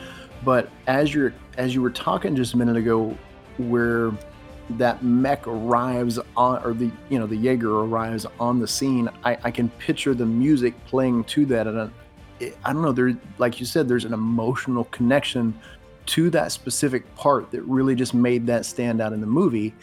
But 0.44 0.68
as 0.86 1.14
you're 1.14 1.32
as 1.56 1.74
you 1.74 1.82
were 1.82 1.90
talking 1.90 2.36
just 2.36 2.55
a 2.55 2.59
minute 2.59 2.76
ago, 2.76 3.16
where 3.56 4.12
that 4.70 5.02
mech 5.02 5.47
arrives 5.47 6.18
on, 6.36 6.62
or 6.64 6.74
the 6.74 6.90
you 7.09 7.18
know 7.18 7.26
the 7.26 7.36
Jaeger 7.36 7.80
arrives 7.80 8.26
on 8.38 8.59
the 8.59 8.68
scene, 8.68 9.09
I, 9.24 9.38
I 9.44 9.51
can 9.51 9.70
picture 9.70 10.14
the 10.14 10.26
music 10.26 10.74
playing 10.86 11.24
to 11.24 11.47
that, 11.47 11.66
and 11.66 11.90
I 12.40 12.72
don't 12.72 12.82
know. 12.82 12.93
There, 12.93 13.16
like 13.38 13.59
you 13.59 13.66
said, 13.66 13.88
there's 13.88 14.05
an 14.05 14.12
emotional 14.12 14.84
connection 14.84 15.59
to 16.06 16.30
that 16.30 16.52
specific 16.52 17.12
part 17.16 17.51
that 17.51 17.62
really 17.62 17.94
just 17.94 18.14
made 18.14 18.47
that 18.47 18.66
stand 18.66 19.01
out 19.01 19.12
in 19.12 19.20
the 19.20 19.26
movie. 19.26 19.74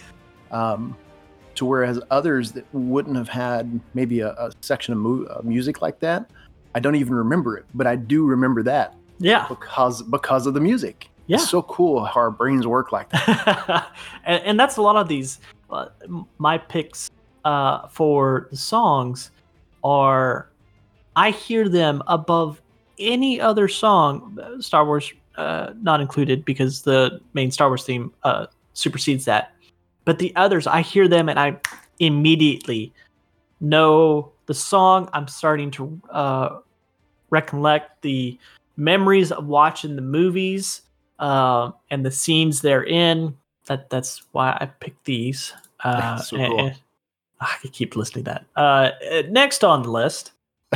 Um, 0.51 0.95
to 1.55 1.65
whereas 1.65 1.99
others 2.11 2.51
that 2.53 2.65
wouldn't 2.73 3.15
have 3.15 3.29
had 3.29 3.79
maybe 3.93 4.21
a, 4.21 4.29
a 4.29 4.51
section 4.61 4.93
of 4.93 4.99
mu- 4.99 5.25
uh, 5.27 5.41
music 5.43 5.81
like 5.81 5.99
that, 5.99 6.29
I 6.75 6.79
don't 6.79 6.95
even 6.95 7.13
remember 7.13 7.57
it, 7.57 7.65
but 7.73 7.87
I 7.87 7.95
do 7.95 8.25
remember 8.25 8.63
that 8.63 8.95
yeah, 9.19 9.47
because 9.47 10.01
because 10.01 10.47
of 10.47 10.53
the 10.53 10.59
music. 10.59 11.09
Yeah. 11.27 11.37
It's 11.37 11.49
so 11.49 11.61
cool 11.61 12.03
how 12.03 12.19
our 12.19 12.31
brains 12.31 12.67
work 12.67 12.91
like 12.91 13.09
that. 13.11 13.89
and, 14.25 14.43
and 14.43 14.59
that's 14.59 14.75
a 14.75 14.81
lot 14.81 14.97
of 14.97 15.07
these. 15.07 15.39
Uh, 15.69 15.87
my 16.37 16.57
picks 16.57 17.09
uh, 17.45 17.87
for 17.87 18.49
the 18.51 18.57
songs 18.57 19.31
are 19.85 20.49
I 21.15 21.31
hear 21.31 21.69
them 21.69 22.03
above 22.07 22.61
any 22.99 23.39
other 23.39 23.67
song, 23.67 24.37
uh, 24.41 24.61
Star 24.61 24.85
Wars 24.85 25.13
uh, 25.35 25.73
not 25.81 26.01
included 26.01 26.45
because 26.45 26.81
the 26.81 27.21
main 27.33 27.51
Star 27.51 27.69
Wars 27.69 27.83
theme 27.85 28.11
uh, 28.23 28.47
supersedes 28.73 29.25
that. 29.25 29.52
But 30.05 30.19
the 30.19 30.35
others, 30.35 30.67
I 30.67 30.81
hear 30.81 31.07
them 31.07 31.29
and 31.29 31.39
I 31.39 31.57
immediately 31.99 32.91
know 33.59 34.31
the 34.45 34.53
song. 34.53 35.09
I'm 35.13 35.27
starting 35.27 35.71
to 35.71 36.01
uh, 36.09 36.59
recollect 37.29 38.01
the 38.01 38.37
memories 38.75 39.31
of 39.31 39.45
watching 39.45 39.95
the 39.95 40.01
movies 40.01 40.81
uh, 41.19 41.71
and 41.89 42.05
the 42.05 42.11
scenes 42.11 42.61
they're 42.61 42.83
in. 42.83 43.37
That 43.67 43.89
that's 43.89 44.23
why 44.33 44.57
I 44.59 44.65
picked 44.65 45.05
these. 45.05 45.53
Uh, 45.83 46.17
So 46.21 46.37
cool. 46.37 46.59
and- 46.67 46.79
I 47.41 47.55
could 47.61 47.73
keep 47.73 47.97
listening 47.97 48.23
to 48.25 48.31
that. 48.31 48.45
Uh, 48.55 48.91
uh, 49.11 49.23
next 49.29 49.65
on 49.65 49.83
the 49.83 49.91
list 49.91 50.31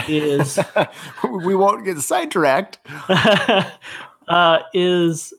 is 0.10 0.60
we 1.32 1.56
won't 1.56 1.86
get 1.86 1.98
sidetracked. 2.00 2.80
uh, 4.28 4.60
is 4.74 5.34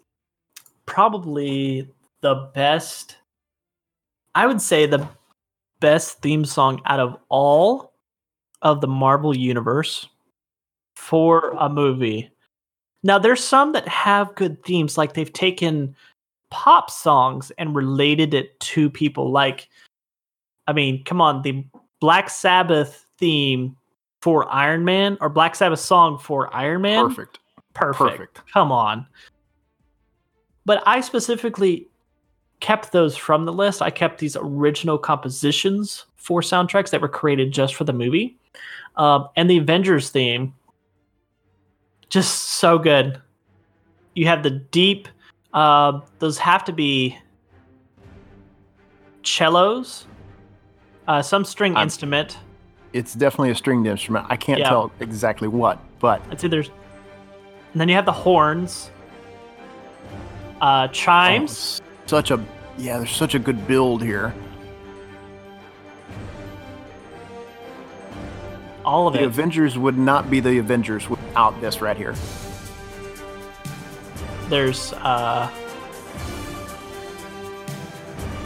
probably 0.87 1.87
the 2.23 2.35
best. 2.55 3.17
I 4.39 4.47
would 4.47 4.63
say 4.63 4.87
the 4.87 5.09
best 5.81 6.23
theme 6.23 6.45
song 6.45 6.81
out 6.87 7.01
of 7.01 7.17
all 7.29 7.93
of 8.63 8.81
the 8.81 8.87
Marvel 8.87 9.37
universe 9.37 10.09
for 10.95 11.57
a 11.59 11.69
movie. 11.69 12.31
Now, 13.03 13.19
there's 13.19 13.43
some 13.43 13.73
that 13.73 13.89
have 13.89 14.37
good 14.37 14.63
themes, 14.63 14.97
like 14.97 15.15
they've 15.15 15.33
taken 15.33 15.97
pop 16.53 16.89
songs 16.89 17.51
and 17.59 17.75
related 17.75 18.33
it 18.33 18.61
to 18.61 18.89
people. 18.89 19.33
Like, 19.33 19.69
I 20.69 20.73
mean, 20.73 21.03
come 21.03 21.21
on, 21.21 21.43
the 21.43 21.65
Black 21.99 22.31
Sabbath 22.31 23.07
theme 23.19 23.77
for 24.23 24.49
Iron 24.55 24.85
Man 24.85 25.19
or 25.21 25.31
Black 25.31 25.57
Sabbath 25.57 25.81
song 25.81 26.17
for 26.17 26.55
Iron 26.55 26.83
Man 26.83 27.09
Perfect. 27.09 27.41
perfect. 27.75 28.19
Perfect. 28.19 28.53
Come 28.53 28.71
on. 28.71 29.05
But 30.65 30.81
I 30.87 31.01
specifically 31.01 31.89
kept 32.61 32.93
those 32.93 33.17
from 33.17 33.45
the 33.45 33.53
list. 33.53 33.83
I 33.83 33.91
kept 33.91 34.19
these 34.19 34.37
original 34.37 34.99
compositions 34.99 36.07
for 36.17 36.41
soundtracks 36.41 36.91
that 36.91 37.01
were 37.01 37.09
created 37.09 37.53
just 37.53 37.75
for 37.75 37.85
the 37.85 37.93
movie. 37.93 38.37
Um, 38.97 39.29
and 39.37 39.49
the 39.49 39.59
Avengers 39.59 40.11
theme, 40.11 40.55
just 42.09 42.43
so 42.43 42.79
good. 42.79 43.21
You 44.15 44.27
have 44.27 44.43
the 44.43 44.51
deep, 44.51 45.09
uh, 45.55 46.01
those 46.19 46.39
have 46.39 46.65
to 46.65 46.73
be 46.73 47.17
cellos, 49.23 50.07
uh, 51.07 51.23
some 51.23 51.45
string 51.45 51.77
I'm- 51.77 51.85
instrument. 51.85 52.39
It's 52.93 53.15
definitely 53.15 53.51
a 53.51 53.55
stringed 53.55 53.87
instrument. 53.87 54.27
I 54.31 54.37
can't 54.37 54.59
Yeah. 54.59 54.71
tell 54.71 54.91
exactly 54.99 55.47
what, 55.47 55.79
but 56.01 56.23
I'd 56.31 56.41
say 56.41 56.49
there's 56.49 56.71
And 57.73 57.81
then 57.83 57.91
you 57.91 57.95
have 57.95 58.07
the 58.07 58.13
horns, 58.13 58.91
uh, 60.63 60.89
chimes. 60.89 61.83
Oh, 61.85 61.88
such 62.09 62.31
a 62.31 62.45
yeah, 62.77 62.99
there's 62.99 63.11
such 63.11 63.35
a 63.35 63.39
good 63.39 63.67
build 63.67 64.03
here. 64.03 64.35
all 68.89 69.07
of 69.07 69.13
The 69.13 69.21
it. 69.21 69.27
Avengers 69.27 69.77
would 69.77 69.99
not 69.99 70.31
be 70.31 70.41
the 70.41 70.57
Avengers 70.59 71.11
without 71.11 71.61
this 71.61 71.83
right 71.83 71.97
here. 71.97 72.15
There's 74.49 74.95
uh, 74.95 75.51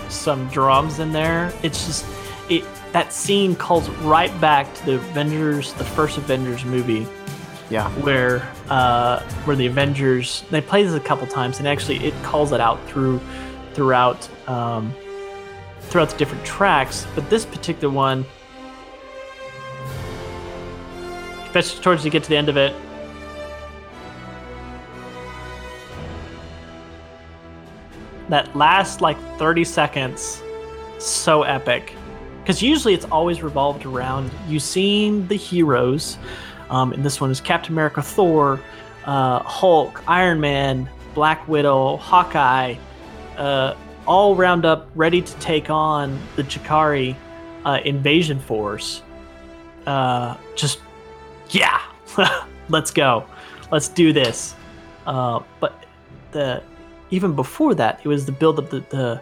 some 0.08 0.48
drums 0.48 0.98
in 0.98 1.12
there. 1.12 1.52
It's 1.62 1.86
just 1.86 2.04
it 2.50 2.64
that 2.92 3.12
scene 3.12 3.54
calls 3.54 3.88
right 4.00 4.38
back 4.40 4.72
to 4.74 4.86
the 4.86 4.94
Avengers, 4.96 5.72
the 5.74 5.84
first 5.84 6.18
Avengers 6.18 6.64
movie, 6.64 7.06
Yeah, 7.70 7.88
where 8.00 8.42
uh, 8.68 9.20
where 9.44 9.54
the 9.54 9.66
Avengers 9.66 10.42
they 10.50 10.60
play 10.60 10.82
this 10.82 10.94
a 10.94 11.00
couple 11.00 11.28
times, 11.28 11.60
and 11.60 11.68
actually 11.68 12.04
it 12.04 12.14
calls 12.24 12.50
it 12.50 12.60
out 12.60 12.84
through 12.88 13.20
throughout 13.74 14.28
um, 14.48 14.94
throughout 15.80 16.10
the 16.10 16.16
different 16.16 16.44
tracks. 16.44 17.06
But 17.14 17.28
this 17.30 17.44
particular 17.44 17.92
one, 17.92 18.24
especially 21.44 21.82
towards 21.82 22.04
you 22.04 22.10
get 22.10 22.22
to 22.22 22.28
the 22.28 22.36
end 22.36 22.48
of 22.48 22.56
it, 22.56 22.74
that 28.32 28.56
last 28.56 29.02
like 29.02 29.18
30 29.38 29.62
seconds 29.62 30.42
so 30.98 31.42
epic 31.42 31.94
because 32.40 32.62
usually 32.62 32.94
it's 32.94 33.04
always 33.06 33.42
revolved 33.42 33.84
around 33.84 34.30
you 34.48 34.58
seeing 34.58 35.26
the 35.28 35.34
heroes 35.34 36.16
um, 36.70 36.92
and 36.92 37.04
this 37.04 37.20
one 37.20 37.30
is 37.30 37.42
captain 37.42 37.72
america 37.72 38.00
thor 38.00 38.58
uh, 39.04 39.40
hulk 39.40 40.02
iron 40.08 40.40
man 40.40 40.88
black 41.12 41.46
widow 41.46 41.98
hawkeye 41.98 42.74
uh, 43.42 43.76
all 44.06 44.34
round 44.36 44.64
up 44.64 44.88
ready 44.94 45.20
to 45.22 45.34
take 45.38 45.70
on 45.70 46.18
the 46.36 46.42
Chitauri 46.44 47.14
uh, 47.64 47.78
invasion 47.84 48.38
force 48.40 49.02
uh, 49.86 50.36
just 50.56 50.80
yeah 51.50 51.80
let's 52.68 52.90
go 52.90 53.24
let's 53.70 53.88
do 53.88 54.12
this 54.12 54.54
uh, 55.06 55.40
but 55.60 55.84
the 56.32 56.62
even 57.10 57.34
before 57.36 57.74
that, 57.74 58.00
it 58.02 58.08
was 58.08 58.24
the 58.24 58.32
build 58.32 58.58
up 58.58 58.70
the 58.70 58.80
the, 58.88 59.20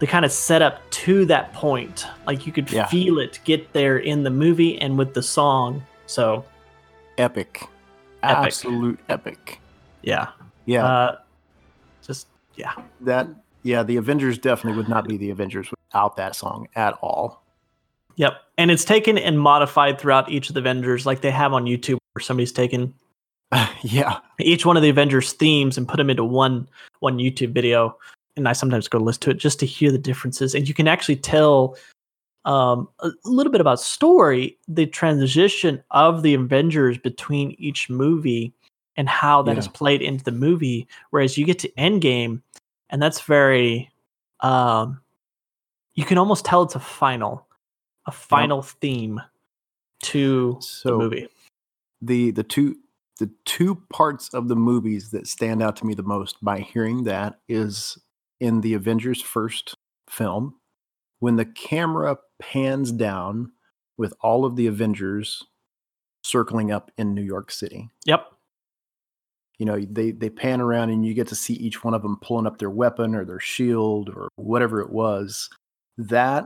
the 0.00 0.06
kind 0.06 0.24
of 0.26 0.32
setup 0.32 0.82
to 0.90 1.24
that 1.26 1.52
point. 1.54 2.06
Like 2.26 2.46
you 2.46 2.52
could 2.52 2.70
Yeah. 2.70 2.86
feel 2.86 3.18
it 3.18 3.40
get 3.44 3.72
there 3.72 3.96
in 3.98 4.24
the 4.24 4.30
movie 4.30 4.78
and 4.78 4.98
with 4.98 5.14
the 5.14 5.22
song. 5.22 5.82
So 6.06 6.44
epic, 7.16 7.62
Epic. 8.22 8.44
absolute 8.46 8.98
epic. 9.08 9.58
yeah, 10.02 10.26
Yeah, 10.66 10.84
uh, 10.84 11.16
just 12.06 12.26
yeah, 12.56 12.74
that 13.00 13.28
yeah, 13.62 13.82
the 13.82 13.96
Avengers 13.96 14.38
definitely 14.38 14.76
would 14.76 14.88
not 14.88 15.08
be 15.08 15.16
the 15.16 15.30
Avengers 15.30 15.70
without 15.70 16.16
that 16.16 16.36
song 16.36 16.68
at 16.76 16.94
all. 17.02 17.42
yep. 18.16 18.42
And 18.58 18.70
it's 18.70 18.84
taken 18.84 19.18
and 19.18 19.40
modified 19.40 19.98
throughout 19.98 20.30
each 20.30 20.48
of 20.48 20.54
the 20.54 20.60
Avengers, 20.60 21.06
like 21.06 21.22
they 21.22 21.30
have 21.30 21.52
on 21.52 21.64
YouTube, 21.64 21.98
where 22.12 22.22
somebody's 22.22 22.52
taken 22.52 22.94
yeah, 23.82 24.18
each 24.40 24.66
one 24.66 24.76
of 24.76 24.82
the 24.82 24.88
Avengers 24.88 25.32
themes 25.32 25.78
and 25.78 25.88
put 25.88 25.96
them 25.96 26.10
into 26.10 26.24
one 26.24 26.68
one 27.00 27.18
YouTube 27.18 27.52
video. 27.52 27.96
And 28.36 28.48
I 28.48 28.52
sometimes 28.52 28.88
go 28.88 28.98
listen 28.98 29.20
to 29.22 29.30
it 29.30 29.36
just 29.36 29.60
to 29.60 29.66
hear 29.66 29.92
the 29.92 29.98
differences, 29.98 30.54
and 30.54 30.66
you 30.66 30.74
can 30.74 30.88
actually 30.88 31.16
tell 31.16 31.76
um, 32.44 32.88
a 33.00 33.10
little 33.24 33.52
bit 33.52 33.60
about 33.60 33.80
story, 33.80 34.58
the 34.68 34.86
transition 34.86 35.82
of 35.92 36.22
the 36.22 36.34
Avengers 36.34 36.98
between 36.98 37.54
each 37.58 37.88
movie, 37.88 38.52
and 38.96 39.08
how 39.08 39.42
that 39.42 39.58
is 39.58 39.66
Yeah. 39.66 39.72
played 39.72 40.02
into 40.02 40.24
the 40.24 40.32
movie. 40.32 40.86
Whereas 41.10 41.36
you 41.36 41.44
get 41.44 41.58
to 41.60 41.70
Endgame, 41.72 42.42
and 42.90 43.02
that's 43.02 43.20
very, 43.22 43.90
um, 44.40 45.00
you 45.94 46.04
can 46.04 46.18
almost 46.18 46.44
tell 46.44 46.62
it's 46.62 46.74
a 46.74 46.80
final, 46.80 47.46
a 48.06 48.12
final 48.12 48.62
theme 48.62 49.20
to 50.02 50.58
So 50.60 50.90
the 50.90 50.98
movie. 50.98 51.28
the 52.02 52.30
the 52.32 52.42
two 52.42 52.76
the 53.20 53.30
two 53.44 53.76
parts 53.90 54.28
of 54.34 54.48
the 54.48 54.56
movies 54.56 55.10
that 55.12 55.26
stand 55.28 55.62
out 55.62 55.76
to 55.76 55.86
me 55.86 55.94
the 55.94 56.02
most 56.02 56.42
by 56.44 56.58
hearing 56.60 57.04
that 57.04 57.38
is 57.48 57.96
in 58.40 58.60
the 58.60 58.74
Avengers 58.74 59.22
first 59.22 59.74
film 60.10 60.56
when 61.20 61.36
the 61.36 61.44
camera 61.44 62.18
pans 62.40 62.90
down 62.92 63.52
with 63.96 64.12
all 64.20 64.44
of 64.44 64.56
the 64.56 64.66
Avengers 64.66 65.44
circling 66.24 66.72
up 66.72 66.90
in 66.98 67.14
New 67.14 67.22
York 67.22 67.50
City. 67.52 67.88
Yep. 68.04 68.33
You 69.58 69.66
know, 69.66 69.80
they 69.80 70.10
they 70.10 70.30
pan 70.30 70.60
around 70.60 70.90
and 70.90 71.06
you 71.06 71.14
get 71.14 71.28
to 71.28 71.36
see 71.36 71.54
each 71.54 71.84
one 71.84 71.94
of 71.94 72.02
them 72.02 72.18
pulling 72.20 72.46
up 72.46 72.58
their 72.58 72.70
weapon 72.70 73.14
or 73.14 73.24
their 73.24 73.40
shield 73.40 74.10
or 74.10 74.28
whatever 74.36 74.80
it 74.80 74.90
was. 74.90 75.48
That 75.96 76.44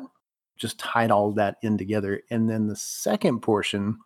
just 0.57 0.79
tied 0.79 1.11
all 1.11 1.33
that 1.33 1.57
in 1.63 1.79
together. 1.79 2.21
And 2.31 2.51
then 2.51 2.67
the 2.67 2.77
second 2.77 3.41
portion 3.41 3.99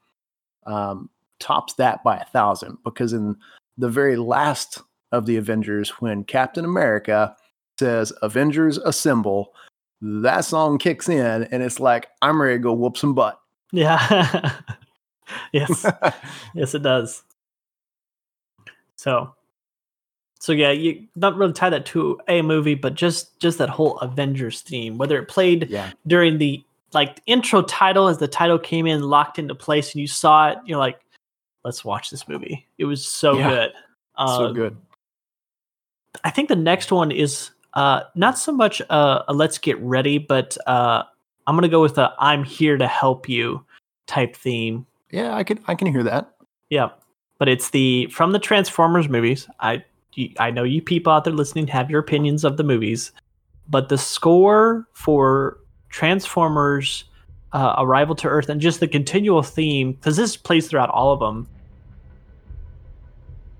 um, 0.66 1.10
tops 1.40 1.74
that 1.74 2.04
by 2.04 2.18
a 2.18 2.24
thousand 2.26 2.78
because 2.84 3.12
in 3.12 3.36
the 3.76 3.88
very 3.88 4.16
last 4.16 4.80
of 5.10 5.26
the 5.26 5.36
Avengers, 5.36 5.90
when 6.00 6.24
Captain 6.24 6.64
America 6.64 7.34
says 7.78 8.12
"Avengers 8.22 8.78
Assemble," 8.78 9.52
that 10.00 10.44
song 10.44 10.78
kicks 10.78 11.08
in, 11.08 11.44
and 11.44 11.62
it's 11.62 11.80
like 11.80 12.08
I'm 12.22 12.40
ready 12.40 12.56
to 12.56 12.62
go 12.62 12.72
whoop 12.72 12.96
some 12.96 13.14
butt. 13.14 13.38
Yeah. 13.72 14.52
yes. 15.52 15.86
yes, 16.54 16.74
it 16.74 16.82
does. 16.82 17.22
So, 19.02 19.34
so 20.38 20.52
yeah, 20.52 20.70
you 20.70 21.08
not 21.16 21.36
really 21.36 21.52
tie 21.52 21.70
that 21.70 21.86
to 21.86 22.20
a 22.28 22.40
movie, 22.40 22.76
but 22.76 22.94
just 22.94 23.38
just 23.40 23.58
that 23.58 23.68
whole 23.68 23.98
Avengers 23.98 24.60
theme, 24.60 24.96
whether 24.96 25.18
it 25.18 25.26
played 25.26 25.68
yeah, 25.68 25.90
during 26.06 26.38
the 26.38 26.62
like 26.92 27.20
intro 27.26 27.62
title 27.62 28.06
as 28.06 28.18
the 28.18 28.28
title 28.28 28.60
came 28.60 28.86
in 28.86 29.02
locked 29.02 29.40
into 29.40 29.56
place 29.56 29.92
and 29.92 30.00
you 30.00 30.06
saw 30.06 30.50
it, 30.50 30.58
you're 30.64 30.78
like, 30.78 31.00
let's 31.64 31.84
watch 31.84 32.10
this 32.10 32.28
movie. 32.28 32.64
It 32.78 32.84
was 32.84 33.04
so 33.04 33.38
Yeah. 33.38 33.48
good. 33.48 33.72
so 34.18 34.44
Uh, 34.46 34.52
good. 34.52 34.76
I 36.22 36.30
think 36.30 36.48
the 36.48 36.54
next 36.54 36.92
one 36.92 37.10
is 37.10 37.50
uh, 37.74 38.02
not 38.14 38.38
so 38.38 38.52
much 38.52 38.80
uh, 38.88 39.24
a 39.26 39.34
let's 39.34 39.58
get 39.58 39.80
ready, 39.80 40.18
but 40.18 40.56
uh, 40.68 41.02
I'm 41.48 41.56
gonna 41.56 41.68
go 41.68 41.82
with 41.82 41.98
a 41.98 42.14
I'm 42.20 42.44
here 42.44 42.78
to 42.78 42.86
help 42.86 43.28
you 43.28 43.64
type 44.06 44.36
theme. 44.36 44.86
Yeah, 45.10 45.34
I 45.34 45.42
can 45.42 45.58
I 45.66 45.74
can 45.74 45.88
hear 45.88 46.04
that. 46.04 46.36
Yeah, 46.70 46.90
but 47.42 47.48
it's 47.48 47.70
the 47.70 48.06
from 48.06 48.30
the 48.30 48.38
Transformers 48.38 49.08
movies. 49.08 49.48
I 49.58 49.82
I 50.38 50.52
know 50.52 50.62
you 50.62 50.80
people 50.80 51.12
out 51.12 51.24
there 51.24 51.32
listening 51.32 51.66
have 51.66 51.90
your 51.90 51.98
opinions 51.98 52.44
of 52.44 52.56
the 52.56 52.62
movies, 52.62 53.10
but 53.68 53.88
the 53.88 53.98
score 53.98 54.86
for 54.92 55.58
Transformers 55.88 57.02
uh, 57.52 57.74
Arrival 57.78 58.14
to 58.14 58.28
Earth 58.28 58.48
and 58.48 58.60
just 58.60 58.78
the 58.78 58.86
continual 58.86 59.42
theme 59.42 59.94
because 59.94 60.16
this 60.16 60.36
plays 60.36 60.68
throughout 60.68 60.88
all 60.90 61.12
of 61.12 61.18
them. 61.18 61.48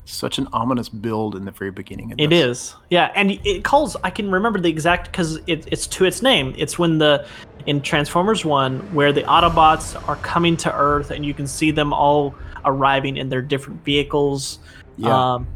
Such 0.05 0.39
an 0.39 0.47
ominous 0.53 0.89
build 0.89 1.35
in 1.35 1.45
the 1.45 1.51
very 1.51 1.73
beginning. 1.73 2.13
Of 2.13 2.21
It 2.21 2.33
is, 2.33 2.77
yeah, 2.89 3.11
and 3.17 3.33
it 3.45 3.65
calls. 3.65 3.97
I 4.05 4.11
can 4.11 4.31
remember 4.31 4.61
the 4.61 4.71
exact 4.71 5.11
because 5.11 5.39
it, 5.49 5.67
it's 5.73 5.89
to 5.89 6.05
its 6.05 6.23
name. 6.23 6.55
It's 6.57 6.79
when 6.79 6.99
the 6.99 7.27
in 7.67 7.81
Transformers 7.81 8.45
One 8.45 8.79
where 8.95 9.13
the 9.13 9.23
Autobots 9.23 10.01
are 10.09 10.15
coming 10.19 10.57
to 10.59 10.73
Earth, 10.73 11.11
and 11.11 11.27
you 11.27 11.35
can 11.35 11.49
see 11.49 11.73
them 11.73 11.93
all 11.93 12.37
arriving 12.65 13.17
in 13.17 13.29
their 13.29 13.43
different 13.43 13.85
vehicles, 13.85 14.59
Yeah, 14.97 15.35
um, 15.35 15.47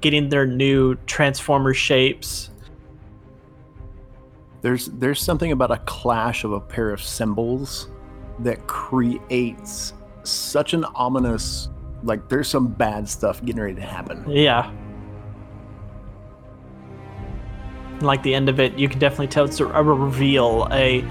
getting 0.00 0.28
their 0.28 0.46
new 0.46 0.94
Transformer 1.06 1.74
shapes. 1.74 2.50
there's 4.60 4.86
there's 4.86 5.20
something 5.20 5.52
about 5.52 5.70
a 5.70 5.78
clash 5.78 6.42
of 6.44 6.52
a 6.52 6.60
pair 6.60 6.90
of 6.90 7.00
cymbals 7.02 7.88
that 8.40 8.66
creates 8.66 9.92
such 10.24 10.74
an 10.74 10.84
ominous 10.94 11.68
like 12.02 12.28
there's 12.28 12.48
some 12.48 12.68
bad 12.68 13.08
stuff 13.08 13.44
getting 13.44 13.60
ready 13.62 13.74
to 13.74 13.80
happen. 13.82 14.24
Yeah. 14.28 14.70
Like 18.00 18.22
the 18.22 18.32
end 18.34 18.48
of 18.48 18.60
it, 18.60 18.78
you 18.78 18.88
can 18.88 18.98
definitely 19.00 19.26
tell 19.26 19.44
it's 19.44 19.58
a, 19.60 19.66
a 19.66 19.82
reveal. 19.82 20.68
A, 20.70 21.02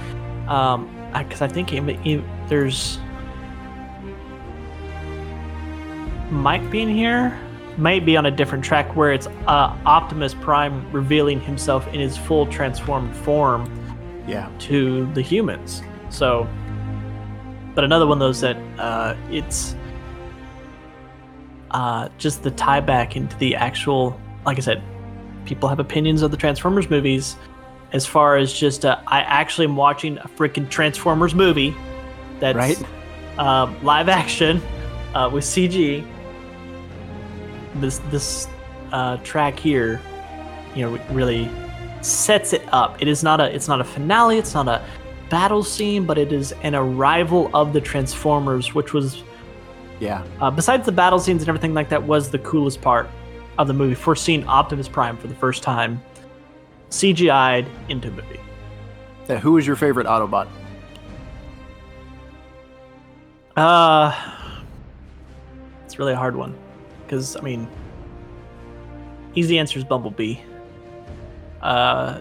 um, 0.48 0.90
because 1.14 1.42
I 1.42 1.48
think 1.48 1.74
it, 1.74 1.84
it- 2.08 2.24
there's 2.48 3.00
might 6.32 6.70
be 6.72 6.82
in 6.82 6.90
here, 6.90 7.38
might 7.78 8.06
be 8.06 8.18
on 8.18 8.26
a 8.26 8.32
different 8.32 8.64
track 8.64 8.95
where 8.95 9.12
it's 9.14 9.28
uh, 9.48 9.78
Optimus 9.86 10.34
Prime 10.34 10.90
revealing 10.91 11.40
himself 11.40 11.88
in 11.88 11.99
his 11.99 12.18
full 12.18 12.45
transformed 12.48 13.16
form 13.18 13.70
Yeah, 14.28 14.49
to 14.60 15.12
the 15.14 15.22
humans. 15.22 15.82
So, 16.10 16.48
but 17.76 17.84
another 17.84 18.08
one 18.08 18.18
of 18.18 18.20
those 18.20 18.41
that 18.41 18.58
uh, 18.80 19.16
it's 19.30 19.76
uh, 21.72 22.10
just 22.18 22.44
the 22.44 22.52
tie 22.52 22.80
back 22.80 23.16
into 23.16 23.38
the 23.38 23.56
actual, 23.56 24.20
like 24.45 24.58
I 24.58 24.62
said, 24.62 24.82
people 25.45 25.70
have 25.70 25.80
opinions 25.80 26.22
of 26.22 26.32
the 26.32 26.38
Transformers 26.38 26.90
movies. 26.90 27.36
As 27.94 28.06
far 28.06 28.36
as 28.36 28.52
just, 28.52 28.84
uh, 28.86 28.99
I 29.08 29.22
actually 29.22 29.66
am 29.66 29.76
watching 29.78 30.18
a 30.18 30.28
freaking 30.28 30.70
Transformers 30.70 31.34
movie 31.34 31.74
that's 32.40 32.56
Right. 32.58 32.84
uh, 33.38 33.72
live 33.82 34.10
action 34.10 34.62
uh, 35.14 35.30
with 35.32 35.44
CG. 35.45 36.06
This 37.82 37.99
this 38.10 38.48
uh, 38.91 39.18
track 39.18 39.58
here, 39.60 40.02
you 40.76 40.84
know, 40.90 40.99
really 41.12 41.49
sets 42.02 42.54
it 42.54 42.62
up. 42.72 43.02
It 43.02 43.08
is 43.08 43.24
not 43.24 43.40
a 43.41 43.54
it's 43.54 43.68
not 43.68 43.82
a 43.82 43.84
finale. 43.84 44.38
It's 44.38 44.54
not 44.54 44.68
a 44.68 44.84
battle 45.30 45.64
scene, 45.64 46.06
but 46.06 46.18
it 46.18 46.32
is 46.32 46.54
an 46.64 46.76
arrival 46.76 47.49
of 47.54 47.74
the 47.74 47.82
Transformers, 47.82 48.74
which 48.74 48.94
was 48.94 49.24
Yeah. 49.99 50.24
uh, 50.40 50.49
besides 50.52 50.86
the 50.86 50.91
battle 50.91 51.20
scenes 51.20 51.41
and 51.41 51.49
everything 51.49 51.74
like 51.74 51.90
that 51.90 52.02
was 52.04 52.30
the 52.30 52.40
coolest 52.40 52.82
part 52.82 53.10
of 53.58 53.68
the 53.68 53.74
movie. 53.74 53.95
For 53.95 54.16
seeing 54.16 54.45
Optimus 54.48 54.88
Prime 54.88 55.18
for 55.18 55.28
the 55.28 55.36
first 55.36 55.64
time, 55.64 56.02
CGI'd 56.91 57.68
into 57.90 58.10
movie. 58.12 58.40
Uh, 59.28 59.36
who 59.36 59.58
is 59.58 59.68
your 59.68 59.76
favorite 59.76 60.08
Autobot? 60.08 60.48
Uh, 63.58 64.14
it's 65.84 65.98
really 65.99 66.14
a 66.14 66.16
hard 66.16 66.36
one 66.36 66.56
because 67.08 67.38
I 67.38 67.42
mean, 67.42 67.68
easy 69.34 69.58
answer 69.58 69.80
is 69.80 69.86
Bumblebee. 69.86 70.38
Uh, 71.62 72.20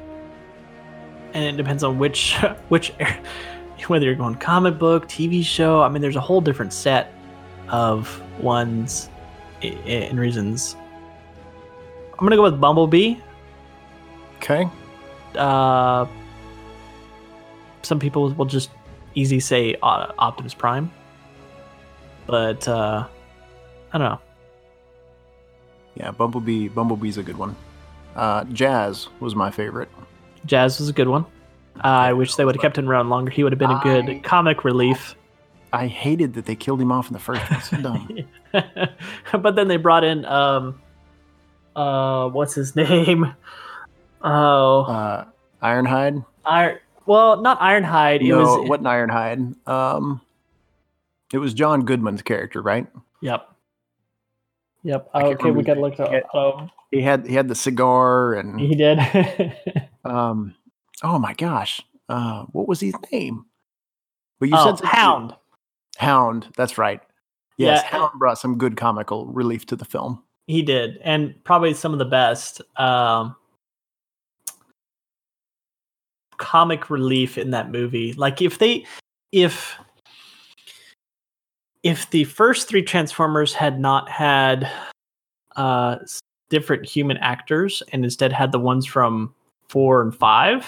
and 1.35 1.45
it 1.45 1.57
depends 1.57 1.83
on 1.83 1.99
which 1.99 2.37
which 2.69 2.93
whether 3.89 4.07
you're 4.07 4.15
going 4.15 4.37
comic 4.37 4.79
book, 4.79 5.09
TV 5.09 5.45
show. 5.45 5.83
I 5.83 5.89
mean, 5.89 6.01
there's 6.01 6.17
a 6.17 6.21
whole 6.21 6.41
different 6.41 6.73
set 6.73 7.13
of 7.69 8.23
ones 8.41 9.11
and 9.63 10.19
reasons. 10.19 10.77
I'm 12.13 12.25
gonna 12.25 12.37
go 12.37 12.43
with 12.43 12.61
Bumblebee. 12.61 13.17
Okay. 14.37 14.69
Uh, 15.35 16.07
some 17.83 17.99
people 17.99 18.33
will 18.33 18.47
just 18.47 18.71
easy 19.15 19.41
say 19.41 19.77
uh, 19.83 20.13
Optimus 20.19 20.55
Prime, 20.55 20.91
but 22.27 22.67
uh, 22.69 23.07
I 23.93 23.99
don't 23.99 24.09
know. 24.09 24.26
Yeah, 25.97 26.10
Bumblebee. 26.10 26.68
Bumblebee's 26.68 27.18
a 27.18 27.23
good 27.23 27.36
one. 27.39 27.56
Uh, 28.14 28.44
Jazz 28.44 29.09
was 29.20 29.35
my 29.35 29.51
favorite. 29.51 29.89
Jazz 30.44 30.78
was 30.78 30.89
a 30.89 30.93
good 30.93 31.09
one. 31.09 31.24
I 31.81 32.12
wish 32.14 32.35
they 32.36 32.44
would 32.44 32.55
have 32.55 32.62
kept 32.62 32.78
him 32.78 32.89
around 32.89 33.10
longer. 33.10 33.31
He 33.31 33.43
would 33.43 33.52
have 33.52 33.59
been 33.59 33.70
a 33.70 33.81
good 33.82 34.09
I- 34.09 34.18
comic 34.20 34.64
relief. 34.64 35.14
I 35.73 35.89
hated 35.89 36.35
that 36.35 36.47
they 36.47 36.55
killed 36.55 36.81
him 36.81 36.90
off 36.93 37.09
in 37.09 37.12
the 37.12 37.18
first 37.18 37.43
place. 37.43 37.68
Dumb. 37.82 38.09
but 39.43 39.56
then 39.56 39.68
they 39.68 39.77
brought 39.77 40.05
in 40.05 40.24
um, 40.24 40.81
uh, 41.74 42.28
what's 42.28 42.55
his 42.55 42.74
name? 42.77 43.35
Oh, 44.23 44.81
Uh, 44.82 45.24
Ironhide. 45.62 46.24
Iron. 46.44 46.78
Well, 47.05 47.43
not 47.43 47.60
Ironhide. 47.60 48.20
It 48.23 48.28
no, 48.28 48.39
was 48.39 48.64
it 48.64 48.68
wasn't 48.68 48.86
Ironhide. 48.86 49.68
Um, 49.68 50.20
it 51.32 51.39
was 51.39 51.52
John 51.55 51.85
Goodman's 51.85 52.23
character, 52.23 52.62
right? 52.62 52.86
Yep. 53.20 53.48
Yep. 54.87 55.13
Can't 55.13 55.25
okay, 55.27 55.51
we 55.51 55.65
gotta 55.65 55.81
look 55.81 55.97
his- 55.97 56.09
up. 56.33 56.35
Um, 56.35 56.71
He 56.93 57.03
had 57.03 57.27
he 57.27 57.35
had 57.35 57.49
the 57.49 57.57
cigar 57.57 58.35
and 58.35 58.59
he 58.61 58.75
did. 58.75 58.99
um. 60.05 60.55
Oh 61.03 61.19
my 61.19 61.35
gosh, 61.35 61.83
uh, 62.09 62.45
what 62.53 62.69
was 62.69 62.81
his 62.81 62.95
name? 63.13 63.45
But 64.39 64.49
you 64.49 64.55
oh, 64.57 64.77
said 64.77 64.87
Hound. 64.87 65.35
Hound. 65.99 66.47
That's 66.57 66.79
right. 66.79 67.01
Yes, 67.59 67.83
Yeah. 67.83 67.99
Hound 67.99 68.19
brought 68.19 68.39
some 68.39 68.59
good 68.59 68.77
comical 68.77 69.27
relief 69.27 69.67
to 69.67 69.77
the 69.77 69.85
film. 69.85 70.23
He 70.47 70.63
did, 70.63 70.99
and 71.03 71.35
probably 71.43 71.75
some 71.75 71.93
of 71.93 71.99
the 71.99 72.05
best 72.05 72.63
um, 72.77 73.35
comic 76.37 76.89
relief 76.91 77.37
in 77.37 77.51
that 77.51 77.71
movie. 77.73 78.13
Like 78.13 78.41
if 78.41 78.59
they, 78.59 78.87
if 79.33 79.77
if 81.87 82.11
the 82.11 82.25
first 82.25 82.67
three 82.67 82.83
Transformers 82.83 83.55
had 83.55 83.79
not 83.79 84.09
had 84.09 84.69
uh, 85.55 85.99
different 86.51 86.85
human 86.85 87.17
actors 87.19 87.81
and 87.93 88.03
instead 88.03 88.33
had 88.33 88.51
the 88.51 88.59
ones 88.59 88.85
from 88.85 89.33
four 89.69 90.03
and 90.03 90.13
five, 90.13 90.67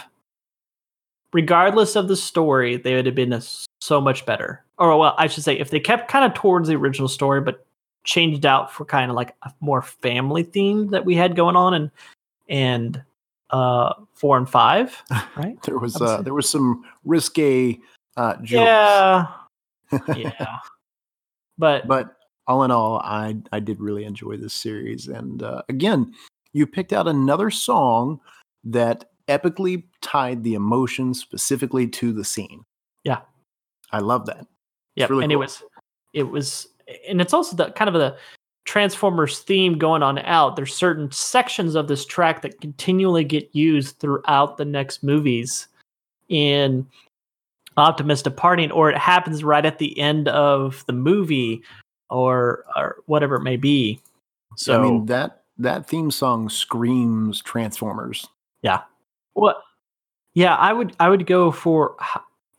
regardless 1.32 1.96
of 1.96 2.06
the 2.06 2.14
story, 2.14 2.76
they 2.76 2.94
would 2.94 3.04
have 3.04 3.16
been 3.16 3.32
a, 3.32 3.42
so 3.80 4.00
much 4.00 4.24
better. 4.26 4.64
Or 4.78 4.96
well, 4.96 5.16
I 5.18 5.26
should 5.26 5.42
say, 5.42 5.58
if 5.58 5.70
they 5.70 5.80
kept 5.80 6.08
kind 6.08 6.24
of 6.24 6.34
towards 6.34 6.68
the 6.68 6.76
original 6.76 7.08
story, 7.08 7.40
but 7.40 7.66
changed 8.04 8.46
out 8.46 8.72
for 8.72 8.84
kind 8.84 9.10
of 9.10 9.16
like 9.16 9.34
a 9.42 9.52
more 9.58 9.82
family 9.82 10.44
theme 10.44 10.90
that 10.90 11.04
we 11.04 11.16
had 11.16 11.34
going 11.34 11.56
on 11.56 11.74
and 11.74 11.90
and 12.48 13.02
uh 13.50 13.92
four 14.14 14.38
and 14.38 14.48
five 14.48 15.02
right? 15.36 15.60
There 15.64 15.78
was 15.78 16.00
uh, 16.00 16.22
there 16.22 16.32
was 16.32 16.48
some 16.48 16.84
risque 17.04 17.78
uh, 18.16 18.36
jokes, 18.36 18.52
yeah. 18.52 19.26
Yeah 20.16 20.58
but 21.58 21.86
but 21.86 22.16
all 22.46 22.64
in 22.64 22.70
all, 22.70 22.98
I 22.98 23.36
I 23.52 23.60
did 23.60 23.80
really 23.80 24.04
enjoy 24.04 24.36
this 24.36 24.54
series. 24.54 25.08
And 25.08 25.42
uh, 25.42 25.62
again, 25.68 26.14
you 26.52 26.66
picked 26.66 26.92
out 26.92 27.06
another 27.06 27.50
song 27.50 28.20
that 28.64 29.10
epically 29.28 29.84
tied 30.00 30.42
the 30.42 30.54
emotion 30.54 31.14
specifically 31.14 31.86
to 31.86 32.12
the 32.12 32.24
scene. 32.24 32.64
Yeah. 33.04 33.20
I 33.92 34.00
love 34.00 34.26
that. 34.26 34.46
yeah 34.96 35.06
really 35.08 35.24
and 35.24 35.32
it 35.32 35.36
was 35.36 35.62
it 36.12 36.24
was 36.24 36.68
and 37.08 37.20
it's 37.20 37.32
also 37.32 37.56
the 37.56 37.70
kind 37.72 37.88
of 37.88 37.94
the 37.94 38.16
transformers 38.64 39.38
theme 39.40 39.78
going 39.78 40.02
on 40.02 40.18
out 40.20 40.56
there's 40.56 40.74
certain 40.74 41.10
sections 41.10 41.74
of 41.74 41.88
this 41.88 42.04
track 42.04 42.42
that 42.42 42.60
continually 42.60 43.24
get 43.24 43.48
used 43.54 43.98
throughout 43.98 44.58
the 44.58 44.64
next 44.64 45.02
movies 45.02 45.68
in 46.28 46.86
optimus 47.78 48.22
departing 48.22 48.70
or 48.72 48.90
it 48.90 48.98
happens 48.98 49.42
right 49.44 49.64
at 49.64 49.78
the 49.78 49.98
end 49.98 50.28
of 50.28 50.84
the 50.86 50.92
movie 50.92 51.62
or 52.10 52.64
or 52.76 52.96
whatever 53.06 53.36
it 53.36 53.42
may 53.42 53.56
be 53.56 54.00
so 54.56 54.78
I 54.78 54.82
mean 54.82 55.06
that 55.06 55.42
that 55.58 55.86
theme 55.88 56.10
song 56.10 56.48
screams 56.48 57.40
Transformers. 57.42 58.26
Yeah. 58.62 58.82
What? 59.34 59.56
Well, 59.56 59.64
yeah, 60.34 60.54
I 60.56 60.72
would 60.72 60.94
I 61.00 61.08
would 61.08 61.26
go 61.26 61.50
for 61.50 61.96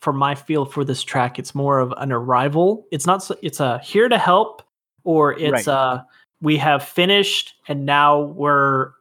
for 0.02 0.14
my 0.14 0.36
feel 0.36 0.66
for 0.66 0.84
this 0.86 1.04
track. 1.04 1.40
It's 1.40 1.54
more 1.56 1.80
of 1.80 1.94
an 1.98 2.12
arrival. 2.12 2.86
It's 2.92 3.06
not. 3.06 3.22
so- 3.24 3.36
It's 3.42 3.60
a 3.60 3.80
here 3.80 4.08
to 4.10 4.18
help, 4.18 4.62
or 5.04 5.34
it's 5.38 5.52
Right. 5.52 5.68
uh 5.68 6.04
we 6.42 6.58
have 6.58 6.84
finished 6.84 7.56
and 7.68 7.86
now 7.86 8.22
we're 8.22 8.92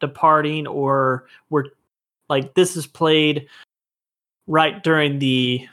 departing, 0.00 0.66
or 0.66 1.26
we're 1.50 1.66
like 2.28 2.54
this 2.54 2.76
is 2.76 2.86
played 2.86 3.46
right 4.46 4.82
during 4.82 5.18
the 5.18 5.66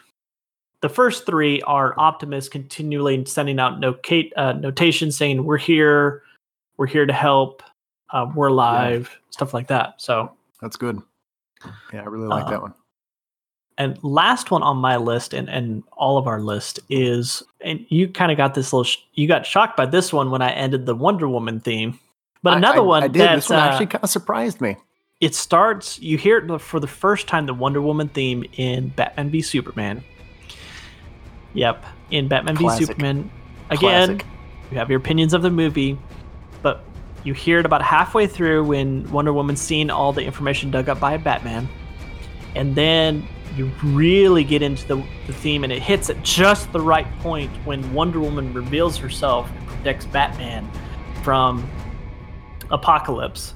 the 0.81 0.89
first 0.89 1.25
three 1.27 1.61
are 1.61 1.93
Optimus 1.99 2.49
continually 2.49 3.23
sending 3.25 3.59
out 3.59 3.79
nocate, 3.79 4.33
uh, 4.35 4.53
notation 4.53 5.11
saying 5.11 5.43
we're 5.43 5.57
here, 5.57 6.23
we're 6.77 6.87
here 6.87 7.05
to 7.05 7.13
help, 7.13 7.61
uh, 8.11 8.25
we're 8.33 8.49
live, 8.49 9.15
stuff 9.29 9.53
like 9.53 9.67
that. 9.67 10.01
So 10.01 10.31
That's 10.59 10.77
good. 10.77 10.99
Yeah, 11.93 12.01
I 12.01 12.05
really 12.05 12.27
like 12.27 12.45
Uh, 12.45 12.49
that 12.49 12.61
one. 12.63 12.73
And 13.77 14.03
last 14.03 14.49
one 14.49 14.63
on 14.63 14.77
my 14.77 14.97
list 14.97 15.33
and, 15.35 15.49
and 15.49 15.83
all 15.93 16.17
of 16.17 16.25
our 16.25 16.41
list 16.41 16.79
is, 16.89 17.43
and 17.61 17.85
you 17.89 18.07
kind 18.07 18.31
of 18.31 18.37
got 18.37 18.53
this 18.55 18.73
little, 18.73 18.83
sh- 18.83 18.97
you 19.13 19.27
got 19.27 19.45
shocked 19.45 19.77
by 19.77 19.85
this 19.85 20.11
one 20.11 20.31
when 20.31 20.41
I 20.41 20.51
ended 20.51 20.87
the 20.87 20.95
Wonder 20.95 21.29
Woman 21.29 21.59
theme. 21.59 21.99
But 22.41 22.53
I- 22.53 22.57
another 22.57 22.79
I, 22.79 22.81
one 22.81 23.03
I 23.03 23.07
did. 23.07 23.37
This 23.37 23.49
one 23.49 23.59
uh, 23.59 23.63
actually 23.63 23.85
kind 23.85 24.03
of 24.03 24.09
surprised 24.09 24.61
me. 24.61 24.77
It 25.21 25.35
starts, 25.35 25.99
you 25.99 26.17
hear 26.17 26.39
it 26.39 26.59
for 26.59 26.79
the 26.79 26.87
first 26.87 27.27
time, 27.27 27.45
the 27.45 27.53
Wonder 27.53 27.79
Woman 27.79 28.09
theme 28.09 28.43
in 28.57 28.89
Batman 28.89 29.29
v 29.29 29.43
Superman. 29.43 30.03
Yep, 31.53 31.85
in 32.09 32.27
Batman 32.27 32.57
v 32.57 32.69
Superman. 32.71 33.29
Again, 33.69 34.17
Classic. 34.17 34.25
you 34.71 34.77
have 34.79 34.89
your 34.89 34.99
opinions 34.99 35.35
of 35.35 35.43
the 35.43 35.51
movie, 35.51 35.97
but 36.63 36.83
you 37.23 37.35
hear 37.35 37.59
it 37.59 37.67
about 37.67 37.83
halfway 37.83 38.25
through 38.25 38.63
when 38.63 39.09
Wonder 39.11 39.31
Woman's 39.31 39.61
seen 39.61 39.91
all 39.91 40.11
the 40.11 40.23
information 40.23 40.71
dug 40.71 40.89
up 40.89 40.99
by 40.99 41.17
Batman. 41.17 41.69
And 42.55 42.75
then 42.75 43.25
you 43.55 43.71
really 43.83 44.43
get 44.43 44.63
into 44.63 44.87
the, 44.87 45.05
the 45.27 45.33
theme, 45.33 45.63
and 45.63 45.71
it 45.71 45.83
hits 45.83 46.09
at 46.09 46.23
just 46.23 46.71
the 46.71 46.81
right 46.81 47.07
point 47.19 47.51
when 47.63 47.93
Wonder 47.93 48.19
Woman 48.19 48.53
reveals 48.53 48.97
herself 48.97 49.51
and 49.55 49.67
protects 49.67 50.05
Batman 50.07 50.67
from 51.21 51.69
Apocalypse. 52.71 53.53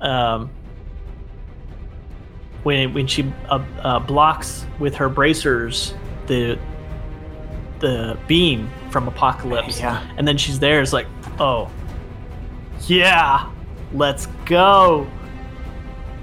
Um, 0.00 0.50
when 2.64 2.92
when 2.92 3.06
she 3.06 3.32
uh, 3.48 3.64
uh, 3.82 3.98
blocks 4.00 4.66
with 4.80 4.94
her 4.96 5.08
bracers 5.08 5.94
the 6.26 6.58
the 7.80 8.18
beam 8.26 8.70
from 8.90 9.06
Apocalypse, 9.08 9.78
Yeah. 9.78 10.02
and 10.16 10.26
then 10.26 10.36
she's 10.38 10.58
there. 10.58 10.80
It's 10.80 10.92
like, 10.92 11.06
oh, 11.38 11.70
yeah, 12.86 13.50
let's 13.92 14.26
go. 14.46 15.06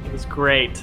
It 0.05 0.11
was 0.11 0.25
great. 0.25 0.81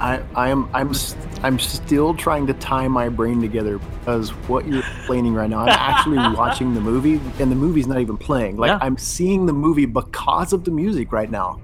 I, 0.00 0.20
I 0.34 0.48
am 0.48 0.68
I'm 0.74 0.90
s- 0.90 1.14
I'm 1.42 1.58
still 1.58 2.12
trying 2.14 2.46
to 2.48 2.54
tie 2.54 2.88
my 2.88 3.08
brain 3.08 3.40
together 3.40 3.78
because 3.78 4.30
what 4.48 4.66
you're 4.66 4.80
explaining 4.80 5.32
right 5.34 5.48
now, 5.48 5.60
I'm 5.60 5.68
actually 5.68 6.16
watching 6.36 6.74
the 6.74 6.80
movie 6.80 7.20
and 7.38 7.50
the 7.52 7.56
movie's 7.56 7.86
not 7.86 8.00
even 8.00 8.16
playing. 8.16 8.56
Like 8.56 8.70
Yeah. 8.70 8.78
I'm 8.80 8.96
seeing 8.96 9.46
the 9.46 9.52
movie 9.52 9.86
because 9.86 10.52
of 10.52 10.64
the 10.64 10.70
music 10.72 11.12
right 11.12 11.30
now. 11.30 11.60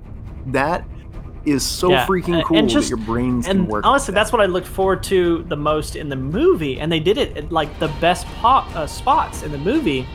That 0.46 0.84
is 1.50 1.64
so 1.64 1.90
Yeah, 1.90 2.06
freaking 2.06 2.42
cool 2.44 2.58
and 2.58 2.68
just- 2.68 2.88
that 2.90 2.96
your 2.96 3.04
brains 3.06 3.46
can 3.46 3.66
work. 3.66 3.84
honestly, 3.86 4.12
like 4.12 4.20
that's 4.20 4.32
what 4.32 4.40
I 4.40 4.46
looked 4.46 4.66
forward 4.66 5.02
to 5.04 5.44
the 5.48 5.56
most 5.56 5.96
in 5.96 6.08
the 6.08 6.16
movie, 6.16 6.80
and 6.80 6.90
they 6.90 7.00
did 7.00 7.18
it 7.18 7.36
at 7.36 7.52
like 7.52 7.78
the 7.78 7.88
best 8.00 8.26
pop 8.40 8.74
uh, 8.76 8.86
spots 8.86 9.42
in 9.42 9.52
the 9.52 9.58
movie. 9.58 10.06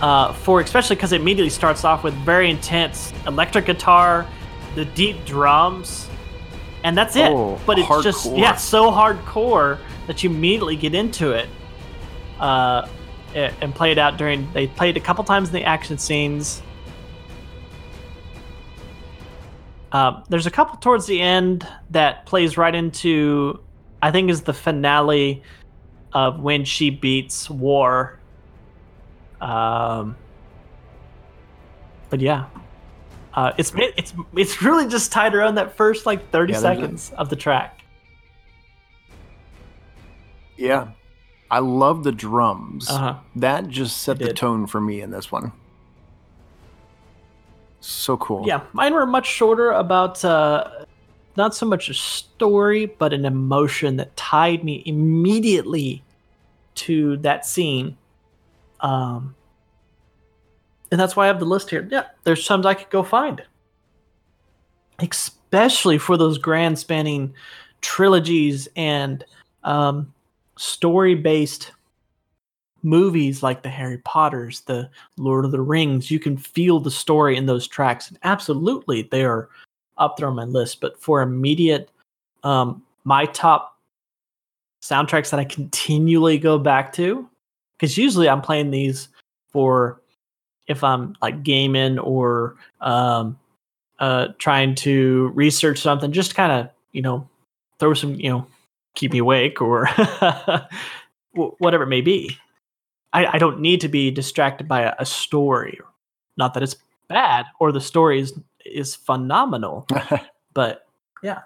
uh, 0.00 0.32
for 0.32 0.60
especially 0.60 0.94
because 0.94 1.12
it 1.12 1.20
immediately 1.20 1.50
starts 1.50 1.84
off 1.84 2.04
with 2.04 2.14
very 2.14 2.48
intense 2.50 3.12
electric 3.26 3.66
guitar, 3.66 4.24
the 4.76 4.84
deep 4.84 5.24
drums, 5.24 6.08
and 6.84 6.96
that's 6.96 7.16
it. 7.16 7.30
Oh, 7.32 7.58
but 7.66 7.78
it's 7.80 8.02
just 8.04 8.30
yeah, 8.36 8.54
so 8.54 8.92
hardcore 8.92 9.78
that 10.06 10.22
you 10.22 10.30
immediately 10.30 10.76
get 10.76 10.94
into 10.94 11.32
it. 11.32 11.48
Uh, 12.38 12.86
and 13.34 13.74
play 13.74 13.90
it 13.92 13.98
out 13.98 14.16
during. 14.16 14.48
They 14.52 14.68
played 14.68 14.96
a 14.96 15.00
couple 15.00 15.22
times 15.24 15.48
in 15.48 15.54
the 15.54 15.64
action 15.64 15.98
scenes. 15.98 16.62
Uh, 19.92 20.22
there's 20.28 20.46
a 20.46 20.50
couple 20.50 20.76
towards 20.78 21.06
the 21.06 21.20
end 21.20 21.66
that 21.90 22.26
plays 22.26 22.56
right 22.58 22.74
into, 22.74 23.60
I 24.02 24.10
think, 24.10 24.30
is 24.30 24.42
the 24.42 24.52
finale 24.52 25.42
of 26.12 26.40
when 26.40 26.64
she 26.64 26.90
beats 26.90 27.48
War. 27.48 28.18
Um, 29.40 30.16
but 32.10 32.20
yeah, 32.20 32.46
uh, 33.34 33.52
it's 33.56 33.72
it's 33.76 34.14
it's 34.34 34.62
really 34.62 34.88
just 34.88 35.12
tied 35.12 35.34
around 35.34 35.54
that 35.56 35.76
first 35.76 36.06
like 36.06 36.30
30 36.30 36.52
Yeah, 36.52 36.58
seconds 36.58 37.12
of 37.16 37.28
the 37.28 37.36
track. 37.36 37.82
Yeah. 40.56 40.88
I 41.50 41.60
love 41.60 42.04
the 42.04 42.12
drums. 42.12 42.90
Uh 42.90 42.98
huh. 42.98 43.14
That 43.36 43.68
just 43.68 44.02
set 44.02 44.18
the 44.18 44.34
tone 44.34 44.66
for 44.66 44.80
me 44.80 45.00
in 45.00 45.10
this 45.10 45.32
one. 45.32 45.52
So 47.88 48.18
cool. 48.18 48.46
Yeah, 48.46 48.60
mine 48.74 48.92
were 48.92 49.06
much 49.06 49.26
shorter 49.26 49.70
about 49.70 50.22
uh, 50.22 50.84
not 51.38 51.54
so 51.54 51.64
much 51.64 51.88
a 51.88 51.94
story, 51.94 52.84
but 52.84 53.14
an 53.14 53.24
emotion 53.24 53.96
that 53.96 54.14
tied 54.14 54.62
me 54.62 54.82
immediately 54.84 56.02
to 56.74 57.16
that 57.18 57.46
scene. 57.46 57.96
Um, 58.80 59.34
and 60.90 61.00
that's 61.00 61.16
why 61.16 61.24
I 61.24 61.26
have 61.28 61.40
the 61.40 61.46
list 61.46 61.70
here. 61.70 61.88
Yeah, 61.90 62.04
there's 62.24 62.44
some 62.44 62.64
I 62.66 62.74
could 62.74 62.90
go 62.90 63.02
find, 63.02 63.42
especially 64.98 65.96
for 65.96 66.18
those 66.18 66.36
grand 66.36 66.78
spanning 66.78 67.32
trilogies 67.80 68.68
and 68.76 69.24
um, 69.64 70.12
story 70.58 71.14
based 71.14 71.72
movies 72.88 73.42
like 73.42 73.62
the 73.62 73.68
Harry 73.68 73.98
Potters, 73.98 74.60
the 74.62 74.90
Lord 75.16 75.44
of 75.44 75.50
the 75.50 75.60
Rings, 75.60 76.10
you 76.10 76.18
can 76.18 76.36
feel 76.36 76.80
the 76.80 76.90
story 76.90 77.36
in 77.36 77.46
those 77.46 77.68
tracks. 77.68 78.08
And 78.08 78.18
absolutely, 78.24 79.02
they 79.02 79.24
are 79.24 79.48
up 79.98 80.16
there 80.16 80.28
on 80.28 80.36
my 80.36 80.44
list. 80.44 80.80
But 80.80 81.00
for 81.00 81.20
immediate, 81.20 81.90
um, 82.42 82.82
my 83.04 83.26
top 83.26 83.78
soundtracks 84.82 85.30
that 85.30 85.40
I 85.40 85.44
continually 85.44 86.38
go 86.38 86.58
back 86.58 86.92
to, 86.94 87.28
because 87.76 87.98
usually 87.98 88.28
I'm 88.28 88.40
playing 88.40 88.70
these 88.70 89.08
for 89.50 90.00
if 90.66 90.84
I'm 90.84 91.16
like 91.20 91.42
gaming 91.42 91.98
or 91.98 92.56
um, 92.80 93.38
uh, 93.98 94.28
trying 94.38 94.74
to 94.76 95.30
research 95.34 95.78
something, 95.78 96.12
just 96.12 96.34
kind 96.34 96.52
of, 96.52 96.70
you 96.92 97.02
know, 97.02 97.28
throw 97.78 97.94
some, 97.94 98.14
you 98.14 98.30
know, 98.30 98.46
keep 98.94 99.12
me 99.12 99.18
awake 99.18 99.60
or 99.60 99.88
whatever 101.58 101.84
it 101.84 101.88
may 101.88 102.00
be. 102.00 102.36
I, 103.12 103.26
I 103.34 103.38
don't 103.38 103.60
need 103.60 103.80
to 103.82 103.88
be 103.88 104.10
distracted 104.10 104.68
by 104.68 104.82
a, 104.82 104.94
a 104.98 105.06
story. 105.06 105.78
Not 106.36 106.54
that 106.54 106.62
it's 106.62 106.76
bad 107.08 107.46
or 107.58 107.72
the 107.72 107.80
story 107.80 108.20
is 108.20 108.38
is 108.64 108.94
phenomenal, 108.94 109.86
but 110.54 110.86
yeah, 111.22 111.40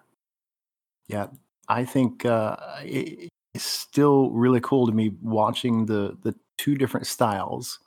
Yeah, 1.09 1.29
I 1.69 1.85
think 1.85 2.25
uh, 2.25 2.57
it, 2.83 3.29
it's 3.55 3.65
still 3.65 4.31
really 4.31 4.61
cool 4.61 4.87
to 4.87 4.93
me 4.93 5.13
watching 5.23 5.87
the 5.87 6.17
the 6.23 6.35
two 6.59 6.75
different 6.75 7.07
styles. 7.07 7.79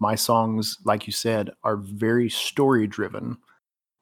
My 0.00 0.14
songs, 0.16 0.78
like 0.84 1.06
you 1.06 1.12
said, 1.12 1.50
are 1.62 1.76
very 1.76 2.28
story 2.28 2.88
driven, 2.88 3.38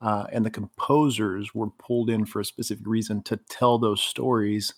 uh, 0.00 0.24
and 0.32 0.46
the 0.46 0.50
composers 0.50 1.54
were 1.54 1.68
pulled 1.70 2.08
in 2.08 2.24
for 2.24 2.40
a 2.40 2.44
specific 2.44 2.86
reason 2.86 3.22
to 3.24 3.38
tell 3.50 3.78
those 3.78 4.02
stories. 4.02 4.72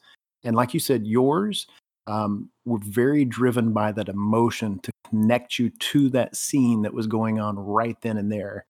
And 0.44 0.56
like 0.56 0.74
you 0.74 0.80
said, 0.80 1.06
yours 1.06 1.68
um, 2.06 2.50
were 2.64 2.80
very 2.82 3.24
driven 3.24 3.72
by 3.72 3.92
that 3.92 4.08
emotion 4.08 4.80
to 4.80 4.92
connect 5.08 5.58
you 5.58 5.70
to 5.70 6.08
that 6.10 6.36
scene 6.36 6.82
that 6.82 6.94
was 6.94 7.06
going 7.06 7.40
on 7.40 7.58
right 7.58 7.96
then 8.02 8.16
and 8.16 8.30
there. 8.30 8.66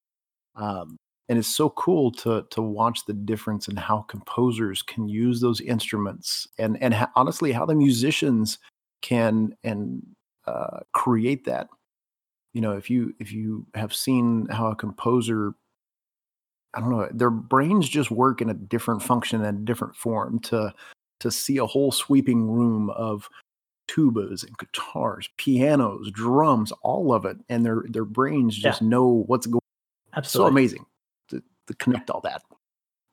Um, 0.54 0.98
and 1.28 1.38
it's 1.38 1.48
so 1.48 1.70
cool 1.70 2.10
to 2.12 2.44
to 2.50 2.60
watch 2.60 3.06
the 3.06 3.14
difference 3.14 3.68
in 3.68 3.76
how 3.76 4.02
composers 4.02 4.82
can 4.82 5.08
use 5.08 5.40
those 5.40 5.60
instruments 5.62 6.46
and 6.58 6.76
and 6.82 6.92
ho- 6.92 7.06
honestly 7.16 7.52
how 7.52 7.64
the 7.64 7.74
musicians 7.74 8.58
can 9.00 9.56
and 9.64 10.02
uh, 10.46 10.80
create 10.92 11.44
that 11.46 11.68
you 12.52 12.60
know 12.60 12.72
if 12.72 12.90
you 12.90 13.14
if 13.18 13.32
you 13.32 13.66
have 13.74 13.94
seen 13.94 14.46
how 14.50 14.66
a 14.66 14.76
composer 14.76 15.54
i 16.74 16.80
don't 16.80 16.90
know 16.90 17.08
their 17.12 17.30
brains 17.30 17.88
just 17.88 18.10
work 18.10 18.42
in 18.42 18.50
a 18.50 18.54
different 18.54 19.02
function 19.02 19.42
and 19.42 19.58
a 19.58 19.64
different 19.64 19.96
form 19.96 20.38
to 20.40 20.72
to 21.22 21.30
see 21.30 21.56
a 21.56 21.66
whole 21.66 21.90
sweeping 21.90 22.48
room 22.50 22.90
of 22.90 23.28
tubas 23.88 24.46
and 24.46 24.56
guitars 24.58 25.28
pianos 25.36 26.10
drums 26.12 26.72
all 26.82 27.12
of 27.12 27.24
it 27.24 27.36
and 27.48 27.66
their 27.66 27.82
their 27.88 28.04
brains 28.04 28.56
Yeah. 28.58 28.70
just 28.70 28.80
know 28.82 29.24
what's 29.26 29.46
going 29.46 29.60
so 30.12 30.18
absolutely. 30.18 30.46
So 30.48 30.52
amazing 30.52 30.86
to, 31.30 31.42
to 31.66 31.74
connect 31.74 32.08
all 32.10 32.20
that. 32.22 32.42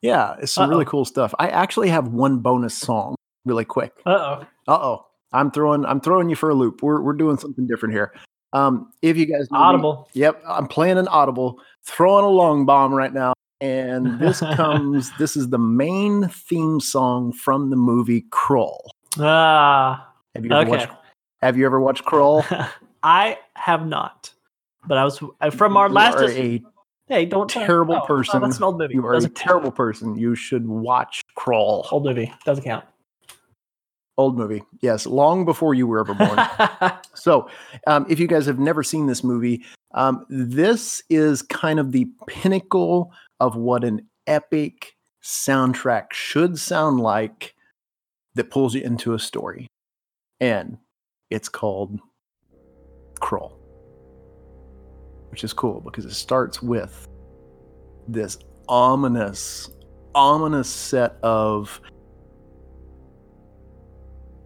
Yeah, 0.02 0.36
it's 0.42 0.52
some 0.54 0.70
really 0.70 0.86
Uh-oh. 0.86 0.92
cool 0.92 1.06
stuff. 1.06 1.34
I 1.40 1.50
actually 1.50 1.90
have 1.90 2.08
one 2.10 2.38
bonus 2.40 2.74
song, 2.76 3.16
really 3.46 3.66
quick. 3.66 3.94
Uh 4.06 4.10
oh. 4.12 4.46
Uh 4.68 4.80
oh, 4.82 5.06
I'm 5.34 5.52
throwing 5.52 5.86
I'm 5.86 6.00
throwing 6.00 6.30
you 6.30 6.36
for 6.36 6.50
a 6.50 6.54
loop. 6.54 6.82
We're 6.84 7.02
we're 7.02 7.14
doing 7.14 7.38
something 7.38 7.68
different 7.68 7.94
here. 7.96 8.14
Um, 8.54 8.92
if 9.02 9.18
you 9.18 9.26
guys 9.26 9.50
know 9.52 9.60
me- 9.60 9.64
Audible. 9.66 10.10
yep, 10.14 10.42
I'm 10.48 10.68
playing 10.68 10.98
an 10.98 11.08
audible, 11.10 11.60
throwing 11.86 12.24
a 12.26 12.30
long 12.30 12.66
bomb 12.66 12.94
right 12.94 13.14
now, 13.14 13.34
and 13.62 14.20
this 14.22 14.40
comes. 14.40 15.12
this 15.18 15.36
is 15.36 15.50
the 15.50 15.58
main 15.60 16.28
theme 16.30 16.80
song 16.80 17.32
from 17.34 17.70
the 17.70 17.76
movie 17.76 18.26
Krull. 18.32 18.80
Ah. 19.20 20.08
Have 20.36 20.46
you 20.46 20.52
ever 20.52 20.62
Okay. 20.62 20.70
watched? 20.86 20.92
Have 21.42 21.58
you 21.58 21.66
ever 21.66 21.80
watched 21.80 22.06
Krull? 22.06 22.44
I 23.04 23.40
have 23.56 23.88
not, 23.88 24.34
but 24.88 24.98
I 24.98 25.04
was 25.06 25.22
uh, 25.42 25.50
from 25.50 25.78
our 25.78 25.88
You 25.88 25.94
last. 25.94 26.20
a 26.20 26.62
hey, 27.08 27.26
don't 27.26 27.50
terrible 27.50 27.96
no, 27.96 28.00
no, 28.02 28.06
person. 28.06 28.42
that's 28.42 28.58
an 28.58 28.64
old 28.64 28.78
movie. 28.78 28.94
you 28.94 29.06
are 29.06 29.14
a 29.14 29.16
Doesn't 29.16 29.36
count. 29.36 29.48
terrible 29.48 29.72
person. 29.72 30.16
You 30.18 30.36
should 30.36 30.68
watch 30.68 31.22
Krull. 31.38 31.88
Old 31.92 32.04
movie 32.06 32.32
doesn't 32.46 32.64
count. 32.66 32.86
Old 34.18 34.38
movie. 34.38 34.64
Yes, 34.82 35.06
long 35.06 35.46
before 35.46 35.74
you 35.74 35.88
were 35.88 36.00
ever 36.02 36.14
born. 36.14 36.92
so, 37.14 37.50
um, 37.88 38.06
if 38.10 38.20
you 38.20 38.28
guys 38.28 38.46
have 38.48 38.60
never 38.60 38.84
seen 38.84 39.06
this 39.06 39.24
movie, 39.24 39.64
um, 39.94 40.26
this 40.30 41.02
is 41.10 41.42
kind 41.42 41.80
of 41.80 41.94
the 41.94 42.06
pinnacle 42.28 43.14
of 43.40 43.56
what 43.56 43.84
an 43.84 44.08
epic 44.28 44.96
soundtrack 45.24 46.14
should 46.14 46.58
sound 46.60 47.00
like 47.00 47.56
that 48.36 48.52
pulls 48.52 48.76
you 48.76 48.82
into 48.82 49.14
a 49.14 49.20
story. 49.20 49.68
And 50.40 50.78
it's 51.30 51.50
called 51.50 52.00
Krull, 53.20 53.54
which 55.30 55.44
is 55.44 55.54
cool 55.54 55.82
because 55.82 56.06
it 56.06 56.14
starts 56.14 56.62
with 56.62 57.08
this 58.08 58.38
ominous, 58.68 59.70
ominous 60.16 60.70
set 60.70 61.18
of 61.22 61.82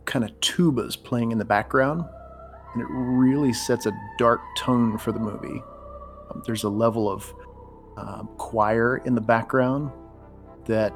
kind 0.06 0.26
of 0.26 0.32
tubas 0.42 1.02
playing 1.02 1.32
in 1.32 1.38
the 1.38 1.46
background, 1.46 2.04
and 2.74 2.82
it 2.82 2.88
really 2.90 3.54
sets 3.54 3.86
a 3.86 3.92
dark 4.18 4.42
tone 4.58 4.98
for 4.98 5.12
the 5.12 5.20
movie. 5.20 5.62
Um, 6.32 6.44
there's 6.46 6.64
a 6.64 6.70
level 6.70 7.10
of 7.10 7.34
um, 7.98 8.30
choir 8.38 8.98
in 9.06 9.16
the 9.16 9.22
background 9.22 9.92
that 10.66 10.94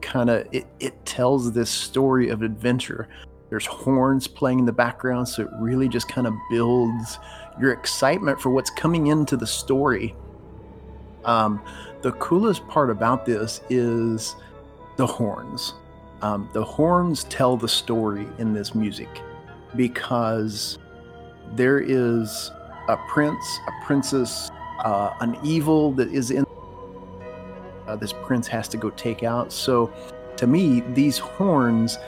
kind 0.00 0.30
of 0.30 0.46
it, 0.52 0.66
it 0.80 1.04
tells 1.06 1.52
this 1.52 1.70
story 1.70 2.28
of 2.28 2.42
adventure. 2.42 3.08
There's 3.50 3.66
horns 3.66 4.26
playing 4.26 4.60
in 4.60 4.64
the 4.64 4.72
background, 4.72 5.28
so 5.28 5.42
it 5.42 5.48
really 5.58 5.88
just 5.88 6.08
kind 6.08 6.26
of 6.26 6.34
builds 6.50 7.18
your 7.60 7.72
excitement 7.72 8.40
for 8.40 8.50
what's 8.50 8.70
coming 8.70 9.08
into 9.08 9.36
the 9.36 9.46
story. 9.46 10.14
Um, 11.24 11.62
the 12.00 12.12
coolest 12.12 12.66
part 12.66 12.90
about 12.90 13.26
this 13.26 13.60
is 13.70 14.34
the 14.96 15.06
horns. 15.06 15.74
Um, 16.22 16.48
the 16.52 16.64
horns 16.64 17.24
tell 17.24 17.56
the 17.56 17.68
story 17.68 18.26
in 18.38 18.54
this 18.54 18.74
music 18.74 19.08
because 19.76 20.78
there 21.54 21.78
is 21.78 22.50
a 22.88 22.96
prince, 23.08 23.44
a 23.66 23.84
princess, 23.84 24.50
uh, 24.82 25.14
an 25.20 25.38
evil 25.42 25.92
that 25.92 26.08
is 26.12 26.30
in. 26.30 26.44
Uh, 27.86 27.96
this 27.96 28.12
prince 28.12 28.46
has 28.46 28.68
to 28.68 28.76
go 28.76 28.90
take 28.90 29.22
out. 29.22 29.52
So, 29.52 29.92
to 30.36 30.46
me, 30.46 30.80
these 30.94 31.18
horns 31.18 31.98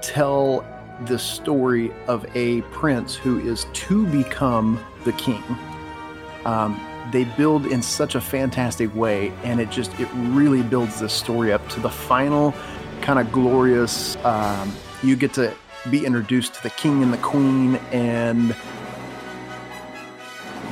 tell 0.00 0.64
the 1.06 1.18
story 1.18 1.92
of 2.06 2.24
a 2.36 2.62
prince 2.62 3.14
who 3.14 3.40
is 3.40 3.66
to 3.72 4.06
become 4.06 4.84
the 5.04 5.12
king. 5.12 5.42
Um, 6.44 6.80
they 7.10 7.24
build 7.24 7.66
in 7.66 7.82
such 7.82 8.14
a 8.14 8.20
fantastic 8.20 8.94
way, 8.94 9.32
and 9.42 9.60
it 9.60 9.70
just 9.70 9.98
it 10.00 10.08
really 10.14 10.62
builds 10.62 11.00
this 11.00 11.12
story 11.12 11.52
up 11.52 11.68
to 11.70 11.80
the 11.80 11.90
final 11.90 12.54
kind 13.00 13.18
of 13.18 13.30
glorious. 13.32 14.16
Um, 14.24 14.72
you 15.02 15.16
get 15.16 15.32
to 15.34 15.54
be 15.90 16.06
introduced 16.06 16.54
to 16.54 16.62
the 16.62 16.70
king 16.70 17.02
and 17.02 17.12
the 17.12 17.18
queen, 17.18 17.76
and 17.92 18.56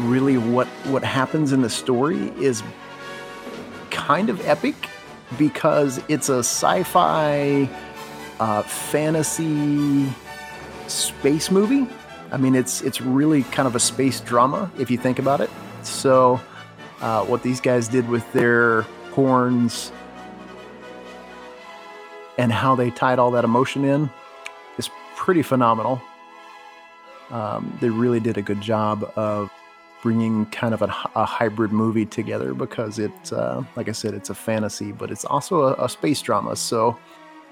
really 0.01 0.39
what 0.39 0.66
what 0.86 1.05
happens 1.05 1.52
in 1.52 1.62
the 1.62 1.70
story 1.70 2.32
is 2.40 2.62
kind 3.90 4.31
of 4.31 4.40
epic 4.47 4.74
because 5.39 6.01
it's 6.09 6.28
a 6.28 6.39
sci-fi 6.39 7.69
uh, 8.40 8.62
fantasy 8.62 10.09
space 10.89 11.51
movie. 11.51 11.86
I 12.31 12.39
mean, 12.39 12.55
it's 12.55 12.81
it's 12.82 13.01
really 13.01 13.43
kind 13.44 13.69
of 13.69 13.77
a 13.77 13.81
space 13.81 14.20
drama 14.20 14.70
if 14.78 14.90
you 14.90 14.98
think 14.98 15.19
about 15.19 15.40
it. 15.40 15.51
So, 15.82 16.40
uh, 17.01 17.24
what 17.27 17.43
these 17.43 17.60
guys 17.60 17.89
did 17.89 18.09
with 18.09 18.31
their 18.32 18.82
horns 19.12 19.93
and 22.39 22.51
how 22.51 22.74
they 22.74 22.90
tied 22.90 23.19
all 23.19 23.31
that 23.32 23.44
emotion 23.44 23.85
in 23.85 24.10
is 24.78 24.89
pretty 25.16 25.43
phenomenal. 25.43 26.01
Um, 27.31 27.77
they 27.81 27.90
really 27.90 28.20
did 28.20 28.39
a 28.39 28.43
good 28.43 28.60
job 28.60 29.10
of 29.16 29.52
bringing 30.03 30.47
kind 30.47 30.74
of 30.74 30.83
a, 30.83 30.93
a 31.15 31.24
hybrid 31.24 31.73
movie 31.73 32.05
together 32.05 32.53
because 32.53 32.99
it, 32.99 33.33
uh, 33.33 33.62
like 33.77 33.89
I 33.89 33.93
said, 33.93 34.15
it's 34.15 34.31
a 34.31 34.35
fantasy, 34.35 34.93
but 34.93 35.11
it's 35.11 35.24
also 35.24 35.62
a, 35.62 35.85
a 35.85 35.89
space 35.89 36.20
drama. 36.20 36.57
So 36.57 36.99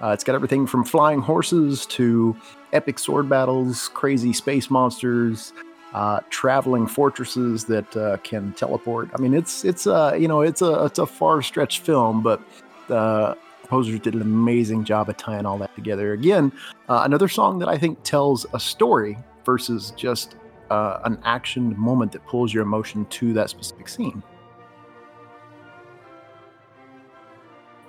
uh, 0.02 0.08
it's 0.08 0.24
got 0.24 0.34
everything 0.34 0.66
from 0.66 0.84
flying 0.84 1.20
horses 1.20 1.86
to 1.86 2.36
epic 2.72 2.98
sword 2.98 3.28
battles, 3.28 3.88
crazy 3.88 4.32
space 4.32 4.68
monsters, 4.68 5.52
uh, 5.94 6.20
traveling 6.30 6.86
fortresses 6.86 7.64
that 7.64 7.96
uh, 7.96 8.16
can 8.18 8.52
teleport. 8.52 9.10
I 9.14 9.20
mean, 9.20 9.34
it's 9.34 9.64
it's 9.64 9.86
uh, 9.86 10.16
you 10.18 10.28
know 10.28 10.40
it's 10.40 10.62
a 10.62 10.84
it's 10.84 10.98
a 10.98 11.06
far 11.06 11.42
stretched 11.42 11.80
film, 11.80 12.22
but 12.22 12.40
the 12.88 13.36
composers 13.60 14.00
did 14.00 14.14
an 14.14 14.22
amazing 14.22 14.84
job 14.84 15.08
of 15.08 15.16
tying 15.16 15.46
all 15.46 15.58
that 15.58 15.74
together. 15.74 16.12
Again, 16.12 16.52
uh, 16.88 17.02
another 17.04 17.28
song 17.28 17.58
that 17.60 17.68
I 17.68 17.78
think 17.78 18.02
tells 18.02 18.46
a 18.52 18.60
story 18.60 19.16
versus 19.44 19.92
just 19.96 20.34
uh, 20.70 21.00
an 21.04 21.18
action 21.24 21.78
moment 21.78 22.12
that 22.12 22.24
pulls 22.26 22.54
your 22.54 22.62
emotion 22.62 23.04
to 23.06 23.32
that 23.34 23.50
specific 23.50 23.88
scene. 23.88 24.22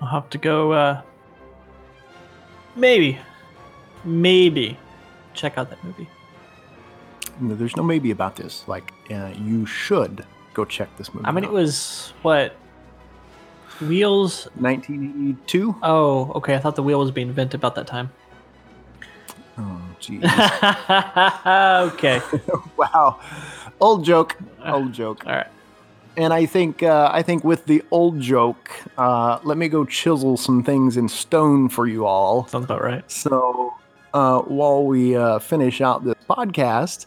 I'll 0.02 0.08
have 0.08 0.30
to 0.32 0.38
go. 0.38 0.72
Uh, 0.72 1.02
maybe, 2.76 3.20
maybe 4.04 4.78
check 5.34 5.58
out 5.58 5.70
that 5.70 5.84
movie. 5.84 6.10
No, 7.40 7.56
there's 7.56 7.76
no 7.76 7.84
maybe 7.84 8.12
about 8.12 8.36
this. 8.36 8.68
Like, 8.68 8.92
uh, 9.12 9.32
you 9.38 9.66
should 9.66 10.26
go 10.54 10.66
check 10.66 10.96
this 10.98 11.14
movie. 11.14 11.26
I 11.26 11.32
mean, 11.32 11.46
out. 11.46 11.52
it 11.52 11.54
was 11.54 12.14
what 12.24 12.56
wheels. 13.82 14.46
1982. 14.56 15.76
Oh, 15.84 16.32
okay. 16.36 16.56
I 16.56 16.60
thought 16.60 16.76
the 16.76 16.84
wheel 16.84 17.00
was 17.00 17.12
being 17.12 17.30
invented 17.30 17.60
about 17.60 17.76
that 17.76 17.88
time. 17.88 18.12
Oh, 19.62 19.82
jeez. 20.02 20.24
okay. 21.94 22.22
wow, 22.78 23.20
old 23.80 24.04
joke. 24.06 24.38
Old 24.66 24.92
joke. 24.94 25.26
All 25.28 25.34
right. 25.34 25.48
And 26.18 26.34
I 26.34 26.46
think 26.46 26.84
uh, 26.84 27.10
I 27.14 27.22
think 27.22 27.44
with 27.44 27.66
the 27.66 27.84
old 27.92 28.20
joke, 28.20 28.70
uh, 28.98 29.40
let 29.44 29.58
me 29.58 29.70
go 29.70 29.86
chisel 29.86 30.36
some 30.38 30.64
things 30.64 30.98
in 30.98 31.08
stone 31.08 31.70
for 31.70 31.88
you 31.88 32.06
all. 32.06 32.48
Sounds 32.48 32.66
about 32.66 32.82
right. 32.84 33.10
So 33.10 33.74
uh, 34.14 34.40
while 34.42 34.84
we 34.86 35.16
uh, 35.16 35.40
finish 35.40 35.80
out 35.80 36.04
this 36.04 36.16
podcast, 36.30 37.06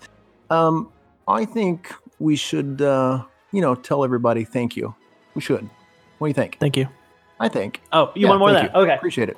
um, 0.50 0.90
I 1.28 1.44
think 1.44 1.92
we 2.18 2.36
should, 2.36 2.80
uh, 2.80 3.22
you 3.52 3.60
know, 3.60 3.74
tell 3.74 4.04
everybody 4.04 4.44
thank 4.44 4.74
you. 4.76 4.94
We 5.34 5.42
should. 5.42 5.68
What 6.18 6.28
do 6.28 6.30
you 6.30 6.34
think? 6.34 6.58
Thank 6.58 6.76
you. 6.76 6.88
I 7.40 7.48
think. 7.48 7.82
Oh, 7.92 8.10
you 8.14 8.22
Yeah, 8.22 8.28
want 8.30 8.38
more 8.38 8.48
of 8.50 8.54
that? 8.54 8.72
you. 8.74 8.80
Okay. 8.80 8.94
Appreciate 8.94 9.28
it. 9.28 9.36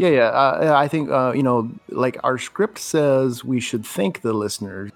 Yeah, 0.00 0.08
yeah. 0.08 0.28
Uh, 0.28 0.72
I 0.74 0.88
think 0.88 1.10
uh, 1.10 1.32
you 1.36 1.42
know, 1.42 1.70
like 1.90 2.16
our 2.24 2.38
script 2.38 2.78
says, 2.78 3.44
we 3.44 3.60
should 3.60 3.84
thank 3.84 4.22
the 4.22 4.32
listeners. 4.32 4.90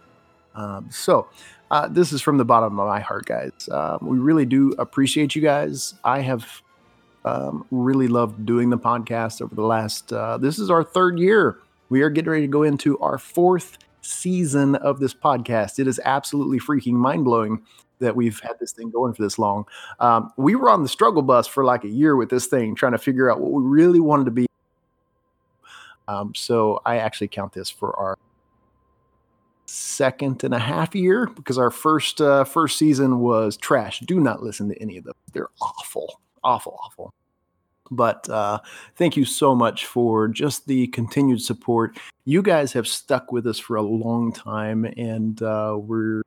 Um, 0.55 0.89
so, 0.91 1.29
uh, 1.71 1.89
this 1.89 2.11
is 2.11 2.23
from 2.23 2.39
the 2.39 2.45
bottom 2.47 2.81
of 2.81 2.89
my 2.89 3.01
heart, 3.01 3.27
guys. 3.27 3.53
Uh, 3.71 3.99
we 4.01 4.19
really 4.19 4.47
do 4.47 4.73
appreciate 4.79 5.35
you 5.35 5.43
guys. 5.43 5.93
I 6.05 6.21
have 6.21 6.63
um, 7.27 7.67
really 7.71 8.09
loved 8.09 8.47
doing 8.47 8.71
the 8.71 8.79
podcast 8.79 9.43
over 9.43 9.55
the 9.55 9.61
last. 9.61 10.11
Uh, 10.11 10.39
this 10.39 10.59
is 10.59 10.71
our 10.71 10.83
third 10.83 11.19
year. 11.19 11.59
We 11.91 12.01
are 12.01 12.09
getting 12.09 12.31
ready 12.31 12.45
to 12.45 12.51
go 12.51 12.63
into 12.63 12.99
our 13.01 13.19
fourth 13.19 13.77
season 14.01 14.75
of 14.77 15.01
this 15.01 15.13
podcast. 15.13 15.79
It 15.79 15.87
is 15.87 16.01
absolutely 16.07 16.61
freaking 16.61 16.95
mind 16.95 17.27
blowing 17.27 17.61
that 17.99 18.17
we've 18.17 18.41
had 18.41 18.59
this 18.59 18.73
thing 18.73 18.89
going 18.89 19.13
for 19.13 19.23
this 19.23 19.39
long. 19.39 19.67
Um, 20.01 20.33
we 20.39 20.55
were 20.55 20.71
on 20.71 20.83
the 20.83 20.89
struggle 20.89 21.21
bus 21.21 21.47
for 21.47 21.63
like 21.63 21.85
a 21.85 21.89
year 21.89 22.17
with 22.17 22.31
this 22.31 22.47
thing, 22.47 22.75
trying 22.75 22.93
to 22.93 22.99
figure 22.99 23.31
out 23.31 23.39
what 23.39 23.53
we 23.53 23.63
really 23.63 24.01
wanted 24.01 24.25
to 24.25 24.31
be. 24.31 24.47
Um, 26.09 26.35
so 26.35 26.81
I 26.85 26.99
actually 26.99 27.29
count 27.29 27.53
this 27.53 27.71
for 27.71 27.99
our 27.99 28.19
second 29.67 30.45
and 30.45 30.55
a 30.55 30.59
half 30.59 30.95
year 30.95 31.27
because 31.27 31.59
our 31.59 31.71
first 31.71 32.21
uh, 32.21 32.45
first 32.45 32.79
season 32.79 33.21
was 33.21 33.57
trash. 33.57 34.01
Do 34.01 34.21
not 34.21 34.43
listen 34.43 34.69
to 34.69 34.81
any 34.81 34.97
of 34.97 35.05
them; 35.05 35.15
they're 35.33 35.51
awful, 35.61 36.21
awful, 36.43 36.79
awful. 36.83 37.13
But 37.91 38.29
uh, 38.29 38.61
thank 38.97 39.17
you 39.17 39.25
so 39.25 39.55
much 39.55 39.87
for 39.87 40.29
just 40.29 40.67
the 40.67 40.87
continued 40.89 41.43
support. 41.43 41.99
You 42.25 42.43
guys 42.43 42.73
have 42.73 42.89
stuck 42.89 43.31
with 43.31 43.47
us 43.47 43.59
for 43.59 43.77
a 43.77 43.83
long 43.83 44.33
time, 44.33 44.85
and 44.97 45.41
uh, 45.43 45.77
we're 45.79 46.23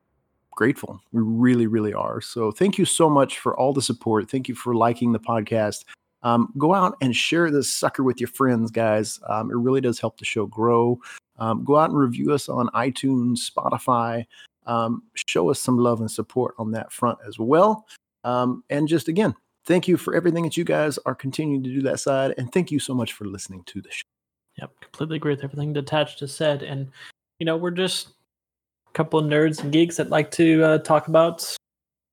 grateful. 0.52 1.00
We 1.12 1.22
really, 1.22 1.66
really 1.66 1.94
are. 1.94 2.20
So 2.20 2.50
thank 2.50 2.78
you 2.78 2.84
so 2.84 3.08
much 3.08 3.38
for 3.38 3.58
all 3.58 3.72
the 3.72 3.82
support. 3.82 4.30
Thank 4.30 4.48
you 4.48 4.54
for 4.54 4.74
liking 4.74 5.12
the 5.12 5.20
podcast. 5.20 5.84
Um, 6.22 6.52
go 6.58 6.74
out 6.74 6.96
and 7.00 7.14
share 7.14 7.50
this 7.50 7.72
sucker 7.72 8.02
with 8.02 8.20
your 8.20 8.28
friends, 8.28 8.70
guys. 8.70 9.20
Um, 9.28 9.50
it 9.50 9.56
really 9.56 9.80
does 9.80 10.00
help 10.00 10.18
the 10.18 10.24
show 10.24 10.46
grow. 10.46 10.98
Um, 11.38 11.64
go 11.64 11.76
out 11.76 11.90
and 11.90 11.98
review 11.98 12.32
us 12.32 12.48
on 12.48 12.68
iTunes, 12.68 13.50
Spotify. 13.50 14.26
Um, 14.66 15.04
show 15.14 15.50
us 15.50 15.60
some 15.60 15.78
love 15.78 16.00
and 16.00 16.10
support 16.10 16.54
on 16.58 16.72
that 16.72 16.92
front 16.92 17.18
as 17.26 17.38
well. 17.38 17.86
Um, 18.24 18.64
and 18.68 18.88
just 18.88 19.08
again, 19.08 19.34
thank 19.64 19.86
you 19.86 19.96
for 19.96 20.14
everything 20.14 20.44
that 20.44 20.56
you 20.56 20.64
guys 20.64 20.98
are 21.06 21.14
continuing 21.14 21.62
to 21.62 21.70
do 21.70 21.82
that 21.82 22.00
side. 22.00 22.34
And 22.36 22.52
thank 22.52 22.70
you 22.70 22.78
so 22.78 22.94
much 22.94 23.12
for 23.12 23.24
listening 23.24 23.62
to 23.64 23.80
the 23.80 23.90
show. 23.90 24.02
Yep, 24.58 24.72
completely 24.80 25.16
agree 25.16 25.32
with 25.34 25.44
everything 25.44 25.72
Detached 25.72 26.20
has 26.20 26.34
said. 26.34 26.62
And, 26.62 26.90
you 27.38 27.46
know, 27.46 27.56
we're 27.56 27.70
just 27.70 28.08
a 28.88 28.92
couple 28.92 29.20
of 29.20 29.26
nerds 29.26 29.62
and 29.62 29.72
geeks 29.72 29.96
that 29.96 30.10
like 30.10 30.30
to 30.32 30.64
uh, 30.64 30.78
talk 30.78 31.06
about 31.06 31.56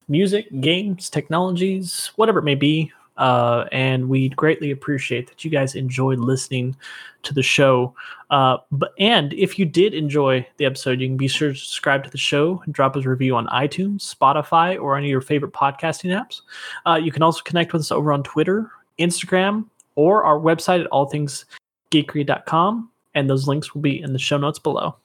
music, 0.08 0.48
games, 0.62 1.10
technologies, 1.10 2.12
whatever 2.18 2.40
it 2.40 2.44
may 2.44 2.56
be. 2.56 2.92
Uh, 3.18 3.66
and 3.72 4.10
we 4.10 4.30
greatly 4.30 4.72
appreciate 4.72 5.28
that 5.28 5.46
you 5.46 5.52
guys 5.52 5.76
enjoyed 5.76 6.20
listening 6.20 6.76
to 7.24 7.34
the 7.34 7.44
show. 7.44 7.94
Uh, 8.30 8.58
but 8.72 8.94
and 9.00 9.34
if 9.34 9.58
you 9.58 9.66
did 9.66 9.94
enjoy 9.94 10.46
the 10.58 10.66
episode, 10.66 11.00
you 11.00 11.08
can 11.08 11.18
be 11.18 11.28
sure 11.28 11.54
to 11.54 11.58
subscribe 11.58 12.04
to 12.04 12.10
the 12.10 12.18
show 12.18 12.62
and 12.66 12.74
drop 12.74 12.96
us 12.96 13.06
a 13.06 13.10
review 13.10 13.36
on 13.36 13.48
iTunes, 13.48 14.16
Spotify, 14.16 14.80
or 14.82 14.98
any 14.98 15.08
of 15.08 15.12
your 15.12 15.22
favorite 15.22 15.54
podcasting 15.54 16.12
apps. 16.12 16.42
Uh, 16.86 16.96
you 16.96 17.12
can 17.12 17.24
also 17.24 17.42
connect 17.44 17.74
with 17.74 17.82
us 17.82 17.92
over 17.92 18.12
on 18.12 18.24
Twitter, 18.24 18.72
Instagram, 19.00 19.66
or 19.96 20.24
our 20.24 20.40
website 20.40 20.84
at 20.84 20.92
allthingsgeekery.com, 20.92 22.90
and 23.14 23.30
those 23.30 23.48
links 23.48 23.74
will 23.74 23.82
be 23.82 24.02
in 24.02 24.14
the 24.14 24.20
show 24.20 24.38
notes 24.38 24.60
below. 24.60 24.96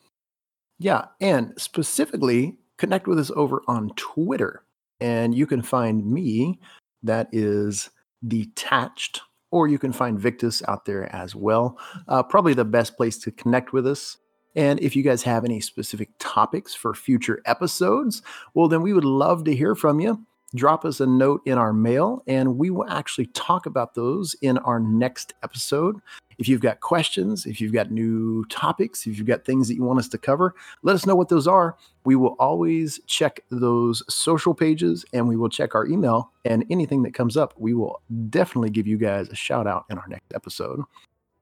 Yeah, 0.79 1.05
and 1.21 1.53
specifically 1.59 2.57
connect 2.79 3.07
with 3.07 3.19
us 3.19 3.31
over 3.37 3.63
on 3.69 3.91
Twitter. 3.97 4.63
And 5.01 5.35
you 5.35 5.47
can 5.47 5.63
find 5.63 6.05
me, 6.11 6.59
that 7.03 7.29
is 7.33 7.91
detached, 8.27 9.23
or 9.51 9.69
you 9.69 9.79
can 9.79 9.93
find 9.93 10.19
Victus 10.19 10.63
out 10.69 10.85
there 10.85 11.15
as 11.15 11.35
well. 11.35 11.79
Uh, 12.09 12.23
probably 12.23 12.55
the 12.55 12.65
best 12.65 12.97
place 12.97 13.19
to 13.19 13.31
connect 13.31 13.73
with 13.73 13.87
us. 13.87 14.19
And 14.57 14.81
if 14.81 14.97
you 14.97 15.03
guys 15.03 15.23
have 15.23 15.45
any 15.45 15.61
specific 15.61 16.11
topics 16.19 16.75
for 16.75 16.93
future 16.95 17.41
episodes, 17.47 18.23
well, 18.55 18.69
then 18.69 18.83
we 18.83 18.93
would 18.93 19.05
love 19.05 19.45
to 19.45 19.55
hear 19.55 19.75
from 19.75 20.01
you. 20.01 20.27
Drop 20.55 20.85
us 20.85 20.99
a 20.99 21.07
note 21.07 21.43
in 21.47 21.59
our 21.59 21.73
mail, 21.73 22.25
and 22.27 22.59
we 22.59 22.71
will 22.71 22.89
actually 22.89 23.27
talk 23.27 23.67
about 23.67 23.95
those 23.95 24.35
in 24.43 24.59
our 24.59 24.81
next 24.81 25.33
episode. 25.45 26.01
If 26.39 26.49
you've 26.49 26.61
got 26.61 26.81
questions, 26.81 27.47
if 27.47 27.61
you've 27.61 27.73
got 27.73 27.93
new 27.93 28.45
topics, 28.47 29.07
if 29.07 29.17
you've 29.17 29.27
got 29.27 29.45
things 29.45 29.69
that 29.69 29.75
you 29.75 29.85
want 29.85 30.01
us 30.01 30.09
to 30.09 30.19
cover, 30.19 30.55
let 30.83 30.95
us 30.97 31.07
know 31.07 31.15
what 31.15 31.29
those 31.29 31.47
are. 31.47 31.77
We 32.05 32.17
will 32.17 32.35
always 32.41 32.99
check 33.07 33.41
those 33.51 34.03
social 34.13 34.55
pages 34.55 35.05
and 35.13 35.29
we 35.29 35.37
will 35.37 35.51
check 35.51 35.75
our 35.75 35.87
email. 35.87 36.33
And 36.45 36.65
anything 36.71 37.03
that 37.03 37.15
comes 37.15 37.37
up, 37.37 37.55
we 37.59 37.75
will 37.75 38.01
definitely 38.31 38.71
give 38.71 38.87
you 38.87 38.97
guys 38.97 39.29
a 39.29 39.35
shout 39.35 39.67
out 39.67 39.85
in 39.91 39.99
our 39.99 40.09
next 40.09 40.33
episode. 40.35 40.81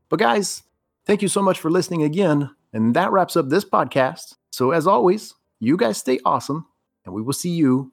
But, 0.08 0.18
guys, 0.18 0.64
thank 1.06 1.22
you 1.22 1.28
so 1.28 1.42
much 1.42 1.60
for 1.60 1.70
listening 1.70 2.02
again. 2.02 2.50
And 2.72 2.94
that 2.94 3.12
wraps 3.12 3.36
up 3.36 3.48
this 3.48 3.64
podcast. 3.64 4.34
So, 4.52 4.72
as 4.72 4.86
always, 4.86 5.32
you 5.60 5.76
guys 5.76 5.96
stay 5.98 6.18
awesome, 6.24 6.66
and 7.04 7.14
we 7.14 7.22
will 7.22 7.32
see 7.32 7.50
you 7.50 7.92